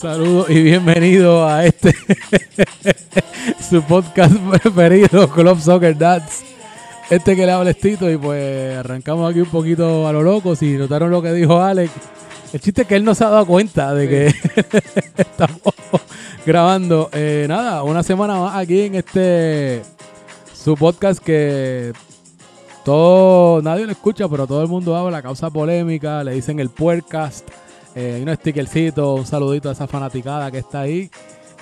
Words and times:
Saludos 0.00 0.50
y 0.50 0.62
bienvenido 0.62 1.46
a 1.46 1.64
este 1.64 1.94
su 3.70 3.82
podcast 3.82 4.34
preferido, 4.34 5.30
Club 5.30 5.60
Soccer 5.60 5.96
Dads. 5.96 6.42
Este 7.08 7.36
que 7.36 7.46
le 7.46 7.52
habla 7.52 7.72
Tito 7.72 8.10
y 8.10 8.16
pues 8.16 8.78
arrancamos 8.78 9.30
aquí 9.30 9.40
un 9.40 9.50
poquito 9.50 10.08
a 10.08 10.12
lo 10.12 10.22
loco. 10.22 10.56
Si 10.56 10.72
notaron 10.72 11.12
lo 11.12 11.22
que 11.22 11.32
dijo 11.32 11.60
Alex, 11.60 11.92
el 12.52 12.60
chiste 12.60 12.82
es 12.82 12.88
que 12.88 12.96
él 12.96 13.04
no 13.04 13.14
se 13.14 13.22
ha 13.22 13.28
dado 13.28 13.46
cuenta 13.46 13.94
de 13.94 14.08
que 14.08 14.26
estamos 15.16 15.60
grabando. 16.44 17.10
Eh, 17.12 17.46
nada, 17.48 17.82
una 17.82 18.02
semana 18.02 18.38
más 18.38 18.56
aquí 18.56 18.82
en 18.82 18.94
este 18.96 19.82
su 20.52 20.76
podcast 20.76 21.22
que 21.22 21.92
todo, 22.84 23.62
nadie 23.62 23.86
lo 23.86 23.92
escucha, 23.92 24.28
pero 24.28 24.46
todo 24.46 24.62
el 24.62 24.68
mundo 24.68 24.96
habla, 24.96 25.22
causa 25.22 25.50
polémica, 25.50 26.24
le 26.24 26.32
dicen 26.32 26.60
el 26.60 26.70
puercast. 26.70 27.48
Eh, 27.94 28.14
hay 28.16 28.22
un 28.22 28.34
stickercito, 28.34 29.14
un 29.14 29.26
saludito 29.26 29.68
a 29.68 29.72
esa 29.72 29.86
fanaticada 29.86 30.50
que 30.50 30.58
está 30.58 30.80
ahí. 30.80 31.10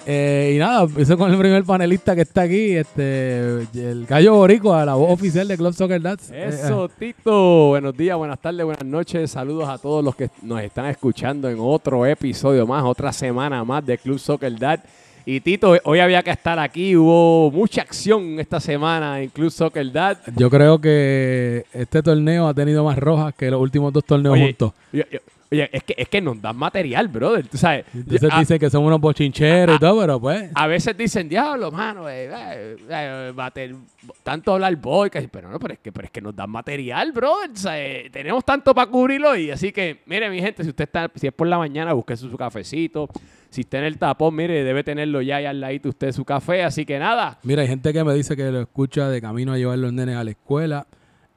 Eh, 0.07 0.53
y 0.57 0.59
nada, 0.59 0.85
empiezo 0.85 1.19
con 1.19 1.31
el 1.31 1.39
primer 1.39 1.65
panelista 1.65 2.15
que 2.15 2.23
está 2.23 2.43
aquí, 2.43 2.75
este 2.77 3.61
el 3.75 4.07
Gallo 4.09 4.35
Boricua, 4.37 4.85
la 4.87 4.95
voz 4.95 5.11
oficial 5.13 5.47
de 5.47 5.57
Club 5.59 5.75
Soccer 5.75 6.01
Dads. 6.01 6.31
Eh, 6.31 6.49
Eso, 6.49 6.89
Tito. 6.89 7.69
Buenos 7.69 7.95
días, 7.97 8.17
buenas 8.17 8.39
tardes, 8.41 8.65
buenas 8.65 8.85
noches. 8.85 9.31
Saludos 9.31 9.69
a 9.69 9.77
todos 9.77 10.03
los 10.03 10.17
que 10.17 10.31
nos 10.43 10.63
están 10.63 10.87
escuchando 10.87 11.51
en 11.51 11.59
otro 11.61 12.07
episodio 12.07 12.67
más, 12.67 12.85
otra 12.85 13.13
semana 13.13 13.63
más 13.65 13.85
de 13.85 13.99
Club 13.99 14.19
Soccer 14.19 14.59
Dad. 14.59 14.81
Y 15.27 15.41
Tito, 15.41 15.77
hoy 15.85 16.01
había 16.01 16.23
que 16.23 16.31
estar 16.31 16.59
aquí. 16.59 16.97
Hubo 16.97 17.51
mucha 17.51 17.83
acción 17.83 18.41
esta 18.41 18.61
semana 18.61 19.21
en 19.21 19.29
Club 19.29 19.51
Soccer 19.51 19.93
Dad. 19.93 20.17
yo 20.37 20.49
creo 20.49 20.81
que 20.81 21.67
este 21.75 22.03
torneo 22.03 22.49
ha 22.49 22.55
tenido 22.55 22.83
más 22.83 22.97
rojas 22.97 23.35
que 23.35 23.51
los 23.51 23.61
últimos 23.61 23.93
dos 23.93 24.05
torneos 24.05 24.33
Oye, 24.33 24.45
juntos. 24.47 24.73
yo- 24.91 25.05
yo- 25.13 25.19
oye, 25.51 25.69
es 25.73 25.83
que, 25.83 25.95
es 25.97 26.09
que 26.09 26.21
nos 26.21 26.41
dan 26.41 26.57
material, 26.57 27.09
brother. 27.09 27.47
Tú 27.49 27.57
sabes, 27.59 27.85
Entonces 27.95 28.31
a, 28.33 28.39
dicen 28.39 28.59
que 28.59 28.71
son 28.71 28.85
unos 28.85 29.01
bochincheros 29.01 29.77
y 29.77 29.79
todo, 29.79 30.01
pero 30.01 30.21
pues. 30.21 30.51
a 30.55 30.67
veces 30.67 30.97
dicen, 30.97 31.29
diablo, 31.29 31.71
mano, 31.71 32.09
eh, 32.09 32.31
eh, 32.31 32.77
eh, 33.57 33.75
tanto 34.23 34.55
hablar 34.55 34.77
boy, 34.77 35.11
que- 35.11 35.29
pero 35.29 35.51
no, 35.51 35.59
pero 35.59 35.75
es 35.75 35.81
que, 35.81 35.93
pero 35.93 36.07
es 36.07 36.11
que 36.11 36.21
nos 36.21 36.35
dan 36.35 36.51
material, 36.51 37.13
brother. 37.13 37.51
O 37.53 37.57
sea, 37.57 37.81
eh, 37.81 38.09
tenemos 38.11 38.45
tanto 38.45 38.75
para 38.75 38.91
cubrirlo 38.91 39.37
y 39.37 39.51
así 39.51 39.73
que, 39.73 40.01
mire, 40.07 40.29
mi 40.31 40.41
gente, 40.41 40.63
si 40.63 40.71
usted 40.71 40.85
está, 40.85 41.11
si 41.15 41.27
es 41.27 41.33
por 41.33 41.47
la 41.47 41.59
mañana, 41.59 41.93
busque 41.93 42.17
su, 42.17 42.29
su 42.31 42.37
cafecito. 42.37 43.09
Si 43.51 43.63
está 43.63 43.79
en 43.79 43.85
el 43.85 43.97
tapón, 43.97 44.35
mire, 44.37 44.63
debe 44.63 44.85
tenerlo 44.85 45.23
ya 45.23 45.37
ahí 45.37 45.47
al 45.47 45.59
ladito 45.59 45.89
usted 45.89 46.13
su 46.13 46.23
café. 46.25 46.63
Así 46.65 46.85
que 46.85 46.99
nada, 46.99 47.39
Mira, 47.43 47.63
hay 47.63 47.69
gente 47.69 47.95
que 47.95 48.05
me 48.05 48.13
dice 48.13 48.37
que 48.37 48.45
lo 48.51 48.61
escucha 48.61 49.09
de 49.09 49.23
camino 49.23 49.53
a 49.55 49.57
llevar 49.57 49.79
los 49.79 49.91
nenes 49.93 50.17
a 50.17 50.25
la 50.25 50.33
escuela. 50.33 50.87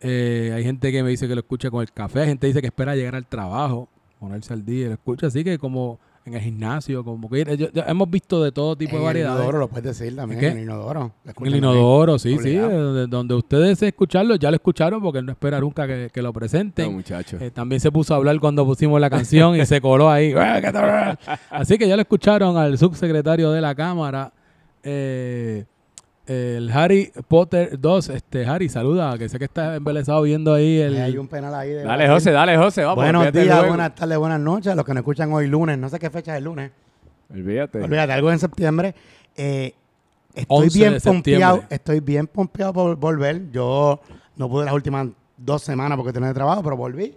Eh, 0.02 0.52
hay 0.54 0.64
gente 0.64 0.92
que 0.92 1.04
me 1.04 1.10
dice 1.10 1.28
que 1.28 1.36
lo 1.36 1.40
escucha 1.42 1.70
con 1.72 1.82
el 1.82 1.92
café. 1.94 2.22
Hay 2.22 2.28
gente 2.28 2.42
que 2.42 2.48
dice 2.48 2.62
que 2.62 2.68
espera 2.68 2.96
llegar 2.96 3.16
al 3.16 3.26
trabajo, 3.28 3.88
ponerse 4.22 4.54
al 4.54 4.64
día 4.64 4.86
y 4.86 4.88
lo 4.88 4.94
escucha. 4.94 5.28
Así 5.28 5.44
que 5.44 5.58
como 5.58 6.00
en 6.24 6.36
el 6.36 6.42
gimnasio, 6.42 7.04
como 7.04 7.28
que 7.28 7.44
yo- 7.58 7.72
yo- 7.72 7.82
hemos 7.88 8.08
visto 8.08 8.44
de 8.44 8.52
todo 8.52 8.76
tipo 8.76 8.92
de 8.92 8.98
En 8.98 9.02
el 9.02 9.06
variedades. 9.08 9.40
inodoro 9.40 9.58
lo 9.58 9.68
puedes 9.68 9.98
decir 9.98 10.16
también. 10.16 10.40
¿Qué? 10.40 10.48
En 10.50 10.58
el 10.58 10.64
inodoro. 10.66 11.12
En 11.26 11.48
el 11.48 11.56
inodoro, 11.56 12.20
sí, 12.20 12.30
sí. 12.38 12.38
Obligado. 12.60 12.70
eh, 12.72 12.76
Donde, 12.76 13.08
donde 13.08 13.34
ustedes 13.34 13.82
escucharlo, 13.82 14.36
ya 14.36 14.52
lo 14.52 14.56
escucharon 14.56 15.02
porque 15.02 15.18
él 15.18 15.26
no 15.26 15.32
espera 15.32 15.60
nunca 15.60 15.88
que, 15.88 16.12
que 16.14 16.22
lo 16.22 16.32
presenten. 16.32 16.94
muchachos. 16.94 17.42
Eh, 17.42 17.50
también 17.50 17.82
se 17.82 17.92
puso 17.92 18.14
a 18.14 18.18
hablar 18.18 18.40
cuando 18.40 18.64
pusimos 18.66 19.02
la 19.02 19.10
canción 19.10 19.56
y 19.60 19.66
se 19.66 19.82
coló 19.82 20.12
ahí. 20.12 20.32
Así 21.50 21.78
que 21.80 21.88
ya 21.88 21.96
lo 21.96 22.04
escucharon 22.04 22.56
al 22.56 22.78
subsecretario 22.78 23.52
de 23.52 23.60
la 23.62 23.74
Cámara, 23.74 24.32
eh, 24.84 25.66
el 26.26 26.72
Harry 26.72 27.12
Potter 27.28 27.80
2. 27.80 28.10
Este, 28.10 28.46
Harry, 28.46 28.70
saluda, 28.70 29.18
que 29.18 29.28
sé 29.30 29.38
que 29.40 29.46
está 29.46 29.76
embelesado 29.76 30.22
viendo 30.22 30.54
ahí 30.54 30.78
el... 30.80 30.98
Hay 31.02 31.18
un 31.18 31.28
penal 31.28 31.54
ahí. 31.56 31.70
de 31.70 31.84
Dale. 31.84 32.08
José, 32.08 32.32
dale, 32.32 32.58
José. 32.58 32.84
Vamos, 32.84 33.04
Buenos 33.04 33.32
días, 33.34 33.46
luego. 33.48 33.68
buenas 33.70 33.96
tardes, 33.96 34.18
buenas 34.18 34.40
noches. 34.40 34.72
a 34.72 34.76
Los 34.76 34.86
que 34.86 34.94
nos 34.94 35.02
escuchan 35.02 35.32
hoy 35.34 35.48
lunes. 35.48 35.78
No 35.78 35.90
sé 35.90 36.00
qué 36.00 36.10
fecha 36.10 36.34
es 36.34 36.38
el 36.40 36.44
lunes. 36.46 36.72
Olvídate. 37.34 37.82
Olvídate, 37.82 38.14
algo 38.14 38.32
en 38.32 38.40
septiembre. 38.40 38.94
Eh, 39.36 39.74
estoy 40.34 40.66
11 40.66 40.78
bien 40.80 40.94
de 40.94 41.00
septiembre. 41.00 41.46
pompeado. 41.48 41.64
Estoy 41.70 42.00
bien 42.00 42.28
pompeado 42.28 42.74
por 42.74 42.96
volver. 42.98 43.50
Yo 43.52 44.00
no 44.36 44.50
pude 44.50 44.66
las 44.66 44.74
últimas 44.74 45.08
dos 45.38 45.62
semanas 45.64 45.98
porque 45.98 46.14
tenía 46.14 46.34
trabajo, 46.34 46.62
pero 46.64 46.78
volví. 46.78 47.16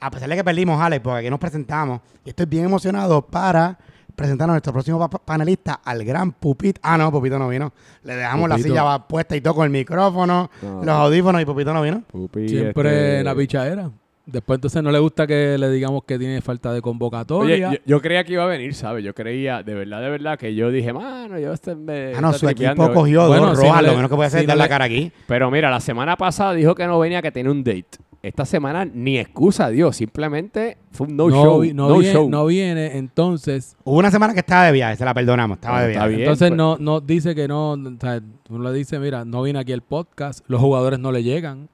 A 0.00 0.10
pesar 0.10 0.28
de 0.28 0.36
que 0.36 0.42
perdimos, 0.44 0.80
Alex, 0.80 1.00
porque 1.02 1.18
aquí 1.20 1.30
nos 1.30 1.38
presentamos. 1.38 2.00
Y 2.24 2.30
estoy 2.30 2.46
bien 2.46 2.64
emocionado 2.64 3.22
para 3.22 3.78
presentar 4.14 4.48
a 4.48 4.52
nuestro 4.52 4.72
próximo 4.72 4.98
pa- 4.98 5.08
pa- 5.10 5.18
panelista, 5.18 5.80
al 5.84 6.04
gran 6.04 6.32
Pupito. 6.32 6.80
Ah, 6.84 6.96
no, 6.98 7.10
Pupito 7.10 7.38
no 7.38 7.48
vino. 7.48 7.72
Le 8.04 8.14
dejamos 8.16 8.48
la 8.48 8.56
silla 8.58 8.98
puesta 9.08 9.36
y 9.36 9.40
todo 9.40 9.54
con 9.54 9.64
el 9.64 9.70
micrófono, 9.70 10.50
No. 10.62 10.84
los 10.84 10.94
audífonos 10.94 11.40
y 11.42 11.44
Pupito 11.44 11.72
no 11.72 11.82
vino. 11.82 12.02
Pupi, 12.10 12.48
Siempre 12.48 12.90
este- 12.90 13.18
en 13.20 13.24
la 13.24 13.34
pichadera. 13.34 13.90
Después 14.24 14.58
entonces 14.58 14.82
no 14.84 14.92
le 14.92 15.00
gusta 15.00 15.26
que 15.26 15.56
le 15.58 15.68
digamos 15.70 16.04
que 16.04 16.16
tiene 16.16 16.40
falta 16.40 16.68
de 16.70 16.76
Oye, 16.76 16.82
convocatoria. 16.82 17.72
yo, 17.72 17.78
yo 17.84 18.00
creía 18.00 18.22
que 18.22 18.34
iba 18.34 18.44
a 18.44 18.46
venir, 18.46 18.72
¿sabes? 18.74 19.04
Yo 19.04 19.14
creía, 19.14 19.64
de 19.64 19.74
verdad, 19.74 20.00
de 20.00 20.10
verdad, 20.10 20.38
que 20.38 20.54
yo 20.54 20.70
dije, 20.70 20.92
mano, 20.92 21.38
yo 21.40 21.52
este 21.52 21.74
me 21.74 22.12
Ah, 22.14 22.20
no, 22.20 22.32
su 22.32 22.46
tripeando". 22.46 22.84
equipo 22.84 22.94
cogió 23.00 23.26
Bueno, 23.26 23.48
dos 23.48 23.58
si 23.58 23.64
rojas. 23.66 23.76
no 23.76 23.82
le- 23.82 23.88
lo 23.88 23.94
menos 23.96 24.08
que 24.10 24.14
puede 24.16 24.26
hacer 24.28 24.38
si 24.40 24.44
es 24.44 24.46
dar 24.46 24.56
no 24.56 24.58
la 24.58 24.64
le- 24.66 24.68
cara 24.70 24.84
aquí. 24.84 25.10
Pero 25.26 25.50
mira, 25.50 25.70
la 25.70 25.80
semana 25.80 26.16
pasada 26.16 26.54
dijo 26.54 26.74
que 26.76 26.86
no 26.86 27.00
venía, 27.00 27.20
que 27.20 27.32
tenía 27.32 27.50
un 27.50 27.64
date. 27.64 27.88
Esta 28.22 28.44
semana 28.44 28.84
ni 28.84 29.18
excusa 29.18 29.68
dio, 29.70 29.92
simplemente 29.92 30.76
fue 30.92 31.08
un 31.08 31.16
no, 31.16 31.28
show. 31.28 31.60
vi- 31.60 31.74
no 31.74 31.88
no 31.88 31.98
viene, 31.98 32.12
show. 32.14 32.30
no 32.30 32.46
viene, 32.46 32.96
entonces 32.96 33.76
Hubo 33.82 33.98
una 33.98 34.12
semana 34.12 34.32
que 34.34 34.38
estaba 34.38 34.66
de 34.66 34.70
viaje, 34.72 34.94
se 34.94 35.04
la 35.04 35.12
perdonamos. 35.12 35.56
Estaba 35.56 35.82
de 35.82 35.88
viaje. 35.88 36.08
bien. 36.10 36.20
Entonces 36.20 36.50
pues. 36.50 36.56
no, 36.56 36.76
no 36.78 37.00
dice 37.00 37.34
que 37.34 37.48
no, 37.48 37.72
o 37.72 37.78
sea, 38.00 38.20
uno 38.50 38.70
le 38.70 38.78
dice, 38.78 39.00
mira, 39.00 39.24
no 39.24 39.42
viene 39.42 39.58
aquí 39.58 39.72
el 39.72 39.82
podcast, 39.82 40.44
los 40.46 40.60
jugadores 40.60 41.00
no 41.00 41.10
le 41.10 41.24
llegan, 41.24 41.68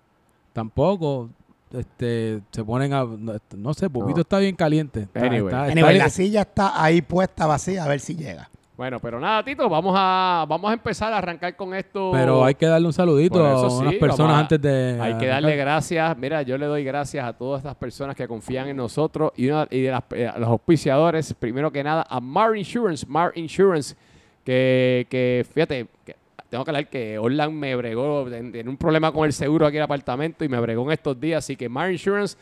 tampoco, 0.55 1.29
este, 1.73 2.41
se 2.51 2.65
ponen 2.65 2.93
a, 2.93 3.05
no, 3.05 3.35
no 3.57 3.75
sé, 3.75 3.91
Pupito 3.91 4.17
No. 4.17 4.21
está 4.23 4.39
bien 4.39 4.57
caliente. 4.57 5.01
Está- 5.01 5.21
Anyway. 5.21 5.45
está- 5.47 5.61
está 5.67 5.73
Anyway, 5.73 5.93
bien- 5.95 6.05
la 6.05 6.11
silla 6.11 6.41
está 6.43 6.83
ahí 6.83 7.03
puesta 7.03 7.47
vacía, 7.47 7.85
a 7.85 7.89
ver 7.89 8.01
si 8.01 8.15
llega. 8.17 8.49
Bueno, 8.77 9.01
pero 9.01 9.19
nada, 9.19 9.43
Tito, 9.45 9.69
vamos 9.69 9.93
a, 9.99 10.47
vamos 10.49 10.71
a 10.71 10.75
empezar 10.75 11.13
a 11.13 11.19
arrancar 11.19 11.57
con 11.57 11.75
esto. 11.75 12.11
pero 12.13 12.45
hay 12.45 12.55
que 12.55 12.65
darle 12.67 12.87
un 12.87 12.93
saludito 12.93 13.45
a 13.45 13.69
unas 13.77 13.93
sí, 13.95 13.99
personas 13.99 14.37
a- 14.37 14.39
antes 14.39 14.63
de... 14.63 14.91
Hay 14.93 14.97
que 14.97 15.03
arrancar. 15.05 15.29
darle 15.29 15.57
gracias. 15.57 16.17
Mira, 16.17 16.43
yo 16.43 16.57
le 16.57 16.67
doy 16.67 16.85
gracias 16.85 17.27
a 17.27 17.33
todas 17.33 17.59
estas 17.59 17.75
personas 17.75 18.15
que 18.15 18.29
confían 18.29 18.69
en 18.69 18.77
nosotros 18.77 19.33
y, 19.37 19.49
una- 19.49 19.67
y 19.69 19.81
de 19.83 19.91
las- 19.91 20.05
eh, 20.13 20.29
a 20.29 20.39
los 20.39 20.49
auspiciadores. 20.49 21.35
Primero 21.35 21.73
que 21.73 21.83
nada, 21.83 22.07
a 22.09 22.21
Mar 22.21 22.57
Insurance. 22.57 23.05
Mar 23.09 23.33
Insurance, 23.35 23.97
que, 24.45 25.09
que 25.11 25.45
fíjate, 25.53 25.89
que 26.05 26.15
tengo 26.49 26.65
que 26.65 26.71
hablar 26.71 26.89
que 26.89 27.19
Orlan 27.19 27.55
me 27.55 27.75
bregó 27.77 28.27
en, 28.29 28.55
en 28.55 28.69
un 28.69 28.77
problema 28.77 29.13
con 29.13 29.27
el 29.27 29.33
seguro 29.33 29.67
aquí 29.67 29.77
en 29.77 29.81
el 29.81 29.85
apartamento 29.85 30.45
y 30.45 30.49
me 30.49 30.59
bregó 30.61 30.85
en 30.87 30.93
estos 30.93 31.19
días. 31.21 31.45
Así 31.45 31.57
que 31.57 31.69
Mar 31.69 31.91
Insurance, 31.93 32.37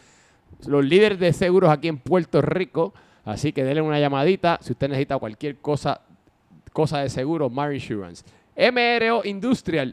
los 0.67 0.85
líderes 0.85 1.19
de 1.19 1.33
seguros 1.33 1.71
aquí 1.71 1.89
en 1.89 1.99
Puerto 1.99 2.41
Rico. 2.43 2.95
Así 3.25 3.53
que 3.53 3.65
denle 3.65 3.83
una 3.83 3.99
llamadita 3.99 4.59
si 4.63 4.73
usted 4.73 4.89
necesita 4.89 5.19
cualquier 5.19 5.57
cosa, 5.57 6.01
cosa 6.73 6.99
de 7.01 7.09
seguro, 7.11 7.51
Mar 7.51 7.73
Insurance. 7.75 8.25
MRO 8.57 9.23
Industrial. 9.25 9.93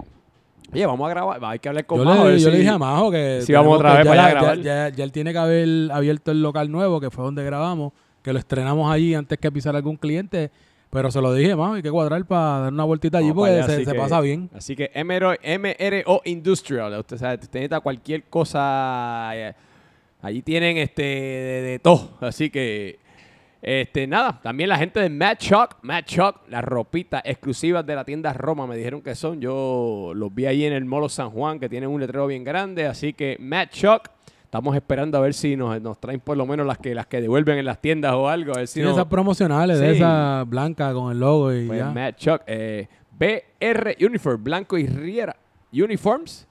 Oye, 0.72 0.86
vamos 0.86 1.06
a 1.08 1.10
grabar. 1.10 1.40
Hay 1.46 1.60
que 1.60 1.70
hablar 1.70 1.86
con 1.86 2.00
Yo, 2.00 2.06
Majo, 2.06 2.28
le, 2.30 2.40
yo 2.40 2.46
si- 2.46 2.52
le 2.52 2.58
dije 2.60 2.70
a 2.70 2.78
Majo 2.78 3.12
que... 3.12 3.42
si 3.42 3.52
vamos 3.54 3.76
otra 3.76 3.96
vez 3.96 4.06
ya, 4.06 4.10
para 4.12 4.22
allá 4.26 4.26
a 4.26 4.34
ya- 4.34 4.40
grabar. 4.40 4.58
Ya, 4.62 4.90
ya 4.90 5.04
él 5.04 5.12
tiene 5.12 5.32
que 5.32 5.38
haber 5.38 5.92
abierto 5.92 6.32
el 6.32 6.42
local 6.42 6.72
nuevo, 6.72 7.00
que 7.02 7.10
fue 7.10 7.24
donde 7.26 7.44
grabamos, 7.44 7.94
que 8.22 8.32
lo 8.34 8.40
estrenamos 8.40 8.92
allí 8.92 9.14
antes 9.16 9.38
que 9.38 9.52
pisar 9.52 9.76
algún 9.76 9.98
cliente, 9.98 10.50
pero 10.94 11.12
se 11.12 11.20
lo 11.22 11.34
dije, 11.34 11.56
Majo, 11.56 11.74
hay 11.74 11.82
que 11.82 11.92
cuadrar 11.92 12.24
para 12.26 12.60
dar 12.60 12.74
una 12.74 12.84
vueltita 12.86 13.18
allí 13.18 13.34
porque 13.34 13.52
allá, 13.54 13.66
se, 13.66 13.74
así 13.74 13.86
se 13.86 13.92
que- 13.92 13.98
pasa 13.98 14.22
bien. 14.22 14.50
Así 14.56 14.76
que 14.76 14.92
MRO, 15.04 15.34
MRO 15.44 16.22
Industrial, 16.26 16.94
usted 17.00 17.18
sabe, 17.18 17.34
usted 17.36 17.50
necesita 17.54 17.80
cualquier 17.82 18.24
cosa, 18.26 19.32
eh, 19.34 19.54
allí 20.22 20.42
tienen 20.44 20.78
este 20.78 21.02
de, 21.04 21.62
de 21.64 21.80
todo, 21.80 22.12
así 22.22 22.50
que 22.50 23.00
este 23.62 24.08
nada, 24.08 24.42
también 24.44 24.68
la 24.70 24.78
gente 24.78 25.00
de 25.00 25.10
Mad 25.10 25.38
Shock, 25.40 25.78
Mad 25.84 26.04
Shock, 26.06 26.42
las 26.50 26.64
ropitas 26.66 27.22
exclusivas 27.26 27.86
de 27.86 27.96
la 27.96 28.04
tienda 28.04 28.34
Roma 28.34 28.68
me 28.68 28.76
dijeron 28.76 29.02
que 29.02 29.16
son, 29.16 29.40
yo 29.40 30.12
los 30.14 30.36
vi 30.36 30.46
ahí 30.46 30.66
en 30.66 30.74
el 30.74 30.84
Molo 30.86 31.08
San 31.10 31.30
Juan 31.32 31.60
que 31.60 31.70
tienen 31.70 31.90
un 31.90 32.00
letrero 32.02 32.28
bien 32.28 32.44
grande, 32.44 32.86
así 32.88 33.14
que 33.14 33.38
Mad 33.40 33.70
Shock 33.72 34.10
Estamos 34.54 34.76
esperando 34.76 35.18
a 35.18 35.22
ver 35.22 35.34
si 35.34 35.56
nos, 35.56 35.82
nos 35.82 36.00
traen 36.00 36.20
por 36.20 36.38
lo 36.38 36.46
menos 36.46 36.68
las 36.68 36.78
que 36.78 36.94
las 36.94 37.08
que 37.08 37.20
devuelven 37.20 37.58
en 37.58 37.66
las 37.66 37.82
tiendas 37.82 38.14
o 38.14 38.30
algo. 38.30 38.52
A 38.54 38.58
ver 38.60 38.68
si 38.68 38.82
esas 38.82 39.06
promocionales 39.08 39.80
de 39.80 39.90
Sí. 39.90 39.96
esa 39.96 40.44
blanca 40.46 40.94
con 40.94 41.12
el 41.12 41.20
logo 41.20 41.52
y 41.52 41.66
Pues 41.66 41.80
ya. 41.80 41.90
Matt 41.90 42.18
Chuck, 42.18 42.42
eh, 42.46 42.88
BR 43.18 43.96
Uniform, 44.06 44.44
Blanco 44.44 44.78
y 44.78 44.86
Riera 44.86 45.36
Uniforms. 45.72 46.48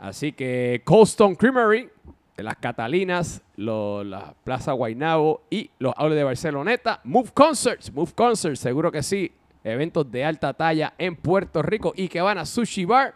Así 0.00 0.32
que 0.32 0.82
Coldstone 0.84 1.36
Creamery, 1.36 1.88
de 2.36 2.42
las 2.42 2.56
Catalinas, 2.56 3.42
lo- 3.54 4.02
la 4.02 4.34
Plaza 4.42 4.72
Guaynabo 4.72 5.42
y 5.50 5.70
los 5.78 5.94
Aules 5.96 6.16
de 6.18 6.24
Barceloneta. 6.24 7.00
Move 7.04 7.30
Concerts, 7.32 7.92
Move 7.94 8.10
Concerts, 8.12 8.58
seguro 8.58 8.90
que 8.90 9.04
sí. 9.04 9.30
Eventos 9.62 10.10
de 10.10 10.24
alta 10.24 10.52
talla 10.52 10.94
en 10.98 11.14
Puerto 11.14 11.62
Rico 11.62 11.92
y 11.94 12.08
que 12.08 12.20
van 12.20 12.38
a 12.38 12.44
Sushi 12.44 12.84
Bar. 12.86 13.14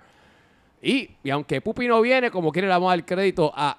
Y, 0.82 1.10
y 1.22 1.30
aunque 1.30 1.60
Pupi 1.60 1.86
no 1.86 2.00
viene, 2.00 2.30
como 2.30 2.50
quiere, 2.50 2.66
le 2.68 2.74
vamos 2.74 2.92
a 2.92 2.96
dar 2.96 3.04
crédito 3.06 3.52
a 3.54 3.78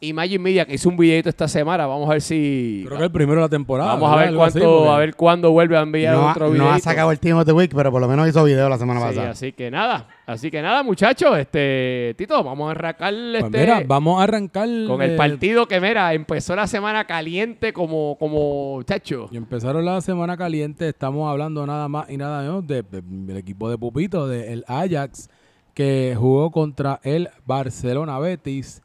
Imagine 0.00 0.38
Media, 0.38 0.66
que 0.66 0.74
hizo 0.74 0.90
un 0.90 0.98
videito 0.98 1.30
esta 1.30 1.48
semana. 1.48 1.86
Vamos 1.86 2.06
a 2.10 2.12
ver 2.12 2.20
si. 2.20 2.82
Creo 2.86 2.98
que 2.98 3.04
el 3.04 3.10
primero 3.10 3.36
de 3.40 3.46
la 3.46 3.48
temporada. 3.48 3.94
Vamos 3.94 4.12
a 4.12 4.16
ver 4.16 4.28
así, 4.28 4.36
cuánto, 4.36 4.58
porque- 4.60 4.88
a 4.90 4.98
ver 4.98 5.14
cuándo 5.16 5.50
vuelve 5.50 5.78
a 5.78 5.80
enviar 5.80 6.14
No, 6.14 6.28
ha- 6.28 6.32
otro 6.32 6.46
no 6.48 6.52
video. 6.52 6.70
ha 6.70 6.78
sacado 6.78 7.10
el 7.10 7.18
Team 7.18 7.38
of 7.38 7.46
the 7.46 7.52
Week, 7.52 7.72
pero 7.74 7.90
por 7.90 8.02
lo 8.02 8.08
menos 8.08 8.28
hizo 8.28 8.44
video 8.44 8.68
la 8.68 8.76
semana 8.76 9.00
Sí, 9.00 9.06
pasada. 9.06 9.30
así 9.30 9.52
que 9.52 9.70
nada, 9.70 10.06
así 10.26 10.50
que 10.50 10.60
nada, 10.60 10.82
muchachos, 10.82 11.38
este 11.38 12.14
Tito, 12.18 12.44
vamos 12.44 12.68
a 12.68 12.72
arrancar 12.72 13.14
Pues 13.14 13.44
este, 13.44 13.60
mira, 13.60 13.82
vamos 13.86 14.20
a 14.20 14.24
arrancar. 14.24 14.68
con 14.86 15.00
el 15.00 15.16
partido 15.16 15.66
que 15.66 15.80
mira, 15.80 16.12
empezó 16.12 16.54
la 16.54 16.66
semana 16.66 17.06
caliente 17.06 17.72
como 17.72 18.16
como 18.18 18.82
chacho. 18.82 19.28
Y 19.32 19.38
empezaron 19.38 19.84
la 19.86 20.00
semana 20.02 20.36
caliente. 20.36 20.86
Estamos 20.88 21.30
hablando 21.30 21.66
nada 21.66 21.88
más 21.88 22.10
y 22.10 22.18
nada 22.18 22.42
menos 22.42 22.66
de- 22.66 22.82
de- 22.82 23.00
del 23.02 23.38
equipo 23.38 23.70
de 23.70 23.78
Pupito, 23.78 24.28
del 24.28 24.64
Ajax, 24.68 25.30
que 25.74 26.14
jugó 26.18 26.50
contra 26.50 27.00
el 27.02 27.28
Barcelona 27.46 28.18
Betis. 28.18 28.80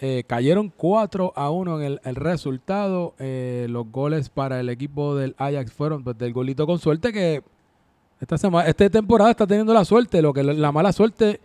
Eh, 0.00 0.22
cayeron 0.28 0.72
4 0.76 1.32
a 1.34 1.50
1 1.50 1.80
en 1.80 1.84
el, 1.86 2.00
el 2.04 2.14
resultado. 2.14 3.14
Eh, 3.18 3.66
los 3.68 3.90
goles 3.90 4.28
para 4.28 4.60
el 4.60 4.68
equipo 4.68 5.16
del 5.16 5.34
Ajax 5.38 5.72
fueron 5.72 6.04
pues, 6.04 6.16
del 6.16 6.32
golito 6.32 6.66
con 6.66 6.78
suerte 6.78 7.12
que 7.12 7.42
esta 8.20 8.38
semana, 8.38 8.68
esta 8.68 8.88
temporada 8.88 9.30
está 9.32 9.46
teniendo 9.46 9.74
la 9.74 9.84
suerte. 9.84 10.22
Lo 10.22 10.32
que 10.32 10.42
la 10.44 10.70
mala 10.72 10.92
suerte 10.92 11.40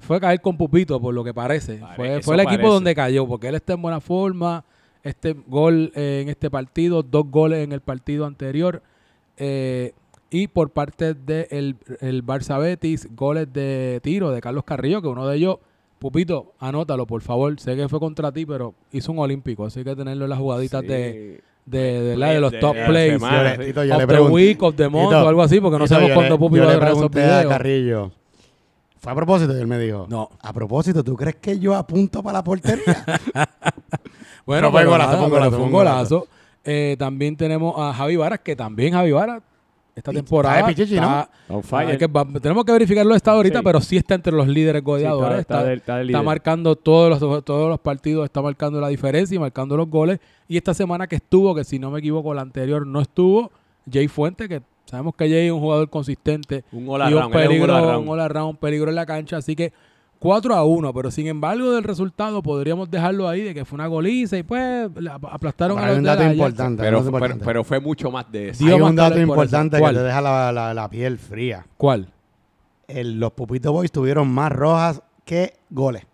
fue 0.00 0.20
caer 0.20 0.40
con 0.42 0.56
Pupito, 0.58 1.00
por 1.00 1.14
lo 1.14 1.24
que 1.24 1.32
parece. 1.32 1.76
Pare- 1.78 1.96
fue, 1.96 2.22
fue 2.22 2.34
el 2.34 2.40
equipo 2.40 2.56
parece. 2.58 2.74
donde 2.74 2.94
cayó, 2.94 3.26
porque 3.26 3.48
él 3.48 3.54
está 3.54 3.72
en 3.72 3.80
buena 3.82 4.00
forma. 4.00 4.64
Este 5.02 5.34
gol 5.46 5.90
eh, 5.94 6.20
en 6.22 6.28
este 6.28 6.50
partido, 6.50 7.02
dos 7.02 7.30
goles 7.30 7.64
en 7.64 7.72
el 7.72 7.80
partido 7.80 8.26
anterior. 8.26 8.82
eh, 9.38 9.92
y 10.36 10.48
por 10.48 10.70
parte 10.70 11.14
del 11.14 11.76
de 11.78 11.96
el 12.00 12.26
Barça 12.26 12.58
Betis, 12.58 13.08
goles 13.14 13.52
de 13.52 14.00
tiro 14.02 14.30
de 14.32 14.40
Carlos 14.40 14.64
Carrillo, 14.64 15.00
que 15.00 15.06
uno 15.08 15.26
de 15.28 15.36
ellos, 15.36 15.58
Pupito, 16.00 16.52
anótalo 16.58 17.06
por 17.06 17.22
favor. 17.22 17.58
Sé 17.60 17.76
que 17.76 17.88
fue 17.88 18.00
contra 18.00 18.32
ti, 18.32 18.44
pero 18.44 18.74
hizo 18.92 19.12
un 19.12 19.20
olímpico, 19.20 19.64
así 19.64 19.84
que 19.84 19.94
tenerlo 19.94 20.24
en 20.24 20.30
las 20.30 20.38
jugaditas 20.40 20.80
Sí. 20.82 20.86
de, 20.88 21.40
de, 21.66 22.00
de 22.02 22.16
la 22.16 22.30
de 22.30 22.40
los 22.40 22.50
De- 22.52 22.58
top 22.58 22.74
de 22.74 22.80
la 22.80 22.86
plays. 22.88 23.12
semana. 23.12 23.56
Sí. 23.56 23.62
Tito, 23.66 23.80
of 23.80 23.86
le 23.86 23.96
the 23.98 24.06
pregunté- 24.06 24.32
week, 24.32 24.62
of 24.62 24.74
the 24.74 24.88
month 24.88 25.08
Tito, 25.10 25.24
o 25.24 25.28
algo 25.28 25.42
así, 25.42 25.60
porque 25.60 25.78
no 25.78 25.84
Tito, 25.84 25.94
sabemos 25.94 26.14
cuándo 26.14 26.34
le- 26.34 26.38
Pupi 26.38 26.58
va 26.58 26.64
a 26.64 26.74
grabar 26.74 26.88
esos 26.92 27.04
a. 27.04 27.48
Carrillo. 27.48 28.10
Fue 28.98 29.12
a 29.12 29.14
propósito 29.14 29.56
y 29.56 29.60
él 29.60 29.66
me 29.66 29.78
dijo, 29.78 30.06
No. 30.10 30.30
a 30.42 30.52
propósito, 30.52 31.04
¿tú 31.04 31.14
crees 31.14 31.36
que 31.36 31.58
yo 31.60 31.74
apunto 31.76 32.22
para 32.24 32.38
la 32.38 32.44
portería? 32.44 32.82
Bueno, 34.46 34.68
Pero 34.68 34.72
fue 34.72 34.84
golazo, 34.84 35.10
fue 35.16 35.24
un 35.24 35.24
pero 35.24 35.34
golazo, 35.40 35.50
fue 35.50 35.58
un 35.58 35.60
fue 35.60 35.66
un 35.66 35.72
golazo. 35.72 36.14
golazo. 36.16 36.28
Eh, 36.64 36.96
también 36.98 37.36
tenemos 37.36 37.74
a 37.78 37.94
Javi 37.94 38.16
Varas, 38.16 38.40
que 38.40 38.56
también 38.56 38.92
Javi 38.92 39.12
Varas, 39.12 39.42
esta 39.94 40.10
Y 40.10 40.14
temporada. 40.16 40.56
está 40.56 40.66
de 40.68 40.74
pichichi, 40.74 41.00
¿no? 41.00 41.20
está- 41.60 41.78
hay 41.78 41.96
que- 41.98 42.06
va- 42.06 42.26
tenemos 42.40 42.64
que 42.64 42.72
verificar 42.72 43.06
los 43.06 43.16
estados 43.16 43.36
ahorita, 43.38 43.58
Sí. 43.60 43.64
pero 43.64 43.80
sí 43.80 43.96
está 43.96 44.14
entre 44.14 44.32
los 44.32 44.48
líderes 44.48 44.82
goleadores. 44.82 45.36
Sí, 45.36 45.40
está- 45.42 45.54
está, 45.54 45.58
está 45.60 45.68
del- 45.68 45.78
está 45.78 45.96
del 45.98 46.06
está 46.08 46.18
líder. 46.18 46.26
marcando 46.26 46.76
todos 46.76 47.10
los, 47.20 47.44
todos 47.44 47.68
los 47.68 47.78
partidos, 47.80 48.24
está 48.24 48.42
marcando 48.42 48.80
la 48.80 48.88
diferencia 48.88 49.34
y 49.36 49.38
marcando 49.38 49.76
los 49.76 49.88
goles. 49.88 50.18
Y 50.48 50.56
esta 50.56 50.74
semana 50.74 51.06
que 51.06 51.16
estuvo, 51.16 51.54
que 51.54 51.64
si 51.64 51.78
no 51.78 51.90
me 51.90 52.00
equivoco, 52.00 52.34
la 52.34 52.42
anterior 52.42 52.86
no 52.86 53.00
estuvo, 53.00 53.50
Jay 53.90 54.08
Fuente, 54.08 54.48
que 54.48 54.62
sabemos 54.86 55.14
que 55.14 55.28
Jay 55.28 55.46
es 55.46 55.52
un 55.52 55.60
jugador 55.60 55.88
consistente 55.90 56.64
Un 56.72 56.86
y 56.86 56.88
all 56.88 57.02
es 57.02 57.14
un 57.24 57.30
peligro, 57.30 57.74
all 57.76 57.96
un 58.02 58.08
all 58.08 58.20
around, 58.20 58.50
un 58.50 58.56
peligro 58.56 58.90
en 58.90 58.96
la 58.96 59.06
cancha. 59.06 59.36
Así 59.36 59.54
que 59.54 59.72
4 60.24 60.54
a 60.54 60.64
1, 60.64 60.94
pero 60.94 61.10
sin 61.10 61.26
embargo 61.26 61.70
del 61.72 61.84
resultado 61.84 62.42
podríamos 62.42 62.90
dejarlo 62.90 63.28
ahí 63.28 63.42
de 63.42 63.52
que 63.52 63.66
fue 63.66 63.76
una 63.76 63.86
goliza 63.88 64.38
y 64.38 64.42
pues 64.42 64.88
la- 64.96 65.16
aplastaron 65.16 65.76
Pero 65.76 65.86
a 65.86 65.90
hay 65.90 65.90
los 65.92 65.98
un 65.98 66.02
de 66.04 66.08
dato 66.08 66.22
la 66.24 66.32
importante. 66.32 66.82
Pero, 66.82 66.98
un 66.98 67.04
dato 67.04 67.12
pero, 67.12 67.16
importante. 67.26 67.44
pero 67.44 67.64
fue 67.64 67.80
mucho 67.80 68.10
más 68.10 68.32
de 68.32 68.48
eso. 68.48 68.64
Dio 68.64 68.74
hay 68.76 68.80
un 68.80 68.96
dato 68.96 69.20
importante 69.20 69.76
que 69.76 69.80
¿Cuál? 69.82 69.94
te 69.96 70.02
deja 70.02 70.20
la, 70.22 70.50
la- 70.50 70.72
la 70.72 70.88
piel 70.88 71.18
fría. 71.18 71.66
¿Cuál? 71.76 72.08
El- 72.88 73.20
los 73.20 73.32
Pupito 73.32 73.70
Boys 73.70 73.92
tuvieron 73.92 74.26
más 74.28 74.50
rojas 74.50 75.02
que 75.26 75.58
goles. 75.68 76.04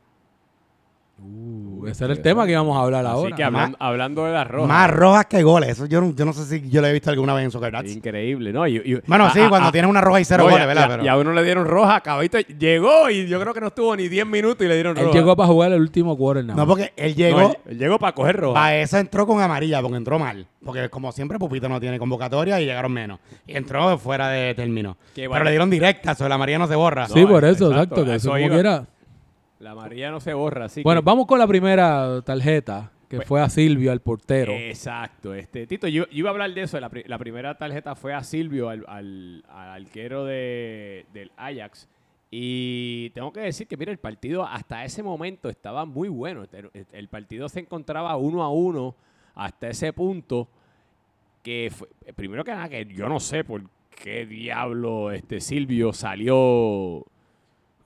Uh, 1.22 1.86
ese 1.86 2.04
era 2.04 2.12
el 2.12 2.20
tema 2.20 2.44
que 2.46 2.52
íbamos 2.52 2.76
a 2.76 2.80
hablar 2.82 3.04
Así 3.06 3.14
ahora. 3.14 3.36
que 3.36 3.42
hablando, 3.44 3.76
hablando 3.80 4.24
de 4.26 4.32
las 4.32 4.46
rojas. 4.48 4.68
Más 4.68 4.90
rojas 4.90 5.26
que 5.26 5.42
goles. 5.42 5.70
Eso 5.70 5.86
yo 5.86 6.00
no, 6.00 6.14
yo 6.14 6.24
no 6.24 6.32
sé 6.32 6.44
si 6.44 6.68
yo 6.68 6.80
lo 6.80 6.86
he 6.88 6.92
visto 6.92 7.10
alguna 7.10 7.32
vez 7.34 7.44
en 7.44 7.50
Soccer 7.50 7.72
Dats. 7.72 7.90
Increíble, 7.90 8.52
¿no? 8.52 8.66
Y- 8.66 8.76
y- 8.84 9.00
Bueno, 9.06 9.30
sí, 9.30 9.40
cuando 9.48 9.68
ah, 9.68 9.72
tienes 9.72 9.88
una 9.90 10.00
roja 10.00 10.20
y 10.20 10.24
cero 10.24 10.44
no, 10.44 10.50
goles, 10.50 10.64
a- 10.64 10.66
¿verdad? 10.66 10.82
y 10.82 10.84
a- 10.84 10.88
Pero- 10.88 11.04
Y 11.04 11.08
a 11.08 11.16
uno 11.16 11.32
le 11.32 11.42
dieron 11.42 11.66
roja, 11.66 12.00
Caballito 12.00 12.38
llegó 12.38 13.08
y 13.10 13.26
yo 13.26 13.40
creo 13.40 13.54
que 13.54 13.60
no 13.60 13.68
estuvo 13.68 13.96
ni 13.96 14.08
10 14.08 14.26
minutos 14.26 14.64
y 14.64 14.68
le 14.68 14.74
dieron 14.74 14.96
Él 14.98 15.04
roja. 15.06 15.18
llegó 15.18 15.36
para 15.36 15.46
jugar 15.48 15.72
el 15.72 15.80
último 15.80 16.16
quarter 16.16 16.44
nada 16.44 16.56
no, 16.56 16.66
más. 16.66 16.68
porque 16.68 16.92
él 16.96 17.12
No, 17.12 17.16
llegó. 17.16 17.40
él- 17.40 17.56
él 17.70 17.78
llegó 17.78 17.98
para 17.98 18.12
coger 18.14 18.36
roja. 18.36 18.54
Para 18.54 18.76
esa 18.76 19.00
entró 19.00 19.26
con 19.26 19.40
amarilla, 19.40 19.80
porque 19.80 19.96
entró 19.96 20.18
mal. 20.18 20.46
Porque 20.64 20.88
como 20.90 21.12
siempre, 21.12 21.38
Pupito 21.38 21.68
no 21.68 21.80
tiene 21.80 21.98
convocatoria 21.98 22.60
y 22.60 22.66
llegaron 22.66 22.92
menos. 22.92 23.18
Y 23.46 23.56
entró 23.56 23.96
fuera 23.98 24.28
de 24.28 24.54
término. 24.54 24.96
Qué 25.14 25.22
Pero 25.22 25.30
vale. 25.30 25.44
le 25.46 25.50
dieron 25.52 25.70
directa, 25.70 26.12
eso 26.12 26.28
la 26.28 26.34
amarilla 26.34 26.58
no 26.58 26.66
se 26.66 26.74
borra. 26.76 27.08
sí, 27.08 27.22
No, 27.22 27.28
por 27.28 27.44
eso, 27.44 27.70
exacto, 27.70 27.72
exacto. 27.72 28.04
que 28.04 28.10
a 28.12 28.14
eso 28.16 28.36
eso 28.36 28.42
como 28.44 28.54
quiera. 28.54 28.84
La 29.60 29.70
amarilla 29.72 30.10
no 30.10 30.20
se 30.20 30.34
borra, 30.34 30.64
así 30.64 30.82
Bueno, 30.82 31.00
que- 31.02 31.04
vamos 31.04 31.26
con 31.26 31.38
la 31.38 31.46
primera 31.46 32.20
tarjeta, 32.22 32.90
que 33.08 33.16
Pues- 33.16 33.28
fue 33.28 33.40
a 33.40 33.48
Silvio, 33.48 33.92
al 33.92 34.00
portero. 34.00 34.52
Exacto. 34.52 35.34
Este, 35.34 35.66
Tito, 35.66 35.86
yo, 35.88 36.04
yo 36.08 36.18
iba 36.18 36.30
a 36.30 36.32
hablar 36.32 36.52
de 36.54 36.62
eso. 36.62 36.78
La, 36.80 36.88
pri- 36.88 37.04
la 37.06 37.18
primera 37.18 37.56
tarjeta 37.58 37.94
fue 37.94 38.12
a 38.14 38.22
Silvio, 38.24 38.68
al, 38.68 38.84
al, 38.88 39.44
al 39.48 39.82
arquero 39.84 40.24
de, 40.24 41.06
del 41.12 41.30
Ajax. 41.36 41.88
Y 42.30 43.10
tengo 43.10 43.32
que 43.32 43.40
decir 43.40 43.66
que, 43.66 43.76
mira, 43.76 43.90
el 43.90 43.98
partido 43.98 44.44
hasta 44.46 44.84
ese 44.84 45.02
momento 45.02 45.48
estaba 45.48 45.84
muy 45.84 46.08
bueno. 46.08 46.44
El, 46.52 46.70
el 46.92 47.08
partido 47.08 47.48
se 47.48 47.60
encontraba 47.60 48.16
uno 48.16 48.42
a 48.44 48.48
uno 48.50 48.94
hasta 49.34 49.68
ese 49.68 49.92
punto 49.92 50.48
que 51.42 51.72
fue, 51.74 51.88
primero 52.14 52.44
que 52.44 52.52
nada, 52.52 52.68
que 52.68 52.84
yo 52.86 53.08
no 53.08 53.18
sé 53.18 53.42
por 53.44 53.62
qué 54.02 54.26
diablo 54.26 55.10
este 55.10 55.40
Silvio 55.40 55.92
salió 55.92 57.04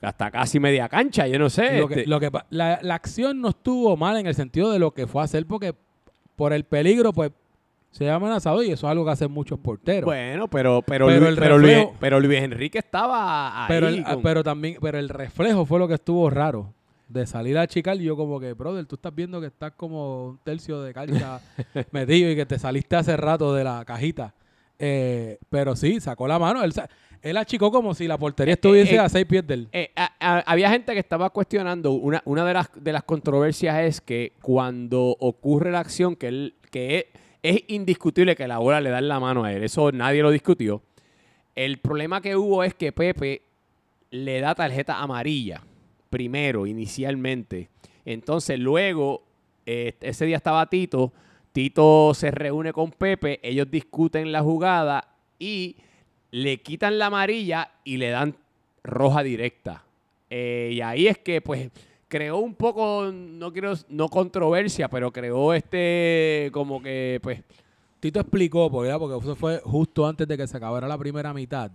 hasta 0.05 0.31
casi 0.31 0.61
media 0.61 0.89
cancha, 0.89 1.27
yo 1.27 1.39
no 1.39 1.51
sé. 1.51 1.79
Lo 1.81 1.89
que, 1.89 1.95
este- 1.95 2.07
lo 2.11 2.21
que 2.21 2.31
pa- 2.31 2.47
la, 2.51 2.79
la 2.83 2.95
acción 2.95 3.41
no 3.41 3.49
estuvo 3.51 3.97
mal 3.97 4.17
en 4.17 4.27
el 4.27 4.35
sentido 4.35 4.71
de 4.71 4.79
lo 4.79 4.93
que 4.93 5.07
fue 5.07 5.23
a 5.23 5.25
hacer, 5.25 5.47
porque 5.47 5.75
por 6.37 6.53
el 6.53 6.65
peligro, 6.65 7.13
pues 7.13 7.31
se 7.91 8.11
ha 8.11 8.17
amenazado 8.17 8.63
y 8.63 8.73
eso 8.73 8.87
es 8.87 8.91
algo 8.91 9.05
que 9.05 9.13
hacen 9.13 9.31
muchos 9.31 9.59
porteros. 9.59 10.05
Bueno, 10.07 10.49
pero, 10.49 10.83
pero, 10.83 11.07
Pero 11.07 11.19
Luis, 11.21 11.29
el 11.31 11.37
pero, 11.39 11.59
Luis, 11.59 11.73
reflejo- 11.77 11.97
pero 12.01 12.21
Luis 12.21 12.41
Enrique 12.41 12.79
estaba 12.79 13.63
ahí. 13.63 13.69
pero, 13.69 13.89
el, 13.89 14.03
con- 14.03 14.23
pero 14.23 14.43
también, 14.43 14.79
pero 14.81 14.99
el 14.99 15.09
reflejo 15.09 15.65
fue 15.65 15.79
lo 15.79 15.87
que 15.89 15.95
estuvo 15.95 16.29
raro. 16.31 16.73
De 17.07 17.27
salir 17.27 17.57
a 17.59 17.67
chicar, 17.67 17.97
y 18.01 18.05
yo 18.05 18.17
como 18.17 18.41
que, 18.41 18.55
brother, 18.55 18.87
tú 18.87 18.97
estás 18.97 19.15
viendo 19.15 19.39
que 19.41 19.49
estás 19.49 19.73
como 19.77 20.29
un 20.31 20.39
tercio 20.39 20.81
de 20.83 20.95
cancha 20.95 21.39
metido 21.93 22.31
y 22.31 22.35
que 22.35 22.47
te 22.47 22.59
saliste 22.59 22.97
hace 22.97 23.15
rato 23.17 23.55
de 23.55 23.63
la 23.63 23.85
cajita. 23.85 24.35
Eh, 24.79 25.39
pero 25.51 25.77
sí, 25.77 26.01
sacó 26.01 26.27
la 26.27 26.39
mano. 26.39 26.65
Él, 26.65 26.73
él 27.25 27.37
achicó 27.37 27.71
como 27.73 27.95
si 27.95 28.07
la 28.07 28.19
portería 28.19 28.55
estuviese 28.55 28.95
eh, 28.95 28.99
a 29.01 29.09
seis 29.09 29.25
pies 29.27 29.47
de 29.47 29.55
él. 29.55 29.69
Eh, 29.73 29.91
a- 29.97 30.13
a- 30.21 30.41
había 30.41 30.71
gente 30.71 30.93
que 30.93 30.99
estaba 31.01 31.31
cuestionando, 31.31 31.93
una, 31.93 32.23
una 32.27 32.45
de, 32.45 32.55
las, 32.55 32.71
de 32.77 32.93
las 32.93 33.03
controversias 33.05 33.79
es 33.81 34.01
que 34.01 34.33
cuando 34.43 35.17
ocurre 35.19 35.73
la 35.73 35.81
acción, 35.81 36.15
que, 36.17 36.29
él, 36.29 36.55
que 36.71 36.99
es, 36.99 37.05
es 37.43 37.65
indiscutible 37.69 38.37
que 38.37 38.47
la 38.47 38.59
bola 38.59 38.81
le 38.81 38.91
da 38.91 38.99
en 38.99 39.09
la 39.09 39.19
mano 39.21 39.45
a 39.45 39.53
él, 39.53 39.65
eso 39.65 39.91
nadie 39.91 40.23
lo 40.23 40.31
discutió. 40.31 40.83
El 41.55 41.79
problema 41.79 42.21
que 42.21 42.37
hubo 42.37 42.63
es 42.65 42.75
que 42.75 42.93
Pepe 42.93 43.43
le 44.11 44.41
da 44.41 44.55
tarjeta 44.55 45.01
amarilla, 45.01 45.63
primero, 46.11 46.67
inicialmente. 46.67 47.69
Entonces, 48.05 48.59
luego, 48.59 49.23
eh, 49.67 49.95
ese 50.01 50.27
día 50.27 50.37
estaba 50.37 50.69
Tito, 50.69 51.13
Tito 51.53 52.13
se 52.15 52.31
reúne 52.31 52.73
con 52.73 52.91
Pepe, 52.91 53.41
ellos 53.43 53.71
discuten 53.71 54.31
la 54.33 54.43
jugada 54.43 55.09
y 55.39 55.77
le 56.35 56.61
quitan 56.61 56.99
la 56.99 57.07
amarilla 57.07 57.71
y 57.85 57.97
le 57.97 58.11
dan 58.11 58.35
roja 58.83 59.23
directa. 59.23 59.85
Eh, 60.29 60.71
y 60.73 60.81
ahí 60.81 61.07
es 61.07 61.19
que, 61.19 61.41
pues, 61.41 61.71
creó 62.09 62.39
un 62.39 62.57
poco, 62.57 63.13
no 63.13 63.53
quiero, 63.53 63.75
no 63.89 64.09
controversia, 64.09 64.89
pero 64.89 65.13
creó 65.13 65.55
este, 65.55 66.51
como 66.53 66.83
que, 66.83 67.21
pues, 67.23 67.41
Tito 68.01 68.19
explicó, 68.19 68.69
¿verdad? 68.69 68.99
porque 68.99 69.25
eso 69.25 69.37
fue 69.37 69.61
justo 69.63 70.09
antes 70.09 70.27
de 70.27 70.37
que 70.37 70.49
se 70.49 70.57
acabara 70.57 70.89
la 70.89 70.99
primera 70.99 71.33
mitad. 71.33 71.71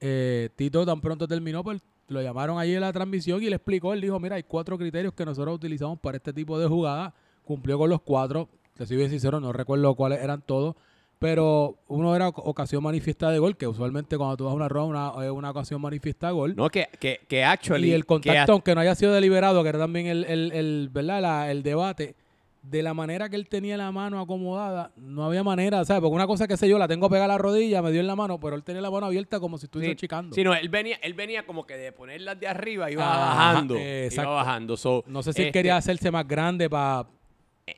Eh, 0.00 0.48
Tito 0.56 0.84
tan 0.84 1.00
pronto 1.00 1.28
terminó, 1.28 1.62
pues 1.62 1.80
lo 2.08 2.20
llamaron 2.20 2.58
allí 2.58 2.74
en 2.74 2.80
la 2.80 2.92
transmisión 2.92 3.40
y 3.44 3.48
le 3.48 3.54
explicó, 3.54 3.92
él 3.92 4.00
dijo, 4.00 4.18
mira, 4.18 4.34
hay 4.34 4.42
cuatro 4.42 4.76
criterios 4.76 5.14
que 5.14 5.24
nosotros 5.24 5.54
utilizamos 5.54 6.00
para 6.00 6.16
este 6.16 6.32
tipo 6.32 6.58
de 6.58 6.66
jugada. 6.66 7.14
Cumplió 7.44 7.78
con 7.78 7.90
los 7.90 8.00
cuatro, 8.02 8.48
te 8.76 8.86
soy 8.86 8.96
bien 8.96 9.10
sincero, 9.10 9.38
no 9.38 9.52
recuerdo 9.52 9.94
cuáles 9.94 10.20
eran 10.20 10.42
todos, 10.42 10.74
pero 11.18 11.78
uno 11.88 12.14
era 12.14 12.28
oc- 12.28 12.42
ocasión 12.44 12.82
manifiesta 12.82 13.30
de 13.30 13.38
gol, 13.38 13.56
que 13.56 13.66
usualmente 13.66 14.16
cuando 14.18 14.36
tú 14.36 14.44
vas 14.44 14.52
a 14.52 14.56
una 14.56 14.68
rueda, 14.68 14.84
una, 14.86 15.24
es 15.24 15.30
una 15.30 15.50
ocasión 15.50 15.80
manifiesta 15.80 16.26
de 16.28 16.32
gol. 16.34 16.54
no, 16.56 16.68
que, 16.68 16.88
que, 17.00 17.20
que 17.28 17.42
actually... 17.44 17.88
y 17.88 17.92
el 17.92 18.04
contacto, 18.06 18.52
aunque 18.52 18.74
no 18.74 18.80
haya 18.80 18.94
sido 18.94 19.12
deliberado, 19.12 19.62
que 19.62 19.68
era 19.70 19.78
también 19.78 20.06
el, 20.06 20.24
el, 20.24 20.52
el, 20.52 20.88
¿verdad? 20.92 21.22
La- 21.22 21.50
el 21.50 21.62
debate, 21.62 22.14
de 22.62 22.82
la 22.82 22.94
manera 22.94 23.28
que 23.28 23.36
él 23.36 23.46
tenía 23.48 23.76
la 23.76 23.92
mano 23.92 24.18
acomodada, 24.20 24.90
no 24.96 25.24
había 25.24 25.42
manera, 25.44 25.84
¿sabes? 25.84 26.00
Porque 26.00 26.14
una 26.14 26.26
cosa 26.26 26.48
que 26.48 26.56
sé 26.56 26.66
yo, 26.66 26.78
la 26.78 26.88
tengo 26.88 27.08
pegada 27.10 27.26
a 27.26 27.28
la 27.28 27.38
rodilla, 27.38 27.82
me 27.82 27.90
dio 27.92 28.00
en 28.00 28.06
la 28.06 28.16
mano, 28.16 28.40
pero 28.40 28.56
él 28.56 28.62
tenía 28.64 28.80
la 28.80 28.90
mano 28.90 29.04
abierta 29.06 29.38
como 29.38 29.58
si 29.58 29.66
estuviese 29.66 29.92
Sí, 29.92 29.96
chicando. 29.96 30.34
sí, 30.34 30.42
no, 30.42 30.54
él 30.54 30.70
venía, 30.70 30.96
él 31.02 31.12
venía 31.12 31.44
como 31.44 31.66
que 31.66 31.76
de 31.76 31.92
ponerlas 31.92 32.40
de 32.40 32.48
arriba 32.48 32.90
iba 32.90 33.04
Ajá, 33.04 33.52
bajando. 33.52 33.76
exacto. 33.76 34.30
Iba 34.30 34.34
bajando. 34.36 34.76
So, 34.78 35.04
no 35.06 35.22
sé 35.22 35.34
si 35.34 35.42
él 35.42 35.46
este, 35.48 35.58
quería 35.58 35.76
hacerse 35.76 36.10
más 36.10 36.26
grande 36.26 36.70
para 36.70 37.06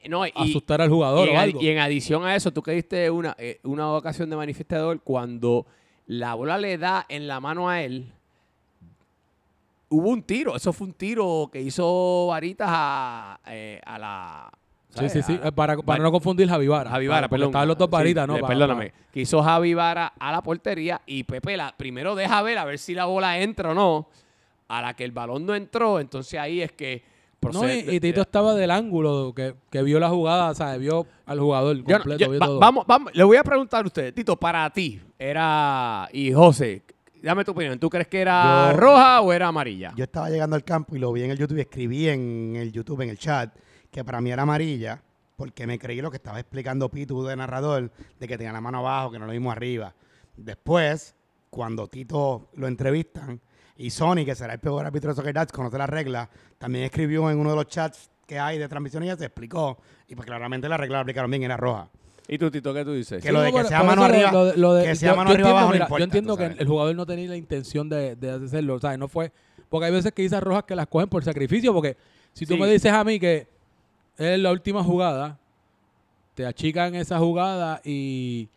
no, 0.08 0.26
y, 0.26 0.32
asustar 0.34 0.80
al 0.80 0.88
jugador 0.90 1.28
y 1.28 1.30
en, 1.30 1.36
adi- 1.36 1.42
algo. 1.42 1.62
y 1.62 1.68
en 1.68 1.78
adición 1.78 2.24
a 2.24 2.34
eso, 2.36 2.52
tú 2.52 2.62
que 2.62 2.72
diste 2.72 3.10
una, 3.10 3.34
eh, 3.38 3.60
una 3.64 3.92
ocasión 3.92 4.28
de 4.30 4.36
manifestador, 4.36 5.00
cuando 5.02 5.66
la 6.06 6.34
bola 6.34 6.58
le 6.58 6.76
da 6.78 7.06
en 7.08 7.26
la 7.28 7.40
mano 7.40 7.68
a 7.68 7.82
él, 7.82 8.12
hubo 9.88 10.08
un 10.10 10.22
tiro. 10.22 10.56
Eso 10.56 10.72
fue 10.72 10.88
un 10.88 10.92
tiro 10.94 11.48
que 11.52 11.60
hizo 11.60 12.26
Varitas 12.28 12.68
a, 12.70 13.40
eh, 13.46 13.80
a 13.84 13.98
la. 13.98 14.50
Sí, 14.90 14.96
¿sabes? 15.08 15.12
sí, 15.12 15.22
sí. 15.22 15.40
Eh, 15.42 15.52
Para, 15.52 15.76
para 15.78 16.02
no 16.02 16.10
confundir 16.10 16.48
Javi 16.48 16.68
Vara. 16.68 16.90
Javi 16.90 17.06
Vara, 17.06 17.28
perdón. 17.28 17.48
Estaban 17.48 17.68
los 17.68 17.76
dos 17.76 17.88
Sí, 17.88 17.92
varitas, 17.92 18.26
¿no? 18.26 18.36
eh, 18.36 18.40
Para- 18.40 18.48
perdóname. 18.54 18.90
para- 18.90 19.10
Que 19.12 19.20
hizo 19.20 19.42
Javi 19.42 19.74
Vara 19.74 20.12
a 20.18 20.32
la 20.32 20.42
portería 20.42 21.00
y 21.06 21.22
Pepe 21.24 21.56
la, 21.56 21.74
primero 21.76 22.14
deja 22.14 22.40
ver 22.42 22.58
a 22.58 22.64
ver 22.64 22.78
si 22.78 22.94
la 22.94 23.04
bola 23.04 23.38
entra 23.38 23.70
o 23.70 23.74
no. 23.74 24.08
A 24.68 24.82
la 24.82 24.94
que 24.94 25.04
el 25.04 25.12
balón 25.12 25.46
no 25.46 25.54
entró, 25.54 26.00
entonces 26.00 26.40
ahí 26.40 26.60
es 26.60 26.72
que 26.72 27.04
No, 27.52 27.72
y, 27.72 27.96
y 27.96 28.00
Tito 28.00 28.20
estaba 28.22 28.54
del 28.54 28.70
ángulo 28.70 29.32
que, 29.34 29.54
que 29.70 29.82
vio 29.82 29.98
la 30.00 30.08
jugada, 30.10 30.50
o 30.50 30.54
sea, 30.54 30.76
vio 30.76 31.06
al 31.26 31.40
jugador 31.40 31.76
completo, 31.84 32.16
yo- 32.24 32.30
vio 32.30 32.40
va- 32.40 32.46
todo. 32.46 32.58
vamos, 32.60 32.84
vamos, 32.86 33.12
le 33.14 33.24
voy 33.24 33.36
a 33.36 33.44
preguntar 33.44 33.84
a 33.84 33.86
usted, 33.86 34.12
Tito, 34.14 34.36
para 34.36 34.68
ti, 34.70 35.00
era, 35.18 36.08
y 36.12 36.32
José, 36.32 36.82
dame 37.22 37.44
tu 37.44 37.52
opinión, 37.52 37.78
¿tú 37.78 37.88
crees 37.90 38.08
que 38.08 38.20
era 38.20 38.70
Yo- 38.72 38.76
roja 38.78 39.20
o 39.20 39.32
era 39.32 39.48
amarilla? 39.48 39.92
Yo 39.96 40.04
estaba 40.04 40.28
llegando 40.30 40.56
al 40.56 40.64
campo 40.64 40.96
y 40.96 40.98
lo 40.98 41.12
vi 41.12 41.22
en 41.24 41.30
el 41.30 41.38
YouTube 41.38 41.58
y 41.58 41.60
escribí 41.62 42.08
en 42.08 42.54
el 42.56 42.72
YouTube, 42.72 43.00
en 43.02 43.10
el 43.10 43.18
chat, 43.18 43.54
que 43.90 44.04
para 44.04 44.20
mí 44.20 44.30
era 44.30 44.42
amarilla, 44.42 45.02
porque 45.36 45.66
me 45.66 45.78
creí 45.78 46.00
lo 46.00 46.10
que 46.10 46.16
estaba 46.16 46.40
explicando 46.40 46.88
Pitu 46.88 47.22
de 47.24 47.36
narrador, 47.36 47.90
de 48.18 48.28
que 48.28 48.36
tenía 48.38 48.52
la 48.52 48.60
mano 48.60 48.78
abajo, 48.78 49.10
que 49.10 49.18
no 49.18 49.26
lo 49.26 49.32
vimos 49.32 49.52
arriba. 49.52 49.94
Después, 50.36 51.14
cuando 51.50 51.88
Tito 51.88 52.48
lo 52.54 52.66
entrevistan, 52.68 53.40
y 53.78 53.90
Sony, 53.90 54.24
que 54.24 54.34
será 54.34 54.54
el 54.54 54.58
peor 54.60 54.86
árbitro 54.86 55.10
de 55.10 55.16
Soccer 55.16 55.34
Dats, 55.34 55.52
conoce 55.52 55.76
las 55.78 55.88
reglas, 55.88 56.28
también 56.58 56.84
escribió 56.84 57.30
en 57.30 57.38
uno 57.38 57.50
de 57.50 57.56
los 57.56 57.66
chats 57.66 58.10
que 58.26 58.38
hay 58.38 58.58
de 58.58 58.68
transmisión 58.68 59.02
y 59.04 59.06
ya 59.06 59.16
se 59.16 59.26
explicó, 59.26 59.78
y 60.08 60.14
pues 60.14 60.26
claramente 60.26 60.68
la 60.68 60.76
regla 60.76 60.96
la 60.96 61.00
aplicaron 61.02 61.30
bien, 61.30 61.42
era 61.44 61.56
roja. 61.56 61.88
¿Y 62.28 62.38
tú, 62.38 62.50
Tito, 62.50 62.74
qué 62.74 62.84
tú 62.84 62.92
dices? 62.92 63.22
Que 63.22 63.30
lo 63.30 63.40
de 63.40 63.52
que 63.52 63.62
sea 63.64 63.84
mano 63.84 64.02
arriba, 64.02 64.32
lo 64.32 64.44
de- 64.46 64.56
lo 64.56 64.74
de- 64.74 64.84
que 64.84 64.96
sea 64.96 65.10
yo- 65.12 65.16
mano 65.16 65.30
yo 65.30 65.34
arriba 65.34 65.48
entiendo, 65.50 65.58
abajo 65.58 65.70
no 65.70 65.76
importa, 65.84 65.98
Yo 66.00 66.04
entiendo 66.04 66.36
que 66.36 66.44
el 66.62 66.66
jugador 66.66 66.96
no 66.96 67.06
tenía 67.06 67.28
la 67.28 67.36
intención 67.36 67.88
de, 67.88 68.16
de 68.16 68.30
hacerlo, 68.30 68.74
o 68.74 68.78
sea, 68.80 68.96
no 68.96 69.06
fue... 69.06 69.30
Porque 69.68 69.86
hay 69.86 69.92
veces 69.92 70.12
que 70.12 70.24
esas 70.24 70.42
rojas 70.42 70.64
que 70.64 70.74
las 70.74 70.86
cogen 70.88 71.08
por 71.08 71.22
sacrificio, 71.22 71.72
porque 71.72 71.96
si 72.32 72.44
tú 72.46 72.54
Sí. 72.54 72.60
me 72.60 72.66
dices 72.68 72.92
a 72.92 73.04
mí 73.04 73.20
que 73.20 73.46
es 74.18 74.38
la 74.40 74.50
última 74.50 74.82
jugada, 74.82 75.38
te 76.34 76.44
achican 76.46 76.94
esa 76.96 77.18
jugada 77.18 77.80
y... 77.84 78.48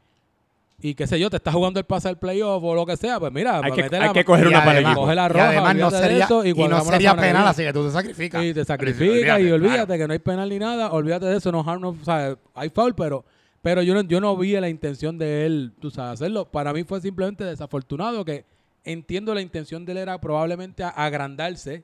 Y 0.81 0.95
qué 0.95 1.07
sé 1.07 1.19
yo, 1.19 1.29
te 1.29 1.35
estás 1.35 1.53
jugando 1.53 1.79
el 1.79 1.85
pase 1.85 2.07
al 2.07 2.17
playoff 2.17 2.63
o 2.63 2.73
lo 2.73 2.85
que 2.85 2.95
sea, 2.95 3.19
pues 3.19 3.33
mira, 3.33 3.57
Hay 3.57 3.61
pues 3.63 3.73
que- 3.73 3.83
mete 3.83 3.95
hay 3.97 4.07
la- 4.07 4.13
que 4.13 4.23
coger 4.23 4.45
Y 4.45 4.47
una 4.47 4.59
además- 4.63 4.81
equipo. 4.81 5.01
Coge 5.01 5.15
la 5.15 5.25
y 5.25 5.27
roja, 5.29 5.49
además 5.49 5.75
no 5.75 5.91
sería, 5.91 6.23
eso 6.25 6.45
y 6.45 6.49
y 6.51 6.67
no 6.69 6.81
sería 6.81 7.15
penal, 7.15 7.47
así 7.47 7.63
que 7.63 7.73
tú 7.73 7.85
te 7.85 7.91
sacrificas. 7.91 8.43
Y 8.45 8.53
te 8.53 8.63
sacrifica 8.63 9.11
Olvídate, 9.35 9.41
y 9.43 9.51
olvídate 9.51 9.85
claro. 9.85 9.99
que 9.99 10.07
no 10.07 10.13
hay 10.13 10.19
penal 10.19 10.49
ni 10.49 10.59
nada, 10.59 10.91
olvídate 10.93 11.25
de 11.25 11.35
eso, 11.37 11.51
no 11.51 11.59
harm, 11.69 11.81
no, 11.81 11.89
o 11.89 12.05
sea, 12.05 12.37
hay 12.55 12.69
foul, 12.69 12.95
pero 12.95 13.25
pero 13.61 13.81
yo 13.81 13.93
no, 13.93 14.01
yo 14.03 14.21
no 14.21 14.37
vi 14.37 14.53
la 14.53 14.69
intención 14.69 15.17
de 15.17 15.45
él, 15.45 15.73
tú 15.81 15.91
sabes, 15.91 16.13
hacerlo. 16.21 16.45
Para 16.45 16.71
mí 16.71 16.85
fue 16.85 17.01
simplemente 17.01 17.43
desafortunado 17.43 18.23
que 18.23 18.45
entiendo 18.85 19.33
la 19.35 19.41
intención 19.41 19.83
de 19.85 19.91
él 19.91 19.97
era 19.97 20.17
probablemente 20.21 20.81
agrandarse, 20.85 21.83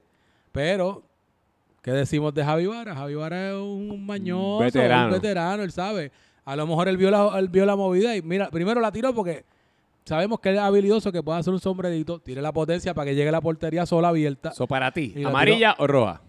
pero 0.54 1.04
¿qué 1.82 1.92
decimos 1.92 2.34
de 2.34 2.46
Javi 2.46 2.66
Vara? 2.68 2.96
Javi 2.96 3.16
Vara 3.16 3.50
es 3.50 3.56
un 3.56 4.06
mañoso, 4.06 4.60
veterano. 4.60 5.08
un 5.08 5.12
veterano, 5.22 5.64
él 5.64 5.72
sabe. 5.74 6.14
A 6.46 6.56
lo 6.56 6.68
mejor 6.68 6.88
él 6.88 6.98
vio 6.98 7.10
la, 7.12 7.38
él 7.40 7.50
vio 7.50 7.66
la 7.66 7.76
movida 7.76 8.16
y 8.16 8.22
mira, 8.22 8.50
primero 8.50 8.80
la 8.80 8.92
tiró 8.92 9.14
porque 9.14 9.44
sabemos 10.06 10.40
que 10.40 10.50
él 10.50 10.56
es 10.56 10.62
habilidoso, 10.62 11.12
que 11.12 11.24
puede 11.24 11.40
hacer 11.40 11.52
un 11.54 11.60
sombrerito, 11.60 12.20
tire 12.20 12.42
la 12.42 12.52
potencia 12.54 12.94
para 12.94 13.06
que 13.10 13.16
llegue 13.16 13.32
la 13.32 13.42
portería 13.42 13.86
sola 13.86 14.10
abierta. 14.10 14.52
So, 14.52 14.68
para 14.68 14.92
ti, 14.92 15.14
¿amarilla 15.26 15.76
o 15.80 15.88
roja? 15.88 16.22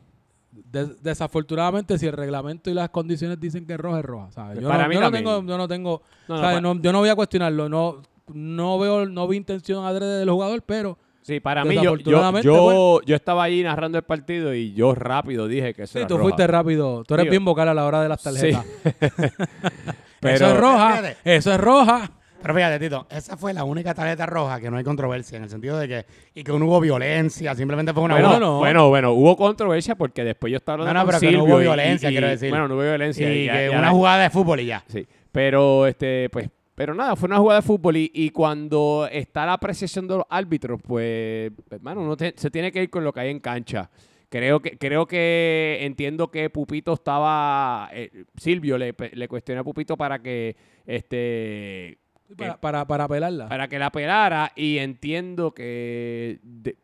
Des- 0.72 1.02
desafortunadamente, 1.02 1.98
si 1.98 2.06
el 2.06 2.14
reglamento 2.14 2.70
y 2.70 2.74
las 2.74 2.88
condiciones 2.88 3.38
dicen 3.38 3.66
que 3.66 3.76
roja, 3.76 3.98
es 3.98 4.04
roja. 4.06 4.30
¿sabes? 4.32 4.58
Yo, 4.60 4.68
Para 4.68 4.84
no, 4.84 4.88
mí 4.88 4.94
yo 4.94 5.00
no 5.02 5.10
tengo, 5.12 5.42
yo 5.44 5.58
no 5.58 5.68
tengo, 5.68 6.02
No, 6.28 6.80
yo 6.80 6.92
no 6.92 6.98
voy 7.00 7.08
a 7.10 7.14
cuestionarlo. 7.14 7.68
No, 7.68 8.00
no 8.32 8.78
veo, 8.78 9.04
no 9.04 9.28
vi 9.28 9.36
intención 9.36 9.84
adrede 9.84 10.20
del 10.20 10.30
jugador, 10.30 10.62
pero 10.64 10.96
Sí, 11.20 11.40
para 11.40 11.64
mí, 11.64 11.74
yo, 11.74 11.82
yo, 11.82 11.90
Desafortunadamente, 11.90 12.46
yo, 12.46 12.62
bueno. 12.62 13.00
yo 13.04 13.16
estaba 13.16 13.42
allí 13.42 13.62
narrando 13.62 13.98
el 13.98 14.04
partido 14.04 14.54
y 14.54 14.72
yo 14.74 14.94
rápido 14.94 15.48
dije 15.48 15.74
que 15.74 15.82
eso 15.82 15.94
sí, 15.94 15.98
era 15.98 16.06
tú 16.06 16.14
roja. 16.16 16.22
fuiste 16.30 16.46
rápido. 16.46 17.02
Tú 17.04 17.14
eres 17.14 17.24
Digo, 17.24 17.30
bien 17.32 17.44
vocal 17.44 17.68
a 17.68 17.74
la 17.74 17.84
hora 17.84 18.00
de 18.00 18.08
las 18.08 18.22
Sí. 18.22 18.52
Pero- 20.20 20.34
eso 20.34 20.46
es 20.54 20.56
roja. 20.60 20.88
Fíjate. 20.96 21.16
Eso 21.24 21.52
es 21.54 21.60
roja. 21.60 22.10
Pero 22.42 22.54
fíjate, 22.54 22.78
Tito, 22.78 23.06
esa 23.10 23.36
fue 23.36 23.52
la 23.54 23.64
única 23.64 23.92
tarjeta 23.94 24.24
roja 24.26 24.60
que 24.60 24.70
no 24.70 24.76
hay 24.76 24.84
controversia, 24.84 25.36
en 25.38 25.44
el 25.44 25.50
sentido 25.50 25.78
de 25.78 25.88
que, 25.88 26.06
y 26.34 26.44
que 26.44 26.52
no 26.52 26.64
hubo 26.66 26.80
violencia, 26.80 27.54
simplemente 27.56 27.92
fue 27.92 28.02
una 28.04 28.14
Bueno, 28.14 28.28
bola. 28.28 28.38
no. 28.40 28.58
bueno, 28.58 28.88
bueno, 28.88 29.12
hubo 29.12 29.36
controversia 29.36 29.96
porque 29.96 30.22
después 30.22 30.50
yo 30.52 30.58
estaba 30.58 30.74
hablando 30.74 30.94
No, 30.94 31.00
no, 31.00 31.06
pero 31.06 31.18
que 31.20 31.26
no 31.26 31.30
Silvio 31.32 31.44
hubo 31.44 31.60
y- 31.60 31.64
violencia, 31.64 32.08
y- 32.08 32.12
quiero 32.12 32.28
decir. 32.28 32.50
Bueno, 32.50 32.68
no 32.68 32.74
hubo 32.74 32.82
Y 32.84 32.86
violencia. 32.86 33.34
y- 33.34 33.48
que 33.48 33.70
una 33.70 33.90
jugada 33.90 34.22
de 34.22 34.30
fútbol 34.30 34.60
y 34.60 34.66
ya. 34.66 34.84
Sí, 34.86 35.04
pero 35.32 35.86
este, 35.88 36.28
pues, 36.30 36.48
pero 36.74 36.94
nada, 36.94 37.16
fue 37.16 37.26
una 37.26 37.38
jugada 37.38 37.60
de 37.62 37.66
fútbol 37.66 37.96
y, 37.96 38.12
y 38.14 38.30
cuando 38.30 39.08
está 39.10 39.44
la 39.46 39.54
apreciación 39.54 40.06
de 40.06 40.16
los 40.16 40.24
árbitros, 40.28 40.78
pues, 40.86 41.50
hermano, 41.70 42.02
uno 42.02 42.16
te- 42.16 42.34
se 42.36 42.50
tiene 42.50 42.70
que 42.70 42.82
ir 42.82 42.90
con 42.90 43.02
lo 43.02 43.12
que 43.12 43.20
hay 43.20 43.30
en 43.30 43.40
cancha. 43.40 43.90
Creo 44.28 44.60
que, 44.60 44.76
creo 44.76 45.06
que 45.06 45.78
entiendo 45.82 46.30
que 46.30 46.50
Pupito 46.50 46.92
estaba, 46.94 47.88
eh, 47.92 48.24
Silvio 48.36 48.76
le, 48.76 48.92
pe- 48.92 49.12
le 49.14 49.28
cuestionó 49.28 49.60
a 49.60 49.64
Pupito 49.64 49.96
para 49.96 50.20
que, 50.20 50.56
este, 50.84 51.98
Para, 52.36 52.60
para, 52.60 52.86
para 52.86 53.06
pelarla. 53.08 53.48
para 53.48 53.68
que 53.68 53.78
la 53.78 53.90
pelara 53.92 54.52
y 54.56 54.78
entiendo 54.78 55.52
que 55.54 56.40
de- 56.42 56.76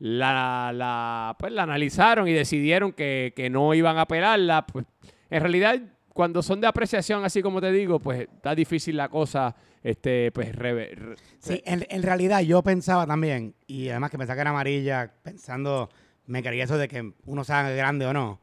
la, 0.00 0.72
la, 0.74 1.36
pues, 1.38 1.52
la 1.52 1.64
analizaron 1.64 2.28
y 2.28 2.32
decidieron 2.32 2.92
que, 2.92 3.32
que 3.34 3.50
no 3.50 3.74
iban 3.74 3.98
a 3.98 4.06
pelarla. 4.06 4.66
Pues, 4.66 4.84
en 5.30 5.40
realidad, 5.40 5.80
cuando 6.12 6.42
son 6.42 6.60
de 6.60 6.66
apreciación, 6.66 7.24
así 7.24 7.42
como 7.42 7.60
te 7.60 7.70
digo, 7.72 7.98
pues 8.00 8.20
está 8.20 8.54
difícil 8.54 8.96
la 8.96 9.08
cosa, 9.08 9.54
este, 9.82 10.30
pues, 10.32 10.54
re- 10.54 10.96
Sí, 11.38 11.62
en, 11.64 11.86
en 11.88 12.02
realidad 12.02 12.40
yo 12.42 12.62
pensaba 12.62 13.06
también, 13.06 13.54
y 13.66 13.88
además 13.88 14.10
que 14.10 14.18
pensaba 14.18 14.34
que 14.36 14.40
era 14.40 14.50
amarilla, 14.50 15.12
pensando, 15.22 15.88
me 16.28 16.42
creía 16.42 16.64
eso 16.64 16.78
de 16.78 16.86
que 16.86 17.12
uno 17.24 17.42
sabe 17.42 17.74
grande 17.74 18.06
o 18.06 18.12
no. 18.12 18.38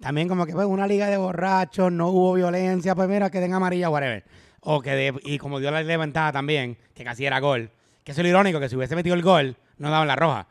También 0.00 0.28
como 0.28 0.44
que 0.44 0.52
pues 0.52 0.66
una 0.66 0.86
liga 0.86 1.06
de 1.08 1.16
borrachos, 1.16 1.90
no 1.90 2.08
hubo 2.08 2.34
violencia, 2.34 2.94
pues 2.94 3.08
mira, 3.08 3.30
que 3.30 3.40
den 3.40 3.54
amarilla, 3.54 3.88
whatever. 3.88 4.24
O 4.60 4.82
que 4.82 4.90
de, 4.90 5.14
y 5.24 5.38
como 5.38 5.60
dio 5.60 5.70
la 5.70 5.82
de 5.82 5.96
ventaja 5.96 6.32
también, 6.32 6.76
que 6.94 7.04
casi 7.04 7.24
era 7.24 7.40
gol. 7.40 7.70
Que 8.04 8.12
eso 8.12 8.20
es 8.20 8.24
lo 8.24 8.28
irónico, 8.28 8.60
que 8.60 8.68
si 8.68 8.76
hubiese 8.76 8.96
metido 8.96 9.14
el 9.14 9.22
gol, 9.22 9.56
no 9.78 9.90
daban 9.90 10.08
la 10.08 10.16
roja. 10.16 10.46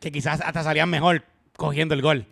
Que 0.00 0.10
quizás 0.10 0.40
hasta 0.40 0.62
salían 0.62 0.88
mejor 0.90 1.24
cogiendo 1.56 1.94
el 1.94 2.02
gol. 2.02 2.26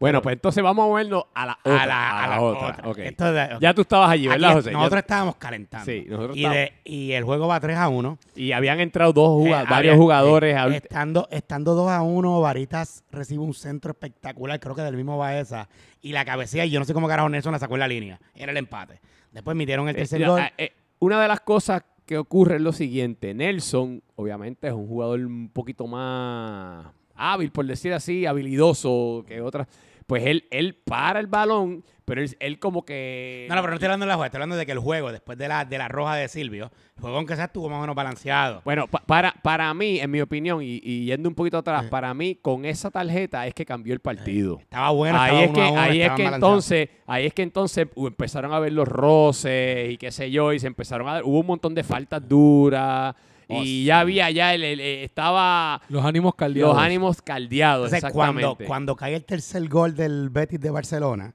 Bueno, 0.00 0.22
pues 0.22 0.32
entonces 0.32 0.62
vamos 0.64 0.82
a 0.84 0.88
movernos 0.88 1.24
a 1.34 1.46
la 1.46 1.58
otra. 1.62 1.82
a 1.82 1.86
la, 1.86 2.24
a 2.24 2.28
la 2.28 2.40
otra. 2.40 2.88
ok. 2.88 2.98
Esto 2.98 3.26
es 3.28 3.34
de- 3.34 3.56
Ya 3.60 3.74
tú 3.74 3.82
estabas 3.82 4.10
allí, 4.10 4.26
¿verdad, 4.28 4.54
José? 4.54 4.70
Ya- 4.70 4.78
Nosotros 4.78 5.00
estábamos 5.02 5.36
calentando. 5.36 5.84
Sí, 5.84 6.06
nosotros 6.08 6.36
y, 6.36 6.42
de- 6.48 6.72
y 6.84 7.12
el 7.12 7.22
juego 7.24 7.46
va 7.48 7.60
3 7.60 7.76
a 7.76 7.88
1. 7.88 8.18
y 8.34 8.52
habían 8.52 8.80
entrado 8.80 9.12
dos 9.12 9.28
juga- 9.28 9.62
Eh, 9.62 9.66
varios 9.68 9.92
había- 9.92 9.96
jugadores. 10.02 10.56
eh, 10.56 10.76
estando, 10.76 11.28
estando 11.30 11.74
2 11.74 11.90
a 11.90 12.00
1, 12.02 12.40
Varitas 12.40 13.04
recibe 13.12 13.42
un 13.42 13.52
centro 13.54 13.90
espectacular, 13.92 14.58
creo 14.58 14.74
que 14.74 14.82
del 14.82 14.96
mismo 14.96 15.18
Baeza, 15.18 15.68
y 16.00 16.12
la 16.12 16.24
cabecea, 16.24 16.64
y 16.64 16.70
yo 16.70 16.78
no 16.80 16.86
sé 16.86 16.94
cómo 16.94 17.06
carajo 17.06 17.28
Nelson 17.28 17.52
la 17.52 17.58
sacó 17.58 17.74
en 17.74 17.80
la 17.80 17.88
línea. 17.88 18.18
Era 18.34 18.52
el 18.52 18.56
empate. 18.58 19.00
Después 19.32 19.54
metieron 19.56 19.86
el 19.88 19.94
Eh, 19.96 19.98
tercer 19.98 20.26
gol. 20.26 20.40
eh, 20.40 20.52
eh, 20.56 20.72
una 21.00 21.20
de 21.20 21.28
las 21.28 21.40
cosas 21.40 21.82
que 22.06 22.16
ocurre 22.18 22.56
es 22.56 22.62
lo 22.62 22.72
siguiente. 22.72 23.34
Nelson, 23.34 24.02
obviamente, 24.16 24.66
es 24.66 24.72
un 24.72 24.88
jugador 24.88 25.20
un 25.20 25.50
poquito 25.50 25.86
más 25.86 26.86
hábil, 27.14 27.52
por 27.52 27.66
decir 27.66 27.92
así, 27.92 28.24
habilidoso 28.26 29.24
que 29.28 29.40
otras. 29.42 29.68
Pues 30.10 30.26
él, 30.26 30.44
él 30.50 30.74
para 30.74 31.20
el 31.20 31.28
balón, 31.28 31.84
pero 32.04 32.20
él, 32.20 32.36
él 32.40 32.58
como 32.58 32.84
que... 32.84 33.46
No, 33.48 33.54
no, 33.54 33.60
pero 33.60 33.70
no 33.70 33.74
estoy 33.76 33.86
hablando 33.86 34.04
de 34.06 34.08
la 34.08 34.14
jugada, 34.14 34.26
estoy 34.26 34.38
hablando 34.38 34.56
de 34.56 34.66
que 34.66 34.72
el 34.72 34.80
juego, 34.80 35.12
después 35.12 35.38
de 35.38 35.46
la, 35.46 35.64
de 35.64 35.78
la 35.78 35.86
roja 35.86 36.16
de 36.16 36.26
Silvio, 36.26 36.72
el 36.96 37.00
juego 37.00 37.16
aunque 37.18 37.36
sea 37.36 37.44
estuvo 37.44 37.68
más 37.68 37.78
o 37.78 37.80
menos 37.82 37.94
balanceado. 37.94 38.60
Bueno, 38.64 38.88
pa- 38.88 39.04
para, 39.06 39.32
para 39.40 39.72
mí, 39.72 40.00
en 40.00 40.10
mi 40.10 40.20
opinión, 40.20 40.62
y, 40.64 40.80
y 40.82 41.04
yendo 41.04 41.28
un 41.28 41.36
poquito 41.36 41.58
atrás, 41.58 41.84
Eh. 41.84 41.88
para 41.88 42.12
mí, 42.12 42.34
con 42.42 42.64
esa 42.64 42.90
tarjeta 42.90 43.46
es 43.46 43.54
que 43.54 43.64
cambió 43.64 43.94
el 43.94 44.00
partido. 44.00 44.58
Estaba 44.60 44.90
bueno, 44.90 45.16
ahí 45.20 45.44
estaba 45.44 45.44
es 45.44 45.50
que, 45.52 45.72
uno, 45.72 45.80
ahí 45.80 46.02
es 46.02 46.10
que 46.12 46.24
entonces, 46.24 46.88
ahí 47.06 47.26
es 47.26 47.32
que 47.32 47.42
entonces 47.42 47.86
uh, 47.94 48.06
empezaron 48.08 48.52
a 48.52 48.58
ver 48.58 48.72
los 48.72 48.88
roces 48.88 49.90
y 49.92 49.96
qué 49.96 50.10
sé 50.10 50.32
yo, 50.32 50.52
y 50.52 50.58
se 50.58 50.66
empezaron 50.66 51.06
a 51.08 51.12
dar, 51.14 51.22
hubo 51.24 51.38
un 51.38 51.46
montón 51.46 51.72
de 51.76 51.84
faltas 51.84 52.28
duras, 52.28 53.14
Oh, 53.50 53.62
y 53.62 53.84
ya 53.84 54.00
había, 54.00 54.30
ya 54.30 54.54
el- 54.54 54.62
el- 54.64 54.80
eh, 54.80 55.04
estaba 55.04 55.80
Los 55.88 56.04
ánimos 56.04 56.34
caldeados. 56.34 56.74
los 56.74 56.82
ánimos 56.82 57.22
caldeados, 57.22 57.92
Entonces, 57.92 58.12
cuando, 58.12 58.38
exactamente. 58.40 58.64
cuando 58.66 58.96
cae 58.96 59.14
el 59.16 59.24
tercer 59.24 59.68
gol 59.68 59.94
del 59.94 60.30
Betis 60.30 60.60
de 60.60 60.70
Barcelona, 60.70 61.34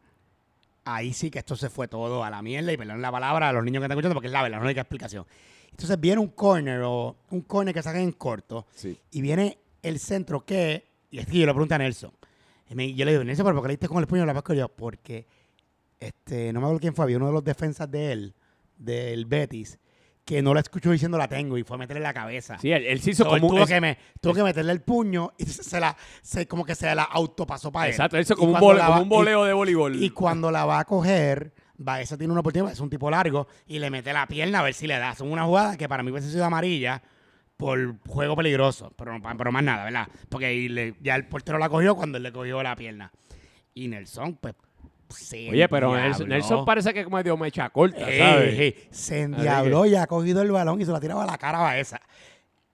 ahí 0.86 1.13
sí 1.13 1.29
que 1.31 1.39
esto 1.39 1.55
se 1.55 1.69
fue 1.69 1.88
todo 1.88 2.24
a 2.24 2.29
la 2.29 2.41
mierda, 2.41 2.72
y 2.72 2.77
perdón 2.77 3.01
la 3.01 3.12
palabra 3.12 3.50
a 3.50 3.53
los 3.53 3.63
niños 3.63 3.81
que 3.81 3.86
están 3.86 3.98
escuchando, 3.98 4.13
porque 4.15 4.27
es 4.27 4.34
la 4.34 4.43
verdad, 4.43 4.60
no 4.62 4.67
hay 4.67 4.75
explicación. 4.77 5.25
Entonces 5.72 6.00
viene 6.00 6.22
un 6.22 6.29
corner 6.29 6.81
o 6.86 7.17
un 7.31 7.41
corner 7.41 7.74
que 7.74 7.81
sacan 7.81 8.01
en 8.01 8.12
corto, 8.13 8.65
Sí. 8.74 8.98
y 9.12 9.22
viene 9.22 9.57
el 9.81 10.00
centro 10.00 10.45
que, 10.45 10.86
y 11.12 11.19
es 11.19 11.25
que 11.25 11.38
yo 11.39 11.45
le 11.45 11.51
pregunto 11.53 11.75
a 11.75 11.77
Nelson, 11.79 12.12
y 12.69 12.75
me- 12.75 12.93
yo 12.93 13.03
le 13.05 13.12
digo, 13.12 13.24
Nelson, 13.24 13.45
¿pero 13.45 13.55
por 13.55 13.63
qué 13.63 13.67
le 13.69 13.74
diste 13.74 13.88
con 13.88 13.98
el 14.00 14.07
puño 14.07 14.22
en 14.22 14.27
la 14.27 14.43
yo, 14.55 14.69
porque, 14.69 15.27
este, 16.00 16.53
no 16.53 16.60
me 16.62 16.65
acuerdo 16.67 16.79
quién 16.79 16.95
fue, 16.95 17.03
había 17.03 17.17
uno 17.17 17.27
de 17.27 17.34
los 17.34 17.43
defensas 17.43 17.89
de 17.91 18.12
él, 18.12 18.34
del 18.77 19.25
Betis, 19.25 19.79
que 20.25 20.41
no 20.41 20.53
la 20.55 20.60
escuchó 20.62 20.89
diciendo 20.91 21.17
la 21.20 21.27
tengo 21.27 21.55
y 21.58 21.63
fue 21.63 21.75
a 21.75 21.77
meterle 21.77 22.01
la 22.01 22.13
cabeza. 22.13 22.58
Sí, 22.58 22.72
él, 22.72 22.84
él 22.86 23.00
se 23.00 23.12
hizo 23.12 23.24
So, 23.24 23.29
como 23.29 23.48
tuvo, 23.48 23.60
es- 23.60 23.70
que 23.70 23.79
me- 23.79 23.98
tuvo 24.20 24.34
que 24.34 24.41
meterle 24.44 24.72
el 24.72 24.82
puño 24.82 25.32
y 25.38 25.46
se, 25.46 25.79
la, 25.79 25.96
se, 26.24 26.48
como 26.48 26.65
que 26.65 26.74
se 26.74 26.94
la 26.96 27.03
autopasó 27.03 27.72
para 27.72 27.86
él. 27.86 27.91
exacto, 27.91 28.17
él 28.17 28.24
hizo 28.24 28.36
como 28.36 28.53
un, 28.53 28.60
vole- 28.60 28.79
la 28.79 28.86
como 28.88 28.98
va- 28.98 29.03
un 29.03 29.10
voleo 29.10 29.44
de 29.46 29.53
voleibol. 29.53 29.96
Y, 30.03 30.10
cuando 30.10 30.50
la 30.51 30.65
va 30.65 30.79
a 30.79 30.86
coger, 30.86 31.53
Baeza 31.77 32.17
tiene 32.17 32.32
una 32.32 32.39
oportunidad, 32.39 32.72
es 32.74 32.79
un 32.79 32.89
tipo 32.89 33.10
largo, 33.12 33.48
y 33.67 33.77
le 33.79 33.89
mete 33.91 34.13
la 34.13 34.25
pierna 34.27 34.60
a 34.62 34.63
ver 34.63 34.74
si 34.74 34.88
le 34.88 34.98
da. 34.98 35.13
Son 35.13 35.32
una 35.32 35.44
jugada 35.46 35.77
que 35.77 35.88
para 35.88 36.01
mí 36.01 36.10
hubiese 36.12 36.32
sido 36.32 36.44
amarilla, 36.44 37.03
por 37.58 38.00
juego 38.08 38.36
peligroso, 38.36 38.91
pero, 38.98 39.13
pero 39.38 39.51
más 39.51 39.63
nada, 39.63 39.84
¿verdad? 39.86 40.08
Porque 40.29 40.67
le- 40.70 40.96
ya 41.01 41.15
el 41.15 41.27
portero 41.27 41.58
la 41.60 41.70
cogió 41.70 41.96
cuando 41.96 42.17
él 42.17 42.24
le 42.24 42.32
cogió 42.34 42.62
la 42.63 42.75
pierna. 42.75 43.12
Y 43.74 43.88
Nelson, 43.89 44.36
pues, 44.38 44.55
se 45.10 45.50
Oye, 45.50 45.68
pero 45.70 45.96
Nelson, 45.96 46.66
parece 46.66 46.94
que 46.94 47.04
como 47.04 47.18
medio 47.18 47.38
mecha 47.38 47.70
corta, 47.70 48.00
¿sabes? 48.00 48.60
ey, 48.60 48.88
se 48.92 49.22
endiabló 49.22 49.86
y 49.86 49.96
ha 49.96 50.08
cogido 50.08 50.42
el 50.42 50.52
balón 50.52 50.82
y 50.82 50.86
se 50.86 50.92
lo 50.92 50.98
ha 50.98 51.02
tirado 51.02 51.22
a 51.22 51.26
la 51.26 51.38
cara 51.38 51.60
a 51.60 51.64
Baeza. 51.64 52.00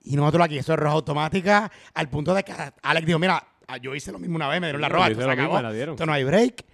Y 0.04 0.16
nosotros 0.16 0.44
aquí, 0.44 0.58
eso 0.58 0.72
es 0.72 0.78
roja 0.78 0.94
automática, 0.94 1.70
al 1.94 2.08
punto 2.08 2.34
de 2.34 2.42
que 2.42 2.52
Alex 2.82 3.06
dijo, 3.06 3.18
mira, 3.18 3.42
ah, 3.68 3.76
yo 3.76 3.94
hice 3.94 4.10
lo 4.10 4.18
mismo 4.18 4.36
una 4.36 4.48
vez, 4.48 4.60
me 4.60 4.66
dieron 4.66 4.80
la 4.80 4.88
roja, 4.88 5.08
esto 5.08 5.22
se 5.22 5.30
acabó, 5.30 5.58
esto 5.58 6.06
no 6.06 6.12
hay 6.12 6.24
break. 6.24 6.64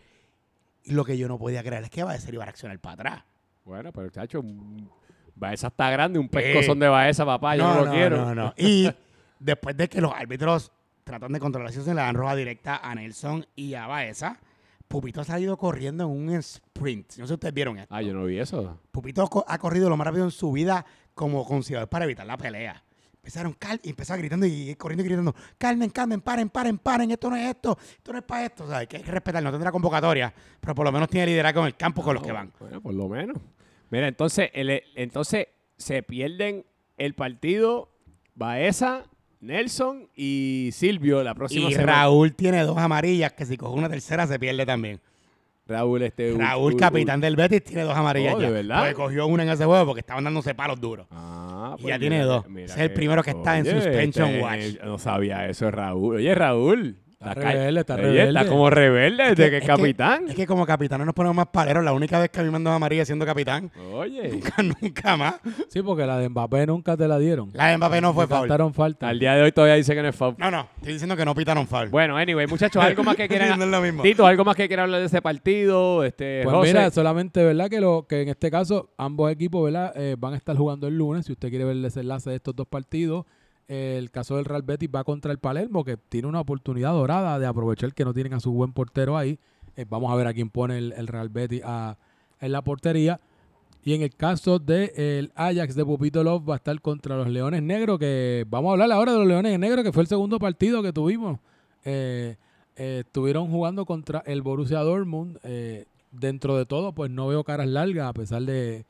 Y 0.85 0.93
lo 0.93 1.05
que 1.05 1.19
yo 1.19 1.29
no 1.29 1.39
podía 1.39 1.63
creer 1.63 1.85
es 1.85 1.91
que 1.91 2.03
Baeza 2.03 2.31
iba 2.33 2.43
a 2.43 2.47
reaccionar 2.47 2.79
para 2.79 2.95
atrás. 2.95 3.25
Bueno, 3.65 3.93
pero 3.93 4.09
chacho, 4.09 4.43
Baeza 5.35 5.67
está 5.67 5.91
grande, 5.91 6.19
un 6.19 6.29
pescozón 6.29 6.79
de 6.79 6.89
Baeza, 6.89 7.27
papá, 7.27 7.57
yo 7.57 7.75
no, 7.75 7.85
lo 7.85 7.91
quiero. 7.91 8.17
No, 8.17 8.35
no. 8.35 8.55
Y 8.57 8.91
después 9.39 9.77
de 9.77 9.89
que 9.89 10.01
los 10.01 10.13
árbitros 10.13 10.73
tratan 11.05 11.33
de 11.33 11.41
controlar 11.41 11.67
la 11.67 11.73
situación, 11.73 11.97
le 11.97 12.03
dan 12.03 12.15
roja 12.15 12.35
directa 12.35 12.81
a 12.83 12.95
Nelson 12.95 13.47
y 13.55 13.75
a 13.75 13.87
Baeza, 13.87 14.39
Pupito 14.89 15.21
ha 15.21 15.25
salido 15.25 15.57
corriendo 15.59 16.05
en 16.05 16.11
un 16.11 16.31
sprint. 16.31 17.17
No 17.19 17.25
sé 17.25 17.29
si 17.29 17.35
ustedes 17.35 17.55
vieron 17.55 17.79
esto. 17.79 17.95
Ah, 17.95 18.01
yo 18.03 18.15
no 18.15 18.25
vi 18.25 18.39
eso. 18.39 18.81
Pupito 18.91 19.29
ha 19.47 19.59
corrido 19.59 19.89
lo 19.91 19.97
más 19.97 20.07
rápido 20.07 20.25
en 20.25 20.31
su 20.31 20.51
vida 20.53 20.85
como 21.15 21.45
conciliador 21.47 21.89
para 21.89 22.05
evitar 22.07 22.27
la 22.27 22.37
pelea. 22.39 22.83
Empezaron 23.17 23.53
cal 23.53 23.79
y 23.83 23.91
empezó 23.91 24.17
gritando 24.17 24.47
y 24.47 24.75
corriendo 24.77 25.03
y 25.05 25.07
gritando, 25.07 25.35
calmen, 25.59 25.91
calmen, 25.91 26.23
paren, 26.23 26.49
paren, 26.49 26.79
paren, 26.79 27.11
esto 27.11 27.29
no 27.29 27.37
es 27.37 27.51
esto, 27.51 27.77
esto 27.91 28.13
no 28.13 28.19
es 28.21 28.25
para 28.25 28.47
esto. 28.47 28.65
O 28.65 28.69
sea, 28.69 28.79
hay 28.79 28.87
que, 28.87 28.99
respetar, 28.99 29.43
no 29.43 29.51
tendrá 29.51 29.71
convocatoria, 29.71 30.33
pero 30.61 30.75
por 30.75 30.87
lo 30.87 30.93
menos 30.93 31.09
tiene 31.11 31.27
liderazgo 31.27 31.61
en 31.61 31.67
el 31.67 31.77
campo 31.77 32.03
con 32.03 32.15
los 32.15 32.23
que 32.23 32.33
van. 32.33 32.51
Bueno, 32.59 32.81
por 32.81 32.95
lo 32.95 33.09
menos. 33.09 33.37
Mira, 33.91 34.09
entonces, 34.09 34.51
el- 34.55 34.83
entonces 34.95 35.49
se 35.77 36.03
pierden 36.03 36.65
el 36.97 37.15
partido 37.15 37.91
Baeza, 38.35 39.05
Nelson 39.41 40.09
y 40.17 40.71
Silvio 40.73 41.23
la 41.23 41.35
próxima 41.35 41.69
Y 41.69 41.73
semana. 41.75 41.93
Raúl 41.93 42.35
tiene 42.35 42.63
dos 42.63 42.77
amarillas 42.79 43.33
que 43.33 43.47
si 43.47 43.57
coge 43.57 43.79
una 43.79 43.89
tercera 43.89 44.27
se 44.27 44.39
pierde 44.39 44.67
también. 44.67 45.01
Raúl, 45.67 46.03
este. 46.03 46.35
Raúl, 46.37 46.77
capitán 46.77 47.21
del 47.21 47.37
Betis, 47.37 47.63
tiene 47.63 47.83
dos 47.83 47.95
amarillas 47.95 48.35
Oh, 48.37 48.41
ya. 48.41 48.47
¿de 48.47 48.53
verdad? 48.53 48.79
Porque 48.81 48.95
cogió 48.95 49.27
una 49.27 49.43
en 49.43 49.51
ese 49.51 49.65
juego 49.67 49.85
porque 49.85 50.01
estaban 50.01 50.25
dándose 50.25 50.55
palos 50.55 50.81
duros. 50.81 51.07
Ah, 51.11 51.77
Y 51.79 51.89
ya 51.89 51.99
tiene 51.99 52.23
dos. 52.23 52.49
mira 52.49 52.73
es 52.73 52.77
el 52.81 52.93
primero 52.93 53.23
que 53.23 53.31
está 53.31 53.59
en 53.59 53.67
suspension 53.67 54.41
watch. 54.41 54.77
No 54.83 54.99
sabía 54.99 55.47
eso, 55.47 55.71
Raúl. 55.71 56.17
Oye, 56.17 56.35
Raúl. 56.35 56.97
Está 57.21 57.35
rebelde, 57.35 57.81
está 57.81 57.97
rebelde. 57.97 58.29
Está 58.29 58.47
como 58.47 58.71
rebelde 58.71 59.23
desde 59.31 59.51
que 59.51 59.57
es 59.57 59.63
Es 59.63 59.69
capitán. 59.69 60.29
Es 60.29 60.37
que 60.37 60.47
como 60.47 60.65
capitán 60.65 61.01
no 61.01 61.05
nos 61.05 61.15
ponemos 61.15 61.35
más 61.35 61.49
paleros. 61.49 61.83
La 61.85 61.93
única 61.93 62.21
vez 62.21 62.31
que 62.31 62.39
a 62.39 62.45
mí 62.45 62.51
me 62.51 62.61
dado 62.61 62.77
amarilla 62.77 63.05
siendo 63.05 63.27
capitán, 63.27 63.73
Oye. 63.93 64.29
nunca, 64.29 64.63
nunca 64.81 65.17
más. 65.17 65.35
Sí, 65.69 65.83
porque 65.83 66.07
la 66.07 66.17
de 66.19 66.29
Mbappé 66.29 66.67
nunca 66.67 66.97
te 66.97 67.09
la 67.09 67.19
dieron. 67.19 67.51
La 67.55 67.69
de 67.69 67.77
Mbappé 67.77 68.01
no 68.01 68.15
fue 68.15 68.29
foul. 68.29 68.73
falta. 68.73 69.09
Al 69.09 69.19
día 69.19 69.35
de 69.35 69.43
hoy 69.43 69.51
todavía 69.51 69.75
dice 69.75 69.97
que 69.97 70.03
no 70.03 70.09
es 70.09 70.15
foul. 70.15 70.37
No, 70.39 70.49
no, 70.51 70.69
estoy 70.77 70.93
diciendo 70.93 71.17
que 71.17 71.25
no 71.25 71.35
pitaron 71.35 71.67
foul. 71.67 71.89
Bueno, 71.89 72.17
anyway, 72.17 72.47
muchachos, 72.47 72.81
algo 72.83 73.03
más 73.03 73.17
que 73.17 73.23
No 73.29 73.29
quieran. 73.29 73.63
es 73.63 73.69
lo 73.69 73.81
mismo. 73.81 74.03
Tito, 74.05 74.25
algo 74.25 74.45
más 74.45 74.55
que 74.55 74.69
quieran 74.69 74.85
hablar 74.85 75.01
de 75.01 75.07
ese 75.07 75.21
partido. 75.21 76.05
Este, 76.05 76.43
Pues 76.45 76.55
José? 76.55 76.69
mira, 76.73 76.91
solamente, 76.93 77.43
¿verdad? 77.43 77.69
Que, 77.69 77.81
lo, 77.81 78.07
que 78.09 78.23
en 78.23 78.29
este 78.29 78.49
caso 78.51 78.91
ambos 78.97 79.33
equipos, 79.33 79.65
¿verdad? 79.65 79.93
Eh, 79.97 80.15
van 80.17 80.35
a 80.35 80.37
estar 80.37 80.57
jugando 80.57 80.87
el 80.87 80.97
lunes. 80.97 81.27
Si 81.27 81.33
usted 81.33 81.49
quiere 81.49 81.65
ver 81.65 81.75
el 81.75 81.83
desenlace 81.83 82.31
de 82.31 82.37
estos 82.37 82.55
dos 82.55 82.69
partidos, 82.69 83.27
el 83.69 84.11
caso 84.11 84.37
del 84.37 84.47
Real 84.47 84.63
Betis 84.63 84.89
va 84.93 85.05
contra 85.05 85.31
el 85.31 85.39
Palermo, 85.39 85.85
que 85.85 85.99
tiene 85.99 86.27
una 86.27 86.41
oportunidad 86.41 86.93
dorada 86.93 87.39
de 87.39 87.47
aprovechar 87.47 87.93
que 87.93 88.05
no 88.05 88.15
tienen 88.15 88.33
a 88.33 88.41
su 88.41 88.51
buen 88.51 88.73
portero 88.73 89.17
ahí. 89.17 89.39
Eh, 89.77 89.85
vamos 89.89 90.11
a 90.11 90.17
ver 90.17 90.27
a 90.27 90.33
quién 90.33 90.49
pone 90.49 90.79
el, 90.79 90.93
el 90.93 91.07
Real 91.07 91.29
Betis 91.29 91.63
en 92.41 92.53
la 92.53 92.63
portería. 92.63 93.21
Y 93.85 93.95
en 93.95 94.03
el 94.03 94.15
caso 94.15 94.59
del 94.59 95.31
Ajax 95.35 95.75
de 95.75 95.85
Pupito 95.85 96.25
Love 96.25 96.49
va 96.49 96.55
a 96.55 96.57
estar 96.57 96.81
contra 96.81 97.17
los 97.17 97.29
Leones 97.29 97.63
Negros, 97.63 97.99
que 97.99 98.45
vamos 98.49 98.71
a 98.71 98.73
hablar 98.73 98.91
ahora 98.91 99.13
de 99.13 99.19
los 99.19 99.29
Leones 99.29 99.59
Negros, 99.59 99.85
que 99.85 99.93
fue 99.93 100.03
el 100.03 100.09
segundo 100.09 100.39
partido 100.39 100.83
que 100.83 100.93
tuvimos. 100.93 101.39
Eh, 101.85 102.37
eh, 102.77 103.03
estuvieron 103.05 103.51
jugando 103.51 103.85
contra 103.87 104.21
el 104.27 104.43
Borussia 104.43 104.81
Dortmund. 104.81 105.39
dentro 106.11 106.57
de 106.57 106.65
todo, 106.65 106.93
pues 106.93 107.11
no 107.11 107.29
veo 107.29 107.45
caras 107.45 107.69
largas, 107.69 108.09
a 108.09 108.13
pesar 108.15 108.43
de 108.43 108.87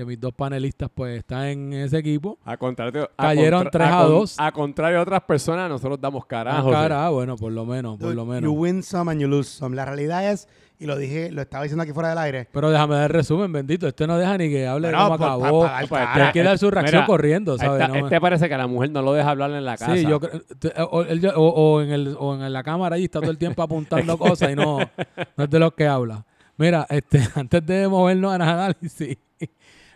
que 0.00 0.06
mis 0.06 0.18
dos 0.20 0.32
panelistas 0.34 0.88
pues 0.94 1.18
están 1.18 1.44
en 1.46 1.72
ese 1.74 1.98
equipo. 1.98 2.38
A 2.44 2.56
contrario, 2.56 3.10
a 3.16 3.22
Cayeron 3.28 3.64
contra- 3.64 3.84
3 3.86 3.92
a 3.94 3.98
con- 4.02 4.08
2. 4.10 4.34
A 4.38 4.52
contrario 4.52 4.96
de 4.98 5.02
otras 5.02 5.20
personas, 5.22 5.68
nosotros 5.68 6.00
damos 6.00 6.24
carajo. 6.26 6.70
cara, 6.70 7.06
ah, 7.06 7.10
bueno, 7.10 7.36
por 7.36 7.52
lo 7.52 7.64
menos, 7.66 7.98
por 7.98 8.14
lo 8.14 8.24
You 8.24 8.30
menos. 8.30 8.52
win 8.56 8.82
some 8.82 9.10
and 9.12 9.20
you 9.20 9.28
lose 9.28 9.50
some. 9.50 9.76
La 9.76 9.84
realidad 9.84 10.30
es, 10.30 10.48
y 10.78 10.86
lo 10.86 10.96
dije, 10.96 11.30
lo 11.30 11.42
estaba 11.42 11.64
diciendo 11.64 11.82
aquí 11.82 11.92
fuera 11.92 12.08
del 12.08 12.18
aire. 12.18 12.48
Pero 12.50 12.70
déjame 12.70 12.94
dar 12.94 13.12
resumen, 13.12 13.52
bendito. 13.52 13.86
Este 13.86 14.06
no 14.06 14.16
deja 14.16 14.38
ni 14.38 14.48
que 14.48 14.66
hable 14.66 14.88
de 14.88 14.94
cómo 14.94 15.18
por- 15.18 15.26
acabó. 15.26 15.62
pa- 15.64 15.80
Pues, 15.86 16.32
que 16.32 16.42
dar 16.42 16.56
su 16.58 16.70
reacción 16.70 17.00
Mira, 17.00 17.06
corriendo, 17.06 17.52
Ahí 17.52 17.58
¿sabes? 17.58 17.80
está, 17.82 17.88
No 17.88 17.94
me- 17.94 18.00
este 18.00 18.20
parece 18.20 18.48
que 18.48 18.56
la 18.56 18.66
mujer 18.66 18.90
no 18.90 19.02
lo 19.02 19.12
deja 19.12 19.28
hablar 19.30 19.50
en 19.50 19.64
la 19.66 19.76
casa. 19.76 19.94
Sí, 19.94 20.06
yo 20.06 20.18
o, 20.86 21.04
o- 21.36 21.50
o 21.74 21.82
en 21.82 21.90
el, 21.90 22.16
o 22.18 22.34
en 22.34 22.50
la 22.52 22.62
cámara 22.62 22.96
ahí 22.96 23.04
está 23.04 23.20
todo 23.20 23.30
el 23.30 23.36
tiempo 23.38 23.62
apuntando 23.62 24.16
cosas 24.18 24.50
y 24.50 24.56
no, 24.56 24.78
no 25.36 25.44
es 25.44 25.50
de 25.50 25.58
lo 25.58 25.70
que 25.74 25.86
habla. 25.86 26.24
Mira, 26.56 26.86
este, 26.90 27.20
antes 27.34 27.64
de 27.66 27.88
movernos 27.88 28.32
al 28.32 28.42
análisis, 28.42 29.16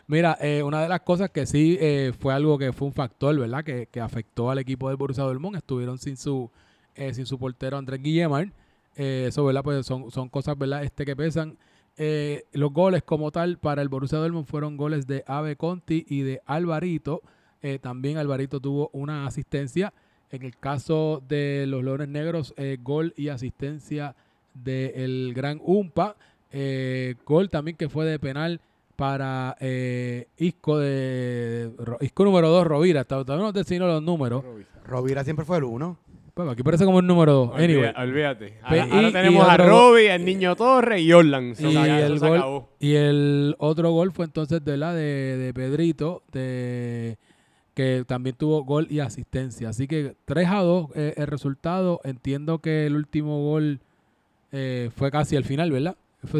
mira, 0.07 0.37
eh, 0.41 0.63
una 0.63 0.83
de 0.83 0.89
las 0.89 1.01
cosas 1.01 1.31
que 1.31 1.47
sí 1.47 1.77
eh, 1.81 2.13
fue 2.19 2.35
algo 2.35 2.59
que 2.59 2.73
fue 2.73 2.89
un 2.89 2.95
factor, 2.95 3.39
¿verdad? 3.39 3.65
Que, 3.65 3.87
que 3.91 4.01
afectó 4.01 4.51
al 4.51 4.59
equipo 4.59 4.89
del 4.89 4.97
Borussia 4.97 5.25
Dortmund, 5.25 5.57
estuvieron 5.57 5.99
sin 5.99 6.17
su, 6.17 6.51
eh, 6.95 7.15
sin 7.15 7.27
su 7.27 7.39
portero 7.39 7.77
Andrés 7.77 8.03
Guillemar. 8.03 8.53
Eh, 8.97 9.27
eso, 9.29 9.45
¿verdad? 9.45 9.63
Pues 9.63 9.87
son, 9.87 10.11
son 10.11 10.29
cosas, 10.29 10.57
¿verdad? 10.57 10.85
Este 10.85 11.05
que 11.05 11.17
pesan. 11.17 11.59
Eh, 11.97 12.45
los 12.53 12.73
goles 12.73 13.03
como 13.05 13.31
tal 13.31 13.59
para 13.59 13.83
el 13.83 13.89
Borussia 13.89 14.19
Dortmund 14.19 14.47
fueron 14.47 14.77
goles 14.77 15.07
de 15.07 15.25
Ave 15.27 15.57
Conti 15.57 16.05
y 16.09 16.23
de 16.23 16.41
Alvarito. 16.47 17.23
Eh, 17.63 17.79
también 17.79 18.19
Alvarito 18.19 18.61
tuvo 18.61 18.91
una 18.93 19.27
asistencia. 19.27 19.93
En 20.31 20.43
el 20.43 20.57
caso 20.57 21.23
de 21.29 21.67
los 21.69 21.85
Leones 21.85 22.09
Negros, 22.09 22.55
gol 22.81 23.15
y 23.17 23.29
asistencia 23.29 24.17
del 24.53 25.33
gran 25.33 25.61
Umpa. 25.63 26.17
Gol 27.25 27.51
también 27.51 27.77
que 27.77 27.89
fue 27.89 28.05
de 28.05 28.19
penal 28.19 28.61
para 28.97 29.57
eh, 29.61 30.29
Isco 30.37 30.79
de 30.79 31.71
Ro- 31.79 31.99
Isco 32.01 32.25
número 32.25 32.49
2, 32.49 32.67
Rovira. 32.67 33.05
Todavía 33.05 33.45
no 33.45 33.53
te 33.53 33.79
los 33.79 34.03
números. 34.03 34.45
Rovira 34.87 35.25
siempre 35.25 35.45
fue 35.45 35.59
el 35.59 35.65
uno. 35.65 35.99
Pues 36.35 36.49
aquí 36.49 36.65
parece 36.65 36.85
como 36.85 36.99
el 36.99 37.07
número 37.07 37.33
2. 37.33 37.51
Anyway. 37.55 37.91
Olvida- 37.91 38.03
Olvídate. 38.03 38.55
Pe- 38.69 38.81
Ahora, 38.81 39.13
tenemos 39.13 39.47
y 39.47 39.51
a 39.51 39.57
Robbie, 39.57 40.15
el 40.15 40.25
Niño 40.25 40.57
Torres 40.57 41.01
y 41.01 41.13
Orlan. 41.13 41.55
Y 41.61 41.77
el, 41.77 42.19
gol, 42.19 42.65
y 42.81 42.95
el 42.95 43.55
otro 43.59 43.93
gol 43.93 44.11
fue 44.11 44.25
entonces 44.25 44.65
de 44.65 44.77
la 44.77 44.93
de, 44.93 45.37
de 45.37 45.55
Pedrito, 45.55 46.25
de, 46.33 47.19
que 47.75 48.05
también 48.05 48.35
tuvo 48.37 48.65
gol 48.65 48.89
y 48.91 48.99
asistencia. 48.99 49.69
Así 49.69 49.87
que 49.87 50.17
3 50.25 50.49
a 50.49 50.61
2 50.63 50.89
eh, 50.97 51.15
el 51.19 51.27
resultado. 51.29 52.01
Entiendo 52.03 52.59
que 52.59 52.87
el 52.87 52.97
último 52.97 53.45
gol 53.45 53.79
eh, 54.51 54.91
fue 54.97 55.13
casi 55.13 55.37
al 55.37 55.45
final, 55.45 55.71
¿verdad? 55.71 55.97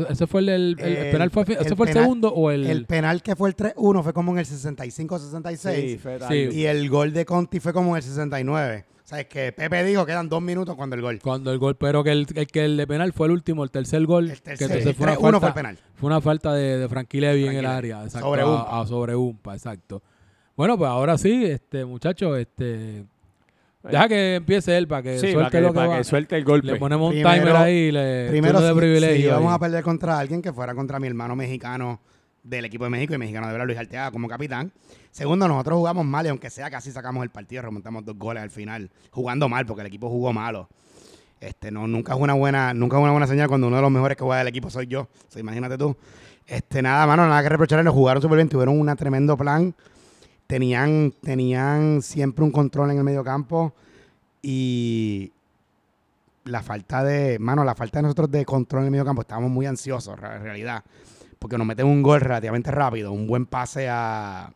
¿Ese 0.09 0.27
fue 0.27 0.41
el, 0.43 0.49
el- 0.49 0.77
el 0.81 0.97
El- 0.97 1.11
penal? 1.13 1.31
Fue, 1.31 1.43
¿Ese 1.43 1.53
el 1.53 1.77
fue 1.77 1.87
el 1.87 1.93
penal- 1.93 2.05
segundo 2.05 2.29
o 2.33 2.51
el...? 2.51 2.67
El 2.67 2.87
penal 2.87 3.23
que 3.23 3.37
fue 3.37 3.49
el 3.49 3.57
3-1 3.57 4.03
fue 4.03 4.13
como 4.13 4.33
en 4.33 4.39
el 4.39 4.47
65-66. 4.47 5.59
Sí, 5.59 5.99
Sí. 6.51 6.57
Y 6.59 6.65
el 6.67 6.89
gol 6.91 7.13
de 7.13 7.25
Conti 7.25 7.61
fue 7.61 7.73
como 7.73 7.91
en 7.91 7.97
el 7.97 8.03
69. 8.03 8.85
O 8.89 9.07
sea, 9.07 9.21
es 9.21 9.27
que 9.27 9.53
Pepe 9.53 9.85
dijo 9.85 10.07
que 10.07 10.13
eran 10.13 10.31
dos 10.31 10.41
minutos 10.41 10.75
cuando 10.77 10.97
el 10.97 11.03
gol. 11.03 11.19
Cuando 11.23 11.53
el 11.53 11.59
gol, 11.59 11.77
pero 11.77 12.03
que 12.03 12.11
el, 12.11 12.27
el 12.35 12.47
que 12.47 12.65
el 12.65 12.77
de 12.79 12.87
penal 12.87 13.13
fue 13.13 13.27
el 13.27 13.33
último, 13.35 13.63
el 13.63 13.71
tercer 13.71 14.07
gol. 14.07 14.31
El 14.31 14.37
que 14.37 14.41
tercer, 14.41 14.65
entonces 14.71 14.87
el 14.87 14.95
fue, 14.95 15.07
una 15.07 15.15
3-1 15.17 15.19
fue 15.21 15.29
el 15.29 15.41
falta, 15.41 15.55
penal. 15.55 15.79
fue 15.95 16.07
una 16.07 16.21
falta 16.23 16.55
de, 16.55 16.79
de 16.79 16.89
Frankie 16.89 17.21
Levy 17.21 17.47
en 17.47 17.57
el 17.57 17.67
área. 17.67 18.05
Exacto, 18.05 18.29
Sobre 18.29 18.41
a- 18.43 18.47
Umpa. 18.47 18.81
a 18.81 18.87
sobre 18.87 19.15
Umpa, 19.15 19.55
exacto. 19.55 20.03
Bueno, 20.57 20.79
pues 20.79 20.89
ahora 20.89 21.19
sí, 21.19 21.45
este 21.45 21.85
muchacho, 21.85 22.35
este... 22.37 23.05
Deja 23.91 24.09
que 24.09 24.35
empiece 24.37 24.77
él 24.77 24.89
para 24.89 25.03
que 25.03 25.15
Sí, 25.19 25.33
suelte 25.33 25.37
para 25.39 25.51
que, 25.51 25.61
lo 25.61 25.69
que 25.69 25.75
para 25.75 25.87
va. 25.89 25.97
que 25.99 26.05
suelte 26.05 26.37
el 26.37 26.45
golpe. 26.45 26.67
Le 26.69 26.77
ponemos 26.77 27.09
un 27.09 27.13
Primero- 27.13 27.35
timer 27.35 27.57
ahí 27.57 27.75
y 27.77 27.93
le 27.93 28.29
Primero, 28.31 28.61
de 28.61 28.71
si, 28.71 28.75
privilegio. 28.77 29.17
si 29.17 29.23
íbamos 29.25 29.51
ahí. 29.51 29.57
a 29.57 29.59
perder 29.59 29.85
contra 29.85 30.19
alguien 30.19 30.41
que 30.43 30.53
fuera 30.53 30.75
contra 30.75 30.99
mi 30.99 31.07
hermano 31.07 31.37
mexicano 31.37 32.01
del 32.43 32.65
equipo 32.65 32.85
de 32.85 32.91
México 32.91 33.15
y 33.15 33.19
mexicano 33.19 33.47
de 33.47 33.53
verdad 33.53 33.67
Luis 33.67 33.79
Arteaga 33.79 34.11
como 34.11 34.29
capitán. 34.29 34.73
Segundo, 35.11 35.47
nosotros 35.49 35.77
jugamos 35.79 36.05
mal 36.05 36.27
y 36.27 36.29
aunque 36.31 36.51
sea 36.51 36.71
casi 36.71 36.91
sacamos 36.93 37.23
el 37.25 37.31
partido, 37.31 37.63
remontamos 37.63 38.05
dos 38.05 38.17
goles 38.19 38.43
al 38.43 38.51
final, 38.51 38.91
jugando 39.11 39.49
mal 39.49 39.65
porque 39.67 39.83
el 39.83 39.87
equipo 39.87 40.09
jugó 40.09 40.33
malo. 40.33 40.69
Este, 41.41 41.71
no, 41.71 41.87
nunca 41.87 42.15
es 42.15 42.19
una 42.21 42.33
buena, 42.33 42.73
nunca 42.73 42.97
es 42.97 43.03
una 43.03 43.11
buena 43.13 43.27
señal 43.27 43.49
cuando 43.49 43.67
uno 43.67 43.77
de 43.77 43.83
los 43.83 43.91
mejores 43.91 44.17
que 44.17 44.25
juega 44.25 44.39
del 44.39 44.49
equipo 44.49 44.71
soy 44.71 44.87
yo. 44.87 45.09
Imagínate 45.37 45.77
tú. 45.77 45.95
Este, 46.47 46.81
nada, 46.83 47.07
mano, 47.07 47.27
nada 47.29 47.43
que 47.43 47.49
reprocharle, 47.51 47.89
jugaron 47.91 48.23
súper 48.23 48.37
bien, 48.37 48.49
tuvieron 48.49 48.79
un 48.79 48.97
tremendo 48.97 49.37
plan. 49.37 49.75
Tenían, 50.47 51.13
tenían 51.23 52.03
siempre 52.03 52.45
un 52.45 52.51
control 52.51 52.91
en 52.91 52.99
el 52.99 53.05
medio 53.05 53.25
campo 53.25 53.73
y 54.43 55.33
la 56.45 56.63
falta 56.63 57.03
de, 57.03 57.39
mano, 57.39 57.65
la 57.65 57.75
falta 57.75 57.99
de 57.99 58.03
nosotros 58.03 58.31
de 58.31 58.45
control 58.45 58.83
en 58.83 58.87
el 58.87 58.91
medio 58.91 59.05
campo, 59.05 59.23
estábamos 59.23 59.51
muy 59.51 59.65
ansiosos, 59.67 60.17
en 60.19 60.43
realidad, 60.43 60.85
porque 61.39 61.57
nos 61.57 61.67
meten 61.67 61.87
un 61.87 62.03
gol 62.03 62.21
relativamente 62.21 62.71
rápido, 62.71 63.13
un 63.13 63.27
buen 63.27 63.47
pase 63.47 63.89
a... 63.89 64.53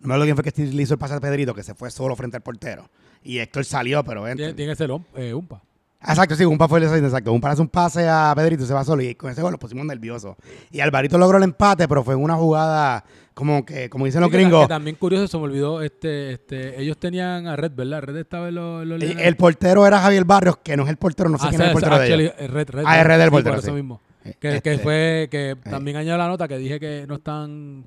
No 0.00 0.08
me 0.08 0.14
acuerdo 0.14 0.24
quién 0.24 0.36
fue 0.36 0.44
que 0.44 0.66
le 0.76 0.82
hizo 0.82 0.94
el 0.94 0.98
pase 0.98 1.14
a 1.14 1.20
Pedrito, 1.20 1.54
que 1.54 1.62
se 1.62 1.74
fue 1.74 1.90
solo 1.90 2.14
frente 2.16 2.36
al 2.36 2.42
portero. 2.42 2.88
Y 3.22 3.38
Héctor 3.38 3.64
salió, 3.64 4.04
pero 4.04 4.24
Tiene, 4.24 4.42
vente. 4.42 4.54
tiene 4.54 4.72
que 4.72 4.76
ser 4.76 4.90
eh, 5.14 5.32
Umpa. 5.32 5.62
Exacto, 6.06 6.34
sí, 6.36 6.44
un 6.44 6.58
pase 6.58 6.68
fue 6.68 6.98
el 6.98 7.04
exacto. 7.04 7.32
Un 7.32 7.40
para 7.40 7.54
hace 7.54 7.62
un 7.62 7.68
pase 7.68 8.06
a 8.06 8.34
Pedrito, 8.36 8.66
se 8.66 8.74
va 8.74 8.84
solo 8.84 9.00
y 9.02 9.14
con 9.14 9.30
ese 9.30 9.40
gol 9.40 9.52
lo 9.52 9.58
pusimos 9.58 9.86
nervioso. 9.86 10.36
Y 10.70 10.80
Alvarito 10.80 11.16
logró 11.16 11.38
el 11.38 11.44
empate, 11.44 11.88
pero 11.88 12.04
fue 12.04 12.12
en 12.14 12.22
una 12.22 12.34
jugada 12.34 13.02
como 13.34 13.64
que, 13.66 13.90
como 13.90 14.04
dicen 14.06 14.20
los 14.20 14.28
Sí, 14.30 14.32
que 14.32 14.36
ta- 14.38 14.42
gringos, 14.48 14.62
que 14.66 14.68
también 14.68 14.96
curioso, 14.96 15.26
se 15.28 15.36
me 15.36 15.42
olvidó, 15.44 15.82
este, 15.82 16.32
este, 16.32 16.80
ellos 16.80 16.96
tenían 16.98 17.46
a 17.48 17.56
Red, 17.56 17.72
¿verdad? 17.74 18.00
Red 18.02 18.16
estaba 18.16 18.48
en 18.48 18.54
los, 18.54 18.86
los 18.86 19.02
el, 19.02 19.18
el 19.18 19.36
portero 19.36 19.86
era 19.86 19.98
Javier 20.00 20.24
Barrios, 20.24 20.58
que 20.58 20.76
no 20.76 20.84
es 20.84 20.88
el 20.90 20.96
portero, 20.96 21.28
no 21.28 21.38
sé 21.38 21.46
Ah, 21.46 21.50
quién 21.50 21.60
es 21.62 21.66
el 21.66 21.70
sí, 21.70 21.80
portero 21.80 21.98
de 21.98 22.14
ellos. 22.14 22.32
eh, 22.38 22.46
Red, 22.46 22.70
Red, 22.70 22.84
Ah, 22.86 23.00
es 23.00 23.06
Red 23.06 23.20
el 23.20 23.24
sí, 23.26 23.30
portero, 23.30 23.54
por 23.56 23.58
eso 23.58 23.68
sí. 23.68 23.74
mismo. 23.74 24.00
Eh, 24.24 24.34
Que, 24.40 24.48
que 24.62 24.72
este, 24.72 24.78
fue, 24.78 25.28
que 25.30 25.56
también 25.68 25.96
añadió 25.98 26.16
la 26.16 26.28
nota 26.28 26.48
que 26.48 26.56
dije 26.58 26.78
que 26.80 27.04
no 27.08 27.16
están, 27.16 27.84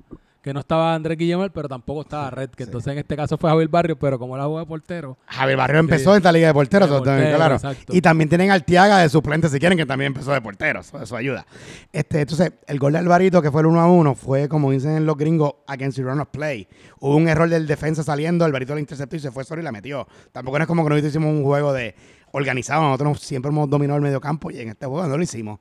que 0.48 0.54
no 0.54 0.60
estaba 0.60 0.94
Andrés 0.94 1.18
Guillemar, 1.18 1.50
pero 1.52 1.68
tampoco 1.68 2.00
estaba 2.00 2.30
Red, 2.30 2.50
que 2.50 2.62
entonces 2.64 2.90
en 2.92 2.98
este 2.98 3.14
caso 3.16 3.36
fue 3.36 3.50
Javier 3.50 3.68
Barrios, 3.68 3.98
pero 4.00 4.18
como 4.18 4.34
era 4.34 4.44
juego 4.44 4.60
de 4.60 4.66
portero, 4.66 5.18
Javier 5.26 5.56
Barrios 5.58 5.80
empezó 5.80 6.04
Sí. 6.04 6.10
en 6.10 6.16
esta 6.16 6.32
liga 6.32 6.48
de 6.48 6.54
porteros, 6.54 6.88
De 6.88 6.94
también, 6.96 7.16
portero, 7.16 7.36
claro. 7.36 7.54
exacto. 7.56 7.94
Y 7.94 8.00
también 8.00 8.28
tienen 8.28 8.50
Artiaga 8.50 8.98
de 8.98 9.08
suplente, 9.10 9.48
si 9.50 9.58
quieren, 9.58 9.76
que 9.76 9.84
también 9.84 10.08
empezó 10.12 10.32
de 10.32 10.40
portero. 10.40 10.80
Eso, 10.80 11.02
eso 11.02 11.16
ayuda. 11.16 11.46
Este, 11.92 12.22
entonces, 12.22 12.52
el 12.66 12.78
gol 12.78 12.92
de 12.94 12.98
Alvarito, 13.00 13.42
que 13.42 13.50
fue 13.50 13.60
el 13.60 13.66
1 13.66 13.80
a 13.80 13.86
1, 13.90 14.14
fue, 14.14 14.48
como 14.48 14.70
dicen 14.70 15.04
los 15.04 15.16
gringos, 15.16 15.52
against 15.66 15.98
the 15.98 16.02
run 16.04 16.20
of 16.20 16.28
play. 16.28 16.66
Hubo 17.00 17.14
un 17.16 17.28
error 17.28 17.48
del 17.48 17.66
defensa 17.66 18.02
saliendo, 18.02 18.44
Alvarito 18.44 18.74
la 18.74 18.80
interceptó 18.80 19.16
y 19.16 19.20
se 19.20 19.30
fue 19.30 19.44
solo 19.44 19.60
y 19.60 19.64
la 19.64 19.72
metió. 19.72 20.08
Tampoco 20.32 20.58
no 20.58 20.62
es 20.64 20.68
como 20.68 20.82
que 20.84 20.88
nosotros 20.90 21.10
hicimos 21.10 21.28
un 21.30 21.44
juego 21.44 21.72
de 21.74 21.94
organizado. 22.32 22.82
Nosotros 22.82 23.20
siempre 23.20 23.50
hemos 23.50 23.68
dominado 23.68 23.96
el 23.98 24.02
medio 24.02 24.20
campo 24.20 24.50
y 24.50 24.60
en 24.60 24.70
este 24.70 24.86
juego 24.86 25.06
no 25.06 25.16
lo 25.16 25.22
hicimos. 25.22 25.58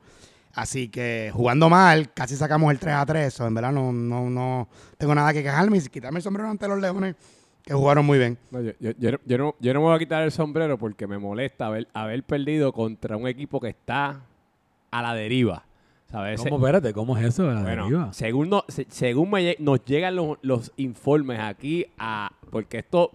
Así 0.57 0.89
que 0.89 1.29
jugando 1.33 1.69
mal, 1.69 2.11
casi 2.13 2.35
sacamos 2.35 2.71
el 2.71 2.79
3 2.79 2.95
a 2.95 3.05
3. 3.05 3.27
Eso, 3.27 3.45
en 3.45 3.53
verdad 3.53 3.71
no, 3.71 3.93
no, 3.93 4.27
no 4.29 4.67
tengo 4.97 5.13
nada 5.13 5.31
que 5.31 5.43
quejarme 5.43 5.77
y 5.77 5.81
quitarme 5.81 6.17
el 6.17 6.23
sombrero 6.23 6.49
ante 6.49 6.67
los 6.67 6.79
leones, 6.81 7.15
que 7.63 7.75
jugaron 7.75 8.03
muy 8.05 8.17
bien. 8.17 8.39
No, 8.49 8.61
yo, 8.61 8.71
yo- 8.79 8.91
yo 8.97 9.11
no, 9.11 9.17
yo 9.25 9.37
no- 9.37 9.55
yo 9.59 9.73
no 9.75 9.79
me 9.81 9.85
voy 9.85 9.95
a 9.95 9.99
quitar 9.99 10.23
el 10.23 10.31
sombrero 10.31 10.77
porque 10.79 11.05
me 11.05 11.19
molesta 11.19 11.67
haber, 11.67 11.87
haber 11.93 12.23
perdido 12.23 12.73
contra 12.73 13.15
un 13.17 13.27
equipo 13.27 13.59
que 13.59 13.69
está 13.69 14.21
a 14.89 15.01
la 15.03 15.13
deriva. 15.13 15.63
¿Sabes? 16.09 16.41
¿cómo, 16.41 16.55
espérate, 16.57 16.91
cómo 16.93 17.17
es 17.17 17.25
eso? 17.25 17.43
la 17.51 17.61
Bueno, 17.61 17.83
deriva? 17.83 18.13
según, 18.13 18.49
no- 18.49 18.63
se- 18.67 18.87
según 18.89 19.29
me 19.29 19.55
nos 19.59 19.85
llegan 19.85 20.15
los, 20.15 20.37
los 20.41 20.71
informes 20.77 21.39
aquí, 21.39 21.85
a, 21.99 22.31
porque 22.49 22.79
esto, 22.79 23.11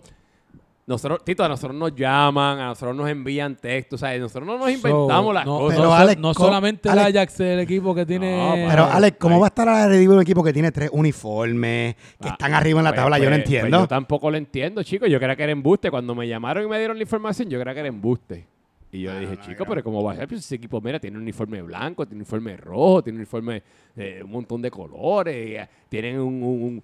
nosotros, 0.93 1.25
Tito, 1.25 1.45
a 1.45 1.49
nosotros 1.49 1.77
nos 1.77 1.95
llaman, 1.95 2.59
a 2.61 2.67
nosotros 2.69 2.95
nos 2.97 3.09
envían 3.09 3.57
textos, 3.57 4.01
¿sabes? 4.01 4.21
Nosotros 4.21 4.47
no 4.47 4.59
nos 4.59 4.71
inventamos 4.71 5.27
So, 5.27 5.33
las 5.33 5.45
no, 5.47 5.59
cosas. 5.59 5.77
Pero, 5.79 5.89
no, 5.89 5.95
Alex, 5.95 6.21
no 6.21 6.35
co- 6.35 6.45
solamente 6.45 6.89
Alex- 6.89 7.07
el 7.09 7.17
Ajax 7.19 7.41
el 7.41 7.61
equipo 7.61 7.95
que 7.95 8.07
tiene... 8.07 8.37
No, 8.63 8.69
Pero, 8.71 8.85
Alex, 8.85 9.17
¿cómo 9.19 9.41
va 9.41 9.47
a 9.47 9.49
estar 9.49 9.69
a 9.69 9.87
un 9.87 10.21
equipo 10.21 10.43
que 10.45 10.53
tiene 10.53 10.71
tres 10.73 10.91
uniformes, 10.93 11.95
que 12.21 12.29
Ah, 12.29 12.33
están 12.33 12.55
arriba 12.55 12.81
en 12.81 12.85
la 12.85 12.91
Pues- 12.91 13.01
tabla? 13.01 13.19
yo 13.19 13.25
no 13.25 13.31
pues- 13.31 13.43
entiendo. 13.45 13.71
pues 13.79 13.83
yo 13.83 13.89
tampoco 13.89 14.31
lo 14.31 14.37
entiendo, 14.37 14.83
chicos. 14.83 15.09
Yo 15.11 15.19
creía 15.19 15.37
que 15.37 15.43
era 15.43 15.53
embuste. 15.53 15.91
Cuando 15.91 16.15
me 16.15 16.29
llamaron 16.29 16.65
y 16.65 16.69
me 16.69 16.79
dieron 16.79 16.97
la 16.97 17.03
información, 17.03 17.49
yo 17.49 17.59
creía 17.61 17.75
que 17.75 17.81
era 17.81 17.89
embuste. 17.89 18.47
Y 18.95 19.01
yo 19.01 19.19
dije, 19.19 19.39
chico, 19.41 19.65
pero 19.67 19.83
¿cómo 19.83 20.03
va 20.05 20.13
a 20.13 20.17
ser? 20.17 20.29
Pues 20.29 20.41
ese 20.41 20.57
equipo, 20.57 20.79
mira, 20.83 21.01
tiene 21.01 21.17
un 21.17 21.23
uniforme 21.23 21.63
blanco, 21.63 22.05
tiene 22.05 22.17
un 22.17 22.21
uniforme 22.23 22.57
rojo, 22.59 23.03
tiene 23.03 23.17
un 23.17 23.21
uniforme 23.23 23.63
de 23.97 24.23
un 24.23 24.31
montón 24.31 24.61
de 24.61 24.71
colores, 24.71 25.35
eh, 25.35 25.69
tienen 25.89 26.21
un, 26.21 26.43
un- 26.43 26.83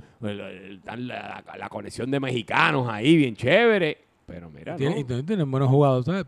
dan 0.82 1.06
la, 1.06 1.44
la 1.58 1.68
conexión 1.68 2.10
de 2.10 2.18
mexicanos 2.18 2.88
ahí, 2.88 3.14
bien 3.14 3.36
chévere. 3.36 3.98
Pero 4.26 4.50
mira, 4.50 4.76
Tiene- 4.76 4.94
no. 4.94 5.00
y 5.02 5.04
tienen- 5.04 5.26
tienen 5.26 5.50
buenos 5.50 5.68
jugadores, 5.68 6.06
¿sabes? 6.06 6.24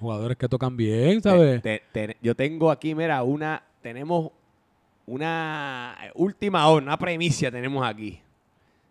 Jugadores 0.00 0.36
que 0.38 0.48
tocan 0.48 0.74
bien, 0.76 1.20
Te- 1.20 1.28
¿sabes? 1.28 1.60
te- 1.62 1.82
te- 1.92 2.16
yo 2.22 2.34
tengo 2.34 2.70
aquí, 2.70 2.94
mira, 2.94 3.22
una, 3.22 3.62
tenemos 3.82 4.30
una 5.06 5.96
última 6.14 6.66
hora, 6.68 6.84
una 6.84 6.98
premicia 6.98 7.50
tenemos 7.50 7.86
aquí. 7.86 8.20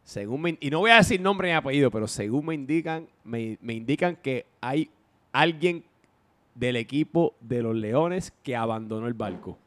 Según 0.04 0.41
me- 0.41 0.58
y 0.60 0.69
no 0.69 0.80
voy 0.80 0.91
a 0.91 0.97
decir 0.97 1.19
nombre 1.19 1.50
ni 1.50 1.54
apellido, 1.56 1.91
pero 1.91 2.08
según 2.08 2.45
me 2.45 2.56
indican, 2.56 3.08
me, 3.23 3.58
me 3.62 3.73
indican 3.73 4.15
que 4.15 4.45
hay 4.62 4.89
alguien 5.32 5.84
del 6.58 6.76
equipo 6.76 7.36
de 7.39 7.62
los 7.62 7.76
Leones 7.76 8.34
que 8.43 8.56
abandonó 8.56 9.08
el 9.08 9.13
barco. 9.13 9.58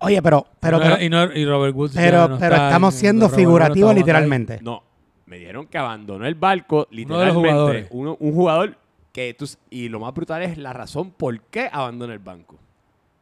Oye, 0.00 0.22
pero, 0.22 0.46
pero, 0.60 0.76
No 0.78 0.82
pero, 0.84 0.94
era- 0.96 1.04
y, 1.04 1.08
no- 1.08 1.32
y 1.32 1.44
Robert 1.44 1.74
Woods 1.74 1.92
ya 1.94 2.00
pero, 2.02 2.28
no 2.28 2.38
pero 2.38 2.54
está 2.54 2.66
estamos 2.68 2.94
en- 2.94 3.00
siendo 3.00 3.28
figurativos 3.28 3.94
literalmente. 3.94 4.58
No, 4.62 4.82
me 5.26 5.38
dijeron 5.38 5.66
que 5.66 5.76
abandonó 5.78 6.24
el 6.26 6.34
barco, 6.36 6.82
de 6.82 6.86
los 6.90 6.96
literalmente. 6.96 7.34
jugadores. 7.50 7.86
uno- 7.90 8.16
un 8.20 8.32
jugador 8.32 8.76
que 9.12 9.34
tú, 9.34 9.48
y 9.70 9.88
lo 9.88 9.98
más 9.98 10.14
brutal 10.14 10.42
es 10.42 10.56
la 10.56 10.72
razón 10.72 11.10
por 11.10 11.40
qué 11.40 11.68
abandona 11.72 12.12
el 12.12 12.20
banco, 12.20 12.56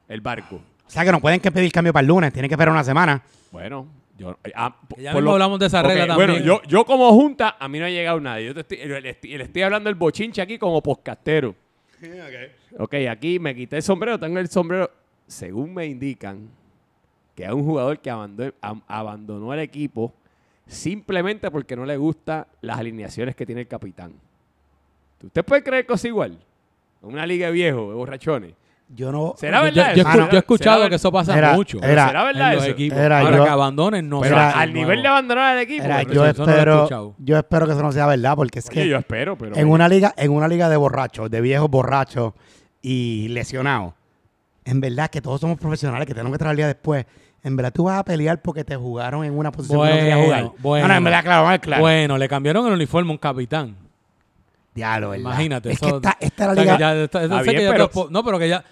el 0.08 0.20
barco. 0.20 0.56
O 0.86 0.90
sea 0.90 1.04
que 1.04 1.12
no 1.12 1.20
pueden 1.20 1.40
que 1.40 1.50
pedir 1.50 1.72
cambio 1.72 1.92
para 1.92 2.02
el 2.02 2.08
lunes, 2.08 2.32
tienen 2.32 2.48
que 2.48 2.54
esperar 2.54 2.72
una 2.72 2.84
semana. 2.84 3.22
Bueno, 3.50 3.86
yo. 4.18 4.36
ah, 4.54 4.76
Que 4.94 5.02
ya 5.02 5.12
por 5.12 5.22
mismo 5.22 5.32
hablamos 5.32 5.58
de 5.58 5.66
esa 5.66 5.82
regla 5.82 6.14
Bueno, 6.14 6.34
también. 6.34 6.44
yo, 6.46 6.62
yo 6.68 6.84
como 6.84 7.10
junta, 7.12 7.56
a 7.58 7.68
mí 7.68 7.78
no 7.78 7.86
ha 7.86 7.90
llegado 7.90 8.20
nadie. 8.20 8.46
Yo 8.46 8.54
te 8.54 8.60
estoy, 8.60 8.78
le, 8.86 9.08
estoy, 9.08 9.38
le 9.38 9.44
estoy 9.44 9.62
hablando 9.62 9.88
del 9.88 9.94
bochinche 9.94 10.42
aquí 10.42 10.58
como 10.58 10.82
podcastero. 10.82 11.54
Ok, 12.78 12.94
aquí 13.10 13.38
me 13.38 13.54
quité 13.54 13.76
el 13.76 13.82
sombrero, 13.82 14.18
tengo 14.18 14.38
el 14.38 14.48
sombrero. 14.48 14.90
Según 15.26 15.74
me 15.74 15.86
indican, 15.86 16.48
que 17.34 17.44
hay 17.44 17.52
un 17.52 17.64
jugador 17.64 18.00
que 18.00 18.10
abandonó, 18.10 19.52
el 19.52 19.60
equipo 19.60 20.14
simplemente 20.66 21.50
porque 21.50 21.76
no 21.76 21.84
le 21.84 21.96
gustan 21.96 22.46
las 22.60 22.78
alineaciones 22.78 23.36
que 23.36 23.46
tiene 23.46 23.60
el 23.62 23.68
capitán. 23.68 24.14
¿Usted 25.22 25.44
puede 25.44 25.62
creer 25.62 25.86
cosas 25.86 26.06
igual? 26.06 26.38
Una 27.02 27.26
liga 27.26 27.50
de 27.50 27.52
de 27.52 27.72
borrachones. 27.72 28.54
Yo 28.88 29.10
no. 29.10 29.34
¿Será 29.36 29.58
Yo- 29.58 29.64
verdad 29.64 29.94
yo, 29.96 30.00
eso? 30.02 30.08
escu- 30.08 30.12
Ah, 30.12 30.16
no. 30.16 30.30
yo 30.30 30.36
he 30.36 30.38
escuchado 30.38 30.76
¿Será 30.78 30.88
que 30.88 30.94
eso 30.94 31.12
pasa 31.12 31.36
Era- 31.36 31.52
mucho 31.54 31.78
era- 31.82 32.06
¿Será 32.06 32.22
verdad 32.24 32.50
en 32.50 32.54
los 32.56 32.64
eso? 32.64 32.72
equipos. 32.72 32.98
Era 32.98 33.18
Ahora 33.20 33.42
que 33.44 33.48
abandonen, 33.50 34.08
no 34.08 34.22
sé, 34.22 34.32
al 34.32 34.72
nivel 34.72 35.02
de 35.02 35.08
abandonar 35.08 35.56
el 35.56 35.62
equipo. 35.64 35.84
Era, 35.84 36.02
yo, 36.04 36.22
no 36.22 36.30
espero, 36.30 37.14
yo 37.18 37.36
espero 37.36 37.66
que 37.66 37.72
eso 37.72 37.82
no 37.82 37.90
sea 37.92 38.06
verdad, 38.06 38.36
porque 38.36 38.60
es 38.60 38.66
oye, 38.70 38.82
que 38.82 38.88
yo 38.88 38.96
espero, 38.96 39.36
pero. 39.36 39.56
en 39.56 39.68
una 39.68 39.88
liga, 39.88 40.14
en 40.16 40.30
una 40.30 40.46
liga 40.46 40.68
de 40.68 40.76
borrachos, 40.76 41.28
de 41.30 41.40
viejos 41.40 41.68
borrachos 41.68 42.32
y 42.80 43.26
lesionados, 43.30 43.94
en 44.64 44.80
verdad 44.80 45.10
que 45.10 45.20
todos 45.20 45.40
somos 45.40 45.58
profesionales, 45.58 46.06
que 46.06 46.14
tenemos 46.14 46.38
que 46.38 46.54
día 46.54 46.66
después. 46.68 47.06
En 47.42 47.56
verdad 47.56 47.72
tú 47.72 47.84
vas 47.84 47.98
a 47.98 48.04
pelear 48.04 48.40
porque 48.42 48.64
te 48.64 48.74
jugaron 48.76 49.24
en 49.24 49.36
una 49.36 49.52
posición 49.52 49.82
que 49.82 49.88
no 49.88 49.96
querías 49.96 50.18
jugar. 50.18 50.40
Bueno, 50.42 50.54
bueno. 50.62 50.88
No, 50.88 50.92
no, 50.92 50.98
en 50.98 51.04
verdad, 51.04 51.22
claro, 51.24 51.60
claro. 51.60 51.80
Bueno, 51.82 52.18
le 52.18 52.28
cambiaron 52.28 52.66
el 52.66 52.72
uniforme 52.72 53.10
a 53.10 53.12
un 53.12 53.18
capitán. 53.18 53.76
Diablo, 54.76 55.10
¿verdad? 55.10 55.20
Imagínate. 55.24 55.72
Es 55.72 55.80
que 55.80 55.86
eso- 55.86 55.96
esta, 55.96 56.16
esta 56.20 56.48
o 56.48 56.52
es 56.52 56.54
sea, 56.54 56.54
la 56.54 56.54
que 56.54 56.60
liga. 56.62 56.78
ya 56.78 57.04
está- 57.04 57.22
Está 57.24 57.38
sé 57.40 57.44
que 57.46 57.50
bien, 57.50 57.62
ya 57.64 57.70
pero- 57.72 57.88
te 57.88 57.94
po- 57.94 58.08
no, 58.10 58.22
pero 58.24 58.38
que 58.38 58.48
ya. 58.48 58.64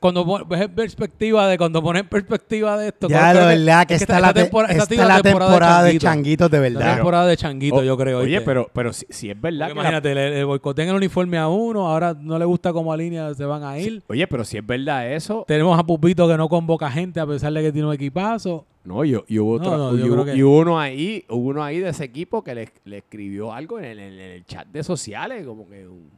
Cuando 0.00 0.24
pon- 0.26 0.46
ves 0.48 0.60
en 0.62 0.74
perspectiva 0.74 1.48
de 1.48 1.58
cuando 1.58 1.82
pones 1.82 2.02
en 2.02 2.08
perspectiva 2.08 2.76
de 2.78 2.88
esto. 2.88 3.08
Ya, 3.08 3.32
lo 3.34 3.40
verdad 3.46 3.86
que 3.86 3.94
es 3.94 4.02
esta 4.02 4.16
es 4.16 4.22
la, 4.22 4.32
te- 4.34 4.42
tempora- 4.44 4.68
esta 4.68 4.82
esta 4.82 4.94
es 4.94 5.00
ha 5.00 5.04
sido 5.04 5.08
la 5.16 5.22
temporada 5.22 5.82
de 5.82 5.90
Changuito. 5.98 6.02
changuitos 6.06 6.50
de 6.50 6.56
La 6.58 6.62
verdad. 6.62 6.94
temporada 6.96 7.26
de 7.26 7.36
changuito, 7.36 7.76
O- 7.76 7.82
yo 7.82 7.96
creo. 7.96 8.18
Oye, 8.20 8.40
pero, 8.42 8.70
pero 8.72 8.92
si, 8.92 9.06
si 9.08 9.30
es 9.30 9.40
verdad 9.40 9.68
que 9.68 9.74
la- 9.74 9.80
imagínate, 9.80 10.14
le, 10.14 10.30
le 10.30 10.44
boicotean 10.44 10.88
el 10.88 10.94
uniforme 10.96 11.38
a 11.38 11.48
uno, 11.48 11.88
ahora 11.88 12.14
no 12.18 12.38
le 12.38 12.44
gusta 12.44 12.72
como 12.72 12.94
línea 12.96 13.34
se 13.34 13.44
van 13.44 13.64
a 13.64 13.78
ir. 13.78 14.02
Oye, 14.08 14.26
pero 14.26 14.44
si 14.44 14.58
es 14.58 14.66
verdad 14.66 15.10
eso. 15.12 15.44
Tenemos 15.48 15.78
a 15.78 15.82
Pupito 15.82 16.28
que 16.28 16.36
no 16.36 16.48
convoca 16.48 16.90
gente 16.90 17.18
a 17.18 17.26
pesar 17.26 17.52
de 17.52 17.62
que 17.62 17.72
tiene 17.72 17.88
un 17.88 17.94
equipazo. 17.94 18.66
No, 18.84 19.04
y, 19.04 19.18
y 19.28 19.38
hubo 19.38 19.52
otro, 19.54 19.70
No, 19.76 19.92
no, 19.92 19.96
yo 19.98 20.06
y, 20.06 20.08
hubo, 20.10 20.22
creo 20.22 20.24
que- 20.34 20.38
y 20.38 20.42
uno 20.42 20.78
ahí, 20.78 21.24
uno 21.28 21.62
ahí 21.64 21.78
de 21.78 21.90
ese 21.90 22.04
equipo 22.04 22.42
que 22.42 22.54
le, 22.54 22.68
le 22.84 22.98
escribió 22.98 23.52
algo 23.52 23.78
en 23.78 23.84
el, 23.86 23.98
en 23.98 24.12
el 24.18 24.44
chat 24.46 24.66
de 24.68 24.82
sociales, 24.82 25.44
como 25.46 25.68
que 25.68 25.86
un, 25.86 26.08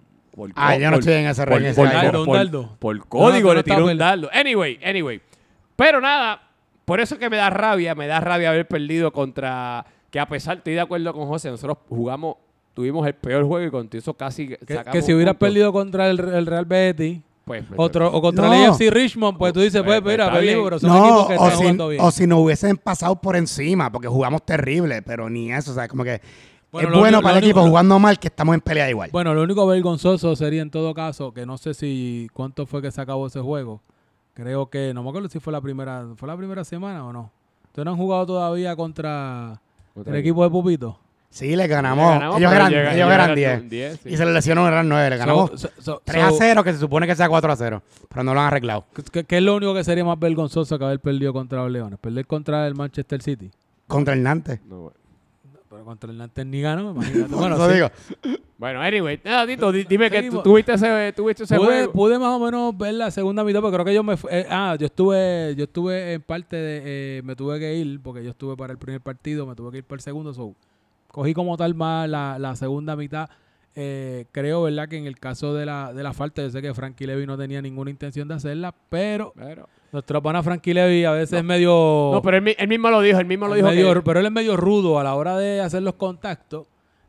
por, 0.49 0.53
Ah, 0.57 0.77
yo 0.77 0.91
no 0.91 0.97
estoy 0.99 1.15
en 1.15 1.27
ese 1.27 1.45
por, 1.47 1.63
por-. 1.75 1.93
Dardo, 1.93 2.21
un 2.21 2.27
por- 2.27 2.37
dardo. 2.37 2.77
por 2.79 3.07
código 3.09 3.49
No, 3.49 3.55
le 3.55 3.59
no 3.61 3.65
tiró 3.65 3.77
está 3.79 3.93
un 3.93 3.99
dardo. 3.99 4.31
Anyway, 4.33 4.79
anyway. 4.85 5.21
Pero 5.77 6.01
nada, 6.01 6.43
por 6.85 7.01
eso 7.01 7.19
que 7.19 7.29
me 7.31 7.37
da 7.37 7.51
rabia, 7.51 7.95
me 7.95 8.07
da 8.07 8.21
rabia 8.21 8.51
haber 8.51 8.67
perdido 8.67 9.13
contra, 9.13 9.85
que 10.11 10.19
a 10.19 10.27
pesar, 10.27 10.59
estoy 10.59 10.75
de 10.75 10.81
acuerdo 10.81 11.13
con 11.13 11.27
José, 11.27 11.51
nosotros 11.51 11.79
jugamos, 11.89 12.37
tuvimos 12.75 13.07
el 13.07 13.15
peor 13.15 13.45
juego 13.47 13.67
y 13.67 13.71
con 13.71 13.89
eso 13.93 14.15
casi 14.15 14.49
Que, 14.49 14.59
sacamos 14.75 14.93
que 14.93 15.03
si 15.03 15.13
hubieras 15.15 15.37
perdido 15.37 15.73
contra 15.73 16.09
el, 16.11 16.19
el 16.21 16.47
Real 16.47 16.65
Betis 16.65 17.21
pues, 17.45 17.65
otro, 17.77 18.13
o 18.13 18.21
contra 18.23 18.47
No. 18.47 18.55
el 18.55 18.71
AFC 18.71 18.91
Richmond, 18.91 19.37
pues 19.39 19.53
tú 19.53 19.61
dices, 19.61 19.83
Pues, 19.83 20.01
pues, 20.03 20.15
mira, 20.17 20.39
bien. 20.39 20.59
pero 20.63 20.79
son 20.79 20.91
No, 20.91 20.99
equipos 21.05 21.27
que 21.27 21.33
o 21.33 21.37
están 21.37 21.51
si, 21.51 21.57
jugando 21.57 21.89
bien. 21.89 22.03
o 22.05 22.11
si 22.11 22.27
nos 22.27 22.39
hubiesen 22.41 22.77
pasado 22.77 23.17
por 23.21 23.37
encima, 23.37 23.91
porque 23.91 24.07
jugamos 24.09 24.45
terrible, 24.47 25.03
pero 25.03 25.29
ni 25.29 25.53
eso, 25.53 25.73
o 25.73 25.75
sea, 25.75 25.89
como 25.89 26.05
que 26.05 26.21
Bueno, 26.73 26.89
es 26.89 26.93
lo 26.95 26.99
bueno 27.01 27.19
único- 27.19 27.23
para 27.29 27.39
el 27.39 27.45
equipo 27.45 27.63
jugando 27.67 27.99
mal 27.99 28.19
que 28.19 28.29
estamos 28.29 28.55
en 28.55 28.61
pelea 28.61 28.89
igual. 28.91 29.11
Bueno, 29.13 29.35
lo 29.35 29.43
único 29.43 29.67
vergonzoso 29.67 30.37
sería 30.37 30.63
en 30.63 30.71
todo 30.71 30.95
caso, 30.95 31.33
que 31.33 31.45
no 31.47 31.59
sé 31.59 31.75
si 31.75 32.29
cuánto 32.33 32.67
fue 32.67 32.81
que 32.83 32.91
se 32.91 33.01
acabó 33.01 33.27
ese 33.27 33.41
juego. 33.41 33.81
Creo 34.35 34.71
que, 34.71 34.95
no 34.95 35.03
me 35.03 35.09
acuerdo 35.11 35.29
si 35.29 35.41
fue 35.41 35.53
la 35.53 35.61
primera, 35.61 36.07
fue 36.17 36.29
la 36.29 36.37
primera 36.37 36.65
semana 36.65 37.05
o 37.05 37.13
no. 37.13 37.31
¿Ustedes 37.67 37.85
no 37.85 37.91
han 37.93 37.97
jugado 37.97 38.27
todavía 38.27 38.75
contra 38.77 39.61
el 40.07 40.15
equipo 40.15 40.45
de 40.45 40.51
Pupito? 40.51 40.99
sí, 41.31 41.55
le 41.55 41.67
ganamos. 41.69 42.11
ganamos, 42.15 42.39
ellos 42.39 42.51
pero 42.51 42.61
eran, 42.67 42.73
llega- 42.73 42.95
ellos 42.95 43.13
eran 43.13 43.35
llegaron 43.37 43.69
10. 43.69 43.91
10, 43.93 44.01
sí. 44.03 44.09
Y 44.09 44.17
se 44.17 44.25
les 44.25 44.35
lesionó, 44.35 44.67
eran 44.67 44.89
9. 44.89 45.11
Le 45.11 45.17
ganamos 45.17 45.51
So- 45.51 45.57
so- 45.59 45.71
so- 45.79 46.03
3 46.05 46.23
a 46.25 46.31
so, 46.31 46.37
0, 46.39 46.65
que 46.65 46.73
se 46.73 46.79
supone 46.81 47.07
que 47.07 47.15
sea 47.15 47.29
4 47.29 47.53
a 47.53 47.57
0. 47.57 47.83
Pero 48.09 48.25
no 48.25 48.35
lo 48.35 48.41
han 48.41 48.47
arreglado. 48.47 48.85
¿qué, 49.13 49.25
qué 49.25 49.37
es 49.37 49.43
lo 49.43 49.55
único 49.57 49.73
que 49.75 49.85
sería 49.85 50.05
más 50.05 50.19
vergonzoso 50.19 50.77
que 50.79 50.85
haber 50.85 50.99
perdido 51.01 51.33
contra 51.33 51.63
los 51.63 51.71
Leones? 51.71 51.99
Perder 52.01 52.27
contra 52.27 52.67
el 52.67 52.75
Manchester 52.75 53.23
City. 53.23 53.51
Contra 53.87 54.15
el 54.15 54.23
Nantes. 54.23 54.61
No, 54.67 54.77
bueno. 54.83 54.97
Pero 55.81 55.87
contra 55.87 56.11
el 56.11 56.19
Nantes 56.19 56.45
ni 56.45 56.61
ganó, 56.61 56.91
imagínate. 56.91 57.35
Bueno, 57.35 57.67
sí. 57.69 57.73
digo. 57.75 57.89
Bueno, 58.59 58.83
anyway, 58.83 59.19
nada, 59.25 59.47
Tito, 59.47 59.73
di- 59.73 59.85
dime 59.85 60.11
que 60.11 60.19
tú 60.19 60.23
Seguimos. 60.25 60.43
tuviste 60.45 60.73
ese, 60.75 61.13
tuviste 61.17 61.45
ese 61.45 61.57
Pude, 61.57 61.67
juego. 61.67 61.93
pude 61.93 62.19
más 62.19 62.29
o 62.29 62.39
menos 62.45 62.77
ver 62.77 62.93
la 62.93 63.11
segunda 63.11 63.43
mitad, 63.43 63.61
pero 63.61 63.73
creo 63.73 63.85
que 63.87 63.95
yo 63.95 64.03
me 64.03 64.19
fu- 64.19 64.29
eh, 64.31 64.47
ah, 64.51 64.77
yo 64.79 64.85
estuve, 64.85 65.55
yo 65.57 65.65
estuve 65.65 66.13
en 66.13 66.21
parte 66.21 66.57
de, 66.57 66.83
eh, 66.85 67.23
me 67.25 67.35
tuve 67.35 67.59
que 67.59 67.75
ir, 67.77 67.99
porque 68.03 68.23
yo 68.23 68.29
estuve 68.33 68.57
para 68.59 68.73
el 68.75 68.79
primer 68.79 69.01
partido, 69.01 69.47
me 69.47 69.55
tuve 69.55 69.71
que 69.71 69.79
ir 69.79 69.85
para 69.85 69.97
el 69.97 70.03
segundo, 70.03 70.35
so, 70.35 70.55
cogí 71.09 71.33
como 71.33 71.57
tal 71.57 71.75
más 71.75 72.07
la, 72.11 72.39
la 72.39 72.55
segunda 72.55 72.95
mitad. 72.97 73.31
Eh, 73.75 74.27
creo, 74.33 74.65
¿verdad? 74.65 74.87
Que 74.89 74.99
en 74.99 75.07
el 75.07 75.19
caso 75.19 75.55
de 75.55 75.65
la, 75.65 75.95
de 75.95 76.03
la 76.03 76.13
falta, 76.13 76.43
yo 76.43 76.51
sé 76.51 76.61
que 76.61 76.75
Frankie 76.75 77.07
Levy 77.07 77.25
no 77.25 77.39
tenía 77.39 77.63
ninguna 77.63 77.91
intención 77.91 78.29
de 78.29 78.35
hacerla, 78.35 78.75
pero 78.91 79.33
Pero, 79.37 79.69
nuestro 79.93 80.23
pana 80.23 80.43
Frankie 80.43 80.73
Levy 80.75 81.05
a 81.05 81.13
veces 81.13 81.39
es 81.39 81.45
medio... 81.45 82.11
no, 82.15 82.23
pero 82.23 82.37
él, 82.37 82.55
él 82.59 82.69
mismo 82.69 82.91
lo 82.91 83.01
dijo, 83.01 83.19
él 83.19 83.27
mismo 83.27 83.49
lo 83.49 83.55
dijo. 83.55 83.67
medio- 83.69 83.95
que- 83.95 84.03
pero 84.03 84.21
él 84.21 84.27
es 84.27 84.33
medio 84.33 84.57
rudo 84.57 84.99
a 84.99 85.05
la 85.05 85.15
hora 85.15 85.37
de 85.37 85.61
hacer 85.61 85.83
los 85.83 85.95
contactos. 85.95 86.67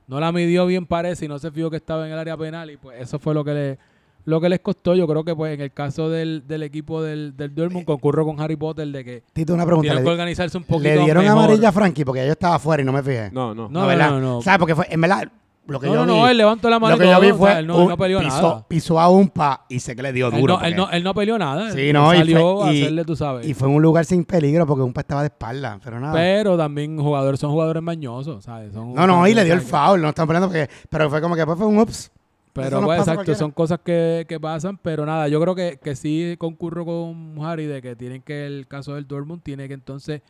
No 0.08 0.20
la 0.20 0.32
midió 0.32 0.66
bien, 0.66 0.86
parece, 0.86 1.26
y 1.26 1.28
no 1.28 1.40
se 1.40 1.52
fijó 1.52 1.70
que 1.70 1.78
estaba 1.78 2.06
en 2.06 2.12
el 2.14 2.20
área 2.20 2.36
penal. 2.36 2.70
Y 2.70 2.78
pues 2.78 3.00
eso 3.00 3.18
fue 3.18 3.34
lo 3.34 3.46
que 3.46 3.54
le, 3.54 3.78
lo 4.26 4.42
que 4.42 4.50
les 4.50 4.60
costó. 4.60 4.94
Yo 4.94 5.08
creo 5.08 5.24
que 5.24 5.34
pues 5.34 5.54
en 5.54 5.62
el 5.62 5.72
caso 5.72 6.10
del, 6.10 6.44
del 6.48 6.64
equipo 6.64 7.02
del, 7.02 7.38
del 7.38 7.56
Dortmund 7.56 7.86
concurro 7.86 8.26
con 8.26 8.42
Harry 8.42 8.58
Potter 8.58 8.88
de 8.90 9.06
que 9.06 9.24
Tito, 9.32 9.54
una 9.54 9.66
pregunta. 9.66 9.88
tienen 9.88 10.04
que 10.04 10.10
¿Le, 10.10 10.14
organizarse 10.14 10.58
un 10.58 10.64
poquito 10.66 10.90
le 10.96 11.00
dieron 11.04 11.24
mejor. 11.24 11.38
amarilla 11.44 11.70
a 11.70 11.72
Frankie? 11.72 12.04
Porque 12.04 12.26
yo 12.26 12.32
estaba 12.34 12.56
afuera 12.56 12.84
y 12.84 12.86
no 12.86 12.92
me 12.92 13.02
fijé. 13.04 13.30
No, 13.32 13.56
no. 13.56 13.70
No, 13.70 13.88
¿verdad? 13.88 14.10
no, 14.10 14.20
no. 14.20 14.42
¿Sabes? 14.42 14.60
Porque 14.60 14.76
fue, 14.76 14.86
en 14.90 15.00
verdad, 15.00 15.32
lo 15.72 15.80
que 15.80 15.88
No, 15.88 15.94
yo 15.94 16.06
no, 16.06 16.14
vi... 16.14 16.20
no, 16.20 16.28
él 16.30 16.38
levantó 16.38 16.70
la 16.70 16.80
mano 16.80 16.96
lo 16.98 17.04
y 17.04 17.06
que 17.08 17.12
yo 17.14 17.20
vi 17.22 17.32
o 17.32 17.36
fue... 17.36 17.50
sea, 17.50 17.60
él 17.60 17.68
no, 17.68 17.78
un- 17.78 17.88
no 17.90 17.98
peleó 17.98 18.20
pisó, 18.20 18.42
nada. 18.42 18.66
pisó 18.68 19.00
a 19.00 19.10
un 19.10 19.30
pa 19.30 19.66
y 19.70 19.80
sé 19.80 19.96
que 19.96 20.02
le 20.04 20.14
dio 20.14 20.28
Él 20.28 20.40
duro. 20.42 20.58
no, 20.60 20.66
él, 20.66 20.76
no, 20.76 20.90
él 20.92 21.04
no 21.04 21.14
peleó 21.14 21.38
nada. 21.38 21.72
Sí, 21.72 21.80
él 21.90 21.94
no, 21.94 22.14
y 22.14 22.18
salió 22.18 22.58
fue- 22.60 22.70
a 22.70 22.74
y- 22.74 22.82
hacerle, 22.82 23.06
tú 23.06 23.16
sabes. 23.16 23.48
Y 23.48 23.54
fue 23.54 23.68
en 23.70 23.76
un 23.76 23.82
lugar 23.82 24.06
sin 24.06 24.24
peligro 24.26 24.66
porque 24.68 24.84
un 24.84 24.94
pa 24.94 25.02
estaba 25.02 25.22
de 25.22 25.28
espalda. 25.28 25.80
Pero 25.84 26.00
nada. 26.00 26.14
pero 26.14 26.58
también 26.58 26.98
jugadores 27.02 27.40
son 27.40 27.52
jugadores 27.52 27.82
mañosos, 27.82 28.44
¿sabes? 28.44 28.74
Son 28.74 28.94
no, 28.94 29.08
no, 29.08 29.28
y 29.28 29.34
le 29.34 29.44
dio 29.46 29.54
el 29.54 29.62
foul. 29.62 30.02
No 30.02 30.10
están 30.10 30.28
peleando 30.28 30.48
porque... 30.48 30.70
Pero 30.90 31.10
fue 31.10 31.22
como 31.22 31.36
que 31.36 31.40
después 31.42 31.58
fue 31.58 31.68
un 31.68 31.80
ups. 31.80 32.12
Pero 32.54 32.82
pues, 32.82 33.00
exacto, 33.00 33.20
cualquiera. 33.20 33.40
son 33.40 33.52
cosas 33.52 33.80
que, 33.82 34.26
que 34.28 34.38
pasan, 34.38 34.78
pero 34.78 35.06
nada, 35.06 35.30
yo 35.30 35.40
creo 35.40 35.56
que, 35.56 35.80
que 35.82 35.96
sí 35.96 36.36
concurro 36.38 36.86
con 36.86 37.38
Harry 37.46 37.66
de 37.66 37.82
que 37.82 37.96
tienen 37.96 38.22
que, 38.22 38.46
el 38.46 38.68
caso 38.68 38.96
del 38.96 39.08
Dortmund, 39.08 39.42
tiene 39.42 39.70
que 39.70 39.74
entonces 39.74 40.22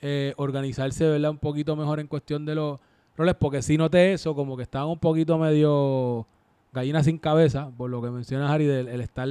eh, 0.00 0.34
organizarse, 0.36 1.04
¿verdad? 1.08 1.30
Un 1.32 1.38
poquito 1.38 1.74
mejor 1.74 1.98
en 1.98 2.06
cuestión 2.06 2.46
de 2.46 2.54
los 2.54 2.78
roles, 3.16 3.34
porque 3.38 3.62
sí 3.62 3.76
noté 3.76 4.12
eso, 4.12 4.34
como 4.34 4.56
que 4.56 4.62
estaban 4.62 4.88
un 4.88 4.98
poquito 4.98 5.38
medio 5.38 6.26
gallina 6.72 7.02
sin 7.02 7.18
cabeza, 7.18 7.70
por 7.76 7.90
lo 7.90 8.02
que 8.02 8.10
menciona 8.10 8.52
Harry, 8.52 8.66
del 8.66 8.88
el 8.88 9.00
estar 9.00 9.28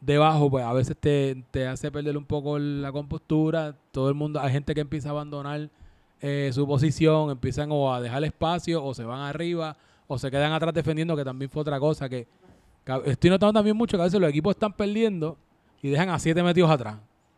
debajo, 0.00 0.50
pues 0.50 0.64
a 0.64 0.72
veces 0.72 0.96
te, 0.98 1.44
te 1.50 1.66
hace 1.66 1.90
perder 1.90 2.16
un 2.16 2.24
poco 2.24 2.58
la 2.58 2.92
compostura, 2.92 3.74
todo 3.92 4.08
el 4.08 4.14
mundo, 4.14 4.40
hay 4.40 4.52
gente 4.52 4.74
que 4.74 4.80
empieza 4.80 5.08
a 5.08 5.12
abandonar 5.12 5.70
eh, 6.20 6.50
su 6.52 6.66
posición, 6.66 7.30
empiezan 7.30 7.68
o 7.70 7.92
a 7.92 8.00
dejar 8.00 8.24
espacio, 8.24 8.84
o 8.84 8.94
se 8.94 9.04
van 9.04 9.20
arriba, 9.20 9.76
o 10.06 10.18
se 10.18 10.30
quedan 10.30 10.52
atrás 10.52 10.74
defendiendo, 10.74 11.16
que 11.16 11.24
también 11.24 11.50
fue 11.50 11.62
otra 11.62 11.78
cosa 11.78 12.08
que, 12.08 12.26
estoy 13.06 13.30
notando 13.30 13.52
también 13.54 13.76
mucho 13.76 13.96
que 13.96 14.02
a 14.02 14.04
veces 14.04 14.20
los 14.20 14.28
equipos 14.28 14.54
están 14.54 14.72
perdiendo 14.72 15.36
y 15.82 15.88
dejan 15.88 16.10
a 16.10 16.18
siete 16.18 16.42
metidos 16.42 16.70
atrás. 16.70 16.96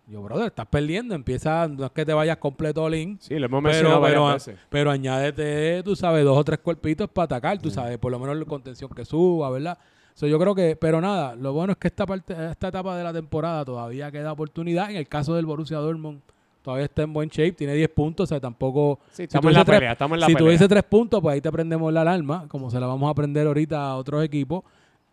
Yo, 0.09 0.23
brother, 0.23 0.47
estás 0.47 0.66
perdiendo, 0.66 1.16
empieza, 1.16 1.66
no 1.66 1.87
es 1.87 1.90
que 1.90 2.05
te 2.07 2.12
vayas 2.12 2.37
completo 2.37 2.88
in, 2.95 3.19
Sí, 3.21 3.38
lo 3.40 3.47
hemos 3.47 3.59
pero, 3.61 3.73
mencionado 3.73 4.01
varias 4.01 4.21
pero, 4.21 4.33
veces. 4.35 4.59
pero 4.69 4.90
añádete, 4.92 5.83
tú 5.83 5.97
sabes, 5.97 6.25
dos 6.25 6.38
o 6.38 6.45
tres 6.45 6.61
cuerpitos 6.61 7.11
para 7.11 7.25
atacar, 7.25 7.59
tú 7.59 7.71
sabes, 7.71 7.99
por 7.99 8.12
lo 8.12 8.19
menos 8.21 8.37
la 8.37 8.45
contención 8.45 8.88
que 8.95 9.05
suba, 9.05 9.51
¿verdad? 9.51 9.77
So, 10.14 10.27
yo 10.29 10.38
creo 10.38 10.55
que, 10.55 10.77
pero 10.77 11.01
nada, 11.01 11.35
lo 11.35 11.53
bueno 11.53 11.73
es 11.73 11.79
que 11.79 11.88
esta 11.88 12.07
parte, 12.07 12.33
esta 12.51 12.69
etapa 12.69 12.97
de 12.97 13.03
la 13.05 13.12
temporada 13.12 13.64
todavía 13.64 14.11
queda 14.12 14.33
oportunidad. 14.33 14.90
En 14.90 14.97
el 14.97 15.09
caso 15.09 15.35
del 15.35 15.45
Borussia 15.45 15.77
Dortmund, 15.79 16.21
todavía 16.62 16.85
está 16.87 17.03
en 17.03 17.12
buen 17.12 17.29
shape, 17.29 17.53
tiene 17.53 17.75
10 17.75 17.88
puntos, 17.90 18.25
o 18.25 18.27
sea, 18.29 18.40
tampoco... 18.40 19.01
Sí, 19.11 19.16
si 19.16 19.23
estamos 19.25 19.51
en 19.51 19.55
la 19.59 19.64
tres- 19.64 19.77
pelea, 19.79 19.92
estamos 19.92 20.16
en 20.16 20.21
la 20.21 20.27
si 20.27 20.33
pelea. 20.35 20.47
tuviese 20.47 20.69
tres 20.69 20.85
puntos, 20.85 21.21
pues 21.21 21.35
ahí 21.35 21.40
te 21.40 21.51
prendemos 21.53 21.92
la 21.92 22.03
alarma, 22.03 22.47
como 22.49 22.71
se 22.71 22.79
la 22.81 22.87
vamos 22.87 23.09
a 23.09 23.11
aprender 23.11 23.47
ahorita 23.47 23.88
a 23.90 23.97
otros 23.97 24.25
equipos. 24.25 24.62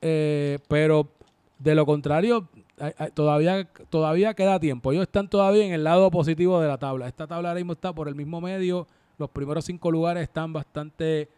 Eh, 0.01 0.59
pero 0.67 1.07
de 1.59 1.75
lo 1.75 1.85
contrario, 1.85 2.47
todavía, 3.13 3.67
todavía 3.89 4.33
queda 4.33 4.59
tiempo. 4.59 4.91
Ellos 4.91 5.03
están 5.03 5.29
todavía 5.29 5.65
en 5.65 5.73
el 5.73 5.83
lado 5.83 6.09
positivo 6.11 6.59
de 6.59 6.67
la 6.67 6.77
tabla. 6.77 7.07
Esta 7.07 7.27
tabla 7.27 7.49
ahora 7.49 7.59
mismo 7.59 7.73
está 7.73 7.93
por 7.93 8.07
el 8.07 8.15
mismo 8.15 8.41
medio. 8.41 8.87
Los 9.17 9.29
primeros 9.29 9.65
cinco 9.65 9.91
lugares 9.91 10.23
están 10.23 10.53
bastante 10.53 11.29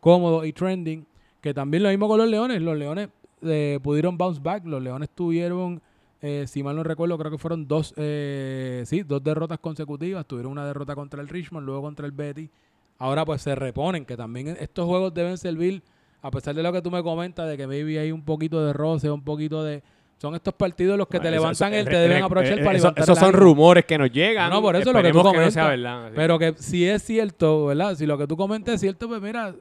cómodos 0.00 0.46
y 0.46 0.52
trending. 0.52 1.06
Que 1.40 1.52
también 1.52 1.82
lo 1.82 1.88
mismo 1.90 2.08
con 2.08 2.18
los 2.18 2.28
Leones. 2.28 2.60
Los 2.62 2.76
Leones 2.76 3.08
eh, 3.42 3.78
pudieron 3.82 4.16
bounce 4.16 4.40
back. 4.42 4.64
Los 4.64 4.82
Leones 4.82 5.10
tuvieron, 5.10 5.80
eh, 6.22 6.44
si 6.46 6.62
mal 6.62 6.76
no 6.76 6.82
recuerdo, 6.82 7.18
creo 7.18 7.30
que 7.30 7.38
fueron 7.38 7.68
dos, 7.68 7.92
eh, 7.96 8.82
sí, 8.86 9.02
dos 9.02 9.22
derrotas 9.22 9.58
consecutivas. 9.58 10.26
Tuvieron 10.26 10.52
una 10.52 10.66
derrota 10.66 10.94
contra 10.94 11.20
el 11.20 11.28
Richmond, 11.28 11.66
luego 11.66 11.82
contra 11.82 12.06
el 12.06 12.12
Betty. 12.12 12.48
Ahora 12.98 13.24
pues 13.24 13.42
se 13.42 13.54
reponen, 13.54 14.04
que 14.04 14.16
también 14.16 14.56
estos 14.60 14.86
juegos 14.86 15.12
deben 15.12 15.36
servir, 15.36 15.82
a 16.22 16.30
pesar 16.30 16.54
de 16.54 16.62
lo 16.62 16.72
que 16.72 16.80
tú 16.80 16.90
me 16.90 17.02
comentas, 17.02 17.48
de 17.48 17.56
que 17.56 17.66
maybe 17.66 17.98
hay 17.98 18.12
un 18.12 18.22
poquito 18.22 18.64
de 18.64 18.72
roce, 18.72 19.10
un 19.10 19.22
poquito 19.22 19.64
de... 19.64 19.82
Son 20.18 20.34
estos 20.34 20.54
partidos 20.54 20.96
los 20.96 21.06
que 21.06 21.18
te 21.18 21.24
Bueno, 21.28 21.36
levantan 21.42 21.74
eso- 21.74 21.80
el, 21.82 21.88
te 21.88 21.96
deben 21.98 22.18
re- 22.18 22.22
aprovechar 22.24 22.58
eh, 22.58 22.64
para 22.64 22.76
eso- 22.78 22.84
levantar 22.86 23.02
Esos 23.04 23.18
son 23.18 23.32
rumores 23.34 23.84
que 23.84 23.98
nos 23.98 24.10
llegan. 24.10 24.48
No, 24.50 24.62
por 24.62 24.74
eso 24.76 24.92
lo 24.92 25.02
que 25.02 25.10
tú 25.12 25.18
no 25.18 25.24
comentas. 25.24 25.54
verdad. 25.54 26.10
Pero 26.14 26.38
que 26.38 26.54
si 26.58 26.86
es 26.88 27.02
cierto, 27.02 27.66
¿verdad? 27.66 27.94
Si 27.96 28.06
lo 28.06 28.16
que 28.16 28.26
tú 28.26 28.36
comentas 28.36 28.76
es 28.76 28.80
cierto, 28.80 29.06
pues 29.08 29.20
mira, 29.20 29.54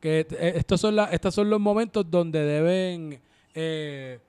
que 0.00 0.20
eh, 0.30 0.52
estos 0.56 0.80
son 0.80 0.94
la, 0.94 1.06
estos 1.06 1.34
son 1.34 1.50
los 1.50 1.58
momentos 1.58 2.08
donde 2.08 2.40
deben 2.40 3.18
eh, 3.54 4.20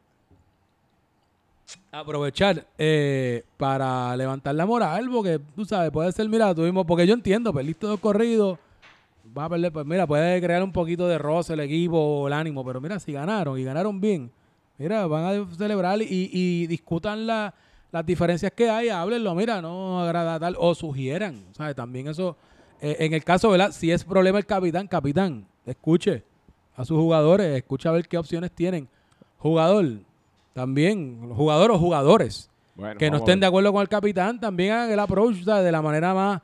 aprovechar 1.92 2.66
eh, 2.78 3.44
para 3.58 4.16
levantar 4.18 4.56
la 4.56 4.66
moral, 4.66 5.08
porque 5.12 5.40
tú 5.56 5.66
sabes, 5.66 5.92
puede 5.92 6.12
ser, 6.12 6.28
mira, 6.30 6.54
tuvimos, 6.56 6.86
porque 6.86 7.06
yo 7.06 7.14
entiendo, 7.14 7.54
perdiste 7.54 7.86
dos 7.86 8.00
corridos, 8.00 8.58
va 9.38 9.46
a 9.46 9.50
perder, 9.50 9.72
pues 9.72 9.86
mira, 9.86 10.08
puede 10.08 10.42
crear 10.42 10.64
un 10.64 10.72
poquito 10.72 11.08
de 11.08 11.18
roce 11.20 11.54
el 11.54 11.60
equipo 11.60 11.98
o 11.98 12.28
el 12.28 12.34
ánimo, 12.34 12.66
pero 12.66 12.82
mira, 12.82 13.00
si 13.00 13.12
ganaron 13.14 13.60
y 13.60 13.64
ganaron 13.64 14.00
bien, 14.02 14.32
mira, 14.80 15.06
van 15.06 15.26
a 15.26 15.56
celebrar 15.56 16.02
y, 16.02 16.08
y 16.34 16.66
discutan 16.68 17.28
la- 17.28 17.54
las 17.92 18.06
diferencias 18.06 18.52
que 18.52 18.70
hay, 18.70 18.90
háblenlo, 18.90 19.34
mira, 19.36 19.62
no 19.62 20.00
agrada 20.02 20.40
tal, 20.40 20.56
o 20.60 20.74
sugieran, 20.76 21.44
¿sabes? 21.54 21.76
También 21.76 22.08
eso, 22.08 22.36
eh, 22.82 22.96
en 23.00 23.14
el 23.14 23.24
caso, 23.24 23.50
¿verdad? 23.50 23.72
Si 23.72 23.92
es 23.92 24.04
problema 24.04 24.38
el 24.40 24.46
capitán, 24.46 24.88
capitán, 24.88 25.46
escuche 25.66 26.24
a 26.76 26.86
sus 26.86 26.98
jugadores, 26.98 27.56
escucha 27.58 27.90
a 27.90 27.94
ver 27.94 28.08
qué 28.08 28.18
opciones 28.18 28.52
tienen. 28.52 28.88
Jugador, 29.40 29.86
también, 30.54 31.32
jugador 31.34 31.72
o 31.72 31.80
jugadores 31.80 32.50
Bueno, 32.76 32.98
que 32.98 33.10
no 33.10 33.18
estén 33.18 33.40
de 33.40 33.46
acuerdo 33.48 33.72
con 33.74 33.82
el 33.82 33.90
capitán, 33.90 34.40
también 34.40 34.72
hagan 34.74 34.92
el 34.92 35.00
approach 35.00 35.44
¿sabes? 35.44 35.64
de 35.66 35.72
la 35.72 35.82
manera 35.82 36.14
más 36.14 36.42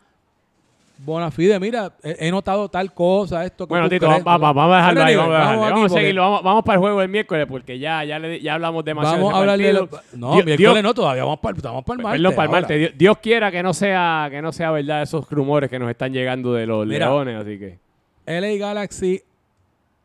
bona 0.97 1.31
fide. 1.31 1.59
Mira, 1.59 1.91
he, 2.03 2.27
he 2.27 2.31
notado 2.31 2.69
tal 2.69 2.93
cosa, 2.93 3.45
esto 3.45 3.67
que 3.67 3.69
Bueno, 3.73 3.89
Tito, 3.89 4.07
vamos, 4.07 4.23
vamos 4.23 4.73
a 4.73 4.77
dejarlo 4.77 5.03
ahí. 5.03 5.15
Vamos 5.15 5.35
a, 5.35 5.39
dejarlo. 5.39 5.61
Vamos 5.61 5.91
a 5.91 5.95
seguirlo. 5.95 6.21
Vamos, 6.21 6.43
vamos 6.43 6.63
para 6.63 6.73
el 6.75 6.79
juego 6.79 6.99
del 7.01 7.09
miércoles 7.09 7.45
porque 7.49 7.79
ya, 7.79 8.03
ya, 8.03 8.19
le, 8.19 8.39
ya 8.41 8.53
hablamos 8.55 8.83
demasiado. 8.85 9.17
Vamos 9.17 9.31
de 9.31 9.35
a 9.35 9.39
ese 9.39 9.41
hablarle 9.41 9.67
de 9.67 9.73
lo-. 9.73 9.89
No, 10.17 10.33
Dios- 10.33 10.45
miércoles 10.45 10.57
Dios- 10.73 10.83
no, 10.83 10.93
todavía 10.93 11.23
vamos 11.23 11.39
para, 11.39 11.57
estamos 11.57 11.83
para 11.83 11.97
el 11.97 12.03
martes. 12.03 12.21
Perdón, 12.21 12.35
para 12.35 12.45
el 12.45 12.51
martes. 12.51 12.79
Dios, 12.79 12.91
Dios 12.97 13.17
quiera 13.19 13.51
que 13.51 13.63
no 13.63 13.73
sea 13.73 14.27
que 14.31 14.41
no 14.41 14.51
sea 14.51 14.71
verdad 14.71 15.01
esos 15.01 15.29
rumores 15.29 15.69
que 15.69 15.79
nos 15.79 15.89
están 15.89 16.13
llegando 16.13 16.53
de 16.53 16.65
los 16.65 16.85
Mira. 16.87 17.07
leones, 17.07 17.41
así 17.41 17.57
que. 17.59 17.79
LA 18.27 18.57
Galaxy 18.57 19.21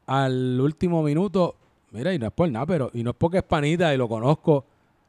al 0.06 0.60
último 0.60 1.02
minuto, 1.02 1.54
mira, 1.92 2.12
y 2.12 2.18
no 2.18 2.26
es 2.26 2.32
por 2.32 2.50
nada, 2.50 2.66
pero 2.66 2.90
y 2.92 3.02
no 3.02 3.10
es 3.10 3.16
porque 3.16 3.38
es 3.38 3.44
panita 3.44 3.94
y 3.94 3.96
lo 3.96 4.08
conozco. 4.08 4.64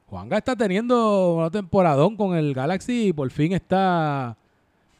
Juanga 0.07 0.37
está 0.37 0.55
teniendo 0.55 1.35
una 1.35 1.49
temporadón 1.49 2.15
con 2.17 2.35
el 2.35 2.53
Galaxy 2.53 3.07
y 3.07 3.13
por 3.13 3.29
fin 3.31 3.53
está. 3.53 4.35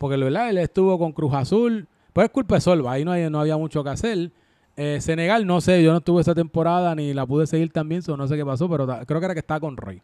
Porque 0.02 0.18
¿verdad? 0.18 0.50
él 0.50 0.58
estuvo 0.58 0.98
con 0.98 1.12
Cruz 1.12 1.32
Azul. 1.36 1.88
Pues 2.12 2.26
es 2.26 2.32
culpa 2.32 2.56
de 2.56 2.62
Solva, 2.62 2.94
ahí 2.94 3.06
no, 3.06 3.12
hay- 3.12 3.30
no 3.30 3.40
había 3.40 3.56
mucho 3.56 3.84
que 3.84 3.92
hacer. 3.92 4.32
Eh, 4.76 4.98
Senegal, 5.00 5.46
no 5.46 5.62
sé, 5.62 5.84
yo 5.84 5.92
no 5.92 6.00
estuve 6.00 6.22
esa 6.22 6.34
temporada 6.34 6.96
ni 6.96 7.14
la 7.14 7.26
pude 7.26 7.46
seguir 7.46 7.72
también, 7.72 8.02
so 8.02 8.18
no 8.18 8.28
sé 8.28 8.36
qué 8.36 8.44
pasó, 8.46 8.68
pero 8.68 8.88
creo 9.06 9.20
que 9.20 9.26
era 9.26 9.34
que 9.36 9.40
estaba 9.42 9.60
con 9.60 9.78
Roy. 9.78 10.02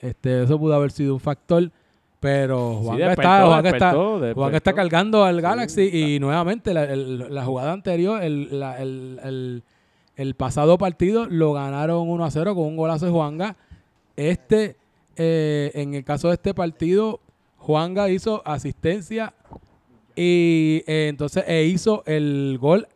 Este, 0.00 0.42
eso 0.42 0.58
pudo 0.58 0.74
haber 0.74 0.90
sido 0.90 1.14
un 1.14 1.20
factor. 1.20 1.70
Pero 2.18 2.78
Sí, 2.80 2.86
Juanga 2.86 3.06
despertó, 3.08 3.30
está, 3.30 3.56
está, 3.68 3.68
despertó, 3.92 4.34
Juan 4.40 4.54
está 4.54 4.72
cargando 4.72 5.22
al 5.24 5.40
Galaxy 5.40 5.84
está. 5.84 5.96
y 5.96 6.18
nuevamente 6.18 6.74
la, 6.74 6.84
el- 6.84 7.32
la 7.32 7.44
jugada 7.44 7.72
anterior, 7.72 8.22
el, 8.22 8.58
la- 8.58 8.80
el- 8.82 9.20
el- 9.22 9.62
el 10.16 10.34
pasado 10.34 10.76
partido 10.78 11.26
lo 11.26 11.52
ganaron 11.52 12.08
1 12.08 12.24
a 12.24 12.30
0 12.30 12.54
con 12.54 12.64
un 12.64 12.76
golazo 12.76 13.04
de 13.06 13.12
Juanga. 13.12 13.54
Este, 14.16 14.76
eh, 15.16 15.70
en 15.74 15.94
el 15.94 16.04
caso 16.04 16.28
de 16.28 16.34
este 16.34 16.54
partido, 16.54 17.20
Juanga 17.66 18.08
hizo 18.08 18.42
asistencia 18.44 19.34
y 20.14 20.84
eh, 20.86 21.08
entonces 21.08 21.42
e 21.48 21.64
hizo 21.64 22.04
el 22.06 22.58
gol 22.60 22.86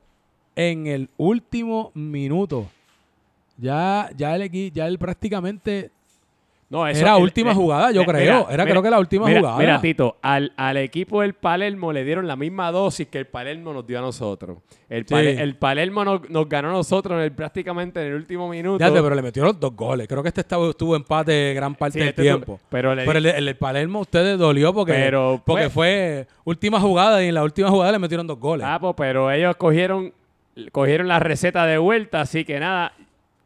en 0.54 0.86
el 0.86 1.10
último 1.16 1.90
minuto. 1.94 2.70
Ya, 3.58 4.10
ya 4.16 4.36
el 4.36 4.70
ya 4.70 4.86
él 4.86 4.96
prácticamente 4.96 5.90
No, 6.70 6.86
eso- 6.86 7.00
era 7.00 7.16
el- 7.16 7.22
última 7.24 7.52
jugada, 7.52 7.90
yo 7.90 8.02
mira, 8.02 8.12
creo. 8.12 8.48
Era 8.48 8.62
mira, 8.62 8.64
creo 8.64 8.82
que 8.84 8.90
la 8.90 9.00
última 9.00 9.26
mira, 9.26 9.40
jugada. 9.40 9.58
Mira, 9.58 9.80
Tito, 9.80 10.16
al, 10.22 10.52
al 10.56 10.76
equipo 10.76 11.20
del 11.22 11.34
Palermo 11.34 11.92
le 11.92 12.04
dieron 12.04 12.28
la 12.28 12.36
misma 12.36 12.70
dosis 12.70 13.08
que 13.08 13.18
el 13.18 13.26
Palermo 13.26 13.72
nos 13.72 13.84
dio 13.84 13.98
a 13.98 14.02
nosotros. 14.02 14.58
El, 14.88 15.04
Sí. 15.04 15.12
Pale- 15.12 15.42
el 15.42 15.56
Palermo 15.56 16.04
nos, 16.04 16.30
nos 16.30 16.48
ganó 16.48 16.68
a 16.68 16.72
nosotros 16.72 17.18
en 17.18 17.24
el- 17.24 17.32
prácticamente 17.32 18.00
en 18.00 18.06
el 18.06 18.14
último 18.14 18.48
minuto. 18.48 18.78
Fíjate, 18.84 19.02
pero 19.02 19.14
le 19.16 19.22
metió 19.22 19.42
los 19.42 19.58
dos 19.58 19.74
goles. 19.74 20.06
Creo 20.06 20.22
que 20.22 20.28
este 20.28 20.42
estaba, 20.42 20.70
estuvo 20.70 20.94
empate 20.94 21.54
gran 21.54 21.74
parte 21.74 21.94
Sí, 21.94 21.98
del 21.98 22.08
este 22.10 22.22
tiempo. 22.22 22.60
pero 22.68 22.94
le 22.94 23.04
Pero 23.04 23.18
el, 23.18 23.56
Palermo 23.56 23.98
a 23.98 24.02
ustedes 24.02 24.38
dolió 24.38 24.72
porque, 24.72 24.92
Pero, 24.92 25.42
porque 25.44 25.64
pues- 25.64 25.72
fue 25.72 26.26
última 26.44 26.78
jugada 26.78 27.20
y 27.24 27.26
en 27.30 27.34
la 27.34 27.42
última 27.42 27.68
jugada 27.68 27.90
le 27.90 27.98
metieron 27.98 28.28
dos 28.28 28.38
goles. 28.38 28.64
Ah, 28.64 28.78
pues, 28.80 28.94
pero 28.96 29.28
ellos 29.32 29.56
cogieron, 29.56 30.12
cogieron 30.70 31.08
la 31.08 31.18
receta 31.18 31.66
de 31.66 31.78
vuelta, 31.78 32.20
así 32.20 32.44
que 32.44 32.60
nada, 32.60 32.92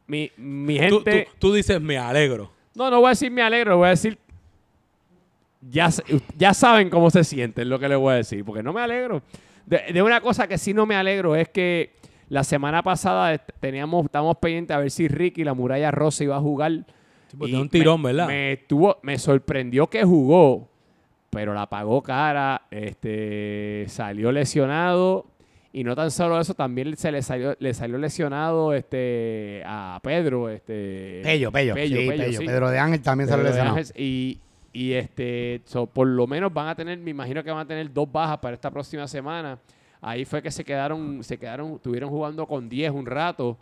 mi, 0.07 0.31
mi 0.37 0.79
tú, 0.89 0.99
tú- 0.99 1.05
gente... 1.11 1.29
tú 1.39 1.55
dices, 1.55 1.81
me 1.81 1.97
alegro. 1.97 2.53
No, 2.75 2.91
no 2.91 2.99
voy 3.01 3.07
a 3.07 3.11
decir 3.11 3.31
me 3.31 3.43
alegro, 3.43 3.77
voy 3.79 3.87
a 3.87 3.91
decir... 3.91 4.19
Ya, 5.71 5.89
ya 6.37 6.53
saben 6.53 6.91
cómo 6.91 7.09
se 7.11 7.25
sienten 7.25 7.69
lo 7.71 7.79
que 7.79 7.89
les 7.89 7.97
voy 7.97 8.13
a 8.13 8.17
decir, 8.17 8.45
porque 8.45 8.63
no 8.63 8.73
me 8.73 8.83
alegro. 8.83 9.23
De, 9.65 9.81
de 9.93 10.03
una 10.03 10.21
cosa 10.21 10.47
que 10.47 10.59
sí 10.59 10.75
no 10.75 10.85
me 10.85 10.95
alegro 10.95 11.35
es 11.37 11.49
que 11.49 11.93
La 12.29 12.43
semana 12.43 12.83
pasada 12.83 13.39
teníamos, 13.39 14.07
estábamos 14.07 14.37
pendientes 14.39 14.75
a 14.75 14.81
ver 14.81 14.91
si 14.91 15.09
Ricky, 15.09 15.45
la 15.45 15.55
muralla 15.55 15.91
rosa, 15.91 16.25
iba 16.25 16.37
a 16.37 16.41
jugar. 16.41 16.73
Sí, 17.29 17.37
porque 17.37 17.53
Y 17.53 17.55
es 17.55 17.61
un 17.61 17.69
tirón, 17.69 18.01
me, 18.01 18.13
¿verdad? 18.13 18.27
Me, 18.27 18.57
tuvo, 18.67 18.99
me 19.03 19.19
sorprendió 19.19 19.89
que 19.89 20.05
jugó, 20.05 20.69
pero 21.31 21.53
la 21.53 21.69
pagó 21.69 22.03
cara. 22.03 22.63
Este, 22.71 23.85
salió 23.89 24.33
lesionado. 24.33 25.27
Y 25.77 25.83
no 25.83 25.97
tan 25.97 26.13
solo 26.13 26.39
eso, 26.41 26.55
también 26.55 26.97
se 26.97 27.11
le 27.11 27.21
salió, 27.21 27.57
le 27.59 27.75
salió 27.75 27.99
lesionado 27.99 28.73
este, 28.73 29.61
a 29.67 29.99
Pedro. 30.05 30.49
Este, 30.49 31.21
Pello, 31.25 31.51
Pello. 31.51 31.75
Pello, 31.75 31.97
sí, 31.97 32.09
Pello, 32.09 32.25
Pello. 32.25 32.39
sí. 32.41 32.47
Pedro 32.47 32.71
de 32.71 32.79
Ángel 32.79 33.03
también 33.03 33.27
Pedro 33.29 33.39
salió 33.43 33.51
lesionado. 33.51 33.77
Ángel, 33.79 33.93
Y, 34.01 34.39
y 34.73 34.93
este, 34.93 35.63
so, 35.65 35.87
por 35.87 36.07
lo 36.07 36.29
menos 36.29 36.55
van 36.55 36.69
a 36.69 36.77
tener, 36.77 36.97
me 36.99 37.11
imagino 37.11 37.43
que 37.43 37.51
van 37.51 37.59
a 37.63 37.67
tener 37.67 37.93
dos 37.93 38.11
bajas 38.11 38.39
para 38.39 38.55
esta 38.55 38.71
próxima 38.71 39.09
semana. 39.09 39.59
Ahí 40.01 40.25
fue 40.25 40.41
que 40.43 40.53
se 40.53 40.65
quedaron, 40.65 41.25
se 41.25 41.39
quedaron, 41.39 41.73
estuvieron 41.73 42.09
jugando 42.09 42.47
con 42.47 42.69
10 42.69 42.93
un 42.93 43.07
rato. 43.07 43.59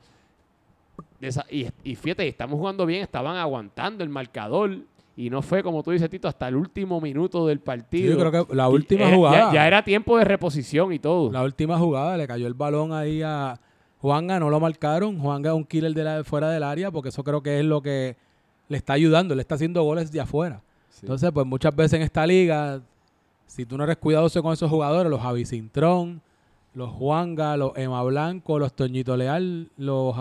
De 1.18 1.28
esa- 1.28 1.46
y, 1.50 1.66
y 1.82 1.94
fíjate, 1.96 2.28
estamos 2.28 2.58
jugando 2.58 2.84
bien, 2.84 3.04
estaban 3.04 3.36
aguantando 3.36 4.04
el 4.04 4.10
marcador. 4.10 4.76
Y 5.16 5.28
no 5.28 5.42
fue, 5.42 5.62
como 5.62 5.82
tú 5.82 5.90
dices, 5.90 6.08
Tito, 6.08 6.26
hasta 6.26 6.48
el 6.48 6.56
último 6.56 7.00
minuto 7.00 7.46
del 7.46 7.58
Sí, 7.58 7.64
partido. 7.64 8.12
yo 8.18 8.18
creo 8.30 8.46
que 8.46 8.54
la 8.54 8.68
última 8.68 9.10
jugada. 9.14 9.48
Ya, 9.48 9.52
ya 9.52 9.66
era 9.66 9.84
tiempo 9.84 10.16
de 10.16 10.24
reposición 10.24 10.92
y 10.92 10.98
todo. 10.98 11.30
La 11.30 11.42
última 11.42 11.78
jugada 11.78 12.16
le 12.16 12.26
cayó 12.26 12.46
el 12.46 12.54
balón 12.54 12.92
ahí 12.92 13.20
a 13.22 13.60
Juanga, 14.00 14.40
no 14.40 14.48
lo 14.48 14.58
marcaron. 14.58 15.18
Juanga 15.18 15.50
es 15.50 15.56
un 15.56 15.64
killer 15.64 15.92
de 15.92 16.04
la, 16.04 16.24
fuera 16.24 16.48
del 16.50 16.62
área 16.62 16.90
porque 16.90 17.10
eso 17.10 17.22
creo 17.22 17.42
que 17.42 17.58
es 17.60 17.64
lo 17.64 17.82
que 17.82 18.16
le 18.68 18.76
está 18.78 18.94
ayudando. 18.94 19.34
Le 19.34 19.42
está 19.42 19.56
haciendo 19.56 19.82
goles 19.82 20.10
de 20.10 20.20
afuera. 20.20 20.62
Sí. 20.88 21.00
Entonces, 21.02 21.30
pues 21.30 21.46
muchas 21.46 21.76
veces 21.76 21.94
en 21.94 22.02
esta 22.02 22.26
liga, 22.26 22.80
si 23.46 23.66
tú 23.66 23.76
no 23.76 23.84
eres 23.84 23.98
cuidadoso 23.98 24.42
con 24.42 24.54
esos 24.54 24.70
jugadores, 24.70 25.10
los 25.10 25.20
Javi 25.20 25.44
Cintrón, 25.44 26.22
los 26.74 26.90
Juanga, 26.90 27.56
los 27.58 27.72
Emma 27.76 28.02
Blanco, 28.02 28.58
los 28.58 28.72
Toñito 28.72 29.14
Leal, 29.16 29.68
los, 29.76 30.16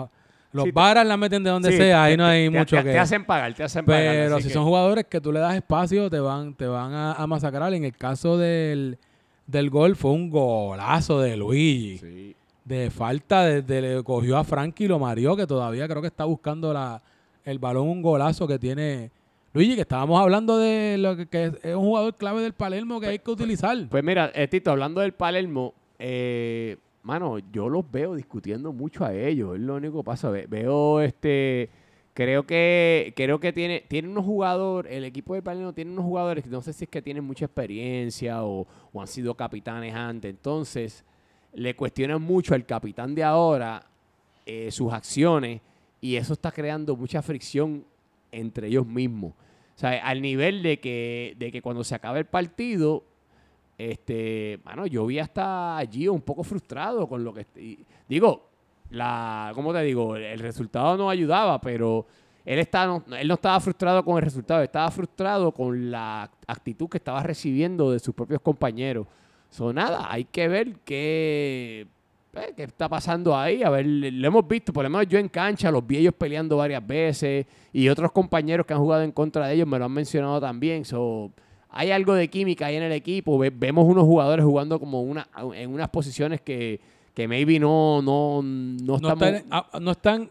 los 0.52 0.64
Sí, 0.64 0.70
Varas 0.72 1.06
la 1.06 1.16
meten 1.16 1.42
de 1.42 1.50
donde 1.50 1.70
Sí, 1.70 1.76
sea, 1.78 2.04
ahí 2.04 2.12
te- 2.12 2.16
no 2.18 2.26
hay 2.26 2.44
te- 2.44 2.58
mucho 2.58 2.76
te, 2.76 2.84
que... 2.84 2.90
Te 2.92 2.98
hacen 2.98 3.24
pagar, 3.24 3.54
te 3.54 3.62
hacen 3.64 3.84
pagar. 3.84 4.02
Pero 4.14 4.36
si 4.38 4.44
que- 4.48 4.50
son 4.54 4.64
jugadores 4.64 5.06
que 5.06 5.20
tú 5.20 5.32
le 5.32 5.40
das 5.40 5.54
espacio, 5.56 6.08
te 6.10 6.20
van, 6.20 6.54
te 6.54 6.66
van 6.66 6.92
a, 6.92 7.12
a 7.14 7.26
masacrar. 7.26 7.72
En 7.74 7.84
el 7.84 7.96
caso 7.96 8.36
del, 8.38 8.98
del 9.46 9.70
gol, 9.70 9.96
fue 9.96 10.10
un 10.12 10.30
golazo 10.30 11.20
de 11.20 11.36
Luigi. 11.36 11.98
Sí. 11.98 12.36
De 12.64 12.90
falta, 12.90 13.44
desde 13.44 13.80
le 13.82 14.02
cogió 14.04 14.36
a 14.38 14.44
Frankie 14.44 14.84
y 14.84 14.88
lo 14.88 14.98
mareó, 14.98 15.34
que 15.36 15.46
todavía 15.46 15.88
creo 15.88 16.00
que 16.00 16.06
está 16.08 16.24
buscando 16.24 16.72
la, 16.72 17.02
el 17.44 17.58
balón, 17.58 17.88
un 17.88 18.02
golazo 18.02 18.46
que 18.46 18.58
tiene 18.58 19.10
Luigi, 19.52 19.74
que 19.74 19.80
estábamos 19.80 20.20
hablando 20.20 20.58
de 20.58 20.96
lo 20.96 21.16
que, 21.16 21.26
que 21.26 21.44
es, 21.62 21.74
un 21.74 21.82
jugador 21.82 22.14
clave 22.16 22.40
del 22.42 22.52
Palermo 22.52 23.00
que 23.00 23.08
hay 23.08 23.18
que 23.18 23.30
utilizar. 23.30 23.76
Pues 23.90 24.04
mira, 24.04 24.30
eh, 24.34 24.46
Tito, 24.46 24.70
hablando 24.70 25.00
del 25.00 25.12
Palermo, 25.12 25.74
eh, 25.98 26.76
mano, 27.02 27.38
yo 27.52 27.68
los 27.68 27.90
veo 27.90 28.14
discutiendo 28.14 28.72
mucho 28.72 29.04
a 29.04 29.14
ellos. 29.14 29.54
Es 29.56 29.60
lo 29.60 29.76
único 29.76 29.98
que 30.02 30.04
pasa. 30.04 30.30
Ve- 30.30 30.46
Veo 30.48 31.00
este. 31.00 31.70
Creo 32.14 32.44
que 32.46 33.14
creo 33.16 33.40
que 33.40 33.54
tiene, 33.54 33.84
tiene 33.88 34.06
unos 34.08 34.26
jugadores, 34.26 34.92
el 34.92 35.04
equipo 35.04 35.34
de 35.34 35.40
Palermo 35.40 35.72
tiene 35.72 35.92
unos 35.92 36.04
jugadores 36.04 36.44
que 36.44 36.50
no 36.50 36.60
sé 36.60 36.74
si 36.74 36.84
es 36.84 36.90
que 36.90 37.00
tienen 37.00 37.24
mucha 37.24 37.46
experiencia 37.46 38.44
o, 38.44 38.66
han 38.98 39.06
sido 39.06 39.34
capitanes 39.34 39.94
antes. 39.94 40.30
Entonces, 40.30 41.04
le 41.54 41.74
cuestionan 41.74 42.20
mucho 42.20 42.54
al 42.54 42.66
capitán 42.66 43.14
de 43.14 43.24
ahora 43.24 43.86
eh, 44.44 44.70
sus 44.70 44.92
acciones 44.92 45.62
y 46.02 46.16
eso 46.16 46.34
está 46.34 46.50
creando 46.52 46.96
mucha 46.96 47.22
fricción 47.22 47.84
entre 48.30 48.68
ellos 48.68 48.86
mismos. 48.86 49.32
O 49.74 49.78
sea, 49.78 50.06
al 50.06 50.20
nivel 50.20 50.62
de 50.62 50.80
que, 50.80 51.34
de 51.38 51.50
que 51.50 51.62
cuando 51.62 51.82
se 51.82 51.94
acabe 51.94 52.18
el 52.18 52.26
partido, 52.26 53.04
este, 53.90 54.60
mano, 54.64 54.86
yo 54.86 55.06
vi 55.06 55.18
hasta 55.18 55.76
allí 55.76 56.08
un 56.08 56.20
poco 56.20 56.42
frustrado 56.44 57.08
con 57.08 57.24
lo 57.24 57.32
que 57.32 57.46
y 57.56 57.84
digo, 58.08 58.50
la, 58.90 59.52
¿cómo 59.54 59.72
te 59.72 59.82
digo? 59.82 60.16
El, 60.16 60.24
el 60.24 60.38
resultado 60.38 60.96
no 60.96 61.10
ayudaba, 61.10 61.60
pero 61.60 62.06
él 62.44 62.58
está, 62.58 62.86
no, 62.86 63.04
él 63.16 63.28
no 63.28 63.34
estaba 63.34 63.60
frustrado 63.60 64.04
con 64.04 64.16
el 64.16 64.22
resultado, 64.22 64.62
estaba 64.62 64.90
frustrado 64.90 65.52
con 65.52 65.90
la 65.90 66.30
actitud 66.46 66.88
que 66.88 66.98
estaba 66.98 67.22
recibiendo 67.22 67.90
de 67.92 67.98
sus 67.98 68.14
propios 68.14 68.40
compañeros. 68.40 69.06
So, 69.48 69.72
nada, 69.72 70.10
hay 70.10 70.24
que 70.24 70.48
ver 70.48 70.78
qué, 70.84 71.86
eh, 72.32 72.52
qué 72.56 72.62
está 72.64 72.88
pasando 72.88 73.36
ahí. 73.36 73.62
A 73.62 73.70
ver, 73.70 73.86
lo 73.86 74.26
hemos 74.26 74.48
visto, 74.48 74.72
por 74.72 74.82
lo 74.82 74.90
menos 74.90 75.06
yo 75.06 75.18
en 75.18 75.28
cancha, 75.28 75.70
los 75.70 75.86
vi 75.86 75.98
ellos 75.98 76.14
peleando 76.14 76.56
varias 76.56 76.84
veces 76.84 77.46
y 77.72 77.88
otros 77.88 78.10
compañeros 78.12 78.66
que 78.66 78.72
han 78.72 78.80
jugado 78.80 79.02
en 79.02 79.12
contra 79.12 79.46
de 79.46 79.54
ellos 79.54 79.68
me 79.68 79.78
lo 79.78 79.84
han 79.84 79.92
mencionado 79.92 80.40
también. 80.40 80.84
So, 80.84 81.30
hay 81.72 81.90
algo 81.90 82.14
de 82.14 82.28
química 82.28 82.66
ahí 82.66 82.76
en 82.76 82.82
el 82.84 82.92
equipo. 82.92 83.38
Ve- 83.38 83.50
vemos 83.54 83.84
unos 83.86 84.04
jugadores 84.04 84.44
jugando 84.44 84.78
como 84.78 85.02
una, 85.02 85.26
en 85.54 85.70
unas 85.72 85.88
posiciones 85.88 86.40
que, 86.40 86.78
que 87.14 87.26
maybe 87.26 87.58
no, 87.58 88.00
no, 88.02 88.40
no 88.42 88.84
No 88.86 88.94
estamos... 88.96 89.22
están, 89.28 89.46
a- 89.50 89.80
no 89.80 89.90
están 89.90 90.30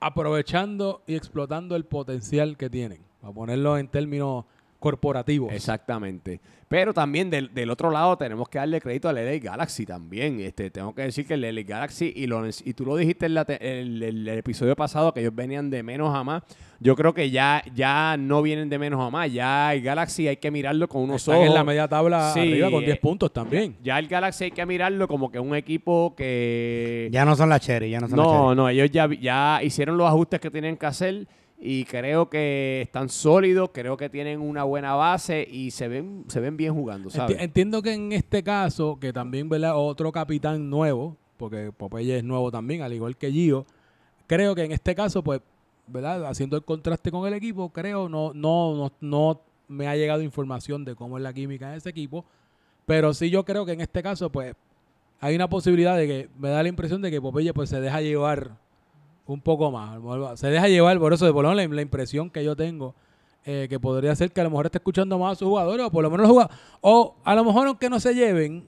aprovechando 0.00 1.02
y 1.06 1.14
explotando 1.14 1.76
el 1.76 1.84
potencial 1.84 2.56
que 2.56 2.70
tienen. 2.70 3.00
Para 3.20 3.32
ponerlo 3.34 3.76
en 3.78 3.88
términos 3.88 4.44
corporativos. 4.78 5.52
Exactamente. 5.52 6.40
Pero 6.68 6.92
también 6.92 7.30
del, 7.30 7.52
del 7.54 7.70
otro 7.70 7.90
lado 7.90 8.18
tenemos 8.18 8.46
que 8.50 8.58
darle 8.58 8.78
crédito 8.80 9.08
al 9.08 9.14
LA 9.16 9.38
Galaxy 9.38 9.86
también. 9.86 10.38
Este, 10.40 10.70
tengo 10.70 10.94
que 10.94 11.00
decir 11.02 11.26
que 11.26 11.34
el 11.34 11.40
LA 11.40 11.62
Galaxy, 11.62 12.12
y, 12.14 12.26
lo, 12.26 12.42
y 12.46 12.74
tú 12.74 12.84
lo 12.84 12.94
dijiste 12.96 13.24
en 13.24 13.32
la 13.34 13.46
te- 13.46 13.80
el, 13.80 14.02
el- 14.02 14.28
el 14.28 14.38
episodio 14.38 14.76
pasado, 14.76 15.14
que 15.14 15.20
ellos 15.20 15.34
venían 15.34 15.70
de 15.70 15.82
menos 15.82 16.14
a 16.14 16.22
más. 16.22 16.42
Yo 16.78 16.94
creo 16.94 17.14
que 17.14 17.30
ya, 17.30 17.62
ya 17.74 18.16
no 18.18 18.42
vienen 18.42 18.68
de 18.68 18.78
menos 18.78 19.00
a 19.00 19.08
más. 19.10 19.32
Ya 19.32 19.72
el 19.72 19.80
Galaxy 19.82 20.28
hay 20.28 20.36
que 20.36 20.50
mirarlo 20.50 20.88
con 20.88 21.02
unos 21.02 21.22
Están 21.22 21.36
ojos. 21.36 21.46
en 21.48 21.54
la 21.54 21.64
media 21.64 21.88
tabla 21.88 22.32
Sí, 22.34 22.40
arriba 22.40 22.70
con 22.70 22.84
10 22.84 22.96
eh, 22.96 23.00
puntos 23.00 23.32
también. 23.32 23.76
Ya 23.82 23.98
el 23.98 24.06
Galaxy 24.06 24.44
hay 24.44 24.50
que 24.50 24.66
mirarlo 24.66 25.08
como 25.08 25.30
que 25.30 25.40
un 25.40 25.56
equipo 25.56 26.14
que... 26.14 27.08
Ya 27.10 27.24
no 27.24 27.34
son 27.34 27.48
las 27.48 27.62
Cherry, 27.62 27.90
ya 27.90 28.00
no 28.00 28.08
son 28.08 28.18
las 28.18 28.26
No, 28.26 28.32
Cherry. 28.44 28.56
no, 28.56 28.68
ellos 28.68 28.90
ya, 28.90 29.08
ya 29.20 29.60
hicieron 29.62 29.96
los 29.96 30.06
ajustes 30.06 30.38
que 30.38 30.50
tienen 30.50 30.76
que 30.76 30.86
hacer 30.86 31.26
y 31.60 31.84
creo 31.84 32.30
que 32.30 32.82
están 32.82 33.08
sólidos, 33.08 33.70
creo 33.72 33.96
que 33.96 34.08
tienen 34.08 34.40
una 34.40 34.62
buena 34.64 34.94
base 34.94 35.46
y 35.50 35.70
se 35.72 35.88
ven, 35.88 36.24
se 36.28 36.38
ven 36.40 36.56
bien 36.56 36.72
jugando, 36.74 37.10
¿sabes? 37.10 37.36
Enti- 37.36 37.42
Entiendo 37.42 37.82
que 37.82 37.92
en 37.94 38.12
este 38.12 38.42
caso, 38.42 38.98
que 39.00 39.12
también, 39.12 39.48
¿verdad? 39.48 39.72
Otro 39.76 40.12
capitán 40.12 40.70
nuevo, 40.70 41.16
porque 41.36 41.72
Popeye 41.76 42.18
es 42.18 42.24
nuevo 42.24 42.50
también, 42.50 42.82
al 42.82 42.92
igual 42.92 43.16
que 43.16 43.30
Gio, 43.32 43.66
creo 44.26 44.54
que 44.54 44.64
en 44.64 44.72
este 44.72 44.94
caso, 44.94 45.22
pues, 45.24 45.40
¿verdad? 45.88 46.26
Haciendo 46.26 46.56
el 46.56 46.64
contraste 46.64 47.10
con 47.10 47.26
el 47.26 47.34
equipo, 47.34 47.70
creo, 47.70 48.08
no, 48.08 48.32
no, 48.34 48.74
no, 48.76 48.92
no 49.00 49.40
me 49.68 49.88
ha 49.88 49.96
llegado 49.96 50.22
información 50.22 50.84
de 50.84 50.94
cómo 50.94 51.16
es 51.18 51.22
la 51.24 51.32
química 51.32 51.70
de 51.70 51.78
ese 51.78 51.90
equipo, 51.90 52.24
pero 52.86 53.12
sí 53.14 53.30
yo 53.30 53.44
creo 53.44 53.66
que 53.66 53.72
en 53.72 53.80
este 53.80 54.02
caso, 54.02 54.30
pues, 54.30 54.54
hay 55.20 55.34
una 55.34 55.48
posibilidad 55.48 55.96
de 55.96 56.06
que 56.06 56.28
me 56.38 56.50
da 56.50 56.62
la 56.62 56.68
impresión 56.68 57.02
de 57.02 57.10
que 57.10 57.20
Popeye 57.20 57.52
pues 57.52 57.68
se 57.70 57.80
deja 57.80 58.00
llevar 58.00 58.56
un 59.28 59.40
poco 59.40 59.70
más. 59.70 60.40
Se 60.40 60.48
deja 60.48 60.66
llevar, 60.68 60.98
por 60.98 61.12
eso, 61.12 61.24
por 61.32 61.44
lo 61.44 61.50
menos 61.50 61.68
la, 61.70 61.74
la 61.76 61.82
impresión 61.82 62.30
que 62.30 62.42
yo 62.42 62.56
tengo, 62.56 62.94
eh, 63.46 63.66
que 63.70 63.78
podría 63.78 64.14
ser 64.16 64.32
que 64.32 64.40
a 64.40 64.44
lo 64.44 64.50
mejor 64.50 64.66
esté 64.66 64.78
escuchando 64.78 65.18
más 65.18 65.32
a 65.32 65.34
sus 65.36 65.48
jugadores, 65.48 65.86
o 65.86 65.90
por 65.90 66.02
lo 66.02 66.10
menos 66.10 66.22
los 66.26 66.30
jugadores, 66.32 66.58
o 66.80 67.14
a 67.24 67.34
lo 67.34 67.44
mejor 67.44 67.66
aunque 67.68 67.88
no 67.88 68.00
se 68.00 68.14
lleven, 68.14 68.64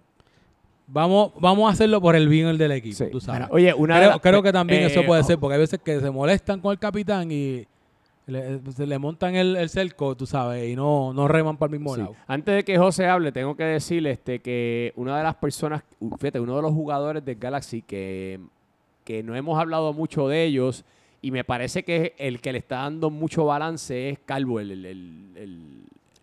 vamos, 0.87 1.33
vamos 1.41 1.69
a 1.69 1.73
hacerlo 1.73 2.01
por 2.01 2.15
el 2.17 2.29
bien 2.29 2.57
del 2.59 2.73
equipo, 2.73 2.97
Sí. 2.97 3.07
tú 3.11 3.21
sabes. 3.21 3.41
Mira, 3.43 3.53
oye, 3.53 3.75
una 3.75 3.95
de 3.97 4.01
creo, 4.01 4.11
las- 4.13 4.21
creo 4.21 4.43
que 4.43 4.53
también 4.53 4.83
eh, 4.83 4.87
eso 4.87 5.05
puede 5.05 5.23
oh, 5.23 5.25
ser, 5.25 5.39
porque 5.39 5.55
hay 5.55 5.61
veces 5.61 5.81
que 5.83 6.01
se 6.01 6.11
molestan 6.11 6.61
con 6.61 6.73
el 6.73 6.79
capitán 6.79 7.31
y 7.31 7.65
le, 8.27 8.61
se 8.73 8.87
le 8.87 8.99
montan 8.99 9.35
el, 9.35 9.57
el 9.57 9.69
cerco, 9.71 10.15
tú 10.17 10.25
sabes, 10.27 10.69
y 10.71 10.77
no, 10.77 11.13
no 11.13 11.27
reman 11.27 11.57
para 11.57 11.73
el 11.73 11.79
mismo 11.81 11.95
Sí. 11.95 12.01
lado. 12.03 12.15
Antes 12.27 12.55
de 12.55 12.65
que 12.65 12.79
José 12.79 13.07
hable, 13.07 13.33
tengo 13.33 13.57
que 13.57 13.65
decirle 13.65 14.11
este, 14.13 14.41
que 14.41 14.93
una 14.97 15.17
de 15.19 15.25
las 15.25 15.35
personas, 15.37 15.83
fíjate, 16.19 16.39
uno 16.39 16.57
de 16.57 16.63
los 16.63 16.73
jugadores 16.73 17.25
del 17.25 17.37
Galaxy 17.37 17.83
que, 17.83 18.39
que 19.11 19.23
no 19.23 19.35
hemos 19.35 19.59
hablado 19.59 19.93
mucho 19.93 20.29
de 20.29 20.45
ellos 20.45 20.85
y 21.23 21.31
me 21.33 21.45
parece 21.45 21.83
que 21.83 22.15
el 22.19 22.41
que 22.41 22.53
le 22.53 22.59
está 22.59 22.77
dando 22.77 23.11
mucho 23.11 23.45
balance 23.45 24.09
es 24.11 24.19
Calvo, 24.25 24.61
el, 24.61 24.71
el, 24.71 24.85
el- 24.87 25.33
el- 25.37 25.81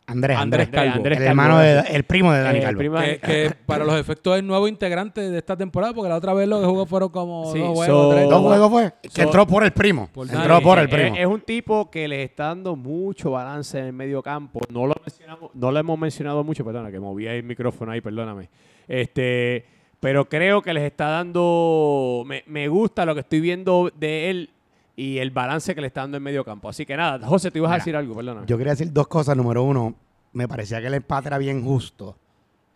Andrés, 0.09 0.37
Andrés 0.37 0.67
Andrés, 0.67 0.69
Calvo. 0.69 0.95
Andrés 0.95 1.17
el 1.17 1.25
Calvo, 1.25 1.41
hermano 1.43 1.59
de, 1.59 1.79
el 1.95 2.03
primo 2.05 2.31
de 2.31 2.39
Dani 2.41 2.59
Eh, 2.59 2.61
Calvo. 2.61 2.77
primo- 2.79 2.97
Que, 2.99 3.19
que 3.19 3.51
para 3.65 3.83
los 3.83 3.99
efectos 3.99 4.35
es 4.35 4.39
el 4.39 4.47
nuevo 4.47 4.65
integrante 4.69 5.19
de 5.29 5.37
esta 5.37 5.57
temporada, 5.57 5.93
porque 5.93 6.07
la 6.07 6.15
otra 6.15 6.33
vez 6.33 6.47
lo 6.47 6.61
que 6.61 6.65
jugó 6.65 6.85
fueron 6.85 7.09
como 7.09 7.51
Sí, 7.51 7.59
dos 7.59 7.73
juegos, 7.75 7.85
so- 7.87 8.09
tres. 8.15 8.29
Dos 8.29 8.41
juegos 8.41 8.71
fue. 8.71 8.93
Que 9.03 9.09
So- 9.09 9.21
entró 9.23 9.45
por 9.45 9.65
el 9.65 9.73
primo. 9.73 10.09
Por 10.13 10.27
entró 10.27 10.47
Dani. 10.53 10.63
por 10.63 10.79
el 10.79 10.85
Eh, 10.85 10.87
primo. 10.87 11.15
Es, 11.17 11.25
un 11.25 11.41
tipo 11.41 11.91
que 11.91 12.07
les 12.07 12.19
está 12.29 12.45
dando 12.45 12.77
mucho 12.77 13.31
balance 13.31 13.77
en 13.77 13.85
el 13.87 13.91
medio 13.93 14.23
campo. 14.23 14.61
No 14.71 14.87
lo, 14.87 14.95
mencionamos- 15.05 15.51
no 15.53 15.71
lo 15.73 15.77
hemos 15.77 15.99
mencionado 15.99 16.41
mucho, 16.41 16.63
perdona, 16.63 16.89
que 16.89 17.01
moví 17.01 17.27
el 17.27 17.43
micrófono 17.43 17.91
ahí, 17.91 17.99
perdóname. 17.99 18.47
Este, 18.87 19.65
pero 19.99 20.29
creo 20.29 20.61
que 20.61 20.73
les 20.73 20.83
está 20.83 21.07
dando. 21.07 22.23
Me, 22.25 22.43
me 22.47 22.67
gusta 22.67 23.05
lo 23.05 23.13
que 23.13 23.21
estoy 23.21 23.39
viendo 23.39 23.91
de 23.97 24.29
él 24.29 24.49
y 24.95 25.19
el 25.19 25.31
balance 25.31 25.75
que 25.75 25.81
le 25.81 25.87
está 25.87 26.01
dando 26.01 26.17
en 26.17 26.23
medio 26.23 26.43
campo. 26.43 26.69
Así 26.69 26.85
que 26.85 26.97
nada, 26.97 27.25
José, 27.25 27.51
te 27.51 27.59
ibas 27.59 27.71
a 27.71 27.75
decir 27.75 27.95
algo, 27.95 28.15
perdona. 28.15 28.45
Yo 28.45 28.57
quería 28.57 28.73
decir 28.73 28.91
dos 28.91 29.07
cosas. 29.07 29.37
Número 29.37 29.63
uno, 29.63 29.95
me 30.33 30.47
parecía 30.47 30.81
que 30.81 30.87
el 30.87 30.95
empate 30.95 31.27
era 31.27 31.37
bien 31.37 31.63
justo. 31.63 32.17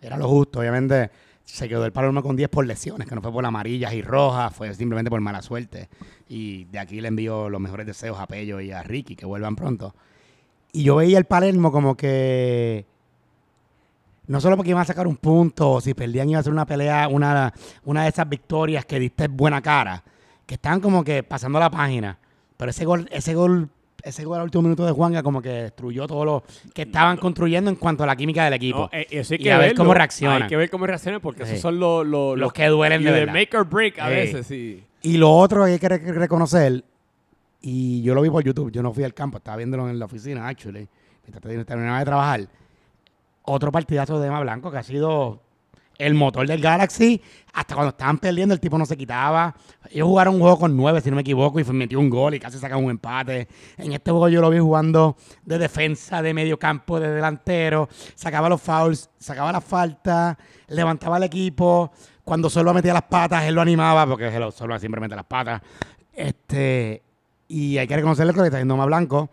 Era 0.01 0.17
lo 0.17 0.27
justo. 0.27 0.59
Obviamente 0.59 1.11
se 1.43 1.67
quedó 1.67 1.85
el 1.85 1.91
Paloma 1.91 2.21
con 2.21 2.35
10 2.35 2.49
por 2.49 2.65
lesiones, 2.65 3.07
que 3.07 3.15
no 3.15 3.21
fue 3.21 3.31
por 3.31 3.45
amarillas 3.45 3.93
y 3.93 4.01
rojas, 4.01 4.55
fue 4.55 4.73
simplemente 4.73 5.09
por 5.09 5.19
mala 5.19 5.41
suerte. 5.41 5.89
Y 6.29 6.65
de 6.65 6.79
aquí 6.79 7.01
le 7.01 7.07
envío 7.07 7.49
los 7.49 7.59
mejores 7.59 7.85
deseos 7.85 8.19
a 8.19 8.27
Pello 8.27 8.61
y 8.61 8.71
a 8.71 8.83
Ricky, 8.83 9.15
que 9.15 9.25
vuelvan 9.25 9.55
pronto. 9.55 9.95
Y 10.71 10.83
yo 10.83 10.95
veía 10.95 11.17
el 11.17 11.25
Palermo 11.25 11.71
como 11.71 11.97
que 11.97 12.85
no 14.31 14.39
solo 14.41 14.55
porque 14.55 14.69
iban 14.71 14.81
a 14.81 14.85
sacar 14.85 15.07
un 15.07 15.17
punto, 15.17 15.71
o 15.71 15.81
si 15.81 15.93
perdían 15.93 16.29
iba 16.29 16.39
a 16.39 16.43
ser 16.43 16.53
una 16.53 16.65
pelea, 16.65 17.07
una, 17.09 17.53
una 17.85 18.03
de 18.03 18.09
esas 18.09 18.27
victorias 18.29 18.85
que 18.85 18.99
diste 18.99 19.27
buena 19.27 19.61
cara, 19.61 20.03
que 20.45 20.55
estaban 20.55 20.79
como 20.79 21.03
que 21.03 21.21
pasando 21.23 21.59
la 21.59 21.69
página. 21.69 22.17
Pero 22.57 22.71
ese 22.71 22.85
gol, 22.85 23.07
ese 23.11 23.33
gol, 23.35 23.69
ese 24.03 24.23
gol 24.23 24.37
al 24.37 24.43
último 24.43 24.61
minuto 24.63 24.85
de 24.85 24.91
Juanga 24.93 25.21
como 25.21 25.41
que 25.41 25.49
destruyó 25.49 26.07
todo 26.07 26.23
lo 26.25 26.43
que 26.73 26.83
estaban 26.83 27.17
construyendo 27.17 27.69
en 27.69 27.75
cuanto 27.75 28.03
a 28.03 28.07
la 28.07 28.15
química 28.15 28.45
del 28.45 28.53
equipo. 28.53 28.79
No, 28.79 28.89
eh, 28.91 29.05
eso 29.11 29.33
hay 29.33 29.39
Y 29.39 29.43
que 29.43 29.51
a 29.51 29.57
ver 29.57 29.75
cómo 29.75 29.93
reaccionan. 29.93 30.43
Hay 30.43 30.47
que 30.49 30.55
ver 30.57 30.69
cómo 30.69 30.87
reaccionan 30.87 31.19
porque 31.21 31.43
Sí. 31.45 31.51
esos 31.51 31.61
son 31.61 31.79
los, 31.79 32.05
los, 32.07 32.37
Los 32.39 32.53
que 32.53 32.67
duelen 32.67 33.03
de 33.03 33.09
y 33.09 33.13
verdad. 33.13 33.33
make 33.33 33.55
or 33.57 33.67
break 33.67 33.99
a 33.99 34.07
Sí. 34.07 34.13
veces, 34.13 34.47
sí. 34.47 34.83
Y 35.03 35.17
lo 35.17 35.31
otro 35.31 35.65
que 35.65 35.71
hay 35.73 35.79
que 35.79 35.89
re- 35.89 36.13
reconocer, 36.13 36.83
y 37.61 38.01
yo 38.01 38.15
lo 38.15 38.21
vi 38.21 38.29
por 38.29 38.43
YouTube, 38.43 38.71
yo 38.71 38.81
no 38.81 38.93
fui 38.93 39.03
al 39.03 39.13
campo, 39.13 39.37
estaba 39.37 39.57
viéndolo 39.57 39.89
en 39.89 39.99
la 39.99 40.05
oficina, 40.05 40.47
actually, 40.47 40.87
mientras 41.23 41.41
te- 41.41 41.65
terminaba 41.65 41.99
de 41.99 42.05
trabajar. 42.05 42.47
Otro 43.43 43.71
partidazo 43.71 44.19
de 44.19 44.27
Emma 44.27 44.39
Blanco 44.39 44.71
que 44.71 44.77
ha 44.77 44.83
sido 44.83 45.41
el 46.05 46.15
motor 46.15 46.47
del 46.47 46.61
Galaxy. 46.61 47.21
Hasta 47.53 47.75
cuando 47.75 47.89
estaban 47.89 48.17
perdiendo, 48.17 48.53
el 48.53 48.59
tipo 48.59 48.77
no 48.77 48.85
se 48.85 48.97
quitaba. 48.97 49.55
Ellos 49.89 50.07
jugaron 50.07 50.35
un 50.35 50.41
juego 50.41 50.57
con 50.57 50.75
nueve, 50.75 51.01
si 51.01 51.09
no 51.09 51.15
me 51.15 51.21
equivoco, 51.21 51.59
y 51.59 51.63
metió 51.65 51.99
un 51.99 52.09
gol 52.09 52.33
y 52.33 52.39
casi 52.39 52.57
sacaron 52.57 52.85
un 52.85 52.91
empate. 52.91 53.47
En 53.77 53.93
este 53.93 54.09
juego 54.09 54.29
yo 54.29 54.41
lo 54.41 54.49
vi 54.49 54.59
jugando 54.59 55.15
de 55.45 55.57
defensa, 55.57 56.21
de 56.21 56.33
medio 56.33 56.57
campo, 56.57 56.99
de 56.99 57.09
delantero. 57.09 57.87
Sacaba 58.15 58.49
los 58.49 58.61
fouls, 58.61 59.09
sacaba 59.19 59.51
las 59.51 59.63
faltas, 59.63 60.37
levantaba 60.67 61.17
al 61.17 61.23
equipo. 61.23 61.91
Cuando 62.23 62.49
solo 62.49 62.73
metía 62.73 62.93
las 62.93 63.03
patas, 63.03 63.43
él 63.43 63.55
lo 63.55 63.61
animaba, 63.61 64.07
porque 64.07 64.31
solo 64.53 64.79
siempre 64.79 65.01
mete 65.01 65.15
las 65.15 65.25
patas. 65.25 65.61
Este, 66.13 67.03
y 67.47 67.77
hay 67.77 67.87
que 67.87 67.95
reconocerle 67.95 68.33
que 68.33 68.37
lo 68.37 68.43
que 68.43 68.47
está 68.47 68.57
haciendo 68.57 68.77
más 68.77 68.87
blanco 68.87 69.29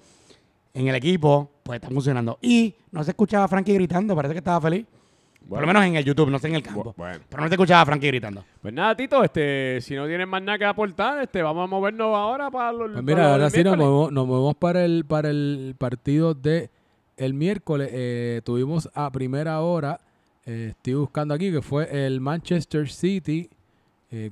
en 0.79 0.89
el 0.89 0.95
equipo, 0.95 1.51
pues 1.63 1.77
está 1.77 1.89
funcionando. 1.89 2.39
Y 2.43 2.75
no 2.93 3.03
se 3.05 3.11
escuchaba 3.11 3.45
a 3.45 3.49
Frankie 3.49 3.75
gritando, 3.75 4.15
parece 4.15 4.35
que 4.35 4.39
estaba 4.39 4.61
feliz. 4.61 4.87
Por 5.49 5.61
lo 5.63 5.67
menos 5.67 5.83
en 5.85 5.97
el 5.97 6.05
YouTube, 6.05 6.31
no 6.31 6.39
sé 6.39 6.49
en 6.49 6.57
el 6.57 6.63
campo. 6.63 6.93
Bu- 6.93 6.95
bueno. 6.97 7.21
Pero 7.27 7.43
no 7.43 7.49
se 7.49 7.55
escuchaba 7.55 7.81
a 7.81 7.87
Frankie 7.87 8.09
gritando. 8.09 8.45
Pues 8.61 8.75
nada, 8.75 8.95
Tito, 8.95 9.25
este, 9.25 9.81
si 9.81 9.95
no 9.95 10.07
tienes 10.07 10.29
más 10.29 10.43
nada 10.43 10.59
que 10.59 10.65
aportar, 10.67 11.23
este, 11.23 11.43
vamos 11.43 11.65
a 11.65 11.67
movernos 11.67 12.15
ahora 12.15 12.51
para 12.51 12.71
los. 12.73 12.91
Pues 12.93 12.93
para 12.97 13.03
mira, 13.03 13.23
los 13.23 13.33
ahora 13.33 13.51
sí 13.51 13.57
nos 13.65 13.77
miércoles. 13.77 13.87
movemos, 13.87 14.13
nos 14.13 14.27
movemos 14.27 14.55
para 14.57 14.85
el 14.85 15.05
para 15.07 15.31
el 15.31 15.75
partido 15.79 16.35
de 16.35 16.69
el 17.17 17.33
miércoles. 17.33 17.89
Eh, 17.93 18.43
tuvimos 18.45 18.91
a 18.95 19.11
primera 19.11 19.61
hora, 19.63 20.01
eh, 20.45 20.69
estoy 20.77 20.95
buscando 20.95 21.33
aquí, 21.33 21.51
que 21.51 21.63
fue 21.63 21.89
el 22.07 22.21
Manchester 22.21 22.89
City. 22.91 23.49
Eh, 24.11 24.31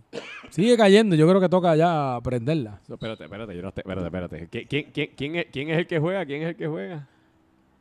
sigue 0.50 0.76
cayendo, 0.76 1.14
yo 1.16 1.28
creo 1.28 1.40
que 1.40 1.48
toca 1.48 1.76
ya 1.76 2.18
prenderla. 2.22 2.80
No, 2.88 2.94
espérate, 2.94 3.24
espérate, 3.24 3.54
yo 3.54 3.62
no 3.62 3.72
te- 3.72 3.82
espérate, 3.82 4.06
espérate. 4.06 4.48
¿Qui- 4.50 4.66
¿Quién, 4.68 4.90
quién, 4.92 5.10
quién, 5.16 5.36
es, 5.36 5.46
¿Quién 5.52 5.70
es 5.70 5.78
el 5.78 5.86
que 5.86 5.98
juega? 5.98 6.24
¿Quién 6.24 6.42
es 6.42 6.48
el 6.48 6.56
que 6.56 6.66
juega? 6.66 7.08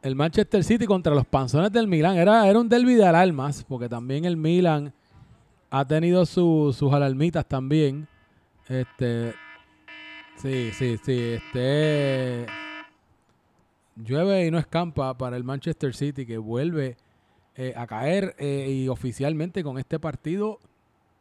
El 0.02 0.16
Manchester 0.16 0.64
City 0.64 0.86
contra 0.86 1.16
los 1.16 1.26
panzones 1.26 1.72
del 1.72 1.88
Milan. 1.88 2.18
Era, 2.18 2.48
era 2.50 2.60
un 2.60 2.68
derby 2.70 2.96
de 2.96 3.06
alarmas, 3.06 3.64
porque 3.64 3.88
también 3.90 4.26
el 4.26 4.36
Milan 4.38 4.94
ha 5.72 5.86
tenido 5.88 6.26
su- 6.26 6.76
sus 6.78 6.94
alarmitas 6.94 7.46
también. 7.48 8.08
Este. 8.68 9.34
Sí, 10.36 10.72
sí, 10.74 10.98
sí. 11.04 11.20
Este. 11.38 12.46
Llueve 13.96 14.46
y 14.46 14.52
no 14.52 14.58
escampa 14.58 15.18
para 15.18 15.38
el 15.38 15.44
Manchester 15.46 15.96
City 15.96 16.26
que 16.26 16.38
vuelve 16.38 16.98
eh, 17.56 17.74
a 17.76 17.88
caer 17.88 18.36
eh, 18.38 18.68
y 18.70 18.88
oficialmente 18.90 19.64
con 19.64 19.78
este 19.78 20.00
partido 20.00 20.60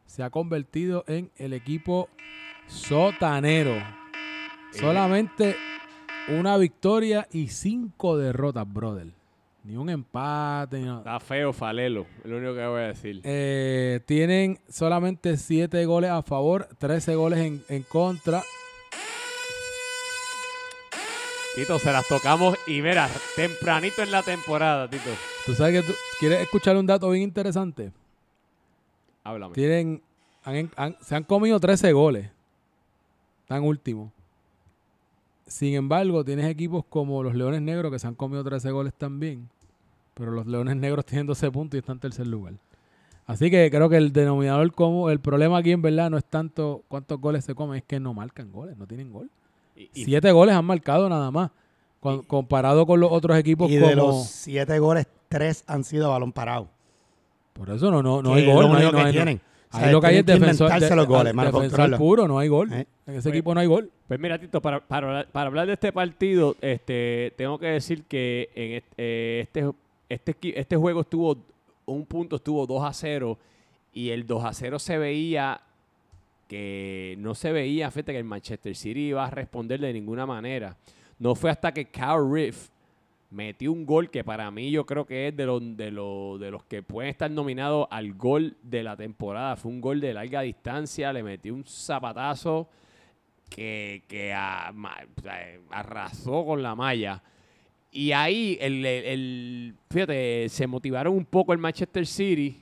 se 0.07 0.23
ha 0.23 0.31
convertido 0.31 1.05
en 1.07 1.31
el 1.37 1.53
equipo 1.53 2.09
sotanero. 2.67 3.75
Solamente 4.73 5.57
una 6.29 6.57
victoria 6.57 7.29
y 7.31 7.49
cinco 7.49 8.17
derrotas, 8.17 8.71
brother. 8.71 9.09
Ni 9.65 9.77
un 9.77 9.89
empate, 9.89 10.79
ni. 10.79 10.95
Está 10.95 11.19
feo, 11.21 11.53
Falelo. 11.53 12.07
Es 12.23 12.31
lo 12.31 12.37
único 12.37 12.55
que 12.55 12.67
voy 12.67 12.83
a 12.83 12.87
decir. 12.89 13.21
Eh, 13.25 14.01
tienen 14.05 14.59
solamente 14.69 15.39
7 15.39 15.87
goles 15.87 16.11
a 16.11 16.23
favor, 16.23 16.69
13 16.79 17.15
goles 17.15 17.39
en, 17.39 17.63
en 17.71 17.83
contra. 17.83 18.43
Tito, 21.55 21.79
se 21.79 21.93
las 21.93 22.07
tocamos 22.09 22.59
y 22.67 22.83
mira, 22.83 23.09
tempranito 23.37 24.03
en 24.03 24.11
la 24.11 24.23
temporada, 24.23 24.91
Tito. 24.91 25.11
Tú 25.47 25.55
sabes 25.55 25.81
que 25.81 25.93
tú 25.93 25.97
quieres 26.19 26.41
escuchar 26.43 26.77
un 26.77 26.85
dato 26.85 27.09
bien 27.11 27.23
interesante. 27.23 27.93
Háblame. 29.25 29.55
Tienen, 29.55 30.03
han- 30.45 30.71
han- 30.77 30.97
se 31.01 31.15
han 31.17 31.25
comido 31.25 31.59
13 31.59 31.93
goles. 31.93 32.31
Están 33.43 33.63
últimos. 33.65 34.11
Sin 35.47 35.75
embargo, 35.75 36.25
tienes 36.25 36.47
equipos 36.47 36.85
como 36.89 37.23
los 37.23 37.35
Leones 37.35 37.61
Negros 37.61 37.93
que 37.93 37.99
se 37.99 38.07
han 38.07 38.15
comido 38.15 38.43
13 38.45 38.71
goles 38.71 38.93
también. 38.95 39.49
Pero 40.15 40.31
los 40.31 40.47
Leones 40.47 40.77
Negros 40.77 41.05
tienen 41.07 41.27
12 41.27 41.51
puntos 41.51 41.77
y 41.77 41.79
están 41.81 41.97
en 41.97 42.01
tercer 42.01 42.27
lugar. 42.27 42.55
Así 43.27 43.51
que 43.51 43.71
creo 43.71 43.89
que 43.89 43.97
el 43.97 44.13
denominador 44.13 44.71
como 44.73 45.09
el 45.11 45.19
problema 45.19 45.59
aquí 45.59 45.73
en 45.73 45.81
verdad 45.81 46.11
no 46.11 46.19
es 46.19 46.25
tanto 46.27 46.83
cuántos 46.89 47.19
goles 47.21 47.45
se 47.45 47.55
comen, 47.55 47.79
es 47.79 47.85
que 47.85 47.99
no 47.99 48.13
marcan 48.13 48.53
goles, 48.53 48.77
no 48.77 48.87
tienen 48.87 49.11
gol. 49.11 49.31
Y- 49.77 49.89
y- 49.95 50.05
Siete 50.05 50.31
goles 50.33 50.55
han 50.55 50.65
marcado 50.67 51.09
nada 51.09 51.31
más. 51.31 51.51
Comparado 52.27 52.85
con 52.87 53.01
los 53.01 53.11
otros 53.11 53.39
equipos 53.39 53.71
Y 53.71 53.77
como... 53.79 53.89
de 53.89 53.97
los 53.97 54.27
siete 54.27 54.79
goles, 54.79 55.07
tres 55.31 55.65
han 55.67 55.85
sido 55.85 56.11
balón 56.11 56.33
parado. 56.33 56.69
Por 57.55 57.71
eso 57.71 57.91
no, 57.91 58.03
no, 58.03 58.21
no 58.21 58.35
hay 58.35 58.45
gol. 58.47 58.65
lo 58.65 58.69
no 58.69 58.77
hay, 58.77 58.93
no 58.93 58.99
hay- 58.99 59.13
tienen. 59.13 59.41
O 59.73 59.77
sea, 59.77 59.87
Ahí 59.87 59.93
lo 59.93 60.01
que 60.01 60.07
hay 60.07 60.17
es 60.19 60.27
defensor, 60.27 60.71
de- 60.73 60.95
los 60.95 61.07
goles, 61.09 61.33
defensor 61.33 61.35
manufacturarlos. 61.35 61.99
puro, 61.99 62.29
no 62.29 62.39
hay 62.39 62.47
gol. 62.49 62.73
Eh. 62.73 62.87
En 63.07 63.15
ese 63.15 63.23
Pues- 63.23 63.27
equipo 63.27 63.55
no 63.55 63.61
hay 63.61 63.67
gol. 63.67 63.91
Pues 64.07 64.21
mira, 64.21 64.39
Tito, 64.39 64.61
para, 64.61 64.79
para, 64.81 65.07
hablar- 65.09 65.29
para 65.33 65.47
hablar 65.49 65.67
de 65.67 65.73
este 65.73 65.91
partido, 65.93 66.55
este, 66.61 67.33
tengo 67.37 67.59
que 67.59 67.67
decir 67.67 68.05
que 68.05 68.51
en 68.55 68.83
eh, 68.99 69.41
este, 69.43 69.69
este, 70.09 70.61
este 70.61 70.77
juego 70.77 71.01
estuvo, 71.01 71.37
un 71.87 72.07
punto 72.07 72.37
estuvo 72.37 72.67
2 72.67 72.85
a 72.85 72.93
0 72.93 73.37
y 73.93 74.11
el 74.11 74.27
2 74.27 74.45
a 74.45 74.53
0 74.53 74.79
se 74.79 74.97
veía 74.99 75.61
que 76.49 77.17
no 77.19 77.35
se 77.35 77.53
veía, 77.53 77.91
fíjate, 77.91 78.13
que 78.13 78.19
el 78.19 78.25
Manchester 78.25 78.77
City 78.77 79.09
iba 79.09 79.25
a 79.25 79.31
responder 79.31 79.81
de 79.81 79.93
ninguna 79.93 80.27
manera. 80.27 80.77
No 81.19 81.35
fue 81.35 81.51
hasta 81.51 81.73
que 81.73 81.87
Kyle 81.87 82.31
Riff 82.31 82.69
metió 83.35 83.73
un 83.73 83.85
gol 83.85 84.11
que 84.11 84.23
para 84.25 84.51
mí 84.51 84.71
yo 84.71 84.87
creo 84.87 85.05
que 85.05 85.29
es 85.29 85.37
de 85.37 85.45
los, 85.45 85.61
de 85.77 85.91
los, 85.91 86.65
que 86.65 86.83
pueden 86.83 87.11
estar 87.11 87.31
nominados 87.31 87.87
al 87.91 88.15
gol 88.15 88.57
de 88.63 88.83
la 88.85 88.97
temporada. 88.97 89.57
Fue 89.57 89.71
un 89.73 89.81
gol 89.81 90.01
de 90.01 90.15
larga 90.15 90.41
distancia, 90.43 91.13
le 91.13 91.23
metió 91.23 91.53
un 91.53 91.65
zapatazo 91.67 92.69
que, 93.51 94.03
que 94.09 94.33
arrasó 95.71 96.45
con 96.45 96.63
la 96.63 96.75
malla. 96.75 97.23
Y 97.91 98.13
ahí, 98.13 98.57
el- 98.61 98.85
el- 98.87 99.75
fíjate, 99.91 100.49
se 100.49 100.67
motivaron 100.67 101.15
un 101.17 101.25
poco 101.25 101.53
el 101.53 101.59
Manchester 101.59 102.07
City, 102.07 102.61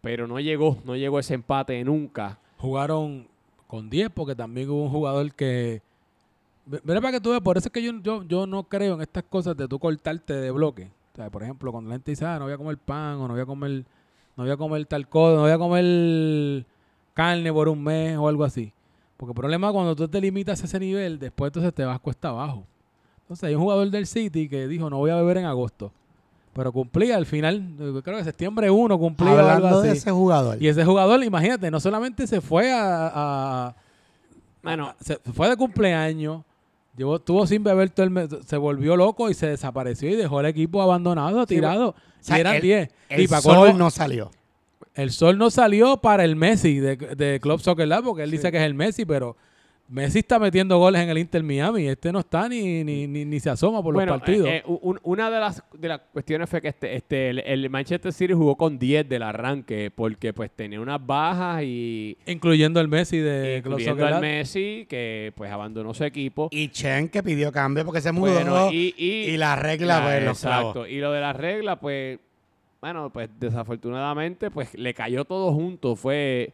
pero 0.00 0.26
no 0.26 0.40
llegó, 0.40 0.78
no 0.84 0.96
llegó 0.96 1.18
ese 1.18 1.34
empate 1.34 1.82
nunca. 1.84 2.38
Jugaron 2.58 3.28
con 3.66 3.88
10 3.88 4.10
porque 4.10 4.34
también 4.34 4.70
hubo 4.70 4.84
un 4.84 4.90
jugador 4.90 5.32
que... 5.34 5.82
Mira 6.84 7.00
para 7.00 7.12
que 7.12 7.20
tú 7.20 7.30
veas, 7.30 7.42
por 7.42 7.58
eso 7.58 7.68
es 7.68 7.72
que 7.72 7.82
yo, 7.82 7.92
yo, 8.02 8.22
yo 8.22 8.46
no 8.46 8.62
creo 8.64 8.94
en 8.94 9.02
estas 9.02 9.24
cosas 9.24 9.56
de 9.56 9.66
tú 9.66 9.78
cortarte 9.78 10.32
de 10.34 10.50
bloque. 10.50 10.90
O 11.12 11.16
sea, 11.16 11.28
por 11.30 11.42
ejemplo, 11.42 11.72
cuando 11.72 11.88
la 11.90 11.96
gente 11.96 12.12
dice, 12.12 12.24
ah, 12.24 12.38
no 12.38 12.44
voy 12.44 12.54
a 12.54 12.56
comer 12.56 12.78
pan 12.78 13.16
o 13.16 13.26
no 13.28 13.34
voy 13.34 13.42
a 13.42 13.46
comer, 13.46 13.84
no 14.36 14.44
voy 14.44 14.50
a 14.50 14.56
comer 14.56 14.86
tal 14.86 15.08
cosa, 15.08 15.34
no 15.36 15.42
voy 15.42 15.50
a 15.50 15.58
comer 15.58 16.64
carne 17.14 17.52
por 17.52 17.68
un 17.68 17.82
mes 17.82 18.16
o 18.16 18.28
algo 18.28 18.44
así. 18.44 18.72
Porque 19.16 19.32
el 19.32 19.36
problema 19.36 19.68
es 19.68 19.72
cuando 19.72 19.94
tú 19.96 20.08
te 20.08 20.20
limitas 20.20 20.62
a 20.62 20.64
ese 20.64 20.78
nivel, 20.80 21.18
después 21.18 21.50
entonces 21.50 21.74
te 21.74 21.84
vas 21.84 21.98
cuesta 22.00 22.28
abajo. 22.28 22.64
Entonces 23.22 23.44
hay 23.48 23.54
un 23.54 23.62
jugador 23.62 23.90
del 23.90 24.06
City 24.06 24.48
que 24.48 24.66
dijo, 24.68 24.88
no 24.88 24.98
voy 24.98 25.10
a 25.10 25.16
beber 25.16 25.38
en 25.38 25.44
agosto. 25.46 25.92
Pero 26.54 26.70
cumplía 26.72 27.16
al 27.16 27.24
final, 27.26 27.74
eh, 27.80 28.00
creo 28.04 28.18
que 28.18 28.24
septiembre 28.24 28.70
1 28.70 28.98
cumplía 28.98 29.30
algo 29.32 29.48
Hablando 29.48 29.78
así. 29.80 29.88
de 29.88 29.94
ese 29.94 30.10
jugador. 30.10 30.62
Y 30.62 30.68
ese 30.68 30.84
jugador, 30.84 31.22
imagínate, 31.24 31.70
no 31.70 31.80
solamente 31.80 32.26
se 32.26 32.40
fue 32.40 32.72
a, 32.72 33.10
a- 33.68 33.74
Bueno, 34.62 34.94
se 35.00 35.16
fue 35.34 35.48
de 35.48 35.56
cumpleaños, 35.56 36.42
llevó, 36.96 37.16
estuvo 37.16 37.46
sin 37.46 37.62
beber 37.64 37.90
todo 37.90 38.04
el 38.04 38.10
mes, 38.10 38.28
se 38.46 38.56
volvió 38.56 38.96
loco 38.96 39.30
y 39.30 39.34
se 39.34 39.46
desapareció 39.48 40.08
y 40.10 40.14
dejó 40.16 40.40
el 40.40 40.46
equipo 40.46 40.82
abandonado, 40.82 41.46
tirado. 41.46 41.88
O 41.90 41.94
sea, 42.20 42.36
y 42.38 42.40
eran 42.40 42.56
el- 42.56 42.62
10. 42.62 42.88
El 43.08 43.20
y 43.22 43.28
pa' 43.28 43.40
sol 43.40 43.56
colmo, 43.56 43.78
no 43.78 43.90
salió. 43.90 44.30
el 44.94 45.10
sol 45.10 45.38
no 45.38 45.50
salió 45.50 45.96
para 45.98 46.24
el 46.24 46.36
Messi 46.36 46.78
de, 46.80 46.96
de 46.96 47.40
Club 47.40 47.60
Soccer 47.60 47.88
Lab, 47.88 48.04
porque 48.04 48.22
él 48.24 48.30
Sí. 48.30 48.36
dice 48.36 48.50
que 48.52 48.58
es 48.58 48.64
el 48.64 48.74
Messi, 48.74 49.04
pero 49.04 49.36
Messi 49.88 50.20
está 50.20 50.38
metiendo 50.38 50.78
goles 50.78 51.02
en 51.02 51.10
el 51.10 51.18
Inter 51.18 51.42
Miami. 51.42 51.86
Este 51.86 52.10
no 52.12 52.20
está 52.20 52.48
ni, 52.48 52.82
ni, 52.82 53.06
ni, 53.06 53.26
ni 53.26 53.40
se 53.40 53.50
asoma 53.50 53.82
por 53.82 53.92
bueno, 53.92 54.12
los 54.12 54.20
partidos. 54.20 54.48
eh, 54.48 54.56
eh, 54.58 54.62
un- 54.66 54.98
una 55.02 55.30
de 55.30 55.38
las, 55.38 55.62
de 55.78 55.88
las 55.88 56.00
cuestiones 56.12 56.48
fue 56.48 56.62
que 56.62 56.68
este, 56.68 56.94
este, 56.96 57.28
el, 57.30 57.38
el 57.40 57.68
Manchester 57.68 58.10
City 58.10 58.32
jugó 58.32 58.56
con 58.56 58.78
10 58.78 59.06
del 59.06 59.22
arranque, 59.22 59.90
porque 59.94 60.32
pues 60.32 60.50
tenía 60.52 60.80
unas 60.80 61.04
bajas 61.04 61.62
y 61.64 62.16
incluyendo 62.26 62.80
el 62.80 62.88
Messi 62.88 63.18
de 63.18 63.58
incluyendo 63.58 64.08
Lab. 64.08 64.22
Messi, 64.22 64.86
que 64.88 65.32
pues 65.36 65.50
abandonó 65.52 65.92
su 65.92 66.04
equipo. 66.04 66.48
Y 66.50 66.68
Chen 66.68 67.10
que 67.10 67.22
pidió 67.22 67.52
cambio 67.52 67.84
porque 67.84 68.00
se 68.00 68.12
mudó. 68.12 68.32
Bueno, 68.32 68.72
y, 68.72 68.94
y, 68.96 69.32
y- 69.32 69.36
la 69.36 69.56
regla, 69.56 69.98
la- 69.98 70.04
pues, 70.06 70.24
los 70.24 70.40
clavos. 70.40 70.70
Exacto. 70.76 70.86
Y 70.86 71.00
lo 71.00 71.12
de 71.12 71.20
la 71.20 71.34
regla, 71.34 71.76
pues, 71.78 72.18
bueno, 72.80 73.10
pues 73.10 73.28
desafortunadamente, 73.38 74.50
pues 74.50 74.72
le 74.74 74.94
cayó 74.94 75.24
todo 75.26 75.52
junto. 75.52 75.96
Fue. 75.96 76.50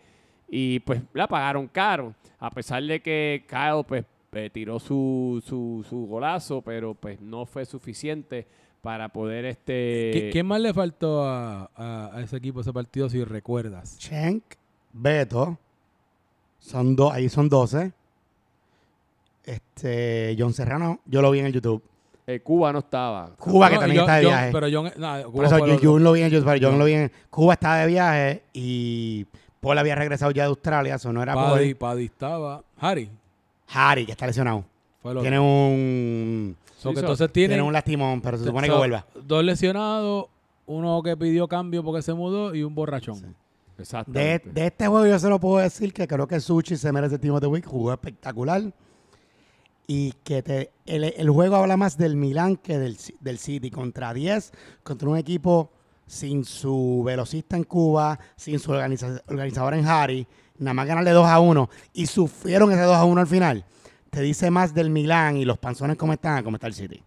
Y 0.50 0.80
pues 0.80 1.00
la 1.14 1.28
pagaron 1.28 1.68
caro. 1.68 2.14
A 2.40 2.50
pesar 2.50 2.82
de 2.82 3.00
que 3.00 3.44
Kyle, 3.48 3.84
pues, 3.86 4.04
eh, 4.32 4.50
tiró 4.52 4.78
su, 4.78 5.42
su, 5.46 5.84
su 5.88 6.06
golazo, 6.06 6.62
pero 6.62 6.94
pues 6.94 7.20
no 7.20 7.46
fue 7.46 7.64
suficiente 7.64 8.46
para 8.82 9.08
poder 9.08 9.44
este... 9.46 10.12
¿Qui- 10.14 10.32
¿Quién 10.32 10.46
más 10.46 10.60
le 10.60 10.72
faltó 10.72 11.24
a, 11.24 11.70
a- 11.74 12.10
a 12.14 12.20
ese 12.22 12.36
equipo, 12.36 12.60
ese 12.60 12.72
partido, 12.72 13.08
si 13.08 13.24
recuerdas? 13.24 13.96
Schenk, 13.98 14.44
Beto, 14.92 15.58
son 16.60 16.94
dos, 16.94 17.12
ahí 17.12 17.28
son 17.28 17.48
12. 17.48 17.92
Este, 19.44 20.36
John 20.38 20.52
Serrano, 20.52 21.00
yo 21.06 21.22
lo 21.22 21.30
vi 21.30 21.38
en 21.40 21.46
el 21.46 21.52
YouTube. 21.52 21.82
eh, 22.26 22.40
Cuba 22.40 22.72
no 22.72 22.80
estaba. 22.80 23.30
Cuba, 23.38 23.68
que 23.70 23.74
No, 23.76 23.80
también 23.80 24.00
John- 24.02 24.10
está 24.10 24.16
de 24.18 24.24
John- 24.24 24.30
viaje. 24.32 24.52
Pero 24.52 24.66
John, 24.70 24.92
no, 25.00 25.22
Por 25.22 25.32
Cuba 25.32 25.46
eso 25.46 25.54
otro. 25.56 25.98
lo 25.98 26.12
vi 26.12 26.20
en 26.22 26.28
YouTube, 26.30 26.44
pero 26.46 26.56
yo 26.58 26.72
No. 26.72 26.78
lo 26.78 26.84
vi 26.84 26.92
en 26.92 27.12
Cuba 27.30 27.54
está 27.54 27.76
de 27.76 27.86
viaje 27.86 28.42
y 28.52 29.26
Paul 29.60 29.78
había 29.78 29.94
regresado 29.94 30.30
ya 30.30 30.44
de 30.44 30.48
Australia, 30.48 30.94
eso 30.96 31.12
no 31.12 31.22
era 31.22 31.34
Paddy, 31.34 31.74
Paul. 31.74 31.92
Paddy 31.92 32.04
estaba. 32.06 32.62
Harry 32.78 33.10
Harry, 33.70 34.06
que 34.06 34.12
está 34.12 34.26
lesionado. 34.26 34.64
fue 35.02 35.10
otro. 35.10 35.22
Tiene 35.22 35.38
un 35.38 36.56
So 36.78 36.92
que 36.92 37.00
entonces 37.00 37.30
tiene, 37.32 37.48
tiene 37.54 37.62
un 37.62 37.72
lastimón, 37.72 38.20
pero 38.20 38.38
se 38.38 38.44
supone 38.44 38.66
que 38.68 38.72
so, 38.72 38.78
vuelva. 38.78 39.04
Dos 39.24 39.42
lesionados, 39.44 40.26
uno 40.66 41.02
que 41.02 41.16
pidió 41.16 41.48
cambio 41.48 41.82
porque 41.82 42.02
se 42.02 42.14
mudó 42.14 42.54
y 42.54 42.62
un 42.62 42.74
borrachón. 42.74 43.20
De, 43.20 43.82
Exactamente. 43.82 44.50
de 44.50 44.66
este 44.66 44.86
juego 44.86 45.06
yo 45.06 45.18
se 45.18 45.28
lo 45.28 45.38
puedo 45.38 45.58
decir 45.58 45.92
que 45.92 46.06
creo 46.08 46.26
que 46.26 46.40
Suchi 46.40 46.76
se 46.76 46.90
merece 46.92 47.16
el 47.16 47.20
Team 47.20 47.34
of 47.34 47.40
the 47.40 47.46
Week, 47.46 47.64
jugó 47.66 47.92
espectacular. 47.92 48.62
Y 49.86 50.12
que 50.22 50.42
te, 50.42 50.70
el, 50.84 51.04
el 51.04 51.30
juego 51.30 51.56
habla 51.56 51.76
más 51.78 51.96
del 51.96 52.14
Milan 52.16 52.56
que 52.56 52.78
del, 52.78 52.98
Ci- 52.98 53.14
del 53.20 53.38
City. 53.38 53.70
Contra 53.70 54.12
10, 54.12 54.52
contra 54.82 55.08
un 55.08 55.16
equipo 55.16 55.70
sin 56.08 56.44
su 56.44 57.02
velocista 57.06 57.56
en 57.56 57.62
Cuba, 57.62 58.18
sin 58.34 58.58
su 58.58 58.72
organiza- 58.72 59.22
organizador 59.28 59.74
en 59.74 59.86
Harry, 59.86 60.26
nada 60.58 60.74
más 60.74 60.86
ganarle 60.88 61.12
2 61.12 61.24
a 61.26 61.38
1 61.38 61.70
y 61.92 62.06
sufrieron 62.06 62.72
ese 62.72 62.80
2 62.82 62.96
a 62.96 63.04
1 63.04 63.20
al 63.20 63.26
final. 63.28 63.64
Te 64.10 64.20
dice 64.22 64.50
más 64.50 64.74
del 64.74 64.90
Milan 64.90 65.36
y 65.36 65.44
los 65.44 65.58
panzones 65.58 65.96
como 65.96 66.12
están, 66.14 66.42
cómo 66.42 66.56
está 66.56 66.66
el 66.66 66.74
City. 66.74 67.00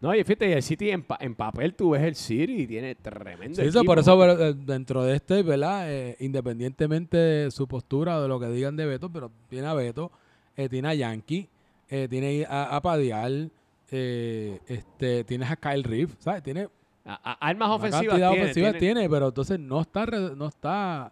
No, 0.00 0.14
y 0.14 0.22
fíjate, 0.24 0.52
el 0.52 0.62
City 0.62 0.90
en, 0.90 1.02
pa- 1.02 1.18
en 1.20 1.34
papel 1.34 1.74
tú 1.74 1.90
ves 1.90 2.02
el 2.02 2.14
City 2.14 2.62
y 2.62 2.66
tiene 2.66 2.94
tremendo 2.94 3.60
Sí, 3.60 3.68
eso, 3.68 3.84
por 3.84 3.98
eso 3.98 4.18
pero, 4.18 4.40
eh, 4.46 4.54
dentro 4.54 5.02
de 5.04 5.16
este, 5.16 5.42
¿verdad? 5.42 5.92
Eh, 5.92 6.16
independientemente 6.20 7.16
de 7.16 7.50
su 7.50 7.68
postura 7.68 8.16
o 8.18 8.22
de 8.22 8.28
lo 8.28 8.40
que 8.40 8.48
digan 8.48 8.76
de 8.76 8.86
Beto, 8.86 9.10
pero 9.12 9.30
tiene 9.48 9.66
a 9.66 9.74
Beto, 9.74 10.10
eh, 10.56 10.68
tiene 10.68 10.88
a 10.88 10.94
Yankee, 10.94 11.48
eh, 11.90 12.06
tiene 12.08 12.46
a, 12.48 12.76
a 12.76 12.80
Padial, 12.80 13.50
eh, 13.90 14.60
este, 14.68 15.24
tienes 15.24 15.50
a 15.50 15.56
Kyle 15.56 15.82
Reeves, 15.84 16.16
¿sabes? 16.20 16.42
Tiene 16.42 16.68
A- 17.08 17.20
a- 17.32 17.48
armas 17.48 17.70
ofensivas 17.70 18.16
tiene, 18.16 18.52
tiene- 18.52 18.78
tiene, 18.78 19.08
pero 19.10 19.28
entonces 19.28 19.58
no 19.58 19.80
está, 19.80 20.06
re- 20.06 20.36
no 20.36 20.46
está 20.46 21.10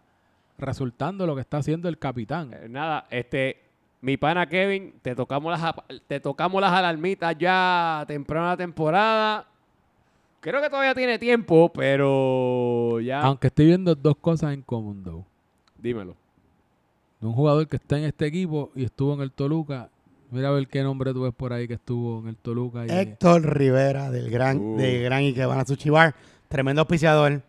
resultando 0.59 1.27
lo 1.27 1.35
que 1.35 1.41
está 1.41 1.59
haciendo 1.59 1.89
el 1.89 1.99
capitán. 1.99 2.53
Eh, 2.53 2.69
Nada, 2.69 3.07
este, 3.11 3.63
mi 4.01 4.17
pana 4.17 4.47
Kevin, 4.49 4.95
te 5.03 5.15
tocamos 5.15 5.59
las, 5.59 5.75
te 6.07 6.21
tocamos 6.21 6.61
las 6.61 6.73
alarmitas 6.73 7.35
ya 7.39 8.05
temprano 8.07 8.47
la 8.49 8.57
temporada. 8.57 9.47
Creo 10.41 10.61
que 10.63 10.69
todavía 10.71 10.95
tiene 10.95 11.19
tiempo, 11.19 11.73
pero 11.73 13.01
ya. 13.01 13.21
Aunque 13.23 13.49
estoy 13.49 13.67
viendo 13.67 13.95
dos 13.95 14.17
cosas 14.17 14.53
en 14.55 14.63
común, 14.63 15.03
though. 15.03 15.25
Dímelo. 15.79 16.15
De 17.21 17.27
un 17.27 17.33
jugador 17.33 17.67
que 17.67 17.77
está 17.77 17.99
en 17.99 18.05
este 18.05 18.27
equipo 18.27 18.71
y 18.75 18.85
estuvo 18.85 19.15
en 19.15 19.23
el 19.23 19.33
Toluca. 19.33 19.89
Mira 20.31 20.49
a 20.49 20.53
ver 20.53 20.67
qué 20.69 20.83
nombre 20.83 21.13
tú 21.13 21.23
ves 21.23 21.33
por 21.35 21.53
ahí 21.53 21.69
que 21.69 21.75
estuvo 21.75 22.21
en 22.21 22.29
el 22.29 22.37
Toluca. 22.37 22.85
Y, 22.87 22.91
Héctor 22.91 23.43
Rivera 23.57 24.11
del 24.11 24.31
gran, 24.31 24.59
Uh. 24.59 24.77
de 24.77 25.01
gran 25.03 25.23
y 25.23 25.33
que 25.33 25.47
van 25.47 25.61
a 25.61 25.65
Sushi 25.65 25.91
Bar. 25.91 26.15
Tremendo 26.49 26.83
auspiciador. 26.83 27.41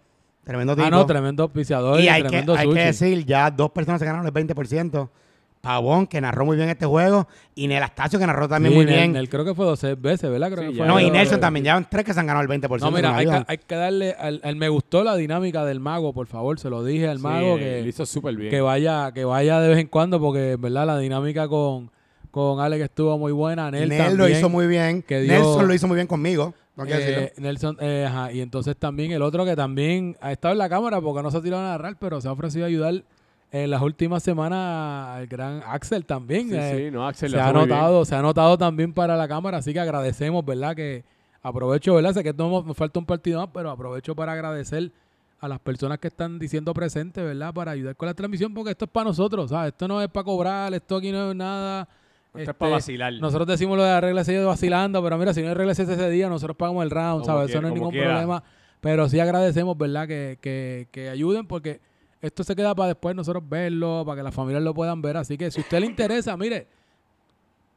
Tremendo 0.43 0.75
tipo. 0.75 0.87
ah, 0.87 0.89
no, 0.91 1.05
tremendo 1.05 1.43
auspiciador 1.43 1.99
y 1.99 2.03
y, 2.05 2.07
hay, 2.07 2.21
que, 2.21 2.29
tremendo 2.29 2.55
hay 2.55 2.69
que 2.71 2.79
decir, 2.85 3.25
ya 3.25 3.51
dos 3.51 3.71
personas 3.71 3.99
se 3.99 4.05
ganaron 4.05 4.25
el 4.25 4.33
20%. 4.33 5.09
Pavón, 5.59 6.05
que 6.07 6.21
narró 6.21 6.45
muy 6.45 6.55
bien 6.55 6.69
este 6.69 6.85
juego. 6.85 7.27
Y 7.55 7.67
Nel 7.67 7.81
Astacio, 7.83 8.17
que 8.19 8.27
narró 8.27 8.47
también 8.47 8.71
Sí, 8.71 8.77
muy 8.77 8.85
Nel- 8.85 8.95
bien. 8.95 9.11
Nel 9.11 9.27
creo 9.27 9.43
que 9.43 9.53
fue 9.55 9.65
12 9.65 9.95
veces, 9.95 10.29
¿verdad? 10.29 10.49
Creo 10.51 10.63
Sí, 10.63 10.69
que 10.73 10.77
fue. 10.77 10.87
no, 10.87 10.99
y 11.01 11.09
Nelson 11.09 11.39
también. 11.41 11.65
Ya 11.65 11.73
van 11.73 11.87
tres 11.89 12.05
que 12.05 12.13
se 12.13 12.19
han 12.19 12.27
ganado 12.27 12.43
el 12.43 12.47
20%. 12.61 12.79
No, 12.79 12.95
mira, 12.95 13.15
hay 13.17 13.25
que, 13.25 13.43
hay 13.47 13.57
que 13.57 13.75
darle 13.75 14.11
al, 14.17 14.39
al 14.43 14.55
me 14.55 14.69
gustó 14.69 15.03
la 15.03 15.15
dinámica 15.17 15.65
del 15.65 15.79
mago, 15.81 16.13
por 16.13 16.27
favor, 16.27 16.59
se 16.59 16.69
lo 16.69 16.85
dije 16.85 17.09
al 17.09 17.19
mago 17.19 17.55
Sí, 17.57 17.63
que, 17.63 17.81
lo 17.81 17.87
hizo 17.89 18.05
súper 18.05 18.35
bien. 18.37 18.51
que 18.51 18.61
vaya 18.61 19.11
que 19.13 19.25
vaya 19.25 19.59
de 19.59 19.67
vez 19.69 19.79
en 19.79 19.87
cuando 19.87 20.21
porque 20.21 20.51
en 20.53 20.61
verdad 20.61 20.85
la 20.85 20.99
dinámica 20.99 21.47
con 21.49 21.89
con 22.37 22.59
Alex 22.63 22.83
estuvo 22.85 23.17
muy 23.17 23.31
buena, 23.31 23.69
Nel, 23.71 23.89
Nel 23.89 23.97
también, 23.97 24.17
lo 24.17 24.29
hizo 24.29 24.49
muy 24.49 24.67
bien. 24.67 25.01
que 25.01 25.21
dio- 25.21 25.33
Nelson 25.33 25.67
lo 25.67 25.73
hizo 25.73 25.87
muy 25.87 25.95
bien 25.95 26.07
conmigo. 26.07 26.53
No 26.75 26.85
eh, 26.85 26.87
decirlo. 26.89 27.29
Nelson, 27.37 27.77
eh, 27.81 28.05
ajá, 28.07 28.31
y 28.31 28.39
entonces 28.41 28.77
también 28.77 29.11
el 29.11 29.21
otro 29.23 29.43
que 29.45 29.55
también 29.55 30.15
ha 30.21 30.31
estado 30.31 30.51
en 30.51 30.59
la 30.59 30.69
cámara 30.69 31.01
porque 31.01 31.23
no 31.23 31.31
se 31.31 31.37
ha 31.37 31.41
tirado 31.41 31.63
a 31.63 31.69
narrar, 31.69 31.97
pero 31.99 32.21
se 32.21 32.27
ha 32.27 32.31
ofrecido 32.31 32.65
a 32.65 32.67
ayudar 32.67 33.03
en 33.51 33.69
las 33.71 33.81
últimas 33.81 34.21
semanas 34.23 35.19
el 35.21 35.27
gran 35.27 35.63
Axel 35.65 36.05
también. 36.05 36.49
Sí, 36.49 36.55
eh, 36.55 36.83
sí, 36.85 36.91
no, 36.91 37.07
Axel 37.07 37.31
se 37.31 37.37
lo 37.37 37.43
ha 37.43 37.51
notado, 37.51 38.05
se 38.05 38.15
ha 38.15 38.21
notado 38.21 38.57
también 38.57 38.93
para 38.93 39.17
la 39.17 39.27
cámara, 39.27 39.57
así 39.57 39.73
que 39.73 39.79
agradecemos, 39.79 40.45
¿verdad? 40.45 40.75
Que 40.75 41.03
aprovecho, 41.41 41.95
¿verdad? 41.95 42.13
Sé 42.13 42.23
que 42.23 42.33
no 42.33 42.63
nos 42.63 42.77
falta 42.77 42.99
un 42.99 43.05
partido 43.05 43.39
más, 43.39 43.49
pero 43.53 43.71
aprovecho 43.71 44.15
para 44.15 44.33
agradecer 44.33 44.91
a 45.39 45.47
las 45.47 45.59
personas 45.59 45.97
que 45.99 46.07
están 46.09 46.39
diciendo 46.39 46.73
presentes, 46.73 47.23
¿verdad? 47.23 47.53
Para 47.53 47.71
ayudar 47.71 47.95
con 47.95 48.07
la 48.07 48.13
transmisión, 48.13 48.53
porque 48.53 48.71
esto 48.71 48.85
es 48.85 48.91
para 48.91 49.05
nosotros, 49.05 49.49
¿sabes? 49.49 49.71
Esto 49.71 49.87
no 49.87 50.01
es 50.01 50.09
para 50.09 50.23
cobrar, 50.23 50.73
esto 50.73 50.97
aquí 50.97 51.11
no 51.11 51.31
es 51.31 51.35
nada. 51.35 51.87
Esto 52.39 52.43
es 52.43 52.47
este, 52.49 52.53
para 52.59 52.71
vacilar. 52.73 53.13
Nosotros 53.13 53.47
decimos 53.47 53.77
lo 53.77 53.83
de 53.83 53.89
la 53.89 54.01
regla 54.01 54.23
6 54.23 54.39
de 54.39 54.45
vacilando, 54.45 55.03
pero 55.03 55.17
mira, 55.17 55.33
si 55.33 55.41
no 55.41 55.49
hay 55.49 55.53
regla 55.53 55.73
6 55.75 55.89
ese 55.89 56.09
día, 56.09 56.29
nosotros 56.29 56.55
pagamos 56.57 56.83
el 56.83 56.89
round, 56.91 57.21
Como 57.21 57.25
¿sabes? 57.25 57.49
Eso 57.49 57.61
no 57.61 57.67
es 57.69 57.73
ningún 57.73 57.91
quiera. 57.91 58.07
problema. 58.09 58.43
Pero 58.81 59.09
sí 59.09 59.19
agradecemos, 59.19 59.77
¿verdad? 59.77 60.07
Que, 60.07 60.37
que, 60.41 60.87
que 60.91 61.09
ayuden 61.09 61.47
porque 61.47 61.79
esto 62.21 62.43
se 62.43 62.55
queda 62.55 62.73
para 62.75 62.89
después 62.89 63.15
nosotros 63.15 63.43
verlo, 63.47 64.03
para 64.05 64.17
que 64.17 64.23
las 64.23 64.33
familias 64.33 64.63
lo 64.63 64.73
puedan 64.73 65.01
ver. 65.01 65.17
Así 65.17 65.37
que 65.37 65.49
si 65.51 65.59
a 65.59 65.63
usted 65.63 65.79
le 65.79 65.85
interesa, 65.87 66.35
mire, 66.37 66.67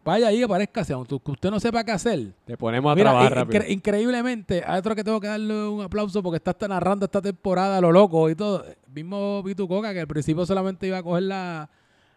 vaya 0.05 0.29
ahí, 0.29 0.43
aparezcase, 0.43 0.93
aunque 0.93 1.15
usted 1.15 1.51
no 1.51 1.61
sepa 1.61 1.85
qué 1.85 1.93
hacer. 1.93 2.33
Te 2.45 2.57
ponemos 2.57 2.91
a 2.91 2.95
Mira, 2.95 3.11
trabajar 3.11 3.35
rápido. 3.35 3.61
incre- 3.63 3.71
increíblemente, 3.71 4.63
hay 4.67 4.79
otro 4.79 4.95
que 4.97 5.05
tengo 5.05 5.21
que 5.21 5.27
darle 5.29 5.69
un 5.69 5.83
aplauso 5.83 6.23
porque 6.23 6.37
está, 6.43 6.69
narrando 6.69 7.05
esta 7.05 7.21
temporada 7.21 7.81
lo 7.81 7.93
loco 7.93 8.29
y 8.31 8.35
todo. 8.35 8.65
Mismo 8.93 9.43
Pitu 9.45 9.69
Coca, 9.69 9.93
que 9.93 10.01
al 10.01 10.07
principio 10.09 10.45
solamente 10.47 10.87
iba 10.87 10.99
a 10.99 11.03
coger 11.03 11.25
la, 11.25 11.69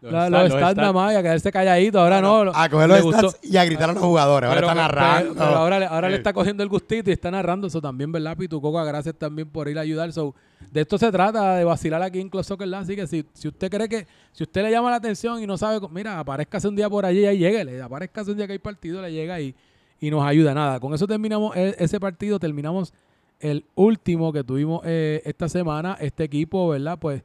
Los 0.04 0.12
la- 0.12 0.30
los 0.30 0.42
los 0.50 0.58
stats 0.58 0.76
nada 0.76 0.92
más 0.92 1.12
y 1.12 1.16
a 1.16 1.22
quedarse 1.22 1.50
calladito. 1.50 2.00
Ahora 2.00 2.20
no. 2.20 2.52
A 2.54 2.68
coger 2.68 2.88
los 2.88 3.02
gustó. 3.02 3.30
stats 3.30 3.44
y 3.50 3.56
a 3.56 3.64
gritar 3.64 3.90
a 3.90 3.92
los 3.94 4.02
jugadores. 4.02 4.48
Ahora 4.48 4.60
Pero- 4.60 4.70
está 4.70 4.82
narrando. 4.82 5.34
pero- 5.34 5.44
pero 5.46 5.56
ahora, 5.88 6.08
le- 6.10 6.16
está 6.16 6.32
cogiendo 6.32 6.62
el 6.62 6.68
gustito 6.68 7.10
y 7.10 7.12
está 7.12 7.30
narrando 7.30 7.66
eso 7.66 7.80
también, 7.80 8.12
¿verdad? 8.12 8.36
Pitucoca, 8.36 8.84
gracias 8.84 9.14
también 9.16 9.48
por 9.48 9.68
ir 9.68 9.78
a 9.78 9.80
ayudar. 9.82 10.12
So, 10.12 10.34
de 10.70 10.80
esto 10.82 10.98
se 10.98 11.10
trata, 11.10 11.56
de 11.56 11.64
vacilar 11.64 12.02
aquí 12.02 12.20
en 12.20 12.28
Close 12.28 12.48
Soccer. 12.48 12.72
Así 12.74 12.94
que 12.96 13.06
si, 13.06 13.24
si 13.32 13.48
usted 13.48 13.70
cree 13.70 13.88
que, 13.88 14.06
si 14.32 14.42
usted 14.44 14.62
le 14.62 14.70
llama 14.70 14.90
la 14.90 14.96
atención 14.96 15.42
y 15.42 15.46
no 15.46 15.56
sabe, 15.56 15.78
mira, 15.90 16.18
aparezcase 16.18 16.68
un 16.68 16.76
día 16.76 16.88
por 16.90 17.04
allí 17.06 17.20
y 17.20 17.26
ahí 17.26 17.38
llegue, 17.38 17.80
aparezcase 17.82 18.30
un 18.30 18.36
día 18.36 18.46
que 18.46 18.52
hay 18.54 18.58
partido, 18.58 19.00
le 19.02 19.12
llega 19.12 19.40
y, 19.40 19.54
y 20.00 20.10
nos 20.10 20.24
ayuda. 20.26 20.52
Nada, 20.54 20.80
con 20.80 20.92
eso 20.92 21.06
terminamos 21.06 21.56
e- 21.56 21.76
ese 21.78 21.98
partido, 22.00 22.38
terminamos 22.38 22.92
el 23.40 23.64
último 23.74 24.32
que 24.32 24.42
tuvimos 24.44 24.80
eh, 24.84 25.22
esta 25.24 25.48
semana. 25.48 25.96
Este 26.00 26.24
equipo, 26.24 26.68
¿verdad? 26.68 26.98
Pues 26.98 27.22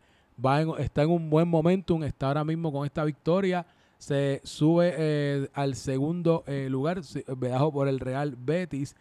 está 0.78 1.04
en 1.04 1.10
un 1.10 1.30
buen 1.30 1.48
momentum, 1.48 2.04
está 2.04 2.28
ahora 2.28 2.44
mismo 2.44 2.72
con 2.72 2.86
esta 2.86 3.04
victoria. 3.04 3.66
Se 3.98 4.40
sube 4.44 4.94
eh, 4.98 5.50
al 5.54 5.76
segundo 5.76 6.44
eh, 6.48 6.68
lugar, 6.70 7.04
se- 7.04 7.26
bajo 7.28 7.72
por 7.72 7.88
el 7.88 8.00
Real 8.00 8.36
Betis, 8.38 8.96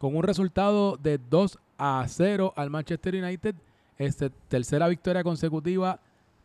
con 0.00 0.16
un 0.16 0.22
resultado 0.24 0.96
de 0.96 1.18
2 1.30 1.58
a 1.78 2.04
0 2.08 2.52
al 2.56 2.70
Manchester 2.70 3.14
United. 3.14 3.54
Este, 3.98 4.30
tercera 4.48 4.88
victoria 4.88 5.22
consecutiva, 5.22 6.00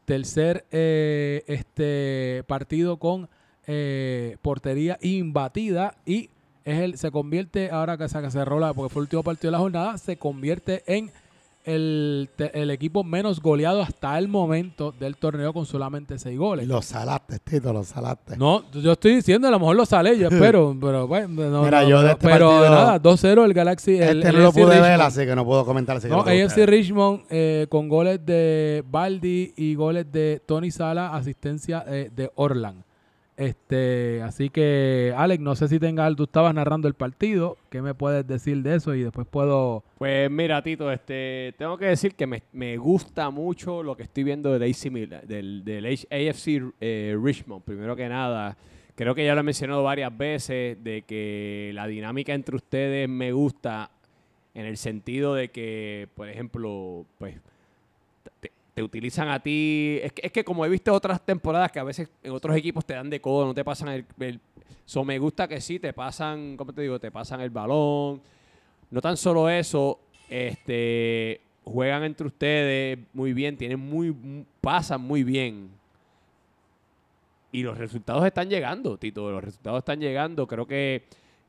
tercer 0.06 0.66
eh, 0.72 1.44
este 1.48 2.44
partido 2.46 2.98
con 2.98 3.28
eh, 3.66 4.38
portería 4.42 4.98
imbatida 5.02 5.96
y 6.06 6.30
es 6.66 6.80
el, 6.80 6.98
se 6.98 7.10
convierte, 7.12 7.72
ahora 7.72 7.98
que 7.98 8.08
se 8.10 8.22
que 8.22 8.30
cerró 8.30 8.60
la, 8.60 8.74
porque 8.74 8.94
fue 8.94 9.00
el 9.02 9.06
último 9.06 9.24
partido 9.24 9.50
de 9.50 9.52
la 9.54 9.60
jornada, 9.60 9.98
se 9.98 10.18
convierte 10.18 10.84
en 10.86 11.10
el, 11.68 12.30
el 12.53 12.72
equipo 12.72 13.03
menos 13.03 13.41
goleado 13.41 13.82
hasta 13.82 14.18
el 14.18 14.28
momento 14.28 14.91
del 14.97 15.18
torneo 15.18 15.53
con 15.53 15.65
solamente 15.65 16.18
seis 16.18 16.38
goles. 16.39 16.68
Los 16.68 16.86
salaste, 16.86 17.39
Tito, 17.39 17.72
los 17.74 17.88
salaste. 17.89 18.38
No, 18.38 18.63
yo 18.72 18.93
estoy 18.93 19.15
diciendo, 19.18 19.47
a 19.47 19.51
lo 19.51 19.59
mejor 19.59 19.76
lo 19.76 19.86
sale, 19.86 20.18
yo 20.18 20.28
espero, 20.32 20.76
pero 20.82 21.07
bueno, 21.07 21.28
no, 21.49 21.63
Mira, 21.63 21.82
no, 21.84 21.89
yo 21.89 22.01
de 22.01 22.11
este 22.13 22.28
pero 22.28 22.49
partido- 22.49 22.70
nada, 22.76 23.01
2-0 23.01 23.45
el 23.45 23.53
Galaxy. 23.53 23.97
El, 23.97 24.18
este 24.20 24.30
el 24.30 24.36
no 24.38 24.41
lo 24.43 24.51
pude 24.53 24.80
ver, 24.82 25.01
así 25.01 25.26
que 25.26 25.36
no 25.36 25.45
puedo 25.45 25.65
comentar. 25.65 25.97
Así 25.97 26.07
que 26.07 26.15
No, 26.15 26.24
lo 26.24 26.30
AFC. 26.32 26.65
Richmond 26.65 27.22
eh, 27.30 27.68
con 27.70 27.89
goles 27.89 28.26
de 28.26 28.84
Baldi 28.89 29.53
y 29.57 29.76
goles 29.76 30.11
de 30.11 30.41
Tony 30.45 30.72
Sala, 30.72 31.13
asistencia 31.15 31.84
eh, 31.88 32.09
de 32.15 32.32
Orland. 32.36 32.87
Este, 33.38 34.24
así 34.24 34.50
que, 34.50 35.14
Alex, 35.16 35.42
no 35.44 35.56
sé 35.56 35.68
si 35.68 35.80
tengas, 35.80 36.16
tú 36.16 36.24
estabas 36.24 36.56
narrando 36.56 36.88
el 36.88 36.96
partido, 36.96 37.56
¿qué 37.70 37.84
me 37.84 37.94
puedes 37.94 38.26
decir 38.26 38.64
de 38.64 38.76
eso? 38.76 38.96
Y 38.96 39.04
después 39.04 39.28
puedo... 39.28 39.84
Pues 40.00 40.32
mira, 40.32 40.64
Tito, 40.64 40.92
este, 40.92 41.54
tengo 41.56 41.78
que 41.78 41.86
decir 41.86 42.16
que 42.16 42.26
me, 42.26 42.42
me 42.52 42.78
gusta 42.78 43.30
mucho 43.30 43.84
lo 43.84 43.96
que 43.96 44.04
estoy 44.04 44.24
viendo 44.24 44.52
del 44.52 44.64
AC 44.64 44.90
Milan, 44.90 45.22
del, 45.28 45.64
del 45.64 45.86
AFC 45.86 46.74
eh, 46.82 47.16
Richmond. 47.22 47.64
Primero 47.64 47.96
que 47.96 48.10
nada, 48.10 48.58
creo 48.96 49.14
que 49.14 49.24
ya 49.24 49.36
lo 49.36 49.42
he 49.42 49.44
mencionado 49.44 49.84
varias 49.84 50.18
veces, 50.18 50.84
de 50.84 51.04
que 51.04 51.70
la 51.76 51.86
dinámica 51.86 52.34
entre 52.34 52.56
ustedes 52.56 53.08
me 53.08 53.34
gusta 53.34 53.92
en 54.56 54.66
el 54.66 54.78
sentido 54.78 55.36
de 55.36 55.50
que, 55.50 56.08
por 56.16 56.28
ejemplo, 56.28 57.06
pues 57.20 57.36
te, 58.78 58.84
utilizan 58.84 59.30
a 59.30 59.40
ti. 59.40 60.00
Es 60.04 60.14
que, 60.14 60.28
es 60.28 60.32
que 60.32 60.44
como 60.44 60.66
he 60.66 60.70
visto 60.70 60.94
otras 60.94 61.20
temporadas 61.26 61.72
que 61.72 61.80
a 61.80 61.84
veces 61.84 62.10
en 62.24 62.32
otros 62.32 62.56
equipos 62.56 62.86
te 62.86 62.94
dan 62.94 63.10
de 63.10 63.20
codo, 63.20 63.46
no 63.46 63.54
te 63.54 63.64
pasan 63.64 63.90
el... 63.90 64.06
el 64.20 64.40
me 65.06 65.20
gusta 65.20 65.48
que 65.48 65.60
sí, 65.60 65.80
te 65.80 65.92
pasan, 65.92 66.56
¿cómo 66.56 66.72
te 66.72 66.82
digo? 66.82 66.98
Te 67.00 67.12
pasan 67.12 67.42
el 67.42 67.50
balón. 67.50 68.22
no 68.90 69.02
tan 69.02 69.18
solo 69.18 69.50
eso, 69.50 70.00
este, 70.30 71.42
juegan 71.66 72.04
entre 72.04 72.28
ustedes 72.28 73.00
muy 73.14 73.34
bien, 73.34 73.58
tienen 73.58 73.80
muy, 73.80 74.12
mu- 74.12 74.46
pasan 74.62 75.02
muy 75.02 75.24
bien. 75.24 75.70
Y 77.52 77.64
los 77.64 77.78
resultados 77.78 78.26
están 78.26 78.50
llegando, 78.50 78.98
Tito. 78.98 79.32
Los 79.32 79.44
resultados 79.44 79.80
están 79.80 80.00
llegando. 80.00 80.48
Creo 80.48 80.68
que 80.68 81.04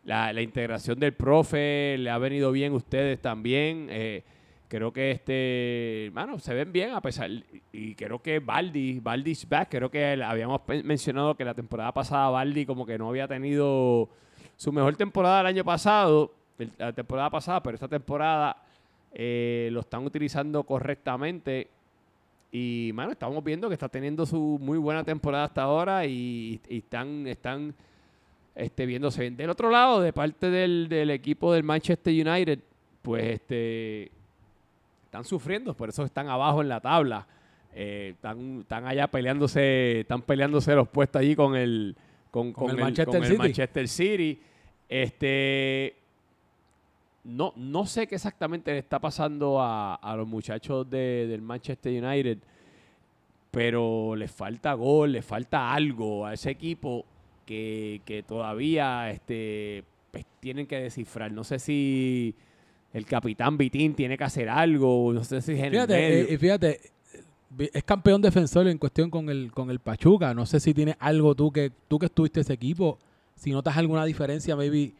la, 0.04 0.32
la 0.32 0.40
integración 0.42 0.98
del 0.98 1.12
profe 1.12 1.96
le 1.98 2.10
ha 2.10 2.18
venido 2.18 2.50
bien 2.50 2.72
a 2.72 2.76
ustedes 2.76 3.20
también. 3.20 3.88
Eh, 3.90 4.22
creo 4.68 4.92
que 4.92 5.10
este, 5.10 6.10
bueno, 6.12 6.38
se 6.38 6.54
ven 6.54 6.72
bien 6.72 6.92
a 6.92 7.00
pesar. 7.00 7.30
Y 7.72 7.94
creo 7.94 8.20
que 8.20 8.38
Baldi, 8.38 9.00
Baldi's 9.00 9.48
back. 9.48 9.70
Creo 9.70 9.90
que 9.90 10.22
habíamos 10.22 10.60
mencionado 10.84 11.34
que 11.34 11.44
la 11.44 11.54
temporada 11.54 11.92
pasada 11.92 12.28
Baldi 12.30 12.66
como 12.66 12.86
que 12.86 12.98
no 12.98 13.08
había 13.08 13.26
tenido 13.26 14.08
su 14.56 14.72
mejor 14.72 14.96
temporada 14.96 15.40
el 15.40 15.46
año 15.46 15.64
pasado, 15.64 16.32
la 16.78 16.92
temporada 16.92 17.30
pasada, 17.30 17.62
pero 17.62 17.74
esta 17.74 17.88
temporada 17.88 18.56
eh, 19.12 19.68
lo 19.72 19.80
están 19.80 20.04
utilizando 20.04 20.62
correctamente. 20.64 21.68
Y, 22.50 22.90
mano, 22.94 23.12
estamos 23.12 23.44
viendo 23.44 23.68
que 23.68 23.74
está 23.74 23.88
teniendo 23.88 24.24
su 24.24 24.58
muy 24.60 24.78
buena 24.78 25.04
temporada 25.04 25.44
hasta 25.44 25.62
ahora 25.62 26.06
y, 26.06 26.60
y 26.68 26.78
están, 26.78 27.26
están 27.26 27.74
este, 28.54 28.86
viéndose 28.86 29.20
bien. 29.20 29.36
Del 29.36 29.50
otro 29.50 29.70
lado, 29.70 30.00
de 30.00 30.12
parte 30.12 30.50
del, 30.50 30.88
del 30.88 31.10
equipo 31.10 31.52
del 31.52 31.62
Manchester 31.62 32.12
United, 32.12 32.58
pues 33.02 33.24
este 33.24 34.10
están 35.08 35.24
sufriendo, 35.24 35.74
por 35.74 35.88
eso 35.88 36.04
están 36.04 36.28
abajo 36.28 36.60
en 36.60 36.68
la 36.68 36.80
tabla. 36.80 37.26
Eh, 37.74 38.10
están, 38.14 38.60
están 38.60 38.86
allá 38.86 39.06
peleándose, 39.08 40.00
están 40.00 40.22
peleándose 40.22 40.74
los 40.74 40.88
puestos 40.88 41.20
allí 41.20 41.34
con 41.34 41.56
el, 41.56 41.96
con, 42.30 42.52
Con 42.52 42.66
con 42.66 42.70
el 42.70 42.76
el, 42.78 42.84
Manchester 42.84 43.06
con 43.14 43.22
el 43.24 43.28
City. 43.30 43.38
Manchester 43.38 43.88
City. 43.88 44.40
Este, 44.88 45.94
no, 47.24 47.52
no 47.56 47.86
sé 47.86 48.06
qué 48.06 48.14
exactamente 48.16 48.70
le 48.72 48.78
está 48.78 48.98
pasando 48.98 49.60
a, 49.60 49.94
a 49.94 50.16
los 50.16 50.26
muchachos 50.28 50.88
de- 50.90 51.26
del 51.26 51.40
Manchester 51.42 52.02
United, 52.04 52.38
pero 53.50 54.14
les 54.16 54.30
falta 54.30 54.74
gol, 54.74 55.12
les 55.12 55.24
falta 55.24 55.72
algo 55.72 56.26
a 56.26 56.34
ese 56.34 56.50
equipo 56.50 57.04
que, 57.46 58.02
que 58.04 58.22
todavía 58.22 59.10
este, 59.10 59.84
pues, 60.10 60.26
tienen 60.40 60.66
que 60.66 60.80
descifrar. 60.80 61.32
No 61.32 61.44
sé 61.44 61.58
si 61.58 62.34
el 62.92 63.04
capitán 63.06 63.56
Vitín 63.58 63.94
tiene 63.94 64.16
que 64.16 64.24
hacer 64.24 64.48
algo, 64.48 65.12
no 65.12 65.22
sé 65.24 65.40
si 65.42 65.52
es 65.52 65.58
en 65.58 65.64
el 65.66 65.70
Fíjate, 65.72 65.92
medio. 65.94 66.24
eh, 66.24 66.32
y 66.32 66.36
fíjate, 66.38 66.80
eh, 67.58 67.70
es 67.74 67.84
campeón 67.84 68.22
defensor 68.22 68.66
en 68.68 68.78
cuestión 68.78 69.10
con 69.10 69.28
el, 69.28 69.50
con 69.52 69.70
el 69.70 69.78
Pachuca. 69.78 70.32
No 70.34 70.46
sé 70.46 70.60
si 70.60 70.72
tienes 70.74 70.96
algo 70.98 71.34
tú 71.34 71.50
que 71.52 71.70
tú 71.88 71.98
que 71.98 72.06
estuviste 72.06 72.40
ese 72.40 72.52
equipo, 72.54 72.98
si 73.34 73.50
notas 73.52 73.76
alguna 73.76 74.04
diferencia, 74.04 74.56
maybe, 74.56 74.92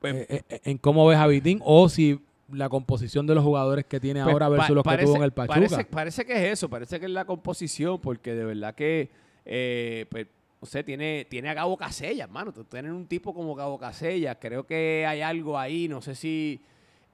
Pues, 0.00 0.14
eh, 0.28 0.42
eh, 0.48 0.60
en 0.64 0.78
cómo 0.78 1.06
ves 1.06 1.18
a 1.18 1.26
Vitín 1.26 1.60
o 1.64 1.88
si 1.88 2.18
la 2.52 2.68
composición 2.68 3.26
de 3.26 3.34
los 3.34 3.44
jugadores 3.44 3.86
que 3.86 3.98
tiene 4.00 4.22
Pues, 4.22 4.32
ahora 4.32 4.46
pa- 4.46 4.50
versus 4.56 4.74
los 4.74 4.82
que 4.82 4.88
parece- 4.90 5.06
tuvo 5.06 5.16
en 5.16 5.22
el 5.22 5.32
Pachuca. 5.32 5.54
Parece, 5.60 5.84
parece 5.84 6.24
que 6.26 6.32
es 6.32 6.52
eso, 6.54 6.68
parece 6.68 6.98
que 7.00 7.06
es 7.06 7.12
la 7.12 7.24
composición, 7.24 7.98
porque 8.00 8.34
de 8.34 8.44
verdad 8.44 8.74
que, 8.74 9.08
eh, 9.46 10.06
pues, 10.10 10.26
no 10.60 10.66
sé, 10.66 10.82
tiene, 10.84 11.26
tiene 11.30 11.48
a 11.48 11.54
Gabo 11.54 11.76
Casellas, 11.76 12.28
mano. 12.30 12.52
Tú 12.52 12.62
tienes 12.64 12.92
un 12.92 13.06
tipo 13.06 13.32
como 13.32 13.54
Gabo 13.54 13.78
Casellas, 13.78 14.36
creo 14.40 14.66
que 14.66 15.04
hay 15.08 15.20
algo 15.22 15.58
ahí, 15.58 15.88
no 15.88 16.02
sé 16.02 16.14
si, 16.14 16.60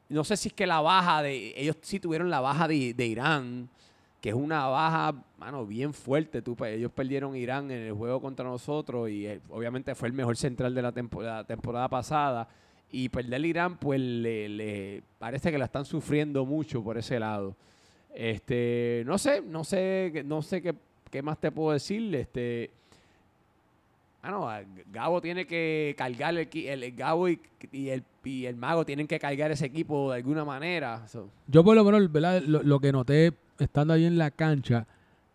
no 0.08 0.24
sé 0.24 0.36
si 0.36 0.48
es 0.48 0.54
que 0.54 0.66
la 0.66 0.80
baja 0.80 1.22
de, 1.22 1.52
ellos 1.56 1.76
sí 1.82 2.00
tuvieron 2.00 2.30
la 2.30 2.40
baja 2.40 2.66
de, 2.68 2.94
de 2.94 3.06
Irán, 3.06 3.68
que 4.20 4.30
es 4.30 4.34
una 4.34 4.66
baja, 4.66 5.14
mano, 5.38 5.64
bien 5.66 5.92
fuerte. 5.94 6.42
Tú, 6.42 6.56
pues, 6.56 6.76
ellos 6.76 6.90
perdieron 6.92 7.36
Irán 7.36 7.70
en 7.70 7.82
el 7.82 7.92
juego 7.92 8.20
contra 8.20 8.44
nosotros 8.44 9.08
y 9.10 9.26
eh, 9.26 9.40
obviamente 9.50 9.94
fue 9.94 10.08
el 10.08 10.14
mejor 10.14 10.36
central 10.36 10.74
de 10.74 10.82
la 10.82 10.92
temporada, 10.92 11.44
temporada 11.44 11.88
pasada. 11.88 12.48
Y 12.90 13.10
perder 13.10 13.44
Irán, 13.44 13.76
pues 13.76 14.00
le, 14.00 14.48
le- 14.48 15.02
parece 15.18 15.50
que 15.52 15.58
la 15.58 15.66
están 15.66 15.84
sufriendo 15.84 16.44
mucho 16.46 16.82
por 16.82 16.96
ese 16.98 17.20
lado. 17.20 17.54
Este, 18.14 19.02
no 19.06 19.18
sé, 19.18 19.42
no 19.42 19.62
sé, 19.62 20.22
no 20.24 20.42
sé 20.42 20.62
qué, 20.62 20.74
qué 21.10 21.22
más 21.22 21.38
te 21.38 21.52
puedo 21.52 21.72
decir. 21.72 22.14
Este, 22.14 22.70
a- 24.28 24.62
Gabo 24.90 25.20
tiene 25.20 25.46
que 25.46 25.94
cargar 25.96 26.36
el, 26.36 26.48
el, 26.52 26.92
Gabo 26.92 27.28
y, 27.28 27.40
el, 27.72 28.04
y 28.24 28.44
el 28.46 28.56
Mago 28.56 28.84
tienen 28.84 29.06
que 29.06 29.18
cargar 29.18 29.50
ese 29.50 29.66
equipo 29.66 30.10
de 30.10 30.18
alguna 30.18 30.44
manera. 30.44 31.04
Yo 31.46 31.64
por 31.64 31.74
lo 31.74 31.84
menos, 31.84 32.10
¿verdad? 32.10 32.42
Lo, 32.42 32.80
que 32.80 32.92
noté 32.92 33.32
estando 33.58 33.94
ahí 33.94 34.04
en 34.04 34.18
la 34.18 34.30
cancha, 34.30 34.86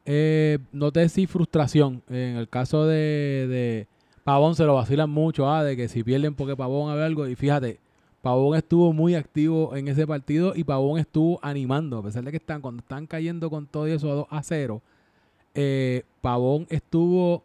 eh, 0.05 0.59
noté 0.71 1.09
sí 1.09 1.27
frustración. 1.27 2.03
En 2.09 2.37
el 2.37 2.47
caso 2.49 2.85
de, 2.85 3.87
Pavón 4.23 4.55
se 4.55 4.63
lo 4.63 4.75
vacilan 4.75 5.09
mucho, 5.09 5.49
ah, 5.49 5.63
de 5.63 5.75
que 5.75 5.87
si 5.87 6.03
pierden 6.03 6.35
porque 6.35 6.55
Pavón 6.55 6.91
haga 6.91 7.05
algo. 7.05 7.27
Y 7.27 7.35
fíjate, 7.35 7.79
Pavón 8.21 8.57
estuvo 8.57 8.93
muy 8.93 9.15
activo 9.15 9.75
en 9.75 9.87
ese 9.87 10.07
partido 10.07 10.53
y 10.55 10.63
Pavón 10.63 10.99
estuvo 10.99 11.39
animando, 11.41 11.97
a 11.97 12.03
pesar 12.03 12.23
de 12.23 12.31
que 12.31 12.37
están, 12.37 12.61
cuando 12.61 12.81
están 12.81 13.07
cayendo 13.07 13.49
con 13.49 13.67
todo 13.67 13.87
eso 13.87 14.11
a 14.11 14.15
2 14.15 14.27
a 14.29 14.43
0, 14.43 14.81
eh, 15.55 16.03
Pavón 16.21 16.65
estuvo 16.69 17.43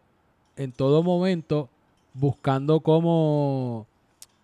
en 0.59 0.73
todo 0.73 1.03
momento 1.03 1.71
buscando 2.13 2.81
cómo, 2.81 3.87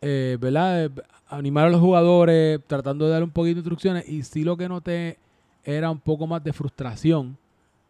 eh, 0.01 0.39
¿verdad? 0.41 0.87
Eh, 0.87 0.91
Animar 1.27 1.67
a 1.67 1.71
los 1.71 1.81
jugadores, 1.81 2.61
tratando 2.67 3.07
de 3.07 3.11
dar 3.11 3.25
un 3.25 3.31
poquito 3.31 3.55
de 3.55 3.61
instrucciones. 3.61 4.09
Y 4.09 4.23
sí 4.23 4.45
lo 4.45 4.57
que 4.57 4.69
noté 4.69 5.19
era 5.65 5.91
un 5.91 5.99
poco 5.99 6.27
más 6.29 6.45
de 6.45 6.53
frustración, 6.53 7.37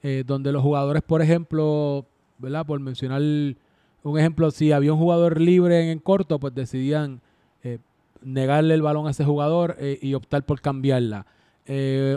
eh, 0.02 0.24
donde 0.26 0.50
los 0.50 0.62
jugadores, 0.62 1.02
por 1.02 1.20
ejemplo, 1.20 2.06
¿verdad? 2.38 2.64
Por 2.64 2.80
mencionar 2.80 3.20
un 3.20 4.18
ejemplo, 4.18 4.50
si 4.50 4.72
había 4.72 4.94
un 4.94 4.98
jugador 4.98 5.40
libre 5.40 5.82
en, 5.82 5.90
en 5.90 5.98
corto, 5.98 6.38
pues 6.38 6.54
decidían 6.54 7.20
eh, 7.62 7.78
negarle 8.22 8.74
el 8.74 8.82
balón 8.82 9.08
a 9.08 9.10
ese 9.10 9.24
jugador 9.24 9.76
y 10.00 10.14
optar 10.14 10.44
por 10.44 10.62
cambiarla. 10.62 11.26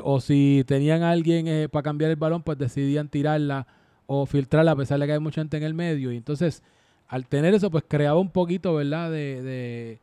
O 0.04 0.22
si 0.22 0.64
tenían 0.68 1.02
a 1.02 1.12
alguien 1.12 1.68
para 1.70 1.84
cambiar 1.84 2.12
el 2.12 2.18
balón, 2.18 2.44
pues 2.44 2.58
decidían 2.58 3.10
tirarla 3.10 3.68
o 4.08 4.26
filtrarla 4.26 4.72
a 4.72 4.76
pesar 4.76 5.00
de 5.00 5.06
que 5.06 5.14
hay 5.14 5.20
mucha 5.20 5.42
gente 5.42 5.58
en 5.58 5.64
el 5.64 5.74
medio. 5.74 6.12
Y 6.12 6.18
entonces, 6.18 6.64
al 7.08 7.26
tener 7.28 7.54
eso, 7.54 7.70
pues 7.72 7.84
creaba 7.88 8.20
un 8.20 8.30
poquito, 8.30 8.74
¿verdad? 8.76 9.12
De, 9.12 10.00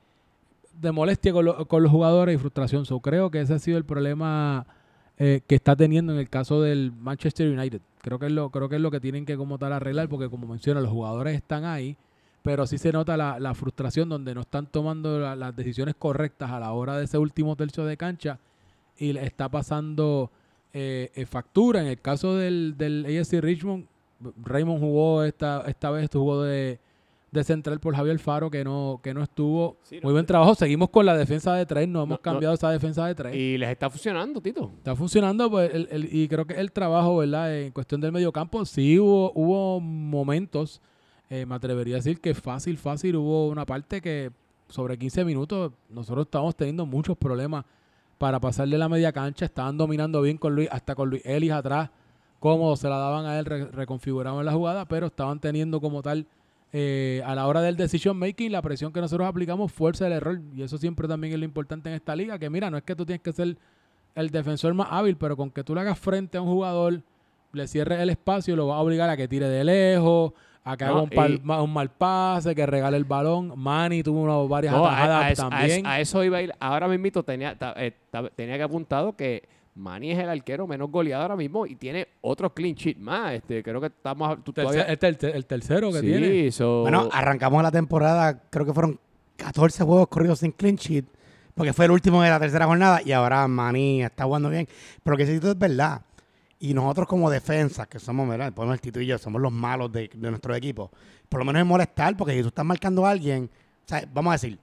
de, 0.80 0.92
molestia 0.92 1.32
con, 1.32 1.44
lo- 1.46 1.66
con 1.66 1.82
los 1.82 1.90
jugadores 1.92 2.34
y 2.34 2.38
frustración. 2.38 2.84
So, 2.86 3.00
creo 3.00 3.30
que 3.30 3.40
ese 3.40 3.54
ha 3.54 3.58
sido 3.58 3.78
el 3.78 3.84
problema 3.84 4.66
eh, 5.18 5.40
que 5.46 5.54
está 5.54 5.76
teniendo 5.76 6.12
en 6.12 6.18
el 6.18 6.28
caso 6.28 6.60
del 6.60 6.92
Manchester 6.92 7.48
United. 7.48 7.80
Creo 8.02 8.18
que 8.18 8.26
es 8.26 8.32
lo, 8.32 8.50
creo 8.50 8.68
que 8.68 8.76
es 8.76 8.82
lo 8.82 8.90
que 8.90 9.00
tienen 9.00 9.24
que 9.24 9.36
como 9.36 9.58
tal 9.58 9.72
arreglar, 9.72 10.08
porque 10.08 10.28
como 10.28 10.46
menciona, 10.46 10.80
los 10.80 10.90
jugadores 10.90 11.34
están 11.36 11.64
ahí, 11.64 11.96
pero 12.42 12.66
sí 12.66 12.76
se 12.76 12.92
nota 12.92 13.16
la, 13.16 13.38
la 13.40 13.54
frustración 13.54 14.08
donde 14.10 14.34
no 14.34 14.42
están 14.42 14.66
tomando 14.66 15.18
la- 15.18 15.36
las 15.36 15.56
decisiones 15.56 15.94
correctas 15.98 16.50
a 16.50 16.60
la 16.60 16.72
hora 16.72 16.98
de 16.98 17.04
ese 17.04 17.16
último 17.18 17.56
tercio 17.56 17.84
de 17.86 17.96
cancha 17.96 18.38
y 18.98 19.12
le 19.14 19.24
está 19.24 19.48
pasando 19.48 20.30
eh, 20.74 21.10
eh, 21.14 21.24
factura. 21.26 21.80
En 21.80 21.86
el 21.86 22.00
caso 22.00 22.36
del, 22.36 22.74
del 22.76 23.06
AFC 23.06 23.40
Richmond, 23.40 23.86
Raymond 24.42 24.80
jugó 24.80 25.22
esta, 25.24 25.64
esta 25.66 25.90
vez, 25.90 26.08
jugó 26.12 26.42
de, 26.42 26.78
de 27.30 27.44
central 27.44 27.80
por 27.80 27.94
Javier 27.96 28.18
Faro, 28.18 28.50
que 28.50 28.62
no, 28.64 29.00
que 29.02 29.12
no 29.14 29.22
estuvo. 29.22 29.76
Sí, 29.82 29.96
no, 29.96 30.02
Muy 30.04 30.12
buen 30.12 30.26
trabajo. 30.26 30.54
Seguimos 30.54 30.90
con 30.90 31.04
la 31.06 31.16
defensa 31.16 31.54
de 31.54 31.66
tres, 31.66 31.88
no 31.88 32.00
hemos 32.00 32.08
No, 32.10 32.14
no. 32.16 32.20
cambiado 32.22 32.54
esa 32.54 32.70
defensa 32.70 33.06
de 33.06 33.14
tres. 33.14 33.34
y 33.34 33.58
les 33.58 33.68
está 33.70 33.90
funcionando, 33.90 34.40
Tito. 34.40 34.70
Está 34.78 34.94
funcionando, 34.94 35.50
pues, 35.50 35.74
el- 35.74 35.88
el- 35.90 36.14
y 36.14 36.28
creo 36.28 36.46
que 36.46 36.54
el 36.54 36.70
trabajo, 36.72 37.16
¿verdad? 37.18 37.56
En 37.56 37.72
cuestión 37.72 38.00
del 38.00 38.12
medio 38.12 38.30
campo, 38.32 38.64
sí 38.64 38.98
hubo, 38.98 39.32
hubo 39.34 39.80
momentos, 39.80 40.80
eh, 41.30 41.44
me 41.46 41.54
atrevería 41.54 41.96
a 41.96 41.98
decir 41.98 42.20
que 42.20 42.34
fácil, 42.34 42.76
fácil, 42.78 43.16
hubo 43.16 43.48
una 43.48 43.64
parte 43.66 44.00
que 44.00 44.30
sobre 44.68 44.96
15 44.98 45.24
minutos 45.24 45.72
nosotros 45.90 46.26
estábamos 46.26 46.54
teniendo 46.56 46.86
muchos 46.86 47.16
problemas 47.16 47.64
para 48.18 48.38
pasarle 48.40 48.78
la 48.78 48.88
media 48.88 49.12
cancha, 49.12 49.44
estaban 49.44 49.76
dominando 49.76 50.22
bien 50.22 50.38
con 50.38 50.54
Luis, 50.54 50.68
hasta 50.70 50.94
con 50.94 51.10
Luis 51.10 51.22
Ellis 51.26 51.50
atrás, 51.50 51.90
cómodo, 52.44 52.76
se 52.76 52.88
la 52.90 52.98
daban 52.98 53.24
a 53.24 53.38
él, 53.38 53.46
re- 53.46 53.64
reconfiguraban 53.70 54.44
la 54.44 54.52
jugada, 54.52 54.84
pero 54.86 55.06
estaban 55.06 55.40
teniendo 55.40 55.80
como 55.80 56.02
tal, 56.02 56.26
eh, 56.74 57.22
a 57.24 57.34
la 57.34 57.46
hora 57.46 57.62
del 57.62 57.76
decision 57.76 58.18
making, 58.18 58.52
la 58.52 58.60
presión 58.60 58.92
que 58.92 59.00
nosotros 59.00 59.26
aplicamos, 59.26 59.72
fuerza 59.72 60.06
el 60.06 60.12
error, 60.12 60.40
y 60.54 60.62
eso 60.62 60.76
siempre 60.76 61.08
también 61.08 61.32
es 61.32 61.38
lo 61.38 61.46
importante 61.46 61.88
en 61.88 61.94
esta 61.94 62.14
liga, 62.14 62.38
que 62.38 62.50
mira, 62.50 62.68
no 62.70 62.76
es 62.76 62.82
que 62.82 62.94
tú 62.94 63.06
tienes 63.06 63.22
que 63.22 63.32
ser 63.32 63.56
el 64.14 64.28
defensor 64.30 64.74
más 64.74 64.88
hábil, 64.90 65.16
pero 65.16 65.36
con 65.38 65.50
que 65.50 65.64
tú 65.64 65.74
le 65.74 65.80
hagas 65.80 65.98
frente 65.98 66.36
a 66.36 66.42
un 66.42 66.48
jugador, 66.52 67.00
le 67.52 67.66
cierres 67.66 68.00
el 68.00 68.10
espacio, 68.10 68.56
lo 68.56 68.66
vas 68.66 68.76
a 68.76 68.80
obligar 68.80 69.08
a 69.08 69.16
que 69.16 69.26
tire 69.26 69.48
de 69.48 69.64
lejos, 69.64 70.32
a 70.64 70.76
que 70.76 70.84
No, 70.84 70.90
haga 70.92 71.02
un, 71.02 71.10
pal- 71.10 71.40
y- 71.42 71.62
un 71.64 71.72
mal 71.72 71.90
pase, 71.90 72.54
que 72.54 72.66
regale 72.66 72.96
el 72.96 73.04
balón. 73.04 73.52
Manny 73.56 74.02
tuvo 74.02 74.20
una- 74.22 74.36
varias 74.48 74.72
No, 74.74 74.84
atajadas 74.86 75.24
a 75.24 75.30
eso, 75.30 75.46
a 75.46 75.50
también. 75.50 75.86
a 75.86 76.00
eso 76.00 76.24
iba 76.24 76.38
a 76.38 76.42
ir. 76.42 76.52
Ahora 76.58 76.88
mismo 76.88 77.22
tenía, 77.22 77.56
ta- 77.56 77.74
eh, 77.76 77.92
ta- 78.10 78.28
tenía 78.30 78.56
que 78.56 78.62
apuntado 78.64 79.14
que 79.16 79.42
Manny 79.76 80.12
es 80.12 80.18
el 80.18 80.28
arquero 80.28 80.66
menos 80.66 80.90
goleado 80.90 81.22
ahora 81.22 81.36
mismo 81.36 81.66
y 81.66 81.74
tiene 81.74 82.06
otro 82.20 82.52
clean 82.54 82.74
sheet 82.74 82.98
más. 82.98 83.32
Este, 83.34 83.62
creo 83.62 83.80
que 83.80 83.88
estamos... 83.88 84.42
tú 84.44 84.52
Tercer- 84.52 84.62
todavía- 84.62 84.82
este 84.84 85.06
es 85.06 85.10
el, 85.12 85.18
ter- 85.18 85.36
el 85.36 85.46
tercero 85.46 85.90
que 85.92 86.00
sí, 86.00 86.06
tiene. 86.06 86.52
so- 86.52 86.82
Bueno, 86.82 87.08
arrancamos 87.10 87.62
la 87.62 87.70
temporada, 87.72 88.40
creo 88.50 88.64
que 88.64 88.72
fueron 88.72 88.98
14 89.36 89.82
juegos 89.84 90.08
corridos 90.08 90.38
sin 90.38 90.52
clean 90.52 90.76
sheet, 90.76 91.04
porque 91.54 91.72
fue 91.72 91.86
el 91.86 91.90
último 91.90 92.22
de 92.22 92.30
la 92.30 92.38
tercera 92.38 92.66
jornada 92.66 93.00
y 93.04 93.12
ahora 93.12 93.46
Maní 93.48 94.02
está 94.02 94.24
jugando 94.24 94.48
bien. 94.50 94.68
Pero 95.02 95.16
que 95.16 95.26
sí 95.26 95.32
es 95.42 95.58
verdad. 95.58 96.02
Y 96.60 96.72
nosotros 96.72 97.06
como 97.08 97.28
defensa, 97.30 97.86
que 97.86 97.98
somos, 97.98 98.28
¿verdad? 98.28 98.52
Ponemos 98.52 98.74
el 98.74 98.80
Tito 98.80 99.00
y 99.00 99.06
yo, 99.06 99.18
somos 99.18 99.40
los 99.42 99.52
malos 99.52 99.90
de, 99.92 100.08
de 100.14 100.30
nuestro 100.30 100.54
equipo. 100.54 100.90
Por 101.28 101.40
lo 101.40 101.44
menos 101.44 101.60
es 101.60 101.66
molestar, 101.66 102.16
porque 102.16 102.32
si 102.34 102.42
tú 102.42 102.48
estás 102.48 102.64
marcando 102.64 103.04
a 103.04 103.10
alguien, 103.10 103.50
o 103.84 103.88
sea, 103.88 104.08
vamos 104.14 104.30
a 104.30 104.34
decir, 104.34 104.58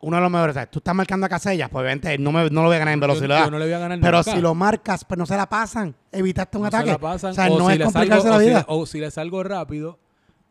uno 0.00 0.16
de 0.16 0.22
los 0.22 0.30
mejores. 0.30 0.70
Tú 0.70 0.78
estás 0.78 0.94
marcando 0.94 1.26
a 1.26 1.28
Casellas, 1.28 1.68
pues 1.70 1.82
obviamente 1.82 2.16
no, 2.18 2.30
me, 2.32 2.48
no 2.50 2.62
lo 2.62 2.68
voy 2.68 2.76
a 2.76 2.78
ganar 2.78 2.94
en 2.94 3.00
velocidad. 3.00 3.44
yo 3.44 3.50
no 3.50 3.58
le 3.58 3.64
voy 3.64 3.74
a 3.74 3.78
ganar 3.78 3.98
pero 4.00 4.18
nunca. 4.18 4.32
si 4.32 4.40
lo 4.40 4.54
marcas, 4.54 5.04
pues 5.04 5.18
no 5.18 5.26
se 5.26 5.36
la 5.36 5.48
pasan. 5.48 5.94
Evitaste 6.12 6.56
un 6.56 6.64
No 6.64 6.70
se 6.70 6.76
ataque. 6.76 6.90
la 6.92 6.98
pasan, 6.98 7.30
o 7.32 7.34
sea, 7.34 7.46
o 7.50 7.58
no 7.58 7.66
si 7.68 7.72
es 7.76 7.84
complicarse 7.84 8.28
salgo- 8.28 8.30
la 8.30 8.36
o 8.36 8.40
si 8.40 8.46
vida. 8.46 8.64
o 8.68 8.86
si 8.86 9.00
le 9.00 9.10
salgo 9.10 9.42
rápido, 9.42 9.98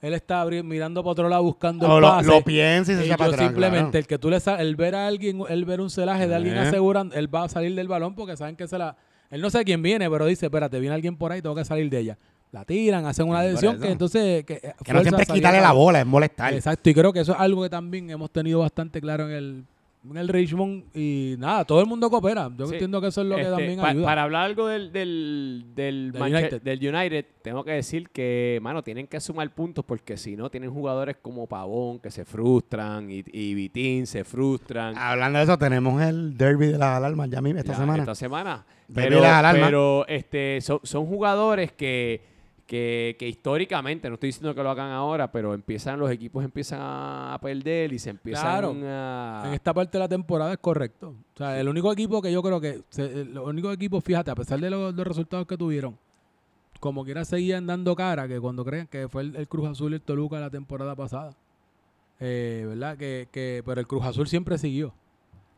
él 0.02 0.14
está 0.14 0.46
mirando 0.46 1.02
para 1.02 1.12
otro 1.12 1.30
lado 1.30 1.44
buscando 1.44 1.88
O 1.88 1.96
el 1.96 2.02
lo, 2.02 2.08
pase. 2.10 2.28
lo 2.30 2.44
piensa 2.44 2.92
y 2.94 2.96
se 2.98 3.06
echa 3.06 3.18
para 3.18 3.32
atrás. 3.32 3.48
simplemente, 3.48 3.90
claro. 3.92 3.98
el 4.00 4.08
que 4.08 4.18
tú 4.20 4.30
le 4.30 4.38
el 4.60 4.76
ver 4.76 4.96
a 4.96 5.08
alguien, 5.08 5.42
el 5.50 5.66
ver 5.66 5.82
un 5.82 5.90
celaje 5.90 6.28
de 6.28 6.36
alguien 6.36 6.56
Eh. 6.56 6.60
asegurando, 6.60 7.16
él 7.16 7.34
va 7.34 7.44
a 7.46 7.50
salir 7.50 7.74
del 7.74 7.88
balón 7.88 8.16
porque 8.16 8.36
saben 8.38 8.56
que 8.56 8.68
se 8.68 8.78
la... 8.78 8.96
Él 9.30 9.42
no 9.42 9.50
sabe 9.50 9.66
quién 9.66 9.82
viene, 9.82 10.10
pero 10.10 10.26
dice, 10.26 10.46
espérate, 10.46 10.80
viene 10.80 10.94
alguien 10.96 11.18
por 11.18 11.32
ahí, 11.32 11.42
tengo 11.42 11.56
que 11.56 11.66
salir 11.66 11.90
de 11.90 12.00
ella. 12.00 12.18
La 12.52 12.64
tiran, 12.64 13.06
hacen 13.06 13.28
una 13.28 13.42
Sí, 13.42 13.48
decisión 13.50 13.80
que 13.80 13.92
entonces... 13.92 14.46
Que, 14.46 14.74
Que 14.84 14.94
no 14.94 15.02
siempre 15.02 15.24
es 15.24 15.30
quitarle 15.30 15.60
la 15.62 15.74
bola, 15.74 16.00
es 16.00 16.06
molestar. 16.06 16.54
Exacto, 16.54 16.90
y 16.90 16.94
creo 16.94 17.12
que 17.12 17.20
eso 17.20 17.34
es 17.34 17.40
algo 17.40 17.62
que 17.64 17.70
también 17.70 18.10
hemos 18.10 18.32
tenido 18.32 18.60
bastante 18.60 19.02
claro 19.02 19.26
en 19.30 19.36
el, 19.36 19.64
en 20.10 20.16
el 20.18 20.30
Richmond 20.30 20.86
y 20.96 21.36
nada, 21.38 21.66
todo 21.66 21.82
el 21.82 21.88
mundo 21.88 22.10
coopera. 22.10 22.50
Yo 22.58 22.66
Sí. 22.68 22.74
entiendo 22.76 23.02
que 23.02 23.08
eso 23.08 23.22
es 23.22 23.28
lo 23.28 23.36
que 23.36 23.42
Este, 23.42 23.52
también 23.54 23.80
pa- 23.82 23.90
ayuda. 23.90 24.06
Para 24.06 24.24
hablar 24.24 24.44
algo 24.46 24.68
del, 24.68 24.94
del, 24.94 25.66
del, 25.76 26.14
Del 26.14 26.22
United. 26.22 26.62
del 26.62 26.96
United, 26.96 27.26
tengo 27.42 27.66
que 27.66 27.72
decir 27.72 28.08
que, 28.12 28.60
mano, 28.62 28.82
tienen 28.82 29.08
que 29.08 29.20
sumar 29.20 29.54
puntos 29.54 29.84
porque 29.84 30.16
si 30.16 30.38
no, 30.38 30.50
tienen 30.50 30.72
jugadores 30.72 31.18
como 31.22 31.48
Pavón 31.48 32.00
que 32.00 32.10
se 32.12 32.24
frustran 32.24 33.12
y, 33.12 33.26
y 33.34 33.54
Vitín 33.56 34.08
se 34.08 34.24
frustran. 34.24 34.98
Hablando 34.98 35.40
de 35.40 35.44
eso, 35.44 35.58
tenemos 35.58 36.02
el 36.02 36.38
derby 36.38 36.68
de 36.68 36.78
las 36.78 36.96
alarmas 36.96 37.30
ya 37.30 37.42
mismo 37.42 37.60
esta 37.60 37.74
Ya, 37.74 37.80
semana. 37.80 38.04
Esta 38.04 38.16
semana. 38.16 38.66
Pero, 38.94 39.18
de 39.18 39.22
las 39.22 39.34
alarmas. 39.34 39.66
pero 39.68 40.08
este, 40.08 40.62
son, 40.62 40.80
son 40.84 41.06
jugadores 41.08 41.74
que, 41.74 42.37
que, 42.68 43.16
que 43.18 43.28
históricamente, 43.28 44.10
no 44.10 44.16
estoy 44.16 44.28
diciendo 44.28 44.54
que 44.54 44.62
lo 44.62 44.70
hagan 44.70 44.92
ahora, 44.92 45.32
pero 45.32 45.54
empiezan 45.54 45.98
los 45.98 46.12
equipos 46.12 46.44
empiezan 46.44 46.80
a 46.82 47.40
perder 47.42 47.94
y 47.94 47.98
se 48.00 48.10
empiezan 48.12 48.44
Claro. 48.44 48.76
a... 48.86 49.44
En 49.48 49.54
esta 49.54 49.74
parte 49.74 49.98
de 49.98 50.00
la 50.04 50.10
temporada 50.10 50.52
es 50.52 50.60
correcto. 50.60 51.16
O 51.34 51.38
sea, 51.38 51.60
el 51.60 51.70
único 51.70 51.92
equipo 51.94 52.22
que 52.22 52.32
yo 52.32 52.44
creo 52.44 52.60
que, 52.60 52.82
el 52.98 53.38
único 53.40 53.72
equipo, 53.72 54.02
fíjate, 54.02 54.30
a 54.32 54.36
pesar 54.36 54.60
de 54.60 54.70
los, 54.70 54.94
los 54.94 55.08
resultados 55.08 55.48
que 55.48 55.58
tuvieron, 55.58 55.98
como 56.82 57.04
quiera 57.06 57.24
seguían 57.26 57.66
dando 57.66 57.96
cara, 57.96 58.28
que 58.28 58.40
cuando 58.40 58.64
creen 58.66 58.86
que 58.88 59.08
fue 59.08 59.22
el, 59.24 59.36
el 59.38 59.48
Cruz 59.48 59.68
Azul 59.70 59.94
y 59.94 59.96
el 59.96 60.02
Toluca 60.02 60.38
la 60.40 60.50
temporada 60.50 60.94
pasada. 60.96 61.32
Eh, 62.20 62.66
¿Verdad? 62.68 62.98
Que, 62.98 63.28
que, 63.32 63.64
pero 63.66 63.80
el 63.80 63.88
Cruz 63.88 64.04
Azul 64.06 64.28
siempre 64.28 64.58
siguió. 64.58 64.94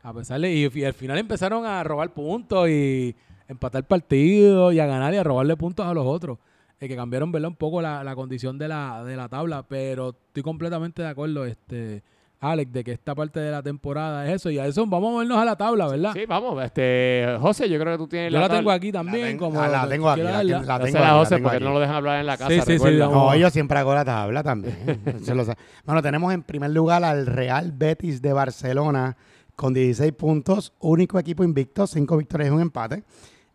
A 0.02 0.14
pesar 0.14 0.40
de, 0.40 0.52
y, 0.54 0.70
y 0.78 0.84
al 0.84 0.94
final 0.94 1.18
empezaron 1.18 1.66
a 1.66 1.82
robar 1.82 2.14
puntos 2.14 2.68
y 2.68 3.14
empatar 3.48 3.84
partidos 3.84 4.72
y 4.72 4.78
a 4.78 4.86
ganar 4.86 5.12
y 5.12 5.16
a 5.16 5.24
robarle 5.24 5.56
puntos 5.56 5.84
a 5.84 5.92
los 5.92 6.06
otros. 6.06 6.38
Eh, 6.80 6.88
que 6.88 6.96
cambiaron, 6.96 7.30
¿verdad? 7.30 7.48
Un 7.48 7.56
poco 7.56 7.82
la, 7.82 8.02
la 8.02 8.14
condición 8.14 8.56
de 8.58 8.66
la, 8.68 9.04
de 9.04 9.14
la 9.14 9.28
tabla, 9.28 9.62
pero 9.68 10.16
estoy 10.28 10.42
completamente 10.42 11.02
de 11.02 11.08
acuerdo, 11.08 11.44
este, 11.44 12.02
Alex, 12.40 12.72
de 12.72 12.82
que 12.84 12.92
esta 12.92 13.14
parte 13.14 13.38
de 13.38 13.50
la 13.50 13.62
temporada 13.62 14.26
es 14.26 14.36
eso. 14.36 14.48
Y 14.48 14.58
a 14.58 14.64
eso 14.66 14.86
vamos 14.86 15.08
a 15.10 15.12
movernos 15.12 15.36
a 15.36 15.44
la 15.44 15.56
tabla, 15.56 15.88
¿verdad? 15.88 16.14
Sí, 16.14 16.24
vamos, 16.26 16.64
este, 16.64 17.36
José, 17.38 17.68
yo 17.68 17.78
creo 17.78 17.92
que 17.92 17.98
tú 17.98 18.08
tienes 18.08 18.32
Yo 18.32 18.38
la 18.38 18.46
tabla. 18.46 18.58
tengo 18.60 18.70
aquí 18.70 18.90
también. 18.92 19.26
tengo- 19.28 19.46
como 19.50 19.60
ah, 19.60 19.68
la 19.68 19.86
tengo 19.86 20.08
aquí, 20.08 20.22
la- 20.22 20.42
la 20.42 20.58
tengo 20.58 20.72
a 20.72 20.76
aquí, 20.76 20.92
la 20.94 21.10
José 21.12 21.34
tengo 21.34 21.42
porque 21.48 21.56
aquí. 21.56 21.64
no 21.66 21.72
lo 21.74 21.80
dejan 21.80 21.96
hablar 21.96 22.20
en 22.20 22.24
la 22.26 22.38
casa, 22.38 22.48
Sí, 22.50 22.56
sí, 22.60 22.62
sí, 22.64 22.72
recuerda. 22.72 23.06
vamos. 23.08 23.26
No, 23.34 23.36
yo 23.36 23.50
siempre 23.50 23.78
hago 23.78 23.94
la 23.94 24.04
tabla 24.06 24.42
también. 24.42 24.74
Se 25.22 25.34
lo 25.34 25.44
sa- 25.44 25.58
bueno, 25.84 26.00
tenemos 26.00 26.32
en 26.32 26.42
primer 26.42 26.70
lugar 26.70 27.04
al 27.04 27.26
Real 27.26 27.72
Betis 27.72 28.22
de 28.22 28.32
Barcelona 28.32 29.18
con 29.54 29.74
16 29.74 30.12
puntos, 30.14 30.72
único 30.80 31.18
equipo 31.18 31.44
invicto, 31.44 31.86
5 31.86 32.16
victorias 32.16 32.48
y 32.48 32.52
un 32.54 32.62
empate. 32.62 33.04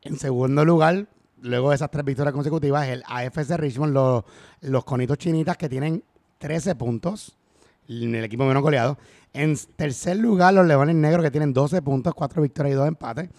En 0.04 0.20
segundo 0.20 0.64
lugar, 0.64 1.08
luego 1.42 1.70
de 1.70 1.76
esas 1.76 1.92
tres 1.92 2.06
victorias 2.06 2.34
consecutivas, 2.34 2.88
el 2.88 3.04
AFC 3.08 3.58
Richmond, 3.58 3.94
los, 3.94 4.24
los 4.62 4.84
conitos 4.84 5.18
chinitas 5.18 5.58
que 5.58 5.70
tienen 5.70 6.04
13 6.38 6.76
puntos, 6.76 7.38
el 7.88 8.16
equipo 8.16 8.46
menos 8.46 8.64
goleado. 8.64 8.98
En 9.34 9.56
tercer 9.76 10.18
lugar, 10.18 10.54
los 10.54 10.66
Leones 10.66 10.96
Negros 10.96 11.24
que 11.24 11.32
tienen 11.32 11.54
12 11.54 11.82
puntos, 11.82 12.14
4 12.14 12.42
victorias 12.42 12.74
y 12.74 12.76
2 12.76 12.88
empates. 12.88 13.30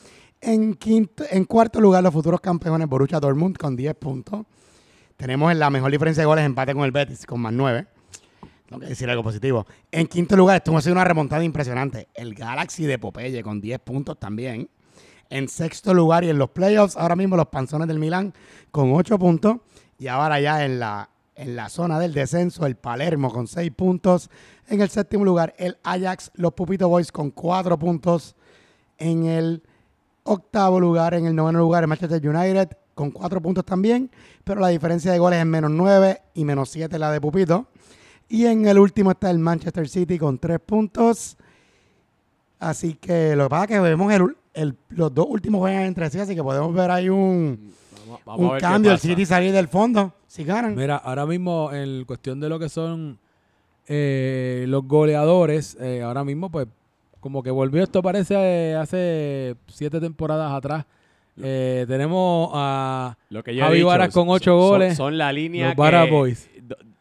En, 0.40 0.74
quinto, 0.74 1.24
en 1.30 1.44
cuarto 1.44 1.80
lugar, 1.80 2.02
los 2.02 2.12
futuros 2.12 2.40
campeones 2.40 2.88
Borussia 2.88 3.18
Dortmund 3.18 3.56
con 3.56 3.74
10 3.74 3.94
puntos. 3.94 4.44
Tenemos 5.16 5.50
en 5.50 5.58
la 5.58 5.70
mejor 5.70 5.90
diferencia 5.90 6.22
de 6.22 6.26
goles 6.26 6.44
empate 6.44 6.74
con 6.74 6.84
el 6.84 6.92
Betis, 6.92 7.24
con 7.24 7.40
más 7.40 7.52
9. 7.52 7.86
Tengo 8.68 8.80
que 8.80 8.88
decir 8.88 9.08
algo 9.08 9.22
positivo. 9.22 9.66
En 9.90 10.06
quinto 10.06 10.36
lugar, 10.36 10.56
esto 10.56 10.76
ha 10.76 10.82
sido 10.82 10.92
una 10.92 11.04
remontada 11.04 11.42
impresionante. 11.42 12.08
El 12.14 12.34
Galaxy 12.34 12.84
de 12.84 12.98
Popeye 12.98 13.42
con 13.42 13.60
10 13.60 13.78
puntos 13.80 14.18
también. 14.18 14.68
En 15.30 15.48
sexto 15.48 15.92
lugar 15.92 16.24
y 16.24 16.30
en 16.30 16.38
los 16.38 16.50
playoffs, 16.50 16.96
ahora 16.96 17.16
mismo 17.16 17.36
los 17.36 17.48
Panzones 17.48 17.88
del 17.88 17.98
Milán 17.98 18.32
con 18.70 18.92
8 18.92 19.18
puntos. 19.18 19.56
Y 19.98 20.08
ahora 20.08 20.40
ya 20.40 20.64
en 20.64 20.78
la, 20.78 21.10
en 21.34 21.56
la 21.56 21.68
zona 21.68 21.98
del 21.98 22.12
descenso, 22.12 22.66
el 22.66 22.76
Palermo 22.76 23.32
con 23.32 23.46
6 23.46 23.70
puntos. 23.72 24.30
En 24.68 24.80
el 24.80 24.88
séptimo 24.88 25.24
lugar, 25.24 25.54
el 25.58 25.78
Ajax, 25.82 26.30
los 26.34 26.52
Pupito 26.52 26.88
Boys 26.88 27.10
con 27.10 27.30
4 27.30 27.78
puntos. 27.78 28.36
En 28.98 29.26
el 29.26 29.62
octavo 30.22 30.80
lugar, 30.80 31.14
en 31.14 31.26
el 31.26 31.34
noveno 31.34 31.58
lugar, 31.58 31.84
el 31.84 31.88
Manchester 31.88 32.26
United 32.26 32.76
con 32.94 33.10
4 33.10 33.40
puntos 33.40 33.64
también. 33.64 34.10
Pero 34.44 34.60
la 34.60 34.68
diferencia 34.68 35.12
de 35.12 35.18
goles 35.18 35.40
es 35.40 35.46
menos 35.46 35.70
9 35.70 36.22
y 36.34 36.44
menos 36.44 36.70
7 36.70 36.98
la 36.98 37.10
de 37.10 37.20
Pupito. 37.20 37.66
Y 38.28 38.46
en 38.46 38.66
el 38.66 38.78
último 38.78 39.12
está 39.12 39.30
el 39.30 39.38
Manchester 39.38 39.88
City 39.88 40.18
con 40.18 40.38
3 40.38 40.58
puntos. 40.60 41.36
Así 42.58 42.94
que 42.94 43.36
lo 43.36 43.44
que 43.44 43.50
pasa 43.50 43.64
es 43.64 43.68
que 43.70 43.80
vemos 43.80 44.12
el, 44.54 44.74
los 44.90 45.14
dos 45.14 45.26
últimos 45.28 45.60
juegan 45.60 45.82
entre 45.82 46.08
sí, 46.10 46.18
así 46.18 46.34
que 46.34 46.42
podemos 46.42 46.72
ver 46.74 46.90
ahí 46.90 47.08
un, 47.08 47.72
Vamos- 48.06 48.20
vamos 48.24 48.50
a 48.50 48.54
un 48.54 48.60
cambio. 48.60 48.92
El. 48.92 48.98
City 48.98 49.26
salir 49.26 49.52
del 49.52 49.68
fondo, 49.68 50.12
si 50.26 50.42
ganan. 50.44 50.74
Mira, 50.74 50.96
ahora 50.96 51.26
mismo 51.26 51.70
en 51.72 52.04
cuestión 52.06 52.40
de 52.40 52.48
lo 52.48 52.58
que 52.58 52.68
son 52.68 53.18
eh, 53.86 54.64
los 54.68 54.84
goleadores, 54.86 55.76
eh, 55.80 56.02
ahora 56.02 56.24
mismo 56.24 56.50
pues 56.50 56.66
como 57.20 57.42
que 57.42 57.50
volvió 57.50 57.82
esto 57.82 58.02
parece 58.02 58.34
eh, 58.36 58.74
hace 58.76 59.56
siete 59.68 60.00
temporadas 60.00 60.52
atrás. 60.52 60.84
Eh, 61.42 61.84
tenemos 61.86 62.50
a 62.54 63.18
Lo 63.28 63.42
que 63.44 63.54
Javi 63.58 63.82
Varas 63.82 64.14
con 64.14 64.28
ocho 64.30 64.52
son- 64.52 64.68
goles. 64.70 64.96
Son, 64.96 65.18
la 65.18 65.30
línea 65.32 65.74
Los 65.74 65.76
que 66.04 66.10
Boys. 66.10 66.48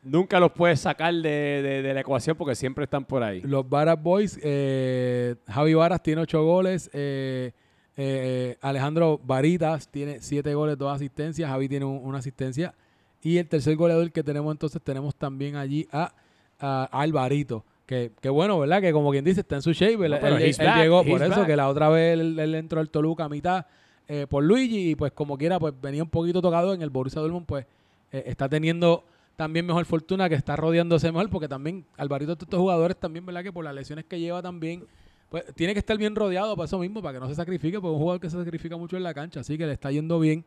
Nunca 0.05 0.39
los 0.39 0.51
puedes 0.53 0.79
sacar 0.79 1.13
de, 1.13 1.21
de- 1.29 1.81
de 1.81 1.93
la 1.93 1.99
ecuación 1.99 2.37
porque 2.37 2.55
siempre 2.55 2.85
están 2.85 3.03
por 3.03 3.21
ahí. 3.23 3.41
los 3.41 3.67
Varas 3.67 4.01
Boys. 4.01 4.39
eh, 4.41 5.35
Javi 5.47 5.73
Varas 5.73 6.01
tiene 6.01 6.21
ocho 6.21 6.43
goles. 6.45 6.89
eh, 6.93 7.51
eh, 7.97 8.57
Alejandro 8.61 9.19
Varitas 9.23 9.87
tiene 9.89 10.19
siete 10.21 10.53
goles, 10.53 10.77
dos 10.77 10.93
asistencias. 10.93 11.49
Javi 11.49 11.67
tiene 11.67 11.85
un- 11.85 11.99
una 12.03 12.19
asistencia. 12.19 12.73
Y 13.21 13.37
el 13.37 13.47
tercer 13.47 13.75
goleador 13.75 14.11
que 14.11 14.23
tenemos 14.23 14.51
entonces, 14.53 14.81
tenemos 14.81 15.15
también 15.15 15.55
allí 15.55 15.87
a, 15.91 16.13
a 16.59 16.83
Alvarito. 16.91 17.65
Que, 17.85 18.11
que 18.21 18.29
bueno, 18.29 18.57
¿verdad? 18.59 18.81
Que 18.81 18.91
como 18.91 19.11
quien 19.11 19.23
dice, 19.25 19.41
está 19.41 19.55
en 19.55 19.61
su 19.61 19.71
shape. 19.71 20.09
No, 20.09 20.15
él- 20.15 20.41
he's 20.43 20.59
él 20.59 20.65
back, 20.67 20.77
llegó 20.77 21.03
por 21.03 21.21
eso, 21.21 21.35
back. 21.37 21.47
que 21.47 21.55
la 21.55 21.67
otra 21.69 21.89
vez 21.89 22.13
él, 22.19 22.39
él 22.39 22.55
entró 22.55 22.79
al 22.79 22.89
Toluca 22.89 23.25
a 23.25 23.29
mitad 23.29 23.65
eh, 24.07 24.27
por 24.29 24.43
Luigi. 24.43 24.91
Y 24.91 24.95
pues 24.95 25.11
como 25.11 25.37
quiera, 25.37 25.59
pues 25.59 25.73
venía 25.81 26.03
un 26.03 26.09
poquito 26.09 26.41
tocado 26.41 26.73
en 26.73 26.81
el 26.81 26.89
Borussia 26.89 27.21
Dortmund, 27.21 27.45
pues 27.45 27.65
eh, 28.11 28.23
está 28.27 28.47
teniendo 28.49 29.03
también 29.35 29.65
mejor 29.65 29.85
fortuna 29.85 30.29
que 30.29 30.35
está 30.35 30.55
rodeándose 30.55 31.11
mejor, 31.11 31.29
porque 31.29 31.47
también 31.47 31.85
Alvarito, 31.97 32.33
estos 32.33 32.59
jugadores 32.59 32.97
también, 32.97 33.25
¿verdad? 33.25 33.43
Que 33.43 33.51
por 33.51 33.65
las 33.65 33.75
lesiones 33.75 34.05
que 34.05 34.19
lleva 34.19 34.41
también, 34.41 34.85
pues 35.29 35.43
tiene 35.55 35.73
que 35.73 35.79
estar 35.79 35.97
bien 35.97 36.15
rodeado 36.15 36.55
para 36.55 36.65
eso 36.65 36.79
mismo, 36.79 37.01
para 37.01 37.15
que 37.15 37.19
no 37.19 37.29
se 37.29 37.35
sacrifique, 37.35 37.79
porque 37.79 37.87
es 37.87 37.93
un 37.93 37.99
jugador 37.99 38.21
que 38.21 38.29
se 38.29 38.37
sacrifica 38.37 38.77
mucho 38.77 38.97
en 38.97 39.03
la 39.03 39.13
cancha, 39.13 39.41
así 39.41 39.57
que 39.57 39.65
le 39.65 39.73
está 39.73 39.91
yendo 39.91 40.19
bien. 40.19 40.45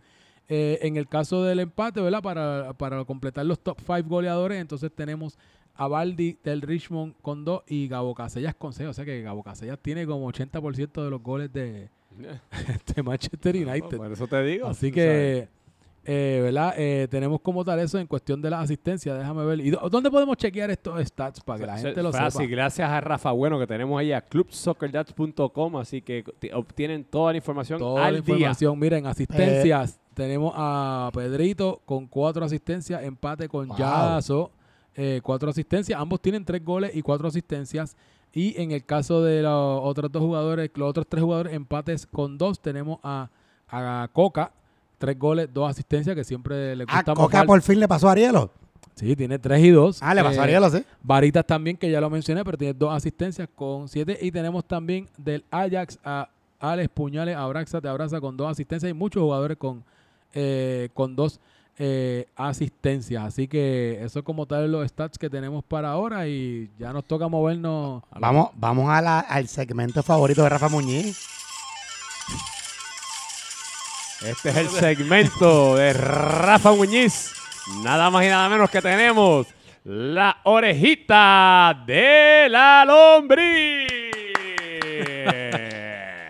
Eh, 0.50 0.78
en 0.80 0.96
el 0.96 1.06
caso 1.06 1.44
del 1.44 1.60
empate, 1.60 2.00
¿verdad? 2.00 2.22
Para, 2.22 2.72
para 2.72 3.04
completar 3.04 3.44
los 3.44 3.60
top 3.60 3.80
5 3.80 4.08
goleadores, 4.08 4.58
entonces 4.58 4.90
tenemos 4.94 5.38
a 5.78 5.86
Baldi 5.86 6.38
del 6.42 6.62
Richmond 6.62 7.14
con 7.22 7.44
2 7.44 7.62
y 7.68 7.86
Gabo 7.86 8.14
Casellas 8.14 8.54
con 8.54 8.72
6. 8.72 8.88
O 8.88 8.92
sea 8.92 9.04
que 9.04 9.22
Gabo 9.22 9.42
Casellas 9.42 9.78
tiene 9.80 10.06
como 10.06 10.30
80% 10.30 11.04
de 11.04 11.10
los 11.10 11.22
goles 11.22 11.52
de, 11.52 11.90
de 12.96 13.02
Manchester 13.02 13.54
United. 13.56 13.96
Por 13.96 14.12
eso 14.12 14.26
te 14.26 14.42
digo. 14.42 14.66
Así 14.66 14.90
que, 14.90 15.48
eh, 16.10 16.40
¿verdad? 16.42 16.72
Eh, 16.78 17.06
tenemos 17.10 17.40
como 17.42 17.62
tal 17.64 17.78
eso 17.80 17.98
en 17.98 18.06
cuestión 18.06 18.40
de 18.40 18.48
la 18.48 18.60
asistencia. 18.60 19.14
Déjame 19.14 19.44
ver. 19.44 19.60
¿Y 19.60 19.70
dó- 19.70 19.88
dónde 19.90 20.10
podemos 20.10 20.36
chequear 20.38 20.70
estos 20.70 20.98
stats 21.06 21.40
para 21.42 21.58
que 21.60 21.66
la 21.66 21.76
gente 21.78 22.02
lo 22.02 22.10
fácil, 22.12 22.40
sepa? 22.42 22.50
gracias 22.50 22.88
a 22.90 23.00
Rafa 23.00 23.30
Bueno 23.32 23.58
que 23.58 23.66
tenemos 23.66 24.00
ahí 24.00 24.12
a 24.12 24.22
clubsoccerdats.com, 24.22 25.76
así 25.76 26.02
que 26.02 26.24
obtienen 26.54 27.04
toda 27.04 27.32
la 27.32 27.38
información 27.38 27.78
Toda 27.78 28.06
al 28.06 28.14
la 28.14 28.20
día. 28.20 28.34
información. 28.34 28.78
Miren, 28.78 29.06
asistencias. 29.06 30.00
tenemos 30.14 30.52
a 30.56 31.10
Pedrito 31.12 31.80
con 31.84 32.06
cuatro 32.06 32.44
asistencias. 32.44 33.02
Empate 33.02 33.48
con 33.48 33.68
Wow. 33.68 33.76
Yazo. 33.78 34.50
eh, 35.00 35.20
cuatro 35.22 35.48
asistencias. 35.50 36.00
Ambos 36.00 36.20
tienen 36.20 36.44
tres 36.44 36.64
goles 36.64 36.90
y 36.96 37.02
cuatro 37.02 37.28
asistencias. 37.28 37.96
Y 38.32 38.60
en 38.60 38.72
el 38.72 38.84
caso 38.84 39.22
de 39.22 39.42
los 39.42 39.80
otros 39.84 40.10
dos 40.10 40.22
jugadores, 40.22 40.70
los 40.74 40.90
otros 40.90 41.06
tres 41.08 41.22
jugadores, 41.22 41.52
empates 41.54 42.04
con 42.06 42.36
dos, 42.36 42.60
tenemos 42.60 42.98
a, 43.04 43.30
a 43.68 44.08
Coca. 44.12 44.52
Tres 44.98 45.18
goles, 45.18 45.48
dos 45.52 45.70
asistencias, 45.70 46.14
que 46.16 46.24
siempre 46.24 46.74
le 46.76 46.84
Ah, 46.88 46.96
gusta 46.96 47.14
Coca 47.14 47.22
mojar. 47.38 47.46
por 47.46 47.62
fin 47.62 47.78
le 47.80 47.86
pasó 47.88 48.08
a 48.08 48.12
Arielo. 48.12 48.50
Sí, 48.96 49.14
tiene 49.14 49.38
tres 49.38 49.62
y 49.62 49.70
dos. 49.70 49.98
Ah, 50.02 50.12
le 50.12 50.24
pasó 50.24 50.40
a 50.40 50.42
Eh, 50.42 50.44
Arielo, 50.46 50.68
sí. 50.70 50.84
Varitas 51.02 51.46
también, 51.46 51.76
que 51.76 51.88
ya 51.90 52.00
lo 52.00 52.10
mencioné, 52.10 52.44
pero 52.44 52.58
tiene 52.58 52.74
dos 52.74 52.92
asistencias 52.92 53.48
con 53.54 53.88
siete. 53.88 54.18
Y 54.20 54.32
tenemos 54.32 54.64
también 54.64 55.08
del 55.16 55.44
Ajax 55.52 55.98
a 56.04 56.28
Alex 56.58 56.88
Puñales, 56.92 57.36
Abraxa, 57.36 57.80
te 57.80 57.86
abraza 57.86 58.20
con 58.20 58.36
dos 58.36 58.50
asistencias. 58.50 58.90
Y 58.90 58.94
muchos 58.94 59.22
jugadores 59.22 59.56
con, 59.56 59.84
eh, 60.34 60.88
con 60.94 61.14
dos 61.14 61.38
eh, 61.80 62.26
asistencias. 62.34 63.22
Así 63.24 63.46
que 63.46 64.00
eso 64.02 64.18
es 64.18 64.24
como 64.24 64.46
tal 64.46 64.72
los 64.72 64.84
stats 64.88 65.16
que 65.16 65.30
tenemos 65.30 65.62
para 65.62 65.90
ahora 65.92 66.26
y 66.26 66.68
ya 66.76 66.92
nos 66.92 67.04
toca 67.04 67.28
movernos. 67.28 68.02
Vamos, 68.18 68.48
vamos 68.56 68.90
a 68.90 69.00
la- 69.00 69.20
al 69.20 69.46
segmento 69.46 70.02
favorito 70.02 70.42
de 70.42 70.48
Rafa 70.48 70.68
Muñiz. 70.68 71.16
Este 74.24 74.50
es 74.50 74.56
el 74.56 74.68
segmento 74.68 75.76
de 75.76 75.92
Rafa 75.92 76.72
Muñiz. 76.72 77.32
Nada 77.84 78.10
más 78.10 78.24
y 78.24 78.28
nada 78.28 78.48
menos 78.48 78.68
que 78.70 78.82
tenemos 78.82 79.46
la 79.84 80.38
orejita 80.44 81.84
de 81.86 82.48
la 82.50 82.84
lombriz. 82.84 83.88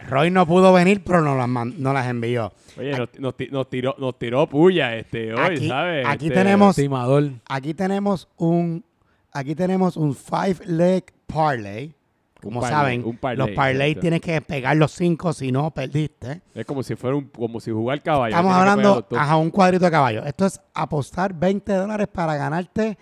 Roy 0.09 0.30
no 0.30 0.47
pudo 0.47 0.72
venir, 0.72 1.03
pero 1.05 1.20
nos 1.22 1.36
las, 1.36 1.49
nos 1.49 1.95
las 1.95 2.07
envió. 2.09 2.53
Oye, 2.78 2.93
nos, 2.97 3.09
nos 3.18 3.36
ti- 3.36 3.49
nos 3.51 3.68
tiró, 3.68 3.95
nos 3.99 4.18
tiró 4.18 4.47
puya 4.47 4.97
este 4.97 5.34
hoy, 5.34 5.41
Aquí- 5.57 5.68
¿sabes? 5.68 6.07
aquí 6.07 6.26
Este, 6.28 6.39
tenemos- 6.39 6.78
Estimador. 6.78 7.30
Aquí 7.49 7.74
tenemos 7.74 8.28
un, 8.39 8.84
aquí 9.32 9.55
tenemos 9.55 9.97
un 9.99 10.14
five 10.14 10.57
leg 10.66 11.05
parlay. 11.26 11.95
Como 12.43 12.61
parlay, 12.61 13.01
saben, 13.01 13.18
parlay, 13.18 13.49
los 13.49 13.57
parlay 13.57 13.91
exacto. 13.91 14.01
tienes 14.01 14.20
que 14.20 14.41
pegar 14.41 14.76
los 14.76 14.93
cinco, 14.93 15.32
si 15.32 15.51
no 15.51 15.72
perdiste. 15.72 16.43
Es 16.55 16.64
como 16.64 16.84
si 16.84 16.95
fuera 16.95 17.16
un, 17.16 17.28
como 17.28 17.59
si 17.59 17.72
jugar 17.72 18.01
caballo. 18.01 18.36
Estamos 18.36 18.55
hablando 18.55 19.07
a 19.11 19.36
un 19.36 19.51
cuadrito 19.51 19.84
de 19.84 19.91
caballo. 19.91 20.24
Esto 20.24 20.47
es 20.47 20.61
apostar 20.72 21.34
20 21.34 21.72
dólares 21.72 22.07
para 22.07 22.36
ganarte 22.36 22.97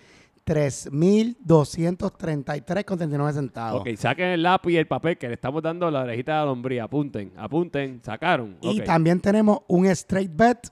3.233,39 0.46 3.32
centavos. 3.32 3.80
Ok, 3.80 3.88
saquen 3.96 4.28
el 4.28 4.42
lápiz 4.42 4.72
y 4.72 4.76
el 4.76 4.86
papel 4.86 5.16
que 5.18 5.28
le 5.28 5.34
estamos 5.34 5.62
dando 5.62 5.90
la 5.90 6.02
orejita 6.02 6.40
de 6.40 6.46
lombría. 6.46 6.84
Apunten, 6.84 7.32
apunten, 7.36 8.00
sacaron. 8.02 8.56
Y 8.62 8.80
también 8.82 9.20
tenemos 9.20 9.60
un 9.66 9.86
straight 9.86 10.30
bet, 10.34 10.68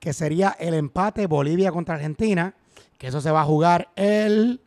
que 0.00 0.12
sería 0.12 0.56
el 0.58 0.74
empate 0.74 1.26
Bolivia 1.26 1.70
contra 1.70 1.94
Argentina, 1.96 2.54
que 2.96 3.08
eso 3.08 3.20
se 3.20 3.30
va 3.30 3.42
a 3.42 3.44
jugar 3.44 3.90
el 3.96 4.62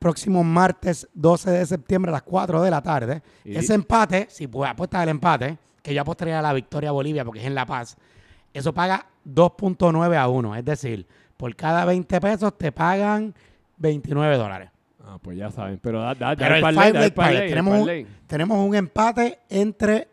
próximo 0.00 0.42
martes 0.42 1.06
12 1.14 1.50
de 1.52 1.66
septiembre 1.66 2.10
a 2.10 2.14
las 2.14 2.22
4 2.22 2.60
de 2.62 2.70
la 2.72 2.82
tarde. 2.82 3.22
Y- 3.44 3.54
Ese 3.54 3.74
empate, 3.74 4.26
si 4.30 4.48
puedes 4.48 4.72
apostar 4.72 5.04
el 5.04 5.10
empate, 5.10 5.56
que 5.82 5.94
yo 5.94 6.00
apostaría 6.02 6.38
a 6.38 6.42
la 6.42 6.52
victoria 6.52 6.90
Bolivia 6.90 7.24
porque 7.24 7.38
es 7.40 7.46
en 7.46 7.54
La 7.54 7.66
Paz, 7.66 7.96
eso 8.52 8.72
paga 8.74 9.06
2.9 9.24 10.16
a 10.16 10.26
1. 10.28 10.56
Es 10.56 10.64
decir, 10.64 11.06
por 11.36 11.54
cada 11.54 11.84
20 11.84 12.20
pesos 12.20 12.56
te 12.58 12.72
pagan 12.72 13.32
29 13.76 14.36
dólares. 14.36 14.70
Ah, 15.04 15.18
pues 15.20 15.36
ya 15.38 15.50
saben. 15.50 15.78
Pero 15.82 16.00
da, 16.00 16.14
da, 16.14 16.34
Pero 16.36 16.54
el 16.56 16.62
parlay, 16.62 17.10
parlay, 17.10 17.48
tenemos, 17.48 17.78
un- 17.80 18.06
tenemos 18.26 18.58
un 18.68 18.74
empate 18.74 19.38
entre 19.48 20.08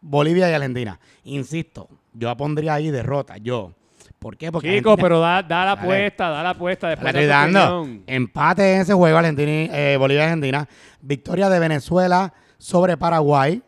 Bolivia 0.00 0.50
y 0.50 0.54
Argentina. 0.54 0.98
Insisto, 1.24 1.88
yo 2.12 2.36
pondría 2.36 2.74
ahí 2.74 2.90
derrota, 2.90 3.36
yo. 3.38 3.72
¿Por 4.24 4.38
qué? 4.38 4.50
Porque 4.50 4.74
Chico, 4.74 4.92
Argentina- 4.92 5.02
pero 5.06 5.20
da, 5.20 5.42
da 5.42 5.64
la 5.66 5.72
apuesta, 5.72 6.30
da 6.30 6.42
la 6.42 6.50
apuesta. 6.50 6.88
Después 6.88 7.08
estoy 7.14 7.26
dando 7.26 7.86
empate 8.06 8.74
en 8.76 8.80
ese 8.80 8.94
juego 8.94 9.18
Argentina, 9.18 9.50
eh, 9.50 9.98
Bolivia 9.98 10.22
y 10.22 10.24
Argentina. 10.24 10.66
Victoria 11.02 11.50
de 11.50 11.58
Venezuela 11.58 12.32
sobre 12.56 12.96
Paraguay. 12.96 13.62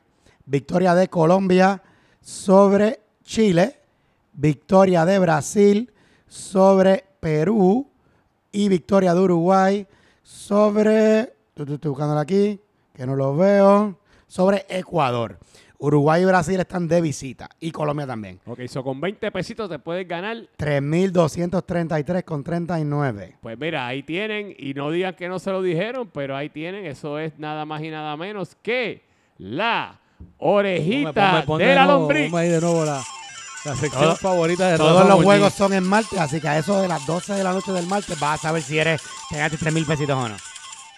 Victoria 0.47 0.95
de 0.95 1.09
Colombia 1.09 1.83
sobre 2.23 3.01
Chile. 3.23 3.81
Victoria 4.33 5.05
de 5.05 5.19
Brasil 5.19 5.93
sobre 6.27 7.05
Perú. 7.21 7.91
Y 8.51 8.71
victoria 8.71 9.13
de 9.13 9.21
Uruguay 9.21 9.87
sobre... 10.23 11.35
tu, 11.53 11.67
buscándolo 11.67 12.19
aquí, 12.19 12.59
que 12.95 13.07
no 13.07 13.15
lo 13.15 13.37
veo. 13.37 13.99
Sobre 14.27 14.65
Ecuador. 14.71 15.39
Uruguay 15.79 16.23
y 16.23 16.25
Brasil 16.25 16.59
están 16.59 16.89
de 16.89 17.01
visita. 17.01 17.49
Y 17.61 17.71
Colombia 17.71 18.07
también. 18.07 18.41
Ok, 18.47 18.61
so 18.67 18.83
con 18.83 19.01
20 19.01 19.31
pesitos 19.31 19.69
te 19.69 19.79
puedes 19.79 20.09
ganar. 20.09 20.37
3.233,39. 20.59 23.35
Pues 23.41 23.59
mira, 23.59 23.87
ahí 23.87 24.03
tienen, 24.03 24.55
y 24.59 24.75
no 24.75 24.91
digan 24.91 25.15
que 25.15 25.29
no 25.29 25.39
se 25.39 25.51
lo 25.51 25.63
dijeron, 25.63 26.11
pero 26.13 26.37
ahí 26.37 26.49
tienen, 26.51 26.87
eso 26.87 27.19
es 27.19 27.39
nada 27.39 27.65
más 27.65 27.83
y 27.83 27.91
nada 27.91 28.17
menos 28.17 28.57
que 28.63 29.05
la 29.39 30.01
orejita 30.39 31.13
Ponme- 31.13 31.43
ponme- 31.43 31.45
ponme 31.45 31.65
de 31.67 31.75
la 31.75 31.85
nuevo, 31.85 32.01
lombriz. 32.01 32.35
ahí 32.35 32.49
de 32.49 32.61
nuevo 32.61 32.85
la, 32.85 33.03
la 33.65 33.77
sección 33.77 34.03
Todo- 34.05 34.17
favorita 34.17 34.69
de 34.71 34.79
Todos 34.79 35.09
los 35.09 35.23
juegos 35.23 35.53
son 35.53 35.73
en 35.75 35.85
martes, 35.85 36.19
así 36.19 36.41
que 36.41 36.49
a 36.49 36.59
eso 36.59 36.81
de 36.81 36.89
las 36.89 37.05
12 37.07 37.35
de 37.35 37.45
la 37.45 37.53
noche 37.53 37.73
del 37.73 37.87
martes 37.87 38.19
vas 38.19 38.41
a 38.41 38.49
saber 38.49 38.63
si 38.63 38.79
eres, 38.79 39.03
te 39.29 39.37
ganaste 39.37 39.59
3 39.59 39.75
mil 39.75 39.85
pesitos 39.85 40.17
o 40.17 40.29
no. 40.29 40.37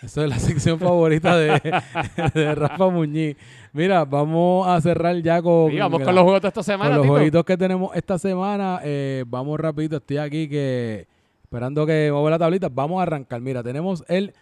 Esa 0.00 0.22
es 0.22 0.28
la 0.30 0.38
sección 0.38 0.78
favorita 0.78 1.36
de, 1.36 1.60
de 2.34 2.54
Rafa 2.54 2.88
Muñiz. 2.88 3.36
Mira, 3.72 4.04
vamos 4.04 4.66
a 4.66 4.80
cerrar 4.80 5.16
ya 5.22 5.42
con, 5.42 5.76
vamos 5.76 6.00
los 6.00 6.22
juegos 6.22 6.42
de 6.42 6.48
esta 6.48 6.60
con 6.60 6.64
semana, 6.64 6.96
los 6.96 7.06
jueguitos 7.06 7.44
que 7.44 7.56
tenemos 7.56 7.94
esta 7.94 8.18
semana. 8.18 8.80
Eh, 8.82 9.24
vamos 9.26 9.58
rapidito, 9.58 9.96
estoy 9.96 10.18
aquí 10.18 10.48
que 10.48 11.06
esperando 11.42 11.86
que 11.86 12.10
mueva 12.12 12.30
la 12.30 12.38
tablita. 12.38 12.68
Vamos 12.70 13.00
a 13.00 13.02
arrancar. 13.02 13.40
Mira, 13.40 13.62
tenemos 13.62 14.04
el 14.08 14.32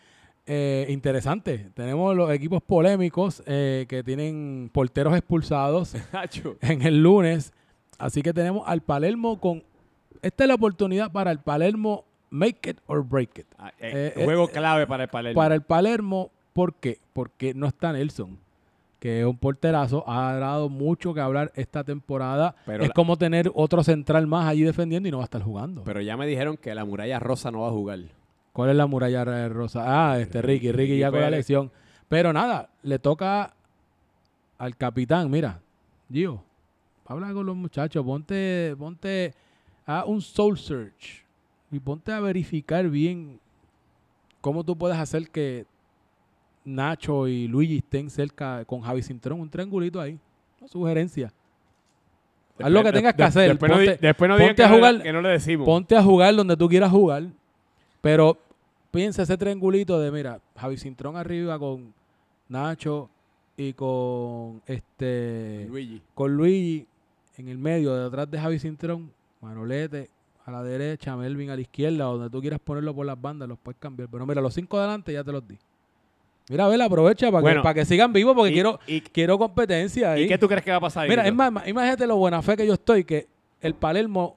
eh, 0.47 0.87
interesante. 0.89 1.71
Tenemos 1.75 2.15
los 2.17 2.31
equipos 2.31 2.63
polémicos 2.63 3.43
eh, 3.47 3.87
que 3.89 4.03
tienen 4.05 4.71
porteros 4.73 5.17
expulsados 5.17 5.95
en 6.61 6.83
el 6.83 7.03
lunes. 7.03 7.53
Así 7.99 8.23
que 8.23 8.33
tenemos 8.33 8.63
al 8.67 8.83
Palermo 8.83 9.41
con... 9.41 9.65
Esta 10.23 10.45
es 10.45 10.49
la 10.49 10.55
oportunidad 10.55 11.11
para 11.11 11.31
el 11.31 11.39
Palermo 11.41 12.05
make 12.31 12.71
it 12.71 12.79
or 12.87 13.03
break 13.03 13.39
it. 13.39 13.47
Ah, 13.59 13.73
eh, 13.79 14.13
Eh, 14.17 14.25
juego 14.25 14.49
clave 14.49 14.87
para 14.87 15.05
el 15.05 15.09
Palermo. 15.09 15.41
Para 15.41 15.55
el 15.55 15.63
Palermo, 15.63 16.31
¿por 16.53 16.75
qué? 16.75 16.99
Porque 17.13 17.55
no 17.55 17.67
está 17.67 17.93
Nelson, 17.93 18.39
que 19.07 19.21
es 19.21 19.25
un 19.27 19.39
porterazo, 19.39 20.03
ha 20.09 20.33
dado 20.35 20.69
mucho 20.69 21.15
que 21.15 21.21
hablar 21.21 21.53
esta 21.55 21.85
temporada. 21.85 22.57
Pero 22.67 22.83
es 22.83 22.89
la- 22.89 22.95
como 22.95 23.17
tener 23.17 23.53
otro 23.55 23.85
central 23.85 24.27
más 24.27 24.49
allí 24.49 24.63
defendiendo 24.63 25.09
y 25.09 25.13
no 25.13 25.19
va 25.19 25.23
a 25.23 25.27
estar 25.27 25.43
jugando. 25.43 25.85
Pero 25.85 26.01
ya 26.01 26.17
me 26.17 26.27
dijeron 26.27 26.57
que 26.57 26.75
la 26.75 26.85
muralla 26.85 27.21
rosa 27.21 27.53
no 27.53 27.61
va 27.61 27.69
a 27.69 27.71
jugar. 27.71 28.01
¿Cuál 28.53 28.71
es 28.71 28.77
la 28.77 28.87
muralla 28.87 29.49
rosa? 29.49 29.85
Ah, 29.87 30.19
este 30.19 30.43
Ricky, 30.43 30.73
Ricky 30.73 30.77
Ricky 30.95 30.99
ya 30.99 31.13
con 31.13 31.21
la 31.21 31.31
lesión. 31.31 31.71
Pero 32.09 32.33
nada, 32.33 32.69
le 32.83 32.99
toca 32.99 33.55
al 34.59 34.77
capitán, 34.77 35.31
mira, 35.31 35.61
Gio, 36.11 36.43
habla 37.07 37.33
con 37.33 37.47
los 37.47 37.55
muchachos, 37.55 38.05
ponte, 38.05 38.75
ponte 38.77 39.35
a 39.87 40.05
un 40.05 40.21
soul 40.21 40.59
search 40.59 41.23
y 41.71 41.79
ponte 41.79 42.11
a 42.11 42.19
verificar 42.19 42.89
bien 42.89 43.39
cómo 44.41 44.65
tú 44.65 44.77
puedes 44.77 44.99
hacer 44.99 45.29
que 45.31 45.65
Nacho 46.67 47.27
y 47.29 47.49
Luigi 47.49 47.79
estén 47.79 48.11
cerca 48.11 48.65
con 48.65 48.81
Javi 48.83 49.03
Cintrón, 49.03 49.41
un 49.41 49.49
triangulito 49.49 50.01
ahí, 50.01 50.19
una 50.61 50.69
sugerencia. 50.69 51.33
Haz 52.59 52.71
lo 52.71 52.83
que 52.83 52.93
tengas 52.93 53.15
que 53.15 53.23
hacer. 53.23 53.51
Después 53.51 53.71
no, 53.71 53.79
después 53.79 54.29
no 54.31 54.37
ponte 54.39 54.55
que, 54.55 54.63
a 54.63 54.69
no, 54.69 54.77
jugar- 54.77 55.03
que 55.03 55.13
no 55.13 55.23
le 55.23 55.29
decimos. 55.31 55.65
Ponte 55.67 55.97
a 55.97 56.03
jugar 56.03 56.35
donde 56.35 56.57
tú 56.57 56.69
quieras 56.69 56.91
jugar, 56.91 57.25
pero 58.01 58.37
piensa 58.91 59.23
ese 59.23 59.37
triangulito 59.37 60.01
de, 60.01 60.11
mira, 60.11 60.41
Javi 60.57 60.77
Cintrón 60.79 61.17
arriba 61.17 61.59
con 61.59 61.93
Nacho 62.49 63.11
y 63.57 63.73
con 63.75 64.63
este 64.67 65.67
Luigi. 65.69 66.03
con 66.15 66.35
Luigi 66.37 66.87
en 67.37 67.49
el 67.49 67.59
medio, 67.59 67.95
detrás 67.95 68.31
de 68.31 68.39
Javi 68.41 68.59
Cintrón, 68.59 69.13
Manolete 69.43 70.09
a 70.47 70.51
la 70.51 70.63
derecha, 70.63 71.15
Melvin 71.17 71.51
a 71.51 71.55
la 71.57 71.61
izquierda, 71.61 72.05
donde 72.05 72.31
tú 72.31 72.41
quieras 72.41 72.59
ponerlo 72.59 72.95
por 72.95 73.05
las 73.05 73.21
bandas, 73.21 73.49
los 73.49 73.59
puedes 73.59 73.79
cambiar. 73.79 74.09
Pero 74.11 74.25
mira, 74.27 74.41
los 74.41 74.55
cinco 74.55 74.79
adelante 74.79 75.13
ya 75.13 75.23
te 75.23 75.31
los 75.33 75.47
di. 75.47 75.59
Mira, 76.49 76.69
Vela, 76.69 76.85
aprovecha 76.85 77.31
para, 77.31 77.41
Bueno, 77.43 77.61
que, 77.61 77.65
para 77.65 77.75
que 77.75 77.85
sigan 77.85 78.13
vivos 78.13 78.35
porque 78.37 78.51
y- 78.51 78.55
quiero, 78.55 78.79
y- 78.87 79.01
quiero 79.01 79.37
competencia 79.39 80.13
ahí. 80.13 80.25
¿Y 80.25 80.29
qué 80.29 80.39
tú 80.39 80.47
crees 80.47 80.63
que 80.63 80.71
va 80.71 80.77
a 80.77 80.81
pasar 80.81 81.05
ahí? 81.05 81.09
Mira, 81.11 81.27
es 81.27 81.35
más, 81.35 81.51
imagínate 81.67 82.07
lo 82.07 82.17
buena 82.17 82.41
fe 82.43 82.57
que 82.57 82.67
yo 82.67 82.75
estoy, 82.75 83.05
que 83.05 83.27
el 83.61 83.75
Palermo 83.75 84.37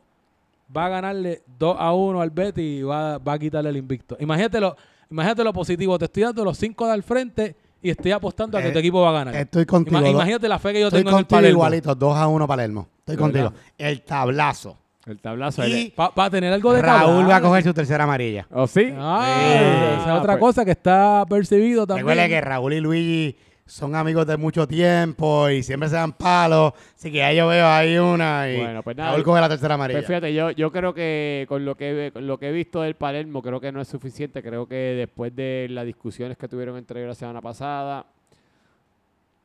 va 0.75 0.85
a 0.85 0.89
ganarle 0.89 1.43
2 1.59 1.75
a 1.79 1.93
1 1.93 2.21
al 2.21 2.29
Betis 2.31 2.63
y 2.79 2.81
va, 2.83 3.17
va 3.19 3.33
a 3.33 3.39
quitarle 3.39 3.69
el 3.69 3.77
invicto. 3.77 4.17
Imagínate 4.19 4.59
lo, 4.59 4.75
imagínate 5.11 5.43
lo 5.43 5.53
positivo. 5.53 5.97
Te 5.99 6.05
estoy 6.05 6.23
dando 6.23 6.43
los 6.43 6.57
5 6.57 6.85
de 6.87 6.91
al 6.93 7.03
frente 7.03 7.55
y 7.81 7.89
estoy 7.91 8.11
apostando 8.11 8.57
a 8.57 8.61
que 8.61 8.69
Eh, 8.69 8.71
tu 8.71 8.79
equipo 8.79 9.01
va 9.01 9.09
a 9.09 9.13
ganar. 9.13 9.35
Estoy 9.35 9.65
contigo. 9.65 9.97
Ima- 9.99 10.09
imagínate 10.09 10.47
la 10.49 10.59
fe 10.59 10.73
que 10.73 10.79
yo 10.81 10.87
estoy 10.87 10.99
tengo 11.01 11.11
en 11.11 11.15
el 11.17 11.23
contigo 11.23 11.37
Palermo. 11.37 11.57
igualito, 11.59 11.95
2 11.95 12.17
a 12.17 12.27
1 12.27 12.47
Palermo. 12.47 12.87
Estoy 12.99 13.15
¿De 13.15 13.21
contigo. 13.21 13.43
verdad? 13.51 13.59
El 13.77 14.01
tablazo. 14.01 14.77
El 15.05 15.19
tablazo. 15.19 15.65
Y 15.67 15.71
el- 15.71 15.91
Para 15.93 16.29
tener 16.29 16.53
algo 16.53 16.73
de 16.73 16.81
Raúl 16.81 17.29
va 17.29 17.37
a 17.37 17.41
coger 17.41 17.63
su 17.63 17.73
tercera 17.73 18.03
amarilla. 18.03 18.45
¿Oh, 18.51 18.67
sí? 18.67 18.93
Ah, 18.97 19.25
Sí. 19.25 19.53
esa 19.55 20.01
es 20.01 20.07
Ah, 20.07 20.15
otra 20.19 20.33
pues- 20.33 20.41
cosa 20.41 20.65
que 20.65 20.71
está 20.71 21.25
percibido 21.27 21.87
también. 21.87 22.05
Recuerda 22.07 22.27
que 22.27 22.41
Raúl 22.41 22.73
y 22.73 22.79
Luigi 22.81 23.35
son 23.65 23.95
amigos 23.95 24.25
de 24.27 24.35
mucho 24.35 24.67
tiempo 24.67 25.47
y 25.49 25.61
siempre 25.63 25.89
se 25.89 25.95
dan 25.95 26.11
palos. 26.13 26.73
Así 26.95 27.11
que 27.11 27.19
ya 27.19 27.31
yo 27.33 27.47
veo 27.47 27.67
ahí 27.67 27.97
una 27.97 28.49
y 28.49 28.57
Bueno, 28.57 28.83
pues 28.83 28.97
nada. 28.97 29.11
Raúl 29.11 29.23
coge 29.23 29.41
la 29.41 29.49
tercera 29.49 29.75
amarilla. 29.75 29.99
Pues 29.99 30.07
fíjate, 30.07 30.33
yo, 30.33 30.51
yo 30.51 30.71
creo 30.71 30.93
que 30.93 31.45
con 31.47 31.65
lo 31.65 31.75
que 31.75 32.09
con 32.13 32.25
lo 32.27 32.37
que 32.37 32.49
he 32.49 32.51
visto 32.51 32.81
del 32.81 32.95
Palermo, 32.95 33.41
creo 33.41 33.59
que 33.61 33.71
no 33.71 33.79
es 33.81 33.87
suficiente. 33.87 34.41
Creo 34.43 34.67
que 34.67 34.75
después 34.75 35.35
de 35.35 35.67
las 35.69 35.85
discusiones 35.85 36.35
que 36.37 36.47
tuvieron 36.47 36.77
entre 36.77 36.99
ellos 36.99 37.09
la 37.09 37.15
semana 37.15 37.41
pasada. 37.41 38.05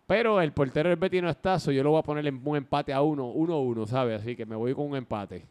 Pero 0.07 0.41
el 0.41 0.53
portero 0.53 0.91
del 0.91 0.99
Betis 0.99 1.23
no 1.23 1.31
está, 1.31 1.59
so 1.59 1.73
yo 1.73 1.83
lo 1.83 1.91
voy 1.91 2.01
a 2.01 2.03
poner 2.03 2.27
en 2.27 2.41
un 2.45 2.57
empate 2.57 2.93
a 2.93 3.01
uno, 3.01 3.27
uno 3.29 3.55
a 3.55 3.61
uno, 3.61 3.87
¿sabes? 3.87 4.21
Así 4.21 4.37
que 4.37 4.45
me 4.45 4.55
voy 4.55 4.75
con 4.75 4.87
un 4.91 4.97
empate. 4.97 5.45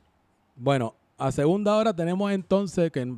Bueno, 0.55 0.93
a 1.17 1.31
segunda 1.31 1.75
hora 1.75 1.93
tenemos 1.95 2.31
entonces 2.31 2.91
que 2.91 3.11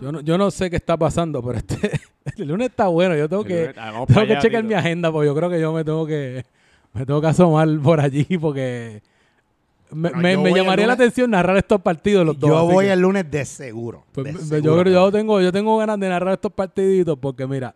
yo 0.00 0.12
no, 0.12 0.20
yo 0.20 0.38
no 0.38 0.50
sé 0.50 0.70
qué 0.70 0.76
está 0.76 0.96
pasando, 0.96 1.42
pero 1.42 1.58
este 1.58 2.00
el 2.36 2.48
lunes 2.48 2.70
está 2.70 2.88
bueno. 2.88 3.16
Yo 3.16 3.28
tengo 3.28 3.44
que 3.44 3.72
tengo 3.74 4.06
que 4.06 4.18
allá, 4.20 4.38
checar 4.40 4.64
mi 4.64 4.74
agenda 4.74 5.12
porque 5.12 5.26
yo 5.26 5.34
creo 5.34 5.50
que 5.50 5.60
yo 5.60 5.72
me 5.72 5.84
tengo 5.84 6.06
que 6.06 6.44
me 6.92 7.06
tengo 7.06 7.20
que 7.20 7.26
asomar 7.28 7.68
por 7.82 8.00
allí 8.00 8.24
porque 8.40 9.02
me, 9.92 10.10
me- 10.36 10.52
llamaría 10.54 10.86
la 10.86 10.94
atención 10.94 11.30
narrar 11.30 11.56
estos 11.56 11.80
partidos 11.80 12.24
los 12.26 12.38
dos. 12.38 12.48
Yo 12.50 12.64
voy 12.64 12.86
que- 12.86 12.92
el 12.92 13.00
lunes 13.00 13.30
de 13.30 13.44
seguro. 13.44 14.04
Pues, 14.12 14.24
de 14.26 14.32
me- 14.32 14.38
seguro. 14.40 14.62
yo, 14.76 14.80
creo- 14.82 14.92
yo 14.94 15.12
tengo, 15.12 15.40
yo 15.40 15.52
tengo 15.52 15.76
ganas 15.78 15.98
de 16.00 16.08
narrar 16.08 16.34
estos 16.34 16.52
partiditos 16.52 17.18
porque 17.20 17.46
mira, 17.46 17.74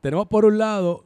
tenemos 0.00 0.26
por 0.28 0.44
un 0.44 0.58
lado 0.58 1.04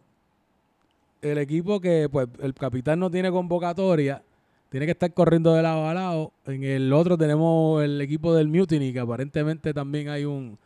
el 1.23 1.39
equipo 1.39 1.81
que 1.81 2.09
pues 2.11 2.29
el 2.43 2.55
capitán 2.55 2.99
no 3.01 3.11
tiene 3.11 3.31
convocatoria, 3.31 4.23
tiene 4.71 4.87
que 4.87 4.93
estar 4.93 5.13
corriendo 5.13 5.53
de 5.55 5.63
lado 5.63 5.87
a 5.87 5.95
lado. 5.95 6.33
En 6.47 6.63
el 6.65 6.93
otro 6.93 7.19
tenemos 7.19 7.83
el 7.83 8.01
equipo 8.01 8.35
del 8.35 8.49
Mutiny, 8.49 8.93
que 8.93 9.01
aparentemente 9.01 9.75
también 9.75 10.09
hay 10.09 10.25
un, 10.25 10.57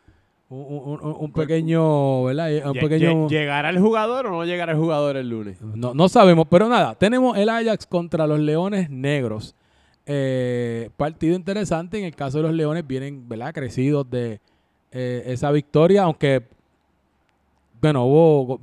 un, 0.49 0.59
un- 0.59 0.99
un- 1.03 1.15
un 1.19 1.31
pequeño, 1.33 2.23
¿verdad? 2.25 2.49
Un 2.67 2.73
Lle- 2.75 2.79
pequeño... 2.81 3.25
lle- 3.25 3.29
¿Llegará 3.29 3.69
el 3.71 3.79
jugador 3.79 4.27
o 4.27 4.31
no 4.31 4.45
llegará 4.45 4.73
el 4.73 4.77
jugador 4.77 5.17
el 5.17 5.27
lunes? 5.29 5.59
No, 5.61 5.93
no 5.93 6.07
sabemos, 6.07 6.45
pero 6.49 6.69
nada, 6.69 6.93
tenemos 6.95 7.35
el 7.37 7.49
Ajax 7.49 7.85
contra 7.87 8.27
los 8.27 8.39
Leones 8.39 8.89
Negros. 8.89 9.55
Eh, 10.05 10.91
partido 10.97 11.35
interesante, 11.35 11.97
en 11.97 12.05
el 12.05 12.15
caso 12.15 12.37
de 12.37 12.43
los 12.43 12.53
Leones 12.53 12.85
vienen, 12.85 13.27
¿verdad? 13.27 13.53
Crecidos 13.55 14.07
de 14.09 14.39
eh, 14.91 15.23
esa 15.25 15.51
victoria, 15.51 16.03
aunque, 16.03 16.43
bueno, 17.81 18.05
hubo, 18.05 18.61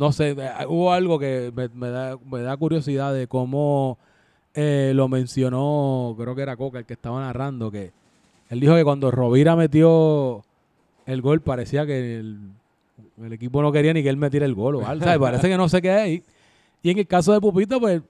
no 0.00 0.12
sé, 0.12 0.30
eh, 0.30 0.50
hubo 0.66 0.92
algo 0.92 1.18
que 1.18 1.52
me, 1.54 1.68
me 1.68 1.90
da, 1.90 2.16
me 2.28 2.40
da 2.40 2.56
curiosidad 2.56 3.12
de 3.12 3.26
cómo 3.26 3.98
eh, 4.54 4.92
lo 4.94 5.08
mencionó, 5.08 6.16
creo 6.18 6.34
que 6.34 6.42
era 6.42 6.56
Coca 6.56 6.78
el 6.78 6.86
que 6.86 6.94
estaba 6.94 7.20
narrando, 7.20 7.70
que 7.70 7.92
él 8.48 8.58
dijo 8.60 8.74
que 8.74 8.82
cuando 8.82 9.10
Rovira 9.10 9.54
metió 9.56 10.42
el 11.06 11.20
gol 11.22 11.40
parecía 11.42 11.84
que 11.86 12.18
el, 12.18 12.38
el 13.22 13.32
equipo 13.32 13.60
no 13.62 13.70
quería 13.70 13.92
ni 13.92 14.02
que 14.02 14.08
él 14.08 14.16
metiera 14.16 14.46
el 14.46 14.54
gol 14.54 14.76
o 14.76 14.86
algo, 14.86 15.04
¿sabes? 15.04 15.18
Parece 15.20 15.48
que 15.48 15.56
no 15.56 15.68
sé 15.68 15.82
qué 15.82 15.90
hay. 15.90 16.22
Y 16.82 16.90
en 16.90 16.98
el 16.98 17.06
caso 17.06 17.32
de 17.34 17.40
Pupito, 17.40 17.78
pues, 17.78 18.00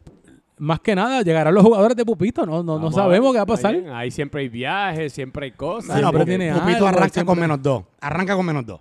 más 0.59 0.79
que 0.81 0.95
nada, 0.95 1.23
llegarán 1.23 1.55
los 1.55 1.65
jugadores 1.65 1.97
de 1.97 2.05
Pupito, 2.05 2.47
no, 2.47 2.63
no, 2.63 2.79
no 2.79 2.93
sabemos 2.93 3.33
qué 3.33 3.39
va 3.39 3.43
a 3.43 3.47
pasar. 3.47 3.75
Ahí 3.93 4.11
siempre 4.13 4.43
hay 4.43 4.49
viajes, 4.49 5.13
siempre 5.13 5.47
hay 5.47 5.53
cosas. 5.53 5.91
Bueno, 6.01 6.13
pero 6.13 6.25
Pupito 6.25 6.77
algo, 6.77 6.87
arranca 6.87 7.09
siempre- 7.15 7.25
con 7.27 7.41
menos 7.41 7.61
dos. 7.63 7.83
Arranca 8.01 8.37
con 8.37 8.47
menos 8.47 8.65
dos. 8.65 8.81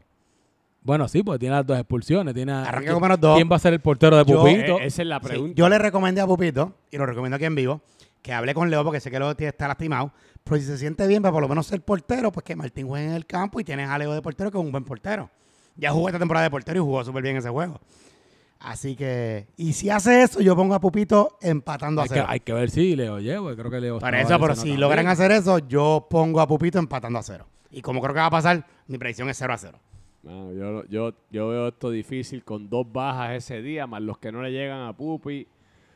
Bueno, 0.81 1.07
sí, 1.07 1.23
pues 1.23 1.39
tiene 1.39 1.55
las 1.55 1.65
dos 1.65 1.77
expulsiones. 1.77 2.33
Tiene 2.33 2.51
a- 2.51 2.63
Arranca 2.63 2.93
con 2.93 3.01
menos 3.01 3.19
dos. 3.19 3.35
¿Quién 3.35 3.49
va 3.51 3.57
a 3.57 3.59
ser 3.59 3.73
el 3.73 3.81
portero 3.81 4.17
de 4.17 4.25
Yo- 4.31 4.39
Pupito? 4.41 4.79
Eh, 4.79 4.85
esa 4.85 5.01
es 5.01 5.07
la 5.07 5.19
Sí, 5.19 5.25
pregunta. 5.27 5.53
yo 5.55 5.69
le 5.69 5.77
recomendé 5.77 6.21
a 6.21 6.27
Pupito, 6.27 6.73
y 6.89 6.97
lo 6.97 7.05
recomiendo 7.05 7.35
aquí 7.35 7.45
en 7.45 7.55
vivo, 7.55 7.81
que 8.21 8.33
hable 8.33 8.53
con 8.53 8.69
Leo 8.69 8.83
porque 8.83 8.99
sé 8.99 9.11
que 9.11 9.19
Leo 9.19 9.35
tiene- 9.35 9.49
está 9.49 9.67
lastimado. 9.67 10.11
Pero 10.43 10.57
si 10.57 10.65
se 10.65 10.77
siente 10.77 11.05
bien, 11.07 11.21
para 11.21 11.31
por 11.33 11.41
lo 11.41 11.49
menos 11.49 11.67
ser 11.67 11.81
portero, 11.81 12.31
pues 12.31 12.43
que 12.45 12.55
Martín 12.55 12.87
juegue 12.87 13.05
en 13.07 13.13
el 13.13 13.25
campo 13.25 13.59
y 13.59 13.63
tienes 13.63 13.89
a 13.89 13.97
Leo 13.97 14.13
de 14.13 14.21
portero, 14.21 14.51
que 14.51 14.57
es 14.57 14.63
un 14.63 14.71
buen 14.71 14.83
portero. 14.85 15.29
Ya 15.75 15.91
jugó 15.91 16.07
esta 16.09 16.19
temporada 16.19 16.43
de 16.45 16.49
portero 16.49 16.79
y 16.79 16.83
jugó 16.83 17.03
súper 17.03 17.23
bien 17.23 17.37
ese 17.37 17.49
juego. 17.49 17.79
Así 18.59 18.95
que, 18.97 19.47
y 19.55 19.71
si 19.73 19.89
hace 19.89 20.23
eso, 20.23 20.41
yo 20.41 20.53
pongo 20.55 20.75
a 20.75 20.81
Pupito 20.81 21.37
empatando 21.41 22.01
a 22.01 22.05
que, 22.05 22.09
cero. 22.15 22.25
hay 22.27 22.41
que 22.41 22.51
ver 22.51 22.69
si 22.69 22.93
Leo 22.95 23.19
lleva. 23.19 23.55
Creo 23.55 23.71
que 23.71 23.79
Leo 23.79 23.99
Para 23.99 24.19
estaba 24.21 24.35
eso, 24.35 24.41
pero 24.41 24.53
lesionado 24.53 24.75
si 24.75 24.79
logran 24.81 25.05
también. 25.05 25.13
hacer 25.13 25.31
eso, 25.31 25.59
yo 25.59 26.07
pongo 26.09 26.41
a 26.41 26.47
Pupito 26.47 26.77
empatando 26.79 27.19
a 27.19 27.23
cero. 27.23 27.47
Y 27.71 27.81
como 27.81 28.01
creo 28.01 28.13
que 28.13 28.19
va 28.19 28.25
a 28.25 28.31
pasar, 28.31 28.65
mi 28.87 28.97
predicción 28.97 29.29
es 29.29 29.37
0 29.37 29.53
a 29.53 29.57
0. 29.57 29.79
Yo, 30.23 30.83
yo, 30.85 31.13
yo 31.31 31.47
veo 31.47 31.67
esto 31.69 31.89
difícil 31.89 32.43
con 32.43 32.69
dos 32.69 32.91
bajas 32.91 33.31
ese 33.31 33.61
día, 33.61 33.87
más 33.87 34.01
los 34.01 34.17
que 34.17 34.31
no 34.31 34.41
le 34.41 34.51
llegan 34.51 34.81
a 34.81 34.93
Pupi. 34.93 35.47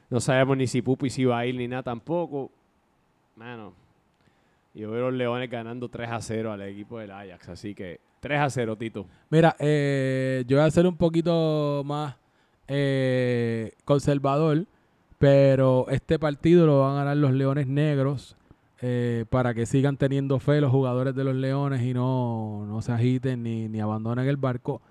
No 0.10 0.20
sabemos 0.20 0.58
ni 0.58 0.68
si 0.68 0.82
Pupi 0.82 1.10
si 1.10 1.26
va 1.26 1.40
a 1.40 1.46
ir 1.46 1.56
ni 1.56 1.68
nada 1.68 1.84
tampoco. 1.84 2.50
Mano, 3.36 3.74
yo 4.74 4.92
veo 4.92 5.10
los 5.10 5.14
Leones 5.14 5.50
ganando 5.50 5.90
3 5.90 6.10
a 6.10 6.22
0 6.22 6.52
al 6.52 6.62
equipo 6.62 7.00
del 7.00 7.12
Ajax. 7.12 7.50
Así 7.50 7.76
que 7.76 8.00
3 8.22 8.40
a 8.40 8.50
0, 8.50 8.76
Tito. 8.78 9.06
Mira, 9.30 9.56
eh, 9.60 10.44
yo 10.48 10.58
voy 10.58 10.66
a 10.66 10.72
ser 10.72 10.88
un 10.88 10.96
poquito 10.96 11.84
más 11.86 12.16
eh, 12.68 13.74
conservador, 13.84 14.66
pero 15.18 15.88
este 15.90 16.18
partido 16.18 16.66
lo 16.66 16.82
van 16.82 16.94
a 16.94 17.00
ganar 17.00 17.18
los 17.18 17.34
Leones 17.34 17.68
Negros 17.68 18.38
eh, 18.86 19.24
para 19.30 19.54
que 19.54 19.66
sigan 19.66 19.96
teniendo 19.96 20.40
fe 20.40 20.60
los 20.60 20.70
jugadores 20.70 21.16
de 21.16 21.24
los 21.24 21.34
Leones 21.36 21.82
y 21.84 21.94
no, 21.94 22.66
no 22.68 22.82
se 22.82 22.92
agiten 22.92 23.42
ni, 23.42 23.70
ni 23.70 23.80
abandonen 23.80 24.28
el 24.28 24.36
barco. 24.36 24.82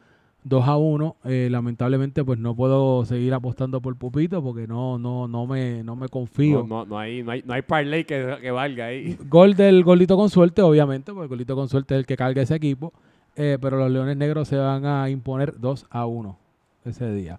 2 0.45 0.67
a 0.67 0.77
1, 0.79 1.17
eh, 1.25 1.49
lamentablemente 1.51 2.25
pues 2.25 2.39
no 2.39 2.57
puedo 2.57 3.05
seguir 3.05 3.35
apostando 3.35 3.81
por 3.83 3.95
Pupito 3.97 4.43
porque 4.43 4.67
no, 4.67 4.99
no, 4.99 5.29
no 5.29 5.47
me, 5.47 5.85
no 5.85 5.95
me 5.95 6.09
confío. 6.09 6.63
No, 6.63 6.79
no, 6.79 6.87
no 6.87 6.99
hay, 6.99 7.23
no 7.23 7.33
hay, 7.33 7.43
no 7.47 7.53
hay 7.53 7.61
parlay 7.63 8.05
que, 8.05 8.39
que 8.41 8.51
valga 8.51 8.87
ahí. 8.87 9.17
Gol 9.29 9.55
del 9.55 9.85
golito 9.85 10.17
con 10.17 10.31
suerte, 10.31 10.63
obviamente, 10.63 11.13
porque 11.13 11.25
el 11.25 11.29
golito 11.29 11.55
con 11.55 11.69
suerte 11.69 11.95
es 11.95 11.99
el 12.01 12.07
que 12.07 12.17
carga 12.17 12.41
ese 12.43 12.55
equipo. 12.57 12.95
eh, 13.37 13.59
pero 13.61 13.77
los 13.77 13.91
Leones 13.91 14.17
Negros 14.17 14.49
se 14.49 14.57
van 14.57 14.87
a 14.87 15.11
imponer 15.11 15.61
2 15.61 15.87
a 15.91 16.07
1 16.07 16.39
ese 16.87 17.13
día. 17.13 17.39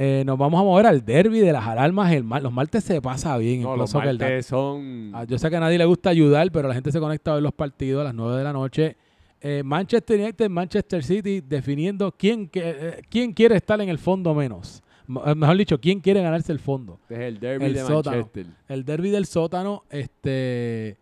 Eh, 0.00 0.22
nos 0.24 0.38
vamos 0.38 0.60
a 0.60 0.62
mover 0.64 0.86
al 0.86 1.04
derby 1.04 1.40
de 1.40 1.52
las 1.52 1.66
alarmas. 1.66 2.12
El 2.12 2.22
mar- 2.22 2.40
los 2.40 2.52
martes 2.52 2.84
se 2.84 3.02
pasa 3.02 3.36
bien. 3.36 3.62
No, 3.62 3.72
en 3.72 3.78
los 3.80 3.90
Club 3.90 4.00
Soccer 4.02 4.16
Dad. 4.16 4.26
martes 4.28 4.46
son... 4.46 5.10
Ah, 5.12 5.24
yo 5.24 5.36
sé 5.38 5.50
que 5.50 5.56
a 5.56 5.60
nadie 5.60 5.76
le 5.76 5.84
gusta 5.86 6.10
ayudar, 6.10 6.50
pero 6.52 6.68
la 6.68 6.74
gente 6.74 6.92
se 6.92 7.00
conecta 7.00 7.32
a 7.32 7.34
ver 7.34 7.42
los 7.42 7.52
partidos 7.52 8.00
a 8.02 8.04
las 8.04 8.14
9 8.14 8.36
de 8.38 8.44
la 8.44 8.52
noche. 8.52 8.96
Eh, 9.40 9.62
Manchester 9.64 10.20
United, 10.20 10.48
Manchester 10.48 11.02
City, 11.02 11.40
definiendo 11.40 12.12
quién, 12.12 12.48
que- 12.48 12.62
eh, 12.64 13.02
quién 13.10 13.32
quiere 13.32 13.56
estar 13.56 13.80
en 13.80 13.88
el 13.88 13.98
fondo 13.98 14.34
menos. 14.34 14.82
M- 15.08 15.20
eh, 15.26 15.34
Mejor 15.34 15.56
dicho, 15.56 15.80
quién 15.80 15.98
quiere 16.00 16.22
ganarse 16.22 16.52
el 16.52 16.58
fondo 16.60 16.98
Este 17.02 17.14
es 17.14 17.20
el 17.20 17.40
derby 17.40 17.64
el 17.64 17.74
de 17.74 17.80
sótano. 17.80 18.16
Manchester. 18.18 18.46
el 18.68 18.84
derby 18.84 19.10
del 19.10 19.26
sótano, 19.26 19.82
este, 19.90 20.96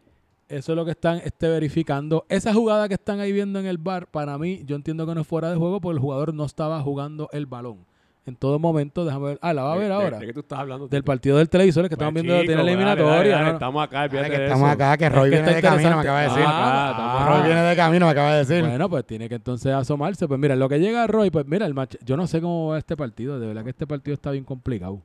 eso 0.49 0.73
es 0.73 0.77
lo 0.77 0.85
que 0.85 0.93
están 0.93 1.19
este, 1.25 1.49
verificando. 1.49 2.25
Esa 2.29 2.55
jugada 2.55 2.89
que 2.89 2.95
están 2.95 3.21
ahí 3.21 3.33
viendo 3.33 3.59
en 3.59 3.67
el 3.67 3.79
bar, 3.79 4.07
para 4.11 4.39
mí, 4.39 4.63
yo 4.65 4.77
entiendo 4.77 5.07
que 5.07 5.15
no 5.15 5.21
es 5.23 5.27
fuera 5.27 5.51
de 5.51 5.57
juego 5.57 5.81
porque 5.81 5.97
el 5.97 6.01
jugador 6.01 6.33
no 6.33 6.45
estaba 6.45 6.81
jugando 6.81 7.29
el 7.33 7.47
balón. 7.47 7.79
En 8.27 8.35
todo 8.35 8.59
momento, 8.59 9.05
déjame 9.05 9.27
ver. 9.27 9.39
Ah, 9.41 9.53
la 9.55 9.63
va 9.63 9.75
a 9.75 9.77
ver 9.77 9.87
¿De- 9.87 9.95
ahora. 9.95 10.19
¿De 10.19 10.27
qué 10.27 10.33
tú 10.33 10.41
estás 10.41 10.59
hablando? 10.59 10.89
Del 10.89 11.05
partido 11.05 11.39
del 11.39 11.49
televisor 11.49 11.85
que 11.89 11.91
Pues, 11.97 12.05
estamos 12.09 12.15
viendo 12.15 12.33
tiene 12.41 12.57
la 12.57 12.59
dale, 12.59 12.73
dale, 12.73 12.93
eliminatoria. 12.99 13.51
Estamos 13.53 13.85
acá, 13.85 14.09
que 14.09 14.17
de 14.17 14.45
estamos 14.47 14.69
acá, 14.69 14.97
que 14.97 15.09
Roy 15.09 15.31
viene 15.31 15.55
de 15.55 15.63
camino, 15.63 15.95
me 15.95 16.01
acaba 16.01 16.21
de 16.23 16.29
decir. 16.29 16.45
Ah, 16.45 17.27
Roy 17.31 17.47
viene 17.47 17.63
de 17.63 17.77
camino, 17.77 18.07
me 18.07 18.13
acaba 18.13 18.33
de 18.33 18.39
decir. 18.45 18.65
Bueno, 18.65 18.91
pues 18.91 19.07
tiene 19.07 19.29
que 19.29 19.37
entonces 19.37 19.73
asomarse. 19.73 20.27
Pues 20.27 20.41
mira, 20.41 20.57
lo 20.57 20.69
que 20.69 20.81
llega 20.81 21.05
a 21.05 21.07
Roy, 21.07 21.31
pues 21.31 21.47
mira, 21.47 21.67
el 21.67 21.75
match, 21.75 21.95
yo 22.05 22.17
no 22.17 22.27
sé 22.27 22.41
cómo 22.41 22.69
va 22.71 22.79
este 22.79 22.97
partido. 22.97 23.39
De 23.39 23.47
verdad 23.47 23.63
que 23.63 23.71
este 23.71 23.87
partido 23.87 24.15
está 24.15 24.33
bien 24.33 24.43
complicado. 24.45 25.01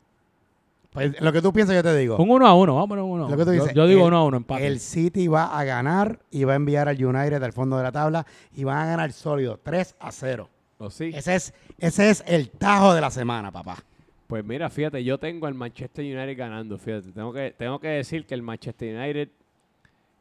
Pues, 0.91 1.21
lo 1.21 1.31
que 1.31 1.41
tú 1.41 1.53
piensas, 1.53 1.75
yo 1.75 1.83
te 1.83 1.95
digo. 1.95 2.17
Un 2.17 2.29
1 2.29 2.45
a 2.47 2.53
1, 2.53 2.73
vamos 2.73 2.87
a 2.87 2.89
poner 2.89 3.03
un 3.03 3.11
1 3.11 3.29
Lo 3.29 3.37
que 3.37 3.45
tú 3.45 3.53
Yo, 3.53 3.61
dices, 3.61 3.73
yo 3.73 3.87
digo 3.87 4.01
el- 4.01 4.07
1 4.07 4.17
a 4.17 4.23
1, 4.25 4.37
empate. 4.37 4.67
El 4.67 4.79
City 4.79 5.27
va 5.27 5.57
a 5.57 5.63
ganar 5.63 6.19
y 6.31 6.43
va 6.43 6.53
a 6.53 6.55
enviar 6.57 6.89
al 6.89 7.01
United 7.05 7.41
al 7.41 7.53
fondo 7.53 7.77
de 7.77 7.83
la 7.83 7.91
tabla 7.91 8.25
y 8.53 8.63
van 8.65 8.79
a 8.79 8.85
ganar 8.87 9.11
sólido 9.13 9.57
3 9.63 9.95
a 9.99 10.11
0. 10.11 10.49
¿O 10.81 10.89
sí? 10.89 11.11
Ese 11.13 11.35
es, 11.35 11.53
ese 11.77 12.09
es 12.09 12.23
el 12.25 12.49
tajo 12.49 12.93
de 12.95 13.01
la 13.01 13.11
semana, 13.11 13.51
papá. 13.51 13.77
Pues 14.25 14.43
mira, 14.43 14.69
fíjate, 14.69 15.03
yo 15.03 15.17
tengo 15.19 15.45
al 15.45 15.53
Manchester 15.53 16.03
United 16.03 16.35
ganando, 16.37 16.77
fíjate. 16.77 17.11
Tengo 17.11 17.31
que, 17.31 17.51
tengo 17.57 17.79
que 17.79 17.87
decir 17.89 18.25
que 18.25 18.33
el 18.33 18.41
Manchester 18.41 18.95
United, 18.97 19.29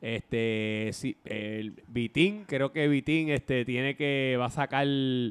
este, 0.01 0.91
sí, 0.93 1.17
el 1.25 1.75
Vitín, 1.89 2.45
creo 2.47 2.73
que 2.73 2.89
Vitín 2.89 3.31
este, 3.31 3.65
tiene 3.65 3.97
que, 3.97 4.37
va 4.39 4.47
a 4.47 4.51
sacar 4.51 4.87
de, 4.87 5.25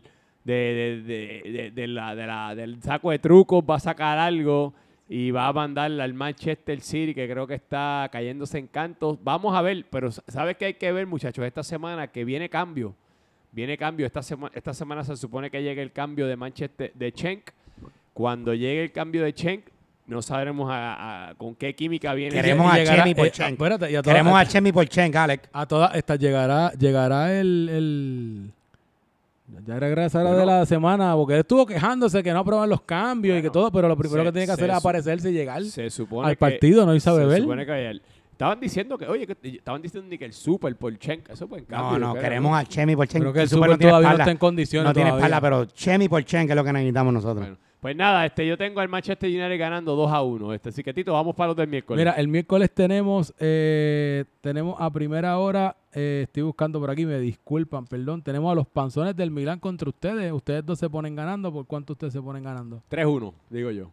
de- 0.46 1.72
de- 1.76 1.88
la- 1.88 2.16
de 2.16 2.26
la- 2.28 2.56
del 2.56 2.82
saco 2.82 3.12
de 3.12 3.20
trucos, 3.20 3.64
va 3.70 3.76
a 3.76 3.80
sacar 3.80 4.18
algo 4.18 4.74
y 5.08 5.32
va 5.32 5.48
a 5.48 5.54
mandar 5.54 5.92
al 5.92 6.14
Manchester 6.14 6.82
City, 6.82 7.14
que 7.14 7.28
creo 7.30 7.46
que 7.46 7.56
está 7.56 8.10
cayéndose 8.12 8.58
en 8.58 8.68
cantos. 8.68 9.18
Vamos 9.24 9.56
a 9.56 9.62
ver, 9.62 9.86
pero 9.90 10.12
¿sabes 10.12 10.58
qué 10.58 10.66
hay 10.66 10.74
que 10.76 10.92
ver, 10.92 11.06
muchachos? 11.08 11.46
Esta 11.46 11.64
semana 11.64 12.08
que 12.08 12.24
viene 12.26 12.50
cambio. 12.50 12.96
Viene 13.52 13.78
cambio. 13.78 14.06
Esta, 14.06 14.22
semana 14.22 14.52
esta 14.56 14.74
semana 14.74 15.04
se 15.04 15.16
supone 15.18 15.50
que 15.50 15.62
llegue 15.64 15.82
el 15.82 15.92
cambio 15.92 16.28
de 16.28 16.36
Manchester, 16.36 16.92
de 16.94 17.12
Schenk. 17.12 17.50
Cuando 18.14 18.54
llegue 18.54 18.84
el 18.84 18.92
cambio 18.92 19.24
de 19.24 19.32
Schenk, 19.32 19.66
no 20.08 20.22
sabremos 20.22 20.70
a- 20.72 21.30
a- 21.30 21.36
con 21.36 21.56
qué 21.56 21.74
química 21.76 22.14
viene. 22.14 22.34
Queremos 22.36 22.66
Y 22.68 22.70
a 22.70 22.84
llegará- 22.84 23.04
Chemi 23.04 23.16
por 23.16 23.28
eh, 23.28 23.32
Chen. 23.32 23.48
espérate, 23.54 23.92
y 23.92 23.96
a 23.96 24.02
Queremos 24.02 24.40
a 24.40 24.46
Chemi 24.46 24.72
por 24.72 24.88
Chen, 24.88 25.16
Alec. 25.16 25.50
A 25.54 25.66
todas 25.66 25.96
estas 25.96 26.20
llegará, 26.20 26.72
llegará 26.74 27.40
el, 27.40 27.70
el 27.72 28.52
ya 29.66 29.80
regresará 29.80 30.30
de 30.32 30.36
Bueno. 30.44 30.60
la 30.60 30.66
semana, 30.66 31.16
porque 31.16 31.34
él 31.34 31.40
estuvo 31.40 31.66
quejándose 31.66 32.22
que 32.22 32.32
no 32.32 32.40
aprueban 32.40 32.70
los 32.70 32.82
cambios 32.82 33.40
y 33.40 33.42
que 33.42 33.50
todo, 33.50 33.72
pero 33.72 33.88
lo 33.88 33.98
primero 33.98 34.22
se- 34.22 34.26
que 34.28 34.32
tiene 34.32 34.46
que 34.46 34.52
se 34.52 34.54
hacer 34.54 34.70
es 34.70 34.76
aparecerse 34.76 35.30
y 35.32 35.34
llegar 35.34 35.64
Se 35.64 35.90
supone 35.90 36.28
al 36.28 36.34
que- 36.36 36.40
partido, 36.40 36.86
no 36.86 36.94
irse 36.94 37.10
a 37.10 37.14
se 37.14 37.20
beber. 37.20 37.42
supone 37.42 37.66
que 37.66 38.00
Estaban 38.40 38.58
diciendo 38.62 38.98
que, 38.98 39.06
oye, 39.06 39.28
que 39.28 39.36
estaban 39.58 39.82
diciendo 39.82 40.10
ni 40.10 40.18
que 40.18 40.24
el 40.24 40.32
super 40.32 40.74
por 40.78 40.96
Schenk, 40.96 41.30
eso 41.30 41.46
fue 41.46 41.60
en 41.60 41.66
cambio. 41.66 42.00
No, 42.00 42.14
no, 42.14 42.22
queremos 42.22 42.58
a 42.58 42.64
Chemi 42.64 42.96
por 42.96 43.06
Chen. 43.06 43.20
Creo 43.20 43.34
que 43.34 43.42
el 43.42 43.50
Super 43.50 43.58
Super 43.66 43.72
no 43.72 43.78
tiene 43.78 43.90
todavía 43.90 44.08
no 44.08 44.12
espalda. 44.14 44.24
está 44.24 44.32
en 44.32 44.38
condiciones 44.38 44.88
No 44.88 44.94
tiene 44.94 45.10
todavía. 45.10 45.26
espalda, 45.28 45.42
pero 45.50 45.66
Chemi 45.66 46.08
por 46.08 46.24
Chen, 46.24 46.46
que 46.48 46.54
es 46.54 46.56
lo 46.56 46.64
que 46.64 46.72
necesitamos 46.72 47.14
nosotros. 47.14 47.40
Bueno, 47.46 47.58
pues 47.82 47.96
nada, 47.98 48.26
este, 48.26 48.48
yo 48.48 48.58
tengo 48.58 48.80
al 48.80 48.88
Manchester 48.88 49.30
United 49.30 49.60
ganando 49.60 49.94
2 49.94 50.10
a 50.14 50.22
1. 50.22 50.54
Este, 50.54 50.70
así 50.70 50.82
que, 50.86 50.94
Tito, 50.94 51.12
vamos 51.12 51.36
para 51.36 51.48
los 51.50 51.58
del 51.58 51.68
miércoles. 51.68 52.00
Mira, 52.00 52.14
el 52.14 52.30
miércoles 52.30 52.72
tenemos, 52.72 53.34
eh, 53.40 54.24
tenemos 54.40 54.78
a 54.80 54.90
primera 54.90 55.38
hora, 55.38 55.76
eh, 55.92 56.22
estoy 56.24 56.44
buscando 56.44 56.80
por 56.80 56.90
aquí, 56.92 57.06
me 57.06 57.20
disculpan, 57.20 57.88
perdón, 57.88 58.22
tenemos 58.22 58.50
a 58.50 58.56
los 58.56 58.68
panzones 58.68 59.18
del 59.18 59.32
Milán 59.32 59.60
contra 59.60 59.90
ustedes. 59.90 60.32
Ustedes 60.32 60.66
dos 60.66 60.80
se 60.80 60.90
ponen 60.90 61.14
ganando, 61.14 61.52
¿por 61.52 61.66
cuánto 61.66 61.92
ustedes 61.92 62.14
se 62.14 62.22
ponen 62.22 62.44
ganando? 62.44 62.82
3-1, 62.90 63.34
digo 63.50 63.70
yo. 63.72 63.92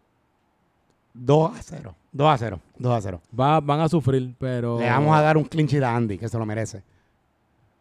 2 1.14 1.58
a 1.58 1.62
0. 1.62 1.94
2 2.16 2.26
a 2.28 2.38
0. 2.38 2.60
2 2.78 2.92
a 2.94 3.00
0. 3.00 3.20
Va, 3.38 3.60
van 3.60 3.80
a 3.80 3.88
sufrir, 3.88 4.34
pero... 4.38 4.78
Le 4.80 4.88
vamos 4.88 5.14
a 5.16 5.20
dar 5.20 5.36
un 5.36 5.44
clinch 5.44 5.74
a 5.82 5.94
Andy, 5.94 6.16
que 6.18 6.28
se 6.28 6.38
lo 6.38 6.46
merece. 6.46 6.82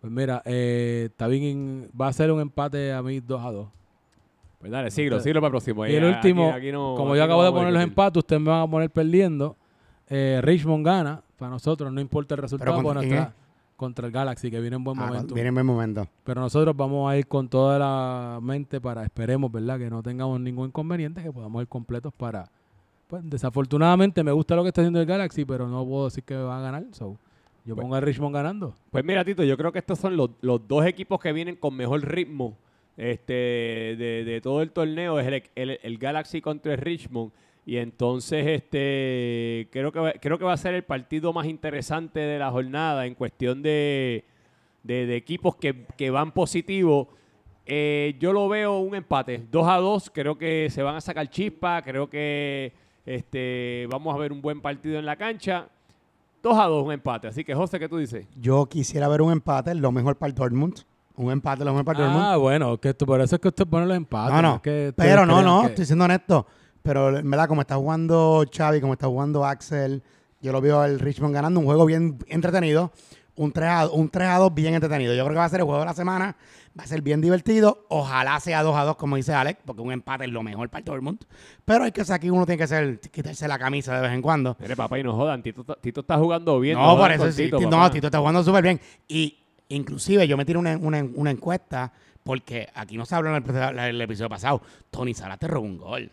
Pues 0.02 0.12
mira, 0.12 0.42
eh, 0.46 1.08
está 1.10 1.28
bien, 1.28 1.90
va 2.00 2.08
a 2.10 2.14
ser 2.14 2.32
un 2.32 2.40
empate 2.42 2.92
a 2.94 3.02
mí 3.02 3.20
2 3.22 3.42
a 3.46 3.52
2. 3.52 3.68
Pues 4.60 4.72
dale, 4.72 4.92
siglo, 4.92 5.20
siglo 5.20 5.40
para 5.42 5.48
el 5.48 5.52
próximo. 5.52 5.86
Y 5.86 5.90
Ahí, 5.90 5.96
el 5.96 6.06
aquí- 6.06 6.16
último, 6.16 6.52
aquí 6.52 6.72
no- 6.72 6.96
como 6.96 7.16
yo 7.16 7.22
no 7.22 7.26
acabo 7.26 7.44
de 7.44 7.52
poner 7.52 7.74
los 7.74 7.82
empates, 7.84 8.18
ustedes 8.20 8.42
me 8.42 8.50
van 8.50 8.62
a 8.62 8.68
poner 8.68 8.90
perdiendo. 8.90 9.56
Eh, 10.10 10.40
Richmond 10.44 10.86
gana 10.86 11.22
para 11.38 11.52
nosotros, 11.52 11.92
no 11.92 12.02
importa 12.02 12.36
el 12.36 12.42
resultado, 12.42 12.74
¿contra 12.84 12.94
nuestra- 13.02 13.34
contra 13.76 14.08
el 14.08 14.12
Galaxy, 14.14 14.50
que 14.52 14.60
viene 14.60 14.76
en 14.78 14.84
buen 14.84 14.98
Ah, 15.00 15.08
momento. 15.08 15.34
viene 15.34 15.50
en 15.50 15.54
buen 15.56 15.66
momento. 15.66 16.08
Pero 16.24 16.42
nosotros 16.42 16.76
vamos 16.78 17.10
a 17.12 17.18
ir 17.18 17.28
con 17.28 17.48
toda 17.50 17.78
la 17.80 18.40
mente 18.42 18.80
para, 18.80 19.04
esperemos, 19.04 19.52
¿verdad? 19.52 19.78
Que 19.78 19.90
no 19.90 20.02
tengamos 20.04 20.40
ningún 20.40 20.68
inconveniente, 20.68 21.22
que 21.24 21.32
podamos 21.32 21.62
ir 21.62 21.68
completos 21.68 22.14
para... 22.16 22.50
Pues 23.08 23.22
desafortunadamente 23.30 24.24
me 24.24 24.32
gusta 24.32 24.56
lo 24.56 24.64
que 24.64 24.70
está 24.70 24.82
haciendo 24.82 25.00
el 25.00 25.06
Galaxy, 25.06 25.46
pero 25.46 25.68
no 25.68 25.86
puedo 25.86 26.06
decir 26.06 26.24
que 26.24 26.36
va 26.36 26.58
a 26.58 26.62
ganar. 26.62 26.84
So, 26.92 27.18
yo 27.64 27.76
Pues- 27.76 27.84
pongo 27.84 27.96
a 27.96 28.02
Richmond 28.02 28.34
ganando. 28.36 28.74
Pues 28.92 29.04
mira, 29.06 29.24
Tito, 29.24 29.44
yo 29.44 29.56
creo 29.58 29.72
que 29.72 29.80
estos 29.80 30.00
son 30.00 30.18
los, 30.18 30.32
los 30.42 30.68
dos 30.68 30.86
equipos 30.86 31.20
que 31.20 31.32
vienen 31.32 31.56
con 31.56 31.76
mejor 31.76 32.02
ritmo 32.04 32.58
este, 32.98 33.34
de, 33.34 34.24
de 34.26 34.42
todo 34.42 34.62
el 34.62 34.72
torneo. 34.72 35.20
Es 35.20 35.28
el, 35.28 35.44
el- 35.56 35.80
el 35.84 35.98
Galaxy 35.98 36.42
contra 36.42 36.74
el 36.74 36.80
Richmond. 36.80 37.32
Y 37.68 37.78
entonces 37.78 38.46
este 38.48 39.68
creo 39.72 39.92
que, 39.92 40.00
va- 40.00 40.14
creo 40.14 40.38
que 40.38 40.46
va 40.46 40.54
a 40.54 40.58
ser 40.58 40.76
el 40.76 40.84
partido 40.84 41.34
más 41.34 41.48
interesante 41.48 42.20
de 42.20 42.38
la 42.40 42.52
jornada 42.52 43.06
en 43.08 43.16
cuestión 43.16 43.62
de, 43.64 44.24
de- 44.84 45.06
de 45.06 45.16
equipos 45.16 45.56
que, 45.56 45.86
que 45.98 46.10
van 46.10 46.32
positivo. 46.32 47.10
Eh, 47.68 48.16
yo 48.20 48.32
lo 48.34 48.48
veo 48.48 48.78
un 48.80 48.94
empate, 48.96 49.44
2 49.52 49.68
a 49.68 49.78
2. 49.78 50.12
Creo 50.14 50.38
que 50.38 50.70
se 50.70 50.84
van 50.84 50.96
a 50.96 51.02
sacar 51.02 51.28
chispas. 51.30 51.82
Creo 51.84 52.08
que 52.10 52.72
este, 53.06 53.88
vamos 53.92 54.14
a 54.16 54.18
ver 54.18 54.32
un 54.32 54.42
buen 54.42 54.62
partido 54.62 54.98
en 55.00 55.06
la 55.06 55.16
cancha. 55.16 55.68
2 56.44 56.58
a 56.60 56.66
2, 56.66 56.86
un 56.86 56.92
empate. 56.92 57.28
Así 57.28 57.44
que, 57.44 57.56
José, 57.56 57.80
¿qué 57.80 57.90
tú 57.90 57.98
dices? 57.98 58.28
Yo 58.40 58.66
quisiera 58.68 59.08
ver 59.08 59.22
un 59.22 59.32
empate, 59.32 59.74
lo 59.76 59.92
mejor 59.92 60.16
para 60.16 60.30
el 60.30 60.36
Dortmund. 60.36 60.80
Un 61.18 61.32
empate, 61.32 61.64
lo 61.64 61.72
mejor 61.72 61.86
para 61.86 62.00
el 62.00 62.06
Ah, 62.06 62.14
Dortmund. 62.14 62.42
bueno, 62.42 62.78
que 62.80 62.90
esto, 62.90 63.06
por 63.06 63.22
eso 63.22 63.36
es 63.36 63.42
que 63.42 63.48
usted 63.48 63.66
pone 63.66 63.86
los 63.86 63.96
empates. 63.98 64.34
No, 64.36 64.42
no. 64.42 64.56
es 64.56 64.62
que 64.62 64.94
Pero 64.96 65.26
no, 65.26 65.42
no, 65.42 65.62
que- 65.62 65.68
estoy 65.68 65.86
siendo 65.86 66.06
honesto. 66.06 66.46
Pero 66.84 67.18
en 67.18 67.30
verdad, 67.32 67.48
como 67.48 67.62
está 67.62 67.76
jugando 67.78 68.44
Xavi, 68.56 68.80
como 68.82 68.94
está 68.94 69.08
jugando 69.08 69.44
Axel, 69.44 70.04
yo 70.42 70.52
lo 70.52 70.62
veo 70.62 70.84
el 70.84 71.00
Richmond 71.00 71.34
ganando 71.34 71.60
un 71.60 71.66
juego 71.66 71.86
bien 71.86 72.20
entretenido. 72.28 72.92
Un 73.38 73.52
3, 73.52 73.70
a, 73.70 73.88
un 73.90 74.10
3 74.10 74.28
a 74.30 74.38
2 74.38 74.54
bien 74.54 74.76
entretenido. 74.76 75.14
Yo 75.14 75.24
creo 75.24 75.34
que 75.34 75.40
va 75.40 75.46
a 75.46 75.50
ser 75.50 75.60
el 75.60 75.66
juego 75.66 75.80
de 75.82 75.86
la 75.86 75.94
semana. 75.94 76.36
Va 76.78 76.84
a 76.84 76.88
ser 76.88 77.02
bien 77.02 77.20
divertido. 77.22 77.86
Ojalá 77.90 78.40
sea 78.40 78.64
2 78.64 78.76
a 78.76 78.84
2, 78.84 78.96
como 78.96 79.18
dice 79.18 79.34
Alex, 79.34 79.60
porque 79.66 79.82
un 79.82 79.92
empate 79.92 80.26
es 80.26 80.32
lo 80.32 80.42
mejor 80.44 80.70
para 80.70 80.80
el 80.80 80.86
Dortmund. 80.86 81.20
Pero 81.66 81.84
hay 81.84 81.92
que 81.92 82.06
ser 82.06 82.16
aquí, 82.16 82.30
uno 82.30 82.46
tiene 82.46 82.60
que 82.60 82.68
ser, 82.68 83.00
quitarse 83.00 83.48
la 83.48 83.60
camisa 83.60 83.96
de 83.96 84.02
vez 84.02 84.12
en 84.14 84.22
cuando. 84.22 84.56
Mire, 84.60 84.76
papá, 84.76 85.00
y 85.00 85.04
no 85.04 85.14
jodan. 85.14 85.44
Tito, 85.44 85.62
está- 85.62 85.76
Tito 85.76 86.02
está 86.02 86.18
jugando 86.18 86.60
bien. 86.60 86.78
No, 86.78 86.96
por 86.98 87.12
eso 87.12 87.24
con 87.24 87.34
sí. 87.34 87.44
Tito, 87.46 87.60
no. 87.70 87.92
Tito 87.92 88.08
está 88.08 88.20
jugando 88.20 88.44
súper 88.44 88.64
bien. 88.64 88.80
Y 89.08 89.38
inclusive 89.70 90.28
yo 90.28 90.38
me 90.38 90.46
tiré 90.46 90.58
una, 90.60 90.78
una, 90.78 91.04
una 91.16 91.32
encuesta 91.32 91.92
porque 92.24 92.70
aquí 92.74 92.98
no 92.98 93.06
se 93.06 93.16
habló 93.16 93.36
en 93.36 93.44
el, 93.46 93.80
el 93.80 94.02
episodio 94.02 94.30
pasado. 94.30 94.62
Tony 94.92 95.14
Sala 95.14 95.38
te 95.38 95.48
robó 95.48 95.66
un 95.66 95.78
gol. 95.78 96.12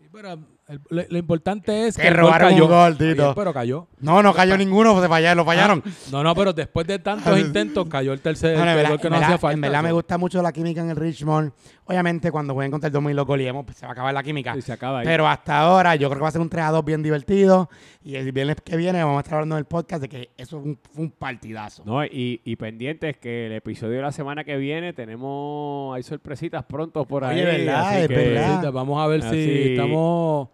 Sí, 0.00 0.08
pero 0.12 0.38
el- 0.68 0.80
lo, 0.90 1.02
lo 1.08 1.18
importante 1.18 1.86
es 1.86 1.94
Te 1.94 2.02
que 2.02 2.08
gol 2.08 2.16
robaron 2.18 2.50
cayó. 2.50 2.64
un 2.64 2.70
gol, 2.70 2.94
bien, 2.98 3.12
Tito. 3.12 3.34
pero 3.36 3.52
cayó. 3.54 3.86
No, 4.00 4.22
no 4.22 4.34
cayó 4.34 4.56
ninguno, 4.58 5.00
se 5.00 5.08
fallaron, 5.08 5.36
lo 5.38 5.44
fallaron. 5.44 5.82
No, 6.10 6.22
no, 6.22 6.34
pero 6.34 6.52
después 6.52 6.86
de 6.86 6.98
tantos 6.98 7.38
intentos 7.38 7.86
cayó 7.88 8.12
el 8.12 8.20
tercer 8.20 8.52
No, 8.58 8.58
no, 8.58 8.62
en 8.64 8.68
el 8.70 8.76
verdad, 8.76 8.90
gol 8.90 9.00
que 9.00 9.08
no 9.08 9.14
verdad- 9.16 9.26
hacía 9.28 9.38
falta. 9.38 9.54
en 9.54 9.60
verdad 9.60 9.82
me 9.82 9.92
gusta 9.92 10.18
mucho 10.18 10.42
la 10.42 10.52
química 10.52 10.80
en 10.80 10.90
el 10.90 10.96
Richmond. 10.96 11.52
Obviamente, 11.88 12.32
cuando 12.32 12.52
jueguen 12.52 12.72
contra 12.72 12.88
el 12.88 12.92
2000 12.92 13.12
y 13.12 13.14
lo 13.14 13.24
goleemos, 13.26 13.64
pues 13.64 13.76
se 13.78 13.86
va 13.86 13.90
a 13.90 13.92
acabar 13.92 14.12
la 14.12 14.22
química. 14.24 14.56
Y 14.56 14.62
se 14.62 14.72
acaba 14.72 14.98
ahí. 15.00 15.04
Pero 15.06 15.28
hasta 15.28 15.56
ahora 15.60 15.94
yo 15.94 16.08
creo 16.08 16.18
que 16.18 16.22
va 16.22 16.28
a 16.28 16.32
ser 16.32 16.40
un 16.40 16.48
3 16.50 16.64
a 16.64 16.70
2 16.72 16.84
bien 16.84 17.00
divertido. 17.00 17.70
Y 18.02 18.16
el 18.16 18.32
viernes 18.32 18.56
que 18.64 18.76
viene 18.76 19.04
vamos 19.04 19.18
a 19.18 19.20
estar 19.20 19.34
hablando 19.34 19.54
del 19.54 19.66
podcast 19.66 20.02
de 20.02 20.08
que 20.08 20.30
eso 20.36 20.60
fue 20.60 20.70
un, 20.70 20.78
fue 20.92 21.04
un 21.04 21.10
partidazo. 21.12 21.84
No, 21.86 22.04
y, 22.04 22.40
y 22.44 22.56
pendientes 22.56 23.18
que 23.18 23.46
el 23.46 23.52
episodio 23.52 23.96
de 23.98 24.02
la 24.02 24.10
semana 24.10 24.42
que 24.42 24.56
viene 24.56 24.94
tenemos, 24.94 25.94
hay 25.94 26.02
sorpresitas 26.02 26.64
pronto 26.64 27.04
por 27.04 27.22
ahí. 27.24 27.36
Oye, 27.40 27.44
¿verdad? 27.44 27.88
así 27.88 28.00
Es 28.02 28.08
que- 28.08 28.14
verdad. 28.16 28.42
Sorpresita, 28.46 28.70
Vamos 28.72 29.00
a 29.00 29.06
ver 29.06 29.22
si 29.22 29.68
estamos 29.72 30.48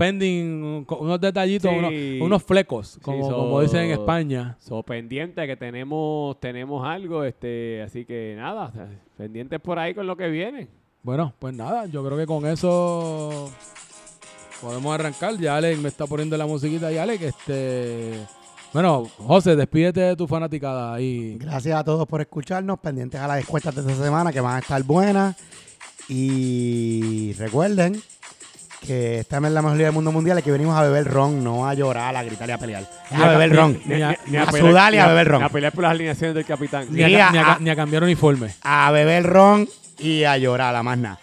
pending 0.00 0.86
unos 0.88 1.20
detallitos, 1.20 1.70
Sí. 1.70 1.76
unos, 1.76 1.92
unos 2.26 2.42
flecos, 2.42 2.98
como, 3.02 3.28
so- 3.28 3.36
como 3.36 3.60
dicen 3.60 3.82
en 3.82 3.90
España. 3.90 4.56
So, 4.58 4.82
pendiente 4.82 5.46
que 5.46 5.56
tenemos 5.56 6.40
tenemos 6.40 6.86
algo, 6.86 7.22
este, 7.22 7.82
así 7.82 8.06
que 8.06 8.34
nada, 8.34 8.64
o 8.68 8.72
sea, 8.72 8.88
pendientes 9.18 9.60
por 9.60 9.78
ahí 9.78 9.92
con 9.92 10.06
lo 10.06 10.16
que 10.16 10.28
viene. 10.30 10.68
Bueno, 11.02 11.34
pues 11.38 11.52
nada, 11.54 11.84
yo 11.84 12.02
creo 12.02 12.16
que 12.16 12.24
con 12.24 12.46
eso 12.46 13.50
podemos 14.62 14.94
arrancar. 14.94 15.36
Ya 15.38 15.56
Alex 15.56 15.78
me 15.78 15.88
está 15.88 16.06
poniendo 16.06 16.34
la 16.38 16.46
musiquita 16.46 16.90
y 16.90 16.96
Alex, 16.96 17.22
este... 17.22 18.14
Bueno, 18.72 19.04
José, 19.18 19.56
despídete 19.56 20.00
de 20.00 20.16
tu 20.16 20.26
fanaticada 20.26 20.94
ahí. 20.94 21.36
Gracias 21.38 21.76
a 21.78 21.82
todos 21.84 22.06
por 22.06 22.20
escucharnos. 22.20 22.78
Pendientes 22.78 23.20
a 23.20 23.26
las 23.26 23.40
encuestas 23.42 23.74
de 23.74 23.80
esta 23.82 24.02
semana 24.04 24.32
que 24.32 24.40
van 24.40 24.56
a 24.56 24.58
estar 24.60 24.82
buenas. 24.84 25.36
Y 26.08 27.32
recuerden 27.34 28.00
que 28.86 29.18
esta 29.20 29.36
es 29.36 29.42
la 29.42 29.62
mejor 29.62 29.76
liga 29.76 29.88
del 29.88 29.94
mundo 29.94 30.10
mundial 30.12 30.38
y 30.38 30.42
que 30.42 30.50
venimos 30.50 30.76
a 30.76 30.82
beber 30.82 31.04
ron, 31.06 31.44
no 31.44 31.68
a 31.68 31.74
llorar, 31.74 32.16
a 32.16 32.22
gritar 32.22 32.48
y 32.48 32.52
a 32.52 32.58
pelear. 32.58 32.88
A 33.10 33.28
beber 33.28 33.54
ron. 33.54 33.80
ni 33.86 34.02
a- 34.02 34.50
sudar 34.50 34.94
y 34.94 34.98
a 34.98 35.06
beber 35.06 35.28
ron. 35.28 35.42
A 35.42 35.48
pelear 35.48 35.72
por 35.72 35.82
las 35.82 35.90
alineaciones 35.92 36.34
del 36.34 36.44
capitán. 36.46 36.86
Ni 36.90 37.02
a, 37.02 37.06
Sí, 37.08 37.14
ca- 37.14 37.30
ni 37.32 37.38
a 37.38 37.58
ni 37.60 37.76
cambiar 37.76 38.02
uniforme. 38.04 38.54
A 38.62 38.90
beber 38.90 39.24
ron 39.24 39.68
y 39.98 40.24
a 40.24 40.36
llorar, 40.38 40.74
a 40.74 40.82
más 40.82 40.98
nada. 40.98 41.18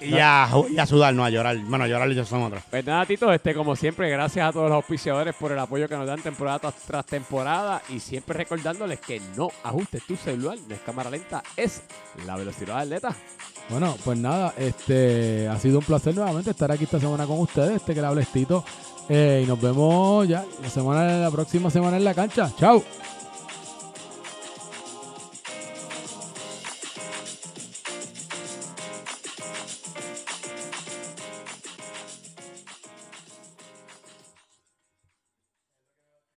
Y 0.00 0.18
a, 0.18 0.48
y 0.68 0.78
a 0.78 0.86
sudar, 0.86 1.14
no 1.14 1.24
a 1.24 1.30
llorar. 1.30 1.56
Bueno, 1.58 1.84
a 1.84 1.86
llorar 1.88 2.08
ellos 2.10 2.28
son 2.28 2.42
otros. 2.42 2.62
Pues 2.68 2.84
nada, 2.84 3.06
Tito, 3.06 3.32
este, 3.32 3.54
como 3.54 3.76
siempre, 3.76 4.10
gracias 4.10 4.46
a 4.46 4.52
todos 4.52 4.68
los 4.68 4.74
auspiciadores 4.76 5.34
por 5.36 5.52
el 5.52 5.58
apoyo 5.58 5.88
que 5.88 5.96
nos 5.96 6.06
dan 6.06 6.20
temporada 6.20 6.58
tras, 6.58 6.74
tras 6.86 7.06
temporada 7.06 7.80
y 7.88 8.00
siempre 8.00 8.36
recordándoles 8.36 8.98
que 8.98 9.22
no 9.36 9.48
ajustes 9.62 10.02
tu 10.04 10.16
celular, 10.16 10.58
no 10.68 10.74
es 10.74 10.80
cámara 10.80 11.08
lenta, 11.10 11.42
es 11.56 11.82
la 12.26 12.36
velocidad 12.36 12.80
atleta. 12.80 13.14
Bueno, 13.68 13.96
pues 14.04 14.16
nada, 14.18 14.54
este 14.56 15.48
ha 15.48 15.58
sido 15.58 15.80
un 15.80 15.84
placer 15.84 16.14
nuevamente 16.14 16.50
estar 16.50 16.70
aquí 16.70 16.84
esta 16.84 17.00
semana 17.00 17.26
con 17.26 17.40
ustedes, 17.40 17.76
este 17.76 17.94
que 17.94 18.00
le 18.00 18.06
habla 18.06 18.22
es 18.22 18.28
Tito. 18.28 18.64
Eh, 19.08 19.42
y 19.44 19.46
nos 19.46 19.60
vemos 19.60 20.26
ya 20.26 20.44
la 20.62 20.70
semana 20.70 21.18
la 21.18 21.30
próxima 21.30 21.70
semana 21.70 21.96
en 21.96 22.04
la 22.04 22.14
cancha. 22.14 22.50
Chao. 22.58 22.82